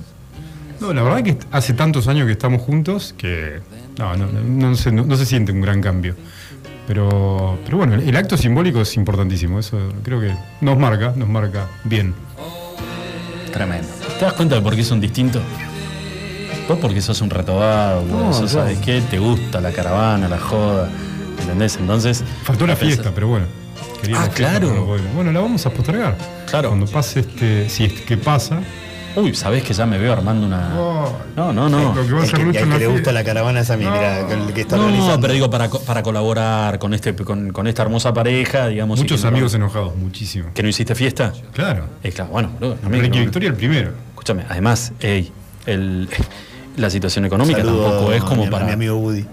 No, 0.82 0.94
la 0.94 1.02
verdad 1.04 1.24
que 1.24 1.38
hace 1.52 1.74
tantos 1.74 2.08
años 2.08 2.26
que 2.26 2.34
estamos 2.34 2.62
juntos 2.62 3.16
que 3.18 3.62
no, 3.98 4.18
no, 4.18 4.26
no, 4.28 4.42
no 4.70 4.76
se, 4.76 4.92
no- 4.92 5.06
no 5.06 5.16
se 5.16 5.26
siente 5.26 5.52
un 5.52 5.62
gran 5.62 5.82
cambio. 5.82 6.16
Pero, 6.88 7.58
pero 7.64 7.78
bueno, 7.78 7.96
el, 7.96 8.02
el 8.10 8.16
acto 8.18 8.36
simbólico 8.36 8.82
es 8.82 8.98
importantísimo. 8.98 9.60
Eso 9.60 9.78
creo 10.04 10.20
que 10.20 10.36
nos 10.60 10.78
marca, 10.78 11.14
nos 11.16 11.30
marca 11.30 11.68
bien. 11.86 12.14
Tremendo. 13.54 13.88
¿Te 14.20 14.26
das 14.26 14.34
cuenta 14.34 14.56
de 14.56 14.62
por 14.62 14.76
qué 14.76 14.84
son 14.84 15.00
distintos? 15.00 15.42
Vos 16.68 16.78
porque 16.82 17.02
sos 17.02 17.22
un 17.22 17.30
retobado, 17.30 18.04
No, 18.06 18.18
vos 18.26 18.40
yo- 18.42 18.48
sabes 18.48 18.80
qué, 18.80 19.02
te 19.10 19.20
gusta 19.20 19.62
la 19.62 19.72
caravana, 19.72 20.28
la 20.28 20.40
joda, 20.40 20.90
¿entendés? 21.44 21.78
Entonces... 21.78 22.24
Faltó 22.44 22.66
la 22.68 22.76
fiesta, 22.76 23.12
pero 23.14 23.28
bueno. 23.28 23.46
Ah, 23.46 24.06
fiesta, 24.06 24.30
claro. 24.32 24.74
no 24.74 24.86
bueno, 25.14 25.32
la 25.32 25.40
vamos 25.40 25.66
a 25.66 25.70
postergar. 25.70 26.18
Claro. 26.50 26.70
Cuando 26.70 26.88
pase 26.88 27.22
este, 27.22 27.70
si 27.70 27.86
es 27.86 27.94
que 28.02 28.18
pasa. 28.18 28.60
Uy, 29.16 29.36
sabés 29.36 29.62
que 29.64 29.74
ya 29.76 29.86
me 29.86 30.00
veo 30.00 30.12
armando 30.12 30.46
una... 30.48 30.70
No, 31.36 31.54
no, 31.54 31.70
no. 31.70 31.94
Lo 31.94 32.04
que 32.06 32.12
va 32.14 32.22
a 32.22 32.26
Es 32.26 32.34
hacer 32.34 32.52
que, 32.52 32.58
que 32.58 32.66
le 32.80 32.88
gusta 32.88 33.12
la 33.12 33.24
caravana 33.24 33.60
es 33.60 33.70
a 33.70 33.78
mí, 33.78 33.86
mira, 33.86 34.22
el 34.22 34.52
que 34.54 34.62
está 34.62 34.76
No, 34.76 34.86
organizando. 34.86 35.22
pero 35.22 35.34
digo 35.36 35.50
para, 35.52 35.70
para 35.70 36.02
colaborar 36.02 36.80
con 36.80 36.96
este 36.96 37.14
con, 37.16 37.52
con 37.54 37.68
esta 37.68 37.84
hermosa 37.84 38.12
pareja, 38.12 38.68
digamos. 38.70 38.98
Muchos 39.00 39.20
que 39.22 39.26
no- 39.26 39.30
amigos 39.30 39.54
enojados, 39.54 39.96
muchísimo. 39.96 40.50
¿Que 40.56 40.64
no 40.64 40.70
hiciste 40.70 40.96
fiesta? 40.96 41.32
Claro. 41.54 41.86
Eh, 42.04 42.12
claro, 42.12 42.32
bueno, 42.32 42.50
boludo, 42.60 42.78
Ricky 42.90 43.10
no- 43.20 43.24
Victoria 43.26 43.50
el 43.50 43.56
primero. 43.56 43.92
Escúchame, 44.10 44.46
además, 44.50 44.94
ey, 45.00 45.32
el, 45.68 46.10
la 46.78 46.90
situación 46.90 47.26
económica 47.26 47.60
Saludo 47.60 47.84
tampoco 47.92 48.14
es 48.14 48.24
a 48.24 48.26
como 48.26 48.46
a 48.46 48.50
para. 48.50 48.66
mi 48.66 48.72
amigo 48.72 48.98
Woody. 48.98 49.26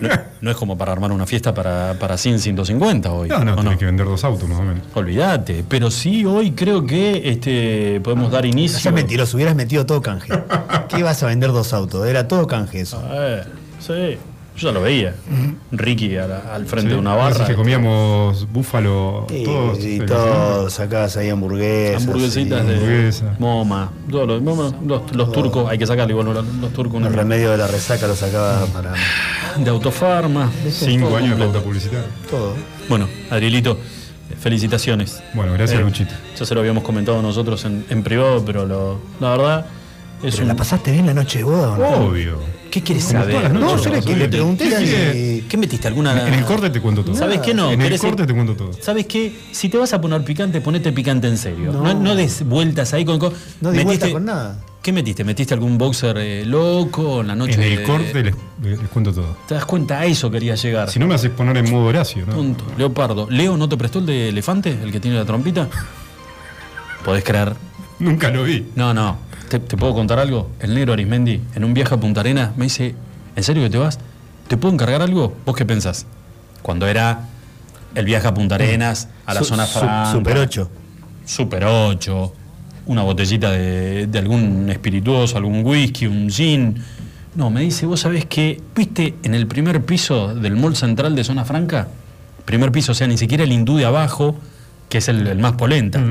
No, 0.00 0.08
no 0.40 0.50
es 0.50 0.56
como 0.56 0.76
para 0.76 0.92
armar 0.92 1.12
una 1.12 1.26
fiesta 1.26 1.54
para, 1.54 1.94
para 1.98 2.16
100, 2.16 2.40
150 2.40 3.12
hoy. 3.12 3.28
No, 3.28 3.44
no, 3.44 3.54
¿o 3.54 3.56
tenés 3.56 3.78
que 3.78 3.84
vender 3.84 4.06
dos 4.06 4.24
autos 4.24 4.48
más 4.48 4.58
o 4.58 4.62
menos. 4.62 4.82
Olvídate, 4.94 5.64
pero 5.68 5.90
sí 5.90 6.24
hoy 6.24 6.52
creo 6.52 6.86
que 6.86 7.30
este 7.30 8.00
podemos 8.02 8.30
dar 8.30 8.46
inicio. 8.46 8.92
mentiroso, 8.92 9.36
hubieras 9.36 9.56
metido 9.56 9.86
todo 9.86 10.00
canje. 10.02 10.32
¿Qué 10.88 10.98
ibas 10.98 11.22
a 11.22 11.26
vender 11.26 11.52
dos 11.52 11.72
autos? 11.72 12.06
Era 12.06 12.28
todo 12.28 12.46
canje 12.46 12.80
eso. 12.80 12.98
A 12.98 13.18
ver, 13.18 13.46
sí, 13.80 14.18
yo 14.58 14.68
ya 14.68 14.72
lo 14.72 14.82
veía. 14.82 15.14
Ricky 15.72 16.16
al, 16.16 16.32
al 16.32 16.66
frente 16.66 16.88
Sí, 16.90 16.94
de 16.94 17.00
una 17.00 17.14
barra. 17.14 17.46
que 17.46 17.54
comíamos 17.54 18.46
búfalo 18.52 19.26
Sí, 19.28 19.42
todos. 19.44 19.78
y 19.84 19.98
todos 20.00 20.72
sacabas 20.72 21.16
ahí 21.16 21.28
hamburguesas. 21.30 22.02
Hamburguesitas 22.02 22.64
y- 22.64 22.66
de 22.68 22.74
Hamburguesa. 22.74 23.36
Moma, 23.38 23.90
todo 24.10 24.26
lo- 24.26 24.40
Moma, 24.40 24.72
los, 24.86 25.14
los 25.14 25.32
turcos, 25.32 25.68
hay 25.70 25.78
que 25.78 25.86
sacarle 25.86 26.12
igual 26.12 26.26
los, 26.34 26.44
los 26.60 26.72
turcos 26.72 27.02
El 27.02 27.12
remedio 27.14 27.50
de 27.50 27.56
la 27.58 27.66
resaca 27.66 28.06
lo 28.06 28.14
sacaba 28.16 28.66
para 28.66 28.92
de 29.56 29.70
autofarma. 29.70 30.50
Cinco 30.70 31.16
años 31.16 31.38
de 31.38 31.44
pauta 31.44 31.60
publicitaria. 31.60 32.04
todo. 32.30 32.54
Bueno, 32.88 33.08
Adrielito, 33.30 33.78
felicitaciones. 34.40 35.22
Bueno, 35.34 35.52
gracias, 35.54 35.80
Eh, 35.80 35.82
Luchito. 35.84 36.14
Ya 36.38 36.44
se 36.46 36.54
lo 36.54 36.60
habíamos 36.60 36.82
comentado 36.84 37.20
nosotros 37.22 37.64
en, 37.64 37.84
en 37.90 38.02
privado, 38.02 38.44
pero 38.44 38.66
lo- 38.66 38.98
la 39.20 39.30
verdad 39.30 39.66
es 40.22 40.32
¿Pero 40.34 40.42
un... 40.44 40.48
la 40.48 40.56
pasaste 40.56 40.90
bien 40.92 41.06
la 41.06 41.14
noche 41.14 41.38
de 41.38 41.44
boda 41.44 41.72
o 41.72 41.76
no? 41.76 41.88
Obvio. 42.08 42.38
¿Qué 42.70 42.82
quieres 42.82 43.04
saber? 43.04 43.50
No, 43.52 43.76
yo 43.82 43.90
le 43.90 43.98
obvio. 43.98 44.28
pregunté 44.30 45.44
¿Qué 45.48 45.56
metiste 45.56 45.88
alguna...? 45.88 46.26
En 46.28 46.34
el 46.34 46.44
corte 46.44 46.68
te 46.70 46.80
cuento 46.80 47.02
todo. 47.02 47.14
¿Sabes 47.14 47.40
qué 47.40 47.54
no? 47.54 47.70
En 47.72 47.80
el 47.80 47.92
¿Querés- 47.92 48.00
corte 48.00 48.26
te 48.26 48.34
cuento 48.34 48.54
todo. 48.54 48.72
¿Sabes 48.80 49.06
qué? 49.06 49.32
Si 49.52 49.68
te 49.68 49.78
vas 49.78 49.92
a 49.94 50.00
poner 50.00 50.22
picante, 50.24 50.60
ponete 50.60 50.92
picante 50.92 51.28
en 51.28 51.38
serio. 51.38 51.72
No, 51.72 51.82
No. 51.82 51.94
no 51.94 52.14
des 52.14 52.44
vueltas 52.44 52.92
ahí 52.94 53.04
con... 53.04 53.18
con- 53.18 53.32
No 53.60 53.70
di 53.70 53.82
vuelta 53.82 54.06
metiste- 54.06 54.12
con 54.12 54.24
nada. 54.26 54.60
¿Qué 54.82 54.92
metiste? 54.92 55.24
¿Metiste 55.24 55.54
algún 55.54 55.76
boxer 55.76 56.16
eh, 56.18 56.44
loco 56.46 57.20
en 57.22 57.26
la 57.28 57.34
noche? 57.34 57.54
En 57.54 57.62
el 57.62 57.76
de- 57.78 57.82
corte 57.84 58.22
les, 58.22 58.34
les 58.62 58.88
cuento 58.90 59.12
todo. 59.12 59.36
¿Te 59.48 59.54
das 59.54 59.64
cuenta? 59.64 59.98
A 60.00 60.04
eso 60.06 60.30
quería 60.30 60.54
llegar. 60.54 60.90
Si 60.90 60.98
no 60.98 61.06
me 61.06 61.14
haces 61.14 61.30
poner 61.30 61.56
en 61.56 61.70
modo 61.70 61.86
Horacio, 61.86 62.24
¿no? 62.26 62.34
Punto. 62.34 62.64
Leopardo. 62.76 63.26
¿Leo 63.30 63.56
no 63.56 63.68
te 63.68 63.76
prestó 63.76 63.98
el 63.98 64.06
de 64.06 64.28
elefante, 64.28 64.70
el 64.82 64.92
que 64.92 65.00
tiene 65.00 65.16
la 65.18 65.24
trompita? 65.24 65.68
¿Podés 67.04 67.24
creer? 67.24 67.54
Nunca 67.98 68.30
lo 68.30 68.44
vi. 68.44 68.66
No, 68.76 68.94
no. 68.94 69.18
¿Te, 69.48 69.58
te 69.58 69.76
puedo 69.76 69.94
contar 69.94 70.18
algo? 70.18 70.50
El 70.60 70.74
negro 70.74 70.92
Arismendi, 70.92 71.40
en 71.54 71.64
un 71.64 71.72
viaje 71.74 71.94
a 71.94 71.98
Punta 72.00 72.20
Arenas, 72.20 72.56
me 72.56 72.64
dice, 72.64 72.94
¿en 73.34 73.42
serio 73.42 73.62
que 73.62 73.70
te 73.70 73.78
vas? 73.78 73.98
¿Te 74.46 74.56
puedo 74.56 74.74
encargar 74.74 75.00
algo? 75.02 75.34
¿Vos 75.46 75.56
qué 75.56 75.64
pensás? 75.64 76.06
Cuando 76.62 76.86
era 76.86 77.20
el 77.94 78.04
viaje 78.04 78.26
a 78.28 78.34
Punta 78.34 78.56
Arenas, 78.56 79.08
a 79.26 79.34
la 79.34 79.40
Su- 79.40 79.46
zona 79.46 79.66
su- 79.66 79.78
franca. 79.78 80.12
Super 80.12 80.38
8. 80.38 80.70
Super 81.24 81.64
8, 81.64 82.32
una 82.86 83.02
botellita 83.02 83.50
de, 83.50 84.06
de 84.06 84.18
algún 84.18 84.68
espirituoso, 84.70 85.36
algún 85.36 85.64
whisky, 85.64 86.06
un 86.06 86.28
gin. 86.30 86.82
No, 87.34 87.50
me 87.50 87.60
dice, 87.60 87.86
vos 87.86 88.00
sabés 88.00 88.24
que, 88.26 88.60
viste, 88.74 89.14
en 89.22 89.34
el 89.34 89.46
primer 89.46 89.82
piso 89.84 90.34
del 90.34 90.56
mall 90.56 90.74
central 90.76 91.14
de 91.14 91.24
Zona 91.24 91.44
Franca, 91.44 91.88
primer 92.44 92.72
piso, 92.72 92.92
o 92.92 92.94
sea, 92.94 93.06
ni 93.06 93.16
siquiera 93.18 93.44
el 93.44 93.52
hindú 93.52 93.76
de 93.76 93.84
abajo, 93.84 94.36
que 94.88 94.98
es 94.98 95.08
el, 95.08 95.26
el 95.26 95.38
más 95.38 95.52
polenta. 95.52 96.02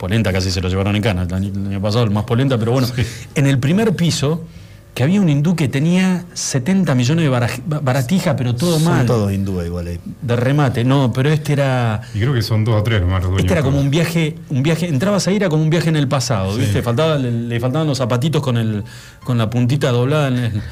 Polenta 0.00 0.32
casi 0.32 0.50
se 0.50 0.62
lo 0.62 0.68
llevaron 0.70 0.96
en 0.96 1.02
cana 1.02 1.22
el 1.24 1.34
año, 1.34 1.52
el 1.54 1.66
año 1.66 1.80
pasado, 1.82 2.04
el 2.04 2.10
más 2.10 2.24
polenta, 2.24 2.56
pero 2.56 2.72
bueno, 2.72 2.88
en 3.34 3.46
el 3.46 3.58
primer 3.58 3.94
piso, 3.94 4.46
que 4.94 5.02
había 5.02 5.20
un 5.20 5.28
hindú 5.28 5.54
que 5.54 5.68
tenía 5.68 6.24
70 6.32 6.94
millones 6.94 7.24
de 7.26 7.30
baraj- 7.30 7.60
baratija, 7.82 8.34
pero 8.34 8.54
todo 8.56 8.78
Son 8.80 8.84
mal. 8.90 9.04
todos 9.06 9.30
hindúes 9.30 9.66
igual 9.66 9.86
ahí. 9.88 10.00
De 10.22 10.36
remate, 10.36 10.84
no, 10.84 11.12
pero 11.12 11.28
este 11.30 11.52
era. 11.52 12.00
Y 12.14 12.18
creo 12.18 12.32
que 12.32 12.40
son 12.40 12.64
dos 12.64 12.76
o 12.80 12.82
tres 12.82 13.02
nomás 13.02 13.20
los 13.22 13.30
dueños. 13.32 13.44
Este 13.44 13.52
era 13.52 13.62
como 13.62 13.78
un 13.78 13.90
viaje, 13.90 14.36
un 14.48 14.62
viaje, 14.62 14.88
entrabas 14.88 15.28
ahí, 15.28 15.36
era 15.36 15.50
como 15.50 15.62
un 15.62 15.68
viaje 15.70 15.90
en 15.90 15.96
el 15.96 16.08
pasado, 16.08 16.54
Sí. 16.54 16.62
¿viste? 16.62 16.80
Faltaba, 16.82 17.16
le, 17.18 17.30
le 17.30 17.60
faltaban 17.60 17.86
los 17.86 17.98
zapatitos 17.98 18.42
con 18.42 18.56
el, 18.56 18.82
con 19.22 19.36
la 19.36 19.50
puntita 19.50 19.90
doblada 19.90 20.28
en 20.28 20.36
el- 20.38 20.62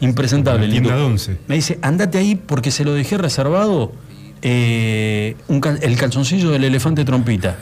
impresentable. 0.00 0.66
La 0.66 0.72
tienda 0.72 0.90
hindú. 0.90 1.00
de 1.00 1.06
once. 1.06 1.36
Me 1.46 1.54
dice, 1.54 1.78
andate 1.82 2.18
ahí 2.18 2.34
porque 2.34 2.70
se 2.70 2.84
lo 2.84 2.94
dejé 2.94 3.16
reservado 3.16 3.92
eh, 4.42 5.36
un 5.48 5.60
cal- 5.60 5.78
el 5.82 5.96
calzoncillo 5.96 6.50
del 6.50 6.64
elefante 6.64 7.04
trompita. 7.04 7.56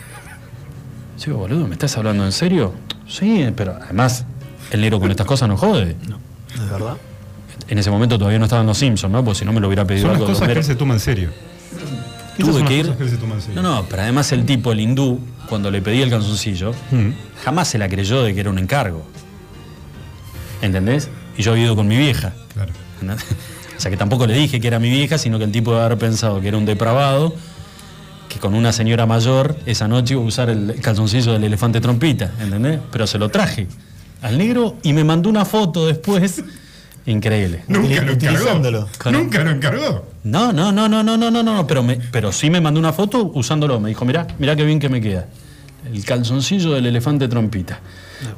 Sí, 1.19 1.31
boludo, 1.31 1.67
¿me 1.67 1.75
estás 1.75 1.97
hablando 1.99 2.25
en 2.25 2.33
serio? 2.33 2.73
Sí, 3.07 3.47
pero 3.57 3.77
además, 3.83 4.25
el 4.71 4.81
negro 4.81 5.01
con 5.01 5.11
estas 5.11 5.27
cosas 5.27 5.49
no 5.49 5.57
jode. 5.57 5.97
¿Es 6.55 6.71
verdad? 6.71 6.97
En 7.69 7.77
ese 7.79 7.91
momento 7.91 8.17
todavía 8.19 8.39
no 8.39 8.47
estaban 8.47 8.65
los 8.67 8.79
Simpsons, 8.79 9.13
¿no? 9.13 9.23
Porque 9.25 9.41
si 9.41 9.45
no 9.45 9.53
me 9.53 9.61
lo 9.61 9.67
hubiera 9.67 9.85
pedido 9.85 10.03
Son 10.07 10.13
las 10.13 10.17
algo 10.21 10.27
de 10.29 10.33
cosas 10.33 10.49
que 10.49 10.59
él 10.59 10.65
se 10.65 10.75
toma 10.77 10.95
en 10.95 11.01
serio. 11.01 11.31
Tuve 12.39 12.61
las 12.61 12.69
que 12.69 12.77
ir. 12.77 12.83
cosas 12.85 12.97
que 12.97 13.03
él 13.05 13.11
se 13.11 13.17
toma 13.17 13.35
en 13.35 13.43
serio. 13.43 13.63
No, 13.63 13.75
no, 13.75 13.85
pero 13.91 14.03
además 14.03 14.31
el 14.33 14.47
tipo, 14.47 14.73
el 14.73 14.81
hindú, 14.81 15.21
cuando 15.49 15.71
le 15.71 15.83
pedí 15.83 16.01
el 16.03 16.09
calzoncillo, 16.11 16.73
Mm. 16.93 17.11
jamás 17.45 17.69
se 17.69 17.79
la 17.79 17.89
creyó 17.89 18.23
de 18.23 18.33
que 18.33 18.41
era 18.41 18.51
un 18.51 18.59
encargo. 18.59 19.05
¿Entendés? 20.63 21.09
Y 21.37 21.43
yo 21.43 21.53
había 21.53 21.65
ido 21.65 21.77
con 21.77 21.87
mi 21.89 21.97
vieja. 21.97 22.33
Claro. 22.55 22.73
¿entendés? 23.01 23.25
O 23.77 23.81
sea 23.81 23.93
que 23.93 23.97
tampoco 23.97 24.27
le 24.27 24.35
dije 24.35 24.59
que 24.61 24.67
era 24.67 24.81
mi 24.81 24.91
vieja, 24.91 25.19
sino 25.19 25.39
que 25.39 25.45
el 25.45 25.53
tipo 25.53 25.71
debe 25.71 25.85
haber 25.85 25.99
pensado 25.99 26.41
que 26.41 26.49
era 26.49 26.57
un 26.59 26.65
depravado, 26.67 27.33
que 28.29 28.39
con 28.39 28.55
una 28.55 28.73
señora 28.73 29.07
mayor 29.07 29.57
esa 29.67 29.89
noche 29.89 30.15
iba 30.15 30.23
a 30.23 30.27
usar 30.27 30.51
el 30.51 30.81
calzoncillo 30.81 31.33
del 31.33 31.45
elefante 31.45 31.81
trompita, 31.81 32.33
¿entendés? 32.41 32.81
Pero 32.93 33.07
se 33.07 33.19
lo 33.19 33.29
traje 33.31 33.67
al 34.23 34.37
negro 34.39 34.77
y 34.83 34.93
me 34.93 35.05
mandó 35.05 35.29
una 35.31 35.45
foto 35.45 35.87
después. 35.87 36.43
Increíble. 37.07 37.63
Nunca 37.69 38.03
lo 38.03 38.13
encargó. 38.13 38.45
Nunca 39.11 39.43
lo 39.43 39.51
encargó. 39.51 40.07
No, 40.25 40.53
no, 40.53 40.73
no, 40.73 40.89
no, 40.89 41.03
no, 41.03 41.17
no, 41.17 41.31
no, 41.31 41.43
no, 41.43 41.67
pero, 41.67 41.83
me, 41.83 41.97
pero 41.97 42.33
sí 42.33 42.51
me 42.51 42.61
mandó 42.61 42.79
una 42.79 42.93
foto 42.93 43.31
usándolo. 43.35 43.81
Me 43.81 43.89
dijo, 43.89 44.05
mirá, 44.05 44.27
mirá 44.39 44.55
qué 44.57 44.65
bien 44.65 44.79
que 44.79 44.91
me 44.91 45.01
queda. 45.01 45.27
El 45.91 46.05
calzoncillo 46.05 46.73
del 46.75 46.85
elefante 46.87 47.27
trompita. 47.29 47.81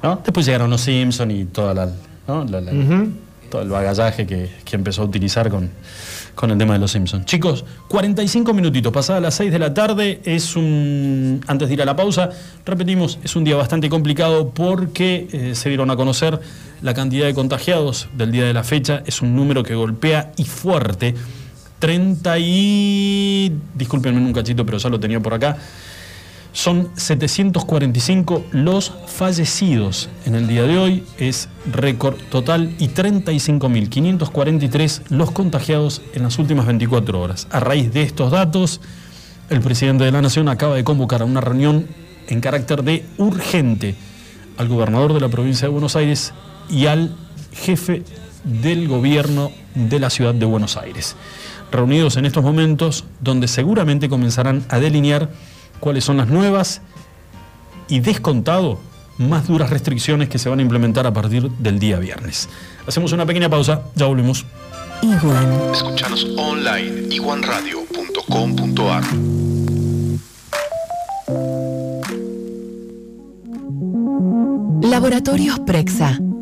¿No? 0.02 0.20
Después 0.24 0.46
llegaron 0.46 0.70
los 0.70 0.82
Simpson 0.82 1.30
y 1.32 1.46
toda 1.46 1.74
la, 1.74 1.88
¿no? 2.28 2.44
La- 2.44 2.60
la- 2.60 2.72
todo 3.50 3.62
el 3.62 3.68
bagallaje 3.70 4.24
que, 4.26 4.48
que 4.64 4.76
empezó 4.76 5.02
a 5.02 5.06
utilizar 5.06 5.50
con, 5.50 5.68
con 6.40 6.50
el 6.50 6.56
tema 6.56 6.72
de 6.72 6.78
los 6.78 6.92
Simpsons. 6.92 7.26
Chicos, 7.26 7.66
45 7.88 8.54
minutitos, 8.54 8.90
pasadas 8.90 9.20
las 9.20 9.34
6 9.34 9.52
de 9.52 9.58
la 9.58 9.74
tarde, 9.74 10.22
es 10.24 10.56
un. 10.56 11.44
Antes 11.46 11.68
de 11.68 11.74
ir 11.74 11.82
a 11.82 11.84
la 11.84 11.96
pausa, 11.96 12.30
repetimos, 12.64 13.18
es 13.22 13.36
un 13.36 13.44
día 13.44 13.56
bastante 13.56 13.90
complicado 13.90 14.48
porque 14.48 15.28
eh, 15.32 15.54
se 15.54 15.68
dieron 15.68 15.90
a 15.90 15.96
conocer 15.96 16.40
la 16.80 16.94
cantidad 16.94 17.26
de 17.26 17.34
contagiados 17.34 18.08
del 18.16 18.32
día 18.32 18.46
de 18.46 18.54
la 18.54 18.64
fecha. 18.64 19.02
Es 19.04 19.20
un 19.20 19.36
número 19.36 19.62
que 19.62 19.74
golpea 19.74 20.32
y 20.38 20.44
fuerte. 20.44 21.14
30 21.78 22.38
y. 22.38 23.52
Discúlpenme 23.74 24.18
un 24.18 24.32
cachito, 24.32 24.64
pero 24.64 24.78
ya 24.78 24.88
lo 24.88 24.98
tenía 24.98 25.20
por 25.20 25.34
acá. 25.34 25.58
Son 26.52 26.90
745 26.96 28.44
los 28.50 28.92
fallecidos 29.06 30.08
en 30.26 30.34
el 30.34 30.48
día 30.48 30.64
de 30.64 30.78
hoy, 30.78 31.04
es 31.18 31.48
récord 31.70 32.16
total, 32.30 32.74
y 32.78 32.88
35.543 32.88 35.02
los 35.10 35.30
contagiados 35.30 36.02
en 36.12 36.24
las 36.24 36.38
últimas 36.38 36.66
24 36.66 37.20
horas. 37.20 37.46
A 37.50 37.60
raíz 37.60 37.92
de 37.92 38.02
estos 38.02 38.32
datos, 38.32 38.80
el 39.48 39.60
presidente 39.60 40.04
de 40.04 40.12
la 40.12 40.20
Nación 40.22 40.48
acaba 40.48 40.74
de 40.74 40.82
convocar 40.84 41.22
a 41.22 41.24
una 41.24 41.40
reunión 41.40 41.86
en 42.28 42.40
carácter 42.40 42.82
de 42.82 43.06
urgente 43.18 43.94
al 44.56 44.68
gobernador 44.68 45.14
de 45.14 45.20
la 45.20 45.28
provincia 45.28 45.68
de 45.68 45.72
Buenos 45.72 45.94
Aires 45.96 46.32
y 46.68 46.86
al 46.86 47.14
jefe 47.52 48.02
del 48.44 48.88
gobierno 48.88 49.52
de 49.74 50.00
la 50.00 50.10
ciudad 50.10 50.34
de 50.34 50.46
Buenos 50.46 50.76
Aires. 50.76 51.16
Reunidos 51.70 52.16
en 52.16 52.26
estos 52.26 52.42
momentos 52.42 53.04
donde 53.20 53.46
seguramente 53.48 54.08
comenzarán 54.08 54.64
a 54.68 54.80
delinear 54.80 55.30
cuáles 55.80 56.04
son 56.04 56.18
las 56.18 56.28
nuevas 56.28 56.82
y 57.88 58.00
descontado 58.00 58.78
más 59.18 59.48
duras 59.48 59.70
restricciones 59.70 60.28
que 60.28 60.38
se 60.38 60.48
van 60.48 60.60
a 60.60 60.62
implementar 60.62 61.06
a 61.06 61.12
partir 61.12 61.50
del 61.50 61.78
día 61.78 61.98
viernes. 61.98 62.48
Hacemos 62.86 63.12
una 63.12 63.26
pequeña 63.26 63.50
pausa, 63.50 63.82
ya 63.94 64.06
volvemos. 64.06 64.46
Iguan. 65.02 65.72
Escuchanos 65.72 66.26
online 66.36 67.14
iguanradio.com.ar. 67.14 69.04
Laboratorios 74.82 75.60
Prexa. 75.60 76.18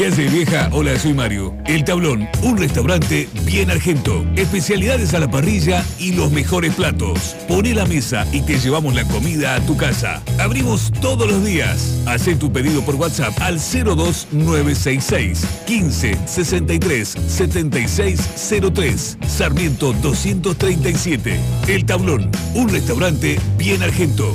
¿Qué 0.00 0.06
hace 0.06 0.28
vieja? 0.30 0.70
Hola, 0.72 0.98
soy 0.98 1.12
Mario. 1.12 1.54
El 1.66 1.84
Tablón, 1.84 2.26
un 2.40 2.56
restaurante 2.56 3.28
bien 3.44 3.70
argento. 3.70 4.24
Especialidades 4.34 5.12
a 5.12 5.20
la 5.20 5.30
parrilla 5.30 5.84
y 5.98 6.12
los 6.12 6.32
mejores 6.32 6.74
platos. 6.74 7.36
Poné 7.46 7.74
la 7.74 7.84
mesa 7.84 8.26
y 8.32 8.40
te 8.40 8.58
llevamos 8.58 8.94
la 8.94 9.04
comida 9.04 9.56
a 9.56 9.60
tu 9.60 9.76
casa. 9.76 10.22
Abrimos 10.38 10.90
todos 11.02 11.30
los 11.30 11.44
días. 11.44 12.02
Haz 12.06 12.24
tu 12.38 12.50
pedido 12.50 12.80
por 12.80 12.94
WhatsApp 12.94 13.38
al 13.42 13.58
02966 13.58 15.46
15 15.66 16.16
63 16.24 17.08
76 17.28 18.20
03. 18.72 19.18
Sarmiento 19.28 19.92
237. 19.92 21.38
El 21.68 21.84
Tablón, 21.84 22.30
un 22.54 22.70
restaurante 22.70 23.38
bien 23.58 23.82
argento. 23.82 24.34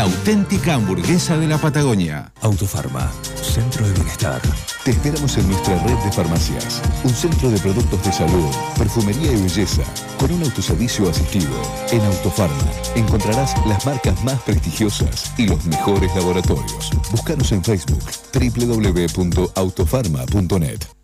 auténtica 0.00 0.74
hamburguesa 0.74 1.36
de 1.36 1.46
la 1.46 1.58
Patagonia. 1.58 2.32
Autofarma, 2.42 3.08
Centro 3.42 3.86
de 3.86 3.92
Bienestar. 3.94 4.40
Te 4.84 4.90
esperamos 4.92 5.36
en 5.36 5.48
nuestra 5.48 5.76
red 5.82 5.98
de 5.98 6.12
farmacias. 6.12 6.80
Un 7.04 7.10
centro 7.10 7.50
de 7.50 7.58
productos 7.58 8.02
de 8.04 8.12
salud, 8.12 8.48
perfumería 8.78 9.32
y 9.32 9.42
belleza, 9.42 9.82
con 10.18 10.32
un 10.32 10.42
autoservicio 10.42 11.10
asistido. 11.10 11.50
En 11.92 12.00
Autofarma 12.02 12.70
encontrarás 12.94 13.54
las 13.66 13.84
marcas 13.84 14.24
más 14.24 14.40
prestigiosas 14.42 15.32
y 15.36 15.46
los 15.46 15.66
mejores 15.66 16.14
laboratorios. 16.14 16.90
Búscanos 17.10 17.52
en 17.52 17.62
Facebook 17.62 18.02
www.autofarma.net. 18.32 20.99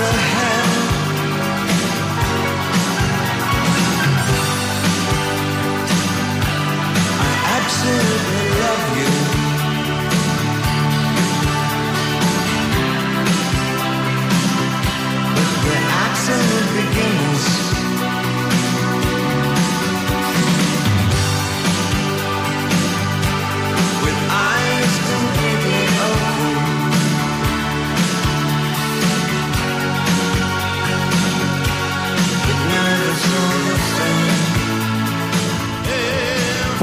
a 0.00 0.47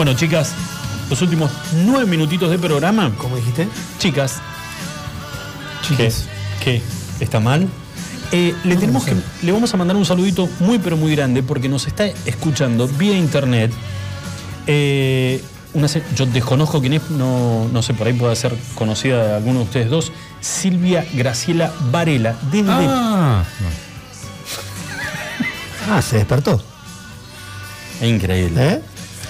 Bueno, 0.06 0.19
chicas, 0.19 0.53
los 1.10 1.19
últimos 1.23 1.49
nueve 1.84 2.06
minutitos 2.06 2.52
de 2.52 2.60
programa. 2.60 3.11
¿Cómo 3.18 3.38
dijiste? 3.38 3.68
Chicas. 3.98 4.36
Chicas. 5.82 6.27
¿Qué? 6.64 6.80
¿Está 7.19 7.40
mal? 7.40 7.68
Eh, 8.32 8.53
le, 8.65 8.76
tenemos 8.76 9.03
que, 9.03 9.15
le 9.41 9.52
vamos 9.52 9.73
a 9.73 9.77
mandar 9.77 9.98
un 9.98 10.06
saludito 10.06 10.48
muy 10.60 10.77
pero 10.77 10.95
muy 10.95 11.15
grande 11.15 11.41
porque 11.41 11.69
nos 11.69 11.88
está 11.88 12.06
escuchando 12.06 12.88
vía 12.88 13.18
internet. 13.18 13.72
Eh, 14.68 15.44
una 15.73 15.88
yo 16.15 16.27
desconozco 16.27 16.82
quién 16.82 16.94
es, 16.94 17.10
no, 17.10 17.68
no 17.73 17.82
sé, 17.82 17.95
por 17.95 18.06
ahí 18.06 18.14
puede 18.14 18.36
ser 18.36 18.56
conocida 18.76 19.26
de 19.26 19.34
alguno 19.34 19.61
de 19.61 19.65
ustedes 19.65 19.90
dos. 19.90 20.11
Silvia 20.40 21.03
Graciela 21.15 21.73
Varela, 21.90 22.36
desde. 22.52 22.69
Ah, 22.69 23.44
Ah, 25.90 25.99
se 26.03 26.18
despertó. 26.18 26.61
Increíble. 28.02 28.73
¿Eh? 28.73 28.82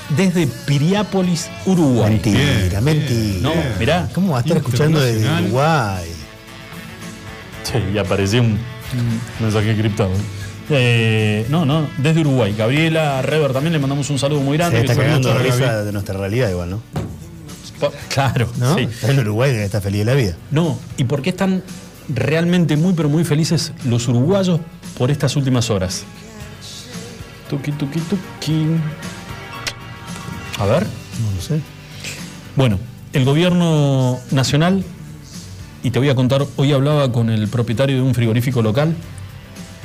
Desde 0.09 0.47
Piriápolis, 0.47 1.49
Uruguay. 1.65 2.09
Mentira, 2.11 2.81
mentira. 2.81 3.39
No, 3.41 3.53
mirá. 3.79 4.09
¿Cómo 4.13 4.33
va 4.33 4.39
a 4.39 4.41
estar 4.41 4.57
escuchando 4.57 4.99
desde. 4.99 5.27
Uruguay? 5.43 6.05
Sí, 7.63 7.79
y 7.93 7.97
apareció 7.97 8.41
un, 8.41 8.59
mensaje 9.39 9.71
encriptado. 9.71 10.11
Eh, 10.69 11.45
no, 11.49 11.65
no, 11.65 11.87
desde 11.97 12.21
Uruguay. 12.21 12.55
Gabriela 12.57 13.21
Rever 13.21 13.53
también 13.53 13.73
le 13.73 13.79
mandamos 13.79 14.09
un 14.09 14.19
saludo 14.19 14.41
muy 14.41 14.57
grande. 14.57 14.77
Se 14.79 14.85
está 14.85 14.95
cagando 14.95 15.33
de 15.33 15.39
risa 15.39 15.83
de 15.83 15.91
nuestra 15.91 16.17
realidad 16.17 16.49
igual, 16.49 16.69
¿no? 16.71 16.81
Pa- 17.79 17.91
Claro, 18.09 18.49
¿No? 18.57 18.75
sí. 18.75 18.83
Está 18.83 19.11
en 19.11 19.19
Uruguay 19.19 19.51
que 19.51 19.65
está 19.65 19.81
feliz 19.81 19.99
de 19.99 20.05
la 20.05 20.13
vida. 20.13 20.35
No, 20.51 20.79
¿y 20.97 21.03
por 21.03 21.21
qué 21.21 21.31
están 21.31 21.61
realmente 22.07 22.77
muy, 22.77 22.93
pero 22.93 23.09
muy 23.09 23.23
felices 23.25 23.73
los 23.85 24.07
uruguayos 24.07 24.59
por 24.97 25.11
estas 25.11 25.35
últimas 25.35 25.69
horas? 25.69 26.03
Tuki, 27.49 27.71
tuki, 27.73 27.99
tuki. 27.99 28.65
A 30.59 30.65
ver. 30.65 30.83
No 30.83 31.35
lo 31.35 31.41
sé. 31.41 31.59
Bueno, 32.55 32.79
el 33.13 33.25
gobierno 33.25 34.19
nacional, 34.31 34.83
y 35.83 35.91
te 35.91 35.99
voy 35.99 36.09
a 36.09 36.15
contar, 36.15 36.45
hoy 36.55 36.71
hablaba 36.71 37.11
con 37.11 37.29
el 37.29 37.47
propietario 37.47 37.97
de 37.97 38.01
un 38.01 38.13
frigorífico 38.13 38.61
local, 38.61 38.95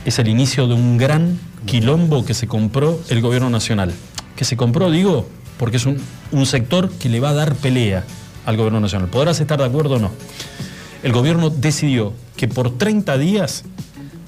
es 0.05 0.19
el 0.19 0.29
inicio 0.29 0.67
de 0.67 0.75
un 0.75 0.97
gran 0.97 1.39
quilombo 1.67 2.25
que 2.25 2.35
se 2.35 2.47
compró 2.47 3.01
el 3.09 3.21
gobierno 3.21 3.51
nacional. 3.51 3.93
Que 4.37 4.45
se 4.45 4.57
compró, 4.57 4.91
digo, 4.91 5.29
porque 5.59 5.77
es 5.77 5.87
un, 5.87 5.99
un 6.33 6.47
sector 6.47 6.91
que 6.91 7.09
le 7.09 7.21
va 7.21 7.31
a 7.31 7.35
dar 7.35 7.55
pelea 7.55 8.05
al 8.47 8.57
gobierno 8.57 8.81
nacional. 8.81 9.09
Podrás 9.09 9.41
estar 9.41 9.59
de 9.59 9.67
acuerdo 9.67 9.97
o 9.97 9.99
no. 9.99 10.11
El 11.03 11.13
gobierno 11.13 11.51
decidió 11.51 12.13
que 12.37 12.49
por 12.49 12.79
30 12.79 13.19
días 13.19 13.65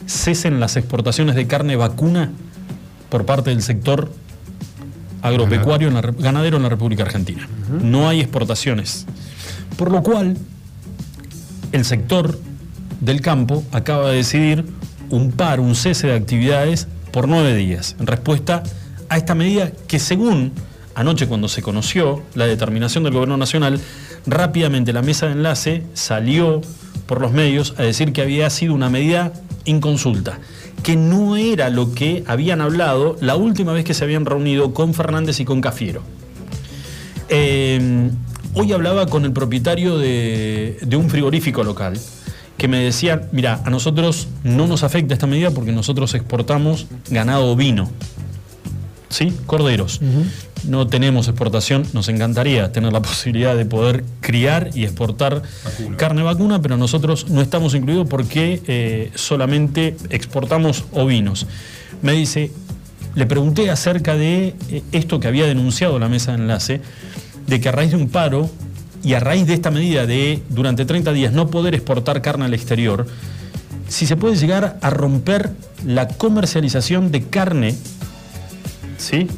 cesen 0.07 0.61
las 0.61 0.77
exportaciones 0.77 1.35
de 1.35 1.47
carne 1.47 1.77
vacuna 1.77 2.31
por 3.09 3.25
parte 3.25 3.51
del 3.51 3.63
sector 3.63 4.11
agropecuario, 5.23 5.89
en 5.89 5.95
la 5.95 6.01
ganadero 6.01 6.57
en 6.57 6.65
la 6.65 6.69
República 6.69 7.05
Argentina. 7.05 7.49
No 7.81 8.09
hay 8.09 8.21
exportaciones. 8.21 9.07
Por 9.77 9.91
lo 9.91 10.03
cual, 10.03 10.37
el 11.73 11.85
sector 11.85 12.39
del 13.01 13.21
campo 13.21 13.65
acaba 13.73 14.11
de 14.11 14.17
decidir 14.17 14.65
un 15.11 15.33
par, 15.33 15.61
un 15.61 15.75
cese 15.75 16.09
de 16.09 16.15
actividades 16.15 16.89
por 17.11 17.29
nueve 17.29 17.55
días, 17.55 17.97
en 17.99 18.07
respuesta 18.07 18.63
a 19.09 19.17
esta 19.17 19.35
medida 19.35 19.71
que 19.87 19.99
según 19.99 20.53
anoche 20.95 21.27
cuando 21.27 21.49
se 21.49 21.63
conoció 21.63 22.23
la 22.35 22.47
determinación 22.47 23.05
del 23.05 23.13
Gobierno 23.13 23.37
Nacional, 23.37 23.81
rápidamente 24.27 24.93
la 24.93 25.03
mesa 25.03 25.27
de 25.27 25.33
enlace 25.33 25.83
salió 25.95 26.61
por 27.07 27.21
los 27.21 27.33
medios 27.33 27.75
a 27.79 27.83
decir 27.83 28.13
que 28.13 28.23
había 28.23 28.49
sido 28.51 28.75
una 28.75 28.89
medida 28.89 29.33
inconsulta, 29.65 30.39
que 30.83 30.97
no 30.97 31.37
era 31.37 31.71
lo 31.71 31.93
que 31.93 32.25
habían 32.27 32.61
hablado 32.61 33.17
la 33.21 33.37
última 33.37 33.73
vez 33.73 33.85
que 33.85 33.95
se 33.95 34.05
habían 34.05 34.27
reunido 34.27 34.75
con 34.75 34.95
Fernández 34.95 35.41
y 35.41 35.45
con 35.45 35.61
Cafiero. 35.61 36.03
Eh, 37.29 38.11
hoy 38.55 38.73
hablaba 38.73 39.07
con 39.07 39.25
el 39.25 39.33
propietario 39.33 39.99
de, 39.99 40.79
de 40.83 40.97
un 40.97 41.09
frigorífico 41.09 41.65
local 41.65 41.99
que 42.57 42.69
me 42.69 42.79
decía, 42.79 43.29
mira, 43.33 43.61
a 43.65 43.71
nosotros 43.71 44.29
no 44.45 44.67
nos 44.67 44.85
afecta 44.85 45.15
esta 45.15 45.27
medida 45.27 45.51
porque 45.51 45.73
nosotros 45.73 46.15
exportamos 46.15 46.87
ganado 47.11 47.51
ovino, 47.51 47.91
¿sí? 49.13 49.33
Corderos. 49.47 50.01
No 50.67 50.87
tenemos 50.87 51.29
exportación, 51.29 51.87
nos 51.93 52.09
encantaría 52.09 52.73
tener 52.73 52.93
la 52.93 53.03
posibilidad 53.03 53.57
de 53.57 53.65
poder 53.65 54.05
criar 54.21 54.71
y 54.75 54.85
exportar 54.85 55.43
carne 55.97 56.23
vacuna, 56.23 56.61
pero 56.61 56.77
nosotros 56.77 57.29
no 57.29 57.41
estamos 57.41 57.75
incluidos 57.75 58.09
porque 58.09 58.63
eh, 58.67 59.11
solamente 59.15 59.97
exportamos 60.11 60.85
ovinos. 60.93 61.47
Me 62.01 62.13
dice, 62.13 62.51
le 63.15 63.27
pregunté 63.27 63.71
acerca 63.71 64.17
de 64.17 64.55
eh, 64.71 64.83
esto 64.93 65.21
que 65.21 65.29
había 65.29 65.47
denunciado 65.47 65.99
la 65.99 66.09
mesa 66.09 66.33
de 66.33 66.39
enlace, 66.39 66.81
de 67.47 67.61
que 67.61 67.69
a 67.69 67.73
raíz 67.73 67.91
de 67.91 67.97
un 67.97 68.09
paro 68.09 68.51
y 69.05 69.15
a 69.15 69.21
raíz 69.21 69.47
de 69.47 69.55
esta 69.55 69.71
medida 69.71 70.07
de 70.07 70.43
durante 70.49 70.85
30 70.85 71.13
días 71.13 71.33
no 71.33 71.49
poder 71.49 71.75
exportar 71.75 72.23
carne 72.23 72.45
al 72.45 72.55
exterior, 72.55 73.07
si 73.89 74.07
se 74.07 74.17
puede 74.17 74.37
llegar 74.37 74.79
a 74.81 74.91
romper 74.91 75.51
la 75.85 76.09
comercialización 76.09 77.13
de 77.13 77.25
carne, 77.25 77.75
¿sí? 78.99 79.29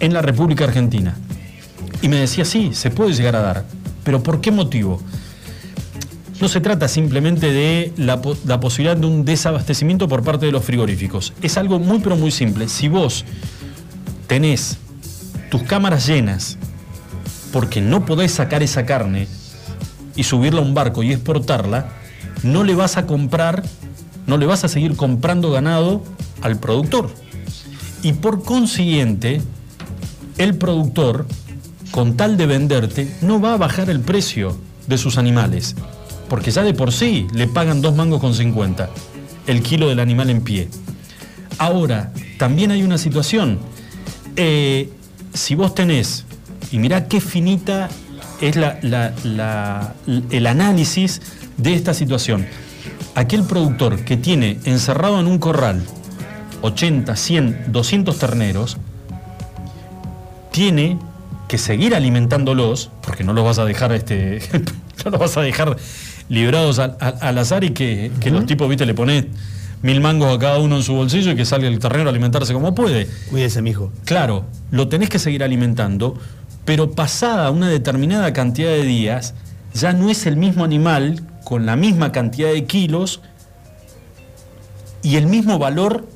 En 0.00 0.12
la 0.12 0.22
República 0.22 0.64
Argentina. 0.64 1.16
Y 2.02 2.08
me 2.08 2.16
decía, 2.16 2.44
sí, 2.44 2.70
se 2.72 2.90
puede 2.90 3.12
llegar 3.12 3.36
a 3.36 3.42
dar. 3.42 3.64
¿Pero 4.04 4.22
por 4.22 4.40
qué 4.40 4.50
motivo? 4.50 5.00
No 6.40 6.48
se 6.48 6.60
trata 6.60 6.86
simplemente 6.86 7.52
de 7.52 7.92
la, 7.96 8.20
la 8.46 8.60
posibilidad 8.60 8.96
de 8.96 9.06
un 9.06 9.24
desabastecimiento 9.24 10.08
por 10.08 10.22
parte 10.22 10.46
de 10.46 10.52
los 10.52 10.64
frigoríficos. 10.64 11.32
Es 11.42 11.58
algo 11.58 11.80
muy 11.80 11.98
pero 11.98 12.16
muy 12.16 12.30
simple. 12.30 12.68
Si 12.68 12.88
vos 12.88 13.24
tenés 14.28 14.78
tus 15.50 15.62
cámaras 15.64 16.06
llenas 16.06 16.58
porque 17.52 17.80
no 17.80 18.04
podés 18.04 18.32
sacar 18.32 18.62
esa 18.62 18.86
carne 18.86 19.26
y 20.14 20.22
subirla 20.24 20.60
a 20.60 20.64
un 20.64 20.74
barco 20.74 21.02
y 21.02 21.12
exportarla, 21.12 21.88
no 22.42 22.62
le 22.62 22.74
vas 22.74 22.96
a 22.96 23.06
comprar, 23.06 23.62
no 24.26 24.36
le 24.36 24.46
vas 24.46 24.64
a 24.64 24.68
seguir 24.68 24.96
comprando 24.96 25.50
ganado 25.50 26.02
al 26.42 26.58
productor. 26.58 27.10
Y 28.02 28.12
por 28.14 28.42
consiguiente, 28.44 29.42
el 30.38 30.56
productor, 30.56 31.26
con 31.90 32.16
tal 32.16 32.36
de 32.36 32.46
venderte, 32.46 33.12
no 33.22 33.40
va 33.40 33.54
a 33.54 33.56
bajar 33.56 33.90
el 33.90 34.00
precio 34.00 34.56
de 34.86 34.98
sus 34.98 35.18
animales. 35.18 35.74
Porque 36.28 36.50
ya 36.50 36.62
de 36.62 36.74
por 36.74 36.92
sí 36.92 37.26
le 37.32 37.46
pagan 37.48 37.80
dos 37.80 37.96
mangos 37.96 38.20
con 38.20 38.34
50 38.34 38.90
el 39.46 39.62
kilo 39.62 39.88
del 39.88 39.98
animal 40.00 40.28
en 40.30 40.42
pie. 40.42 40.68
Ahora, 41.56 42.12
también 42.38 42.70
hay 42.70 42.82
una 42.82 42.98
situación. 42.98 43.58
Eh, 44.36 44.90
si 45.32 45.54
vos 45.54 45.74
tenés, 45.74 46.24
y 46.70 46.78
mirá 46.78 47.08
qué 47.08 47.20
finita 47.20 47.88
es 48.42 48.54
la- 48.56 49.94
el 50.30 50.46
análisis 50.46 51.20
de 51.56 51.74
esta 51.74 51.94
situación. 51.94 52.46
Aquel 53.14 53.42
productor 53.44 54.00
que 54.04 54.16
tiene 54.18 54.58
encerrado 54.64 55.18
en 55.18 55.26
un 55.26 55.38
corral 55.38 55.82
80, 56.62 57.14
100, 57.16 57.64
200 57.72 58.18
terneros, 58.18 58.76
tiene 60.50 60.98
que 61.46 61.58
seguir 61.58 61.94
alimentándolos, 61.94 62.90
porque 63.02 63.24
no 63.24 63.32
los 63.32 63.44
vas 63.44 63.58
a 63.58 63.64
dejar, 63.64 63.92
este, 63.92 64.40
no 65.04 65.10
los 65.10 65.20
vas 65.20 65.36
a 65.36 65.40
dejar 65.42 65.76
librados 66.28 66.78
al, 66.78 66.96
al- 67.00 67.18
al 67.20 67.38
azar 67.38 67.64
y 67.64 67.70
que, 67.70 68.10
que 68.20 68.30
los 68.30 68.44
tipos, 68.46 68.68
viste, 68.68 68.84
le 68.86 68.94
pones 68.94 69.26
mil 69.82 70.00
mangos 70.00 70.34
a 70.34 70.38
cada 70.38 70.58
uno 70.58 70.76
en 70.76 70.82
su 70.82 70.94
bolsillo 70.94 71.30
y 71.32 71.36
que 71.36 71.44
salga 71.44 71.68
el 71.68 71.78
ternero 71.78 72.06
a 72.08 72.10
alimentarse 72.10 72.52
como 72.52 72.74
puede. 72.74 73.06
Cuídese, 73.30 73.62
mijo. 73.62 73.92
Claro, 74.04 74.44
lo 74.70 74.88
tenés 74.88 75.08
que 75.08 75.18
seguir 75.18 75.42
alimentando, 75.44 76.18
pero 76.64 76.90
pasada 76.90 77.50
una 77.50 77.68
determinada 77.68 78.32
cantidad 78.32 78.70
de 78.70 78.82
días, 78.82 79.34
ya 79.74 79.92
no 79.92 80.10
es 80.10 80.26
el 80.26 80.36
mismo 80.36 80.64
animal 80.64 81.22
con 81.44 81.64
la 81.64 81.76
misma 81.76 82.12
cantidad 82.12 82.50
de 82.52 82.64
kilos 82.64 83.20
y 85.02 85.16
el 85.16 85.26
mismo 85.26 85.58
valor 85.58 86.06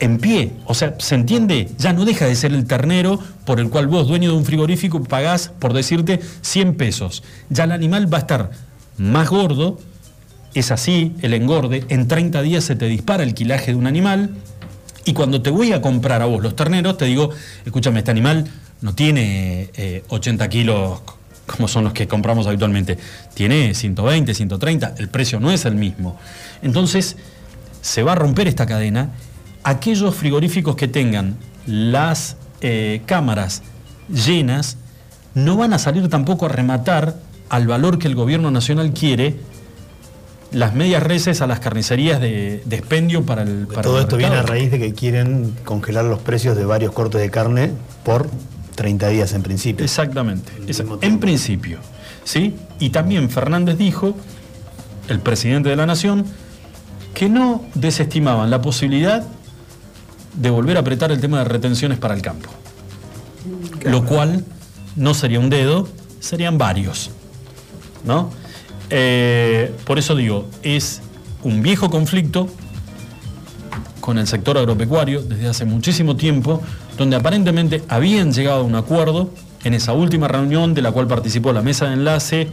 en 0.00 0.18
pie. 0.18 0.52
O 0.66 0.74
sea, 0.74 0.94
¿se 0.98 1.14
entiende? 1.14 1.68
Ya 1.78 1.92
no 1.92 2.04
deja 2.04 2.26
de 2.26 2.34
ser 2.36 2.52
el 2.52 2.66
ternero 2.66 3.18
por 3.44 3.60
el 3.60 3.70
cual 3.70 3.86
vos, 3.86 4.08
dueño 4.08 4.30
de 4.30 4.36
un 4.36 4.44
frigorífico, 4.44 5.02
pagás, 5.02 5.52
por 5.58 5.72
decirte, 5.72 6.20
100 6.42 6.74
pesos. 6.74 7.22
Ya 7.50 7.64
el 7.64 7.72
animal 7.72 8.12
va 8.12 8.18
a 8.18 8.20
estar 8.20 8.50
más 8.98 9.28
gordo, 9.28 9.78
es 10.54 10.70
así, 10.70 11.14
el 11.22 11.34
engorde, 11.34 11.84
en 11.88 12.08
30 12.08 12.42
días 12.42 12.64
se 12.64 12.76
te 12.76 12.86
dispara 12.86 13.22
el 13.22 13.34
quilaje 13.34 13.72
de 13.72 13.78
un 13.78 13.86
animal, 13.86 14.30
y 15.04 15.12
cuando 15.12 15.40
te 15.40 15.50
voy 15.50 15.72
a 15.72 15.80
comprar 15.80 16.22
a 16.22 16.26
vos 16.26 16.42
los 16.42 16.56
terneros, 16.56 16.98
te 16.98 17.04
digo, 17.04 17.30
escúchame, 17.64 18.00
este 18.00 18.10
animal 18.10 18.46
no 18.80 18.94
tiene 18.94 19.70
eh, 19.74 20.02
80 20.08 20.48
kilos 20.48 21.00
como 21.46 21.68
son 21.68 21.84
los 21.84 21.92
que 21.92 22.08
compramos 22.08 22.46
habitualmente, 22.48 22.98
tiene 23.34 23.72
120, 23.72 24.34
130, 24.34 24.94
el 24.98 25.08
precio 25.08 25.38
no 25.38 25.52
es 25.52 25.64
el 25.64 25.76
mismo. 25.76 26.18
Entonces, 26.60 27.16
se 27.80 28.02
va 28.02 28.12
a 28.12 28.14
romper 28.16 28.48
esta 28.48 28.66
cadena. 28.66 29.10
Aquellos 29.66 30.14
frigoríficos 30.14 30.76
que 30.76 30.86
tengan 30.86 31.36
las 31.66 32.36
eh, 32.60 33.02
cámaras 33.04 33.62
llenas 34.08 34.76
no 35.34 35.56
van 35.56 35.72
a 35.72 35.78
salir 35.80 36.08
tampoco 36.08 36.46
a 36.46 36.48
rematar 36.48 37.16
al 37.48 37.66
valor 37.66 37.98
que 37.98 38.06
el 38.06 38.14
gobierno 38.14 38.52
nacional 38.52 38.92
quiere 38.92 39.36
las 40.52 40.72
medias 40.72 41.02
reses 41.02 41.42
a 41.42 41.48
las 41.48 41.58
carnicerías 41.58 42.20
de, 42.20 42.62
de 42.64 42.76
expendio 42.76 43.24
para 43.26 43.42
el 43.42 43.66
para 43.66 43.82
Todo 43.82 43.98
el 43.98 44.04
esto 44.04 44.16
viene 44.16 44.36
a 44.36 44.42
raíz 44.42 44.70
de 44.70 44.78
que 44.78 44.94
quieren 44.94 45.56
congelar 45.64 46.04
los 46.04 46.20
precios 46.20 46.56
de 46.56 46.64
varios 46.64 46.92
cortes 46.92 47.20
de 47.20 47.28
carne 47.30 47.72
por 48.04 48.30
30 48.76 49.08
días 49.08 49.32
en 49.32 49.42
principio. 49.42 49.84
Exactamente. 49.84 50.52
En 51.00 51.18
principio. 51.18 51.80
¿sí? 52.22 52.54
Y 52.78 52.90
también 52.90 53.28
Fernández 53.30 53.76
dijo, 53.78 54.14
el 55.08 55.18
presidente 55.18 55.70
de 55.70 55.76
la 55.76 55.86
Nación, 55.86 56.24
que 57.14 57.28
no 57.28 57.64
desestimaban 57.74 58.50
la 58.50 58.60
posibilidad 58.60 59.26
de 60.36 60.50
volver 60.50 60.76
a 60.76 60.80
apretar 60.80 61.10
el 61.10 61.20
tema 61.20 61.38
de 61.38 61.44
retenciones 61.44 61.98
para 61.98 62.14
el 62.14 62.22
campo. 62.22 62.50
Lo 63.84 64.04
cual 64.04 64.44
no 64.94 65.14
sería 65.14 65.40
un 65.40 65.50
dedo, 65.50 65.88
serían 66.20 66.58
varios. 66.58 67.10
¿No? 68.04 68.30
Eh, 68.90 69.74
por 69.84 69.98
eso 69.98 70.14
digo, 70.14 70.48
es 70.62 71.00
un 71.42 71.62
viejo 71.62 71.90
conflicto 71.90 72.48
con 74.00 74.18
el 74.18 74.26
sector 74.26 74.56
agropecuario 74.56 75.22
desde 75.22 75.48
hace 75.48 75.64
muchísimo 75.64 76.16
tiempo, 76.16 76.62
donde 76.96 77.16
aparentemente 77.16 77.82
habían 77.88 78.32
llegado 78.32 78.60
a 78.60 78.62
un 78.62 78.76
acuerdo 78.76 79.30
en 79.64 79.74
esa 79.74 79.92
última 79.92 80.28
reunión 80.28 80.74
de 80.74 80.82
la 80.82 80.92
cual 80.92 81.08
participó 81.08 81.52
la 81.52 81.62
mesa 81.62 81.86
de 81.86 81.94
enlace, 81.94 82.48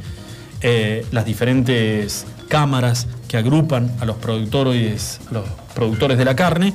eh, 0.61 1.05
las 1.11 1.25
diferentes 1.25 2.25
cámaras 2.47 3.07
que 3.27 3.37
agrupan 3.37 3.91
a 3.99 4.05
los 4.05 4.15
productores, 4.17 5.19
a 5.29 5.33
los 5.33 5.49
productores 5.75 6.17
de 6.17 6.25
la 6.25 6.35
carne 6.35 6.73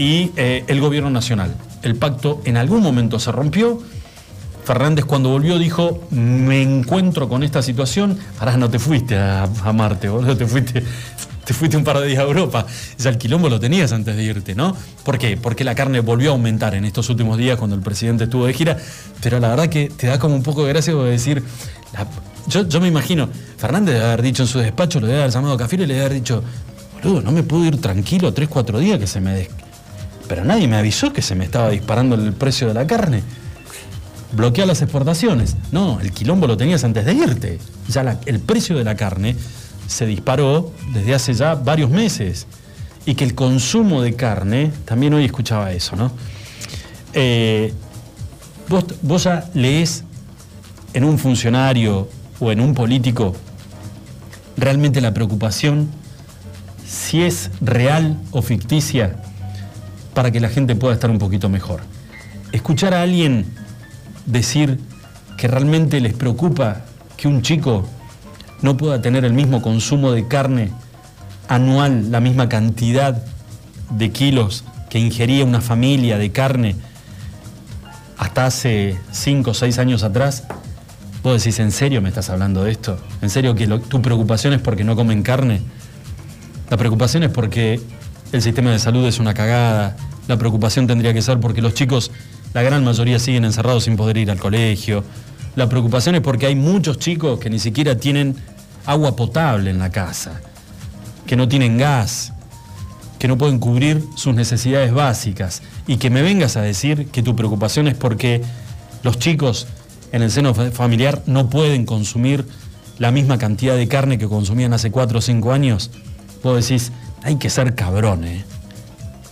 y 0.00 0.32
eh, 0.36 0.64
el 0.66 0.80
gobierno 0.80 1.10
nacional. 1.10 1.54
El 1.82 1.94
pacto 1.94 2.40
en 2.46 2.56
algún 2.56 2.82
momento 2.82 3.18
se 3.18 3.30
rompió. 3.32 3.82
Fernández 4.64 5.04
cuando 5.04 5.28
volvió 5.28 5.58
dijo, 5.58 6.08
me 6.10 6.62
encuentro 6.62 7.28
con 7.28 7.42
esta 7.42 7.62
situación, 7.62 8.18
ahora 8.38 8.56
no 8.56 8.70
te 8.70 8.78
fuiste 8.78 9.18
a, 9.18 9.42
a 9.42 9.72
Marte, 9.74 10.08
boludo, 10.08 10.38
te 10.38 10.46
fuiste, 10.46 10.82
te 11.44 11.52
fuiste 11.52 11.76
un 11.76 11.84
par 11.84 11.98
de 11.98 12.06
días 12.06 12.20
a 12.20 12.22
Europa. 12.22 12.64
Ya 12.96 13.10
el 13.10 13.18
quilombo 13.18 13.50
lo 13.50 13.60
tenías 13.60 13.92
antes 13.92 14.16
de 14.16 14.22
irte, 14.22 14.54
¿no? 14.54 14.74
¿Por 15.04 15.18
qué? 15.18 15.36
Porque 15.36 15.64
la 15.64 15.74
carne 15.74 16.00
volvió 16.00 16.30
a 16.30 16.32
aumentar 16.32 16.74
en 16.74 16.86
estos 16.86 17.10
últimos 17.10 17.36
días 17.36 17.58
cuando 17.58 17.76
el 17.76 17.82
presidente 17.82 18.24
estuvo 18.24 18.46
de 18.46 18.54
gira, 18.54 18.78
pero 19.22 19.38
la 19.38 19.48
verdad 19.50 19.68
que 19.68 19.90
te 19.90 20.06
da 20.06 20.18
como 20.18 20.34
un 20.34 20.42
poco 20.42 20.64
de 20.64 20.70
gracia 20.70 20.94
de 20.94 21.10
decir, 21.10 21.42
yo, 22.46 22.66
yo 22.66 22.80
me 22.80 22.88
imagino, 22.88 23.28
Fernández 23.58 23.96
debe 23.96 24.06
haber 24.06 24.22
dicho 24.22 24.44
en 24.44 24.48
su 24.48 24.60
despacho, 24.60 24.98
lo 24.98 25.08
debe 25.08 25.18
haber 25.20 25.30
llamado 25.30 25.52
a 25.52 25.58
Cafiero 25.58 25.84
y 25.84 25.88
le 25.88 25.94
debe 25.94 26.06
haber 26.06 26.18
dicho, 26.18 26.42
boludo, 27.02 27.20
no 27.20 27.32
me 27.32 27.42
puedo 27.42 27.66
ir 27.66 27.78
tranquilo 27.82 28.32
tres, 28.32 28.48
cuatro 28.48 28.78
días 28.78 28.98
que 28.98 29.06
se 29.06 29.20
me 29.20 29.34
des... 29.34 29.48
Pero 30.30 30.44
nadie 30.44 30.68
me 30.68 30.76
avisó 30.76 31.12
que 31.12 31.22
se 31.22 31.34
me 31.34 31.44
estaba 31.44 31.70
disparando 31.70 32.14
el 32.14 32.32
precio 32.32 32.68
de 32.68 32.74
la 32.74 32.86
carne. 32.86 33.24
Bloquea 34.30 34.64
las 34.64 34.80
exportaciones. 34.80 35.56
No, 35.72 35.98
el 35.98 36.12
quilombo 36.12 36.46
lo 36.46 36.56
tenías 36.56 36.84
antes 36.84 37.04
de 37.04 37.14
irte. 37.14 37.58
Ya 37.88 38.20
el 38.26 38.38
precio 38.38 38.78
de 38.78 38.84
la 38.84 38.94
carne 38.94 39.34
se 39.88 40.06
disparó 40.06 40.70
desde 40.94 41.16
hace 41.16 41.34
ya 41.34 41.56
varios 41.56 41.90
meses. 41.90 42.46
Y 43.06 43.16
que 43.16 43.24
el 43.24 43.34
consumo 43.34 44.02
de 44.02 44.14
carne, 44.14 44.70
también 44.84 45.14
hoy 45.14 45.24
escuchaba 45.24 45.72
eso, 45.72 45.96
¿no? 45.96 46.12
Eh, 47.12 47.74
vos, 48.68 48.84
vos 49.02 49.24
ya 49.24 49.50
lees 49.54 50.04
en 50.92 51.02
un 51.02 51.18
funcionario 51.18 52.08
o 52.38 52.52
en 52.52 52.60
un 52.60 52.72
político 52.74 53.34
realmente 54.56 55.00
la 55.00 55.12
preocupación 55.12 55.88
si 56.86 57.22
es 57.22 57.50
real 57.60 58.16
o 58.30 58.42
ficticia 58.42 59.16
para 60.14 60.30
que 60.30 60.40
la 60.40 60.48
gente 60.48 60.74
pueda 60.76 60.94
estar 60.94 61.10
un 61.10 61.18
poquito 61.18 61.48
mejor. 61.48 61.80
Escuchar 62.52 62.94
a 62.94 63.02
alguien 63.02 63.46
decir 64.26 64.78
que 65.36 65.48
realmente 65.48 66.00
les 66.00 66.14
preocupa 66.14 66.82
que 67.16 67.28
un 67.28 67.42
chico 67.42 67.86
no 68.62 68.76
pueda 68.76 69.00
tener 69.00 69.24
el 69.24 69.32
mismo 69.32 69.62
consumo 69.62 70.12
de 70.12 70.26
carne 70.28 70.70
anual, 71.48 72.10
la 72.10 72.20
misma 72.20 72.48
cantidad 72.48 73.22
de 73.90 74.10
kilos 74.10 74.64
que 74.88 74.98
ingería 74.98 75.44
una 75.44 75.60
familia 75.60 76.18
de 76.18 76.30
carne 76.30 76.76
hasta 78.18 78.46
hace 78.46 78.98
5 79.12 79.50
o 79.50 79.54
6 79.54 79.78
años 79.78 80.02
atrás, 80.02 80.44
vos 81.22 81.42
decís, 81.42 81.58
¿en 81.58 81.72
serio 81.72 82.02
me 82.02 82.08
estás 82.08 82.28
hablando 82.28 82.64
de 82.64 82.72
esto? 82.72 82.98
¿En 83.22 83.30
serio 83.30 83.54
que 83.54 83.66
tu 83.66 84.02
preocupación 84.02 84.52
es 84.52 84.60
porque 84.60 84.84
no 84.84 84.94
comen 84.94 85.22
carne? 85.22 85.62
La 86.68 86.76
preocupación 86.76 87.22
es 87.22 87.30
porque 87.30 87.80
el 88.32 88.42
sistema 88.42 88.70
de 88.70 88.78
salud 88.78 89.06
es 89.06 89.18
una 89.18 89.34
cagada. 89.34 89.96
La 90.28 90.36
preocupación 90.38 90.86
tendría 90.86 91.12
que 91.12 91.22
ser 91.22 91.40
porque 91.40 91.60
los 91.62 91.74
chicos, 91.74 92.10
la 92.54 92.62
gran 92.62 92.84
mayoría, 92.84 93.18
siguen 93.18 93.44
encerrados 93.44 93.84
sin 93.84 93.96
poder 93.96 94.16
ir 94.16 94.30
al 94.30 94.38
colegio. 94.38 95.04
La 95.56 95.68
preocupación 95.68 96.14
es 96.14 96.20
porque 96.20 96.46
hay 96.46 96.54
muchos 96.54 96.98
chicos 96.98 97.40
que 97.40 97.50
ni 97.50 97.58
siquiera 97.58 97.96
tienen 97.96 98.36
agua 98.86 99.16
potable 99.16 99.70
en 99.70 99.78
la 99.78 99.90
casa, 99.90 100.40
que 101.26 101.36
no 101.36 101.48
tienen 101.48 101.76
gas, 101.76 102.32
que 103.18 103.28
no 103.28 103.36
pueden 103.36 103.58
cubrir 103.58 104.02
sus 104.16 104.34
necesidades 104.34 104.92
básicas. 104.92 105.62
Y 105.86 105.96
que 105.96 106.08
me 106.10 106.22
vengas 106.22 106.56
a 106.56 106.62
decir 106.62 107.08
que 107.08 107.22
tu 107.22 107.34
preocupación 107.34 107.88
es 107.88 107.94
porque 107.94 108.42
los 109.02 109.18
chicos 109.18 109.66
en 110.12 110.22
el 110.22 110.30
seno 110.30 110.54
fa- 110.54 110.70
familiar 110.70 111.22
no 111.26 111.50
pueden 111.50 111.84
consumir 111.84 112.46
la 112.98 113.10
misma 113.10 113.38
cantidad 113.38 113.76
de 113.76 113.88
carne 113.88 114.18
que 114.18 114.28
consumían 114.28 114.72
hace 114.72 114.90
4 114.90 115.18
o 115.18 115.22
5 115.22 115.52
años. 115.52 115.90
Vos 116.42 116.56
decís, 116.66 116.92
hay 117.22 117.36
que 117.36 117.50
ser 117.50 117.74
cabrón, 117.74 118.24
¿eh? 118.24 118.44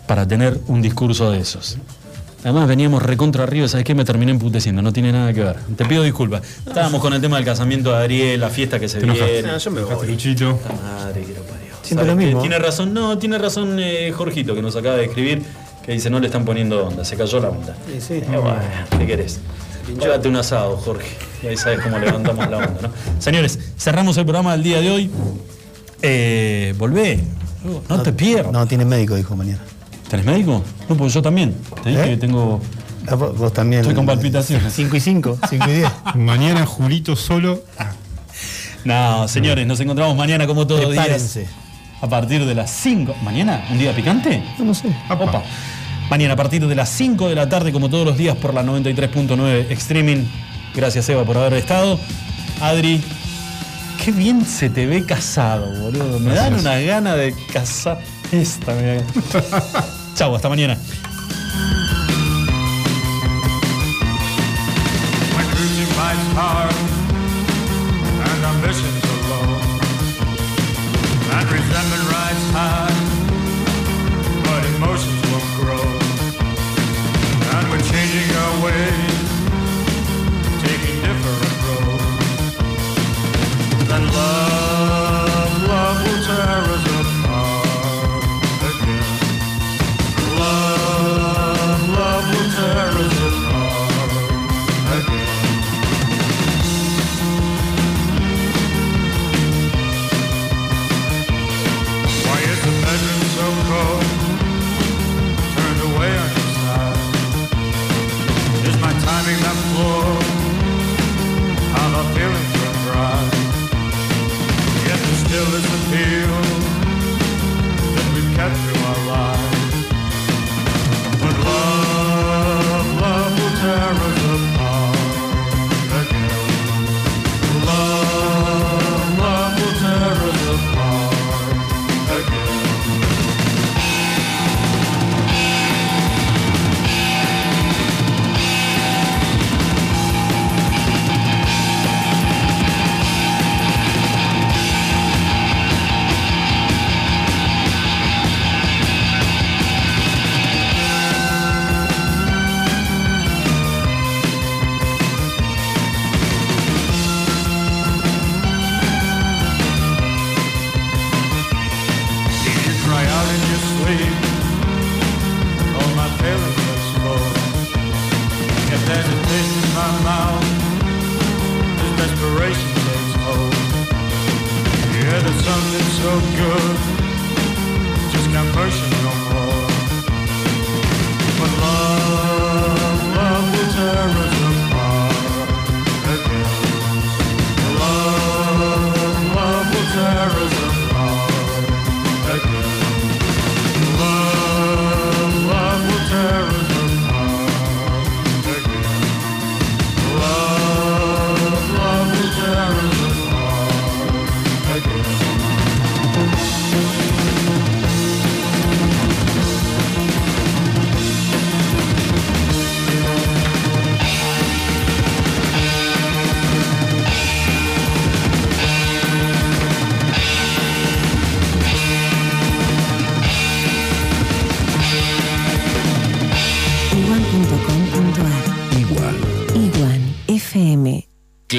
Para 0.06 0.26
tener 0.26 0.58
un 0.68 0.80
discurso 0.82 1.30
de 1.30 1.40
esos. 1.40 1.78
Además 2.44 2.68
veníamos 2.68 3.02
recontra 3.02 3.42
arriba, 3.42 3.66
¿sabes 3.66 3.84
qué? 3.84 3.94
Me 3.94 4.04
terminé 4.04 4.30
emputeciendo, 4.30 4.80
no 4.80 4.92
tiene 4.92 5.12
nada 5.12 5.32
que 5.32 5.42
ver. 5.42 5.56
Te 5.76 5.84
pido 5.84 6.02
disculpas. 6.04 6.42
Estábamos 6.66 7.00
con 7.02 7.12
el 7.12 7.20
tema 7.20 7.36
del 7.36 7.44
casamiento 7.44 7.90
de 7.90 7.96
Adriel, 7.96 8.40
la 8.40 8.48
fiesta 8.48 8.78
que 8.78 8.88
se 8.88 9.00
viene. 9.00 9.50
Ah, 9.50 9.58
yo 9.58 9.70
me 9.70 9.82
voy. 9.82 10.06
Luchito. 10.06 10.58
Madre, 10.82 11.22
que 11.22 11.34
lo 11.34 11.42
parió. 11.42 11.74
Siempre 11.82 12.06
¿Sabes 12.06 12.14
lo 12.14 12.16
qué? 12.18 12.26
mismo. 12.26 12.40
Tiene 12.40 12.58
razón, 12.58 12.94
no, 12.94 13.18
tiene 13.18 13.38
razón 13.38 13.78
eh, 13.80 14.12
Jorgito, 14.14 14.54
que 14.54 14.62
nos 14.62 14.76
acaba 14.76 14.96
de 14.96 15.06
escribir, 15.06 15.42
que 15.84 15.92
dice, 15.92 16.10
no 16.10 16.20
le 16.20 16.26
están 16.26 16.44
poniendo 16.44 16.86
onda, 16.86 17.04
se 17.04 17.16
cayó 17.16 17.40
la 17.40 17.48
onda. 17.48 17.76
Sí, 17.86 18.00
sí. 18.00 18.14
Eh, 18.14 18.24
bueno, 18.30 18.60
¿qué 18.96 19.06
querés? 19.06 19.40
Llévate 20.00 20.28
un 20.28 20.36
asado, 20.36 20.76
Jorge. 20.76 21.08
Y 21.42 21.48
ahí 21.48 21.56
sabes 21.56 21.80
cómo 21.80 21.98
levantamos 21.98 22.48
la 22.48 22.58
onda, 22.58 22.78
¿no? 22.82 22.90
Señores, 23.18 23.58
cerramos 23.78 24.16
el 24.16 24.24
programa 24.24 24.52
del 24.52 24.62
día 24.62 24.80
de 24.80 24.90
hoy. 24.90 25.10
Eh, 26.02 26.74
volvé. 26.78 27.20
No, 27.88 28.02
te 28.02 28.12
pierdas. 28.12 28.52
No, 28.52 28.66
tiene 28.66 28.84
médico, 28.84 29.14
dijo 29.16 29.34
mañana. 29.36 29.60
¿Tenés 30.08 30.24
médico? 30.24 30.62
No, 30.88 30.96
porque 30.96 31.12
yo 31.12 31.22
también. 31.22 31.54
Te 31.82 31.90
dije 31.90 32.04
¿Eh? 32.04 32.10
que 32.10 32.16
tengo. 32.16 32.60
Ah, 33.06 33.14
vos, 33.14 33.52
también. 33.52 33.80
Estoy 33.80 33.94
con 33.94 34.06
palpitaciones. 34.06 34.72
5 34.74 34.96
y 34.96 35.00
5, 35.00 35.38
5 35.48 35.66
y 35.68 35.72
10. 35.72 35.90
Mañana 36.16 36.66
Julito 36.66 37.16
solo. 37.16 37.62
No, 38.84 39.28
señores, 39.28 39.66
nos 39.66 39.80
encontramos 39.80 40.16
mañana 40.16 40.46
como 40.46 40.66
todos 40.66 40.82
los 40.82 40.92
días. 40.92 41.38
A 42.00 42.08
partir 42.08 42.44
de 42.46 42.54
las 42.54 42.70
5. 42.70 43.16
¿Mañana? 43.22 43.66
¿Un 43.70 43.78
día 43.78 43.94
picante? 43.94 44.42
No, 44.58 44.66
no 44.66 44.74
sé. 44.74 44.88
Opa. 45.10 45.42
Mañana 46.10 46.34
a 46.34 46.36
partir 46.36 46.66
de 46.66 46.74
las 46.74 46.88
5 46.90 47.28
de 47.28 47.34
la 47.34 47.48
tarde, 47.48 47.70
como 47.72 47.90
todos 47.90 48.06
los 48.06 48.16
días, 48.16 48.36
por 48.36 48.54
la 48.54 48.62
93.9 48.62 49.70
Streaming. 49.72 50.24
Gracias, 50.74 51.08
Eva, 51.08 51.24
por 51.24 51.36
haber 51.36 51.54
estado. 51.54 51.98
Adri, 52.62 53.02
qué 54.08 54.12
bien 54.12 54.46
se 54.46 54.70
te 54.70 54.86
ve 54.86 55.04
casado, 55.04 55.70
boludo. 55.82 56.18
Me 56.18 56.32
dan 56.32 56.54
una 56.54 56.78
gana 56.80 57.14
de 57.14 57.34
casar. 57.52 58.00
Esta 58.32 58.72
me 58.72 59.02
da- 59.02 59.84
Chau, 60.14 60.34
hasta 60.34 60.48
mañana. 60.48 60.78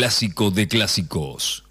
Clásico 0.10 0.50
de 0.50 0.68
clásicos. 0.68 1.64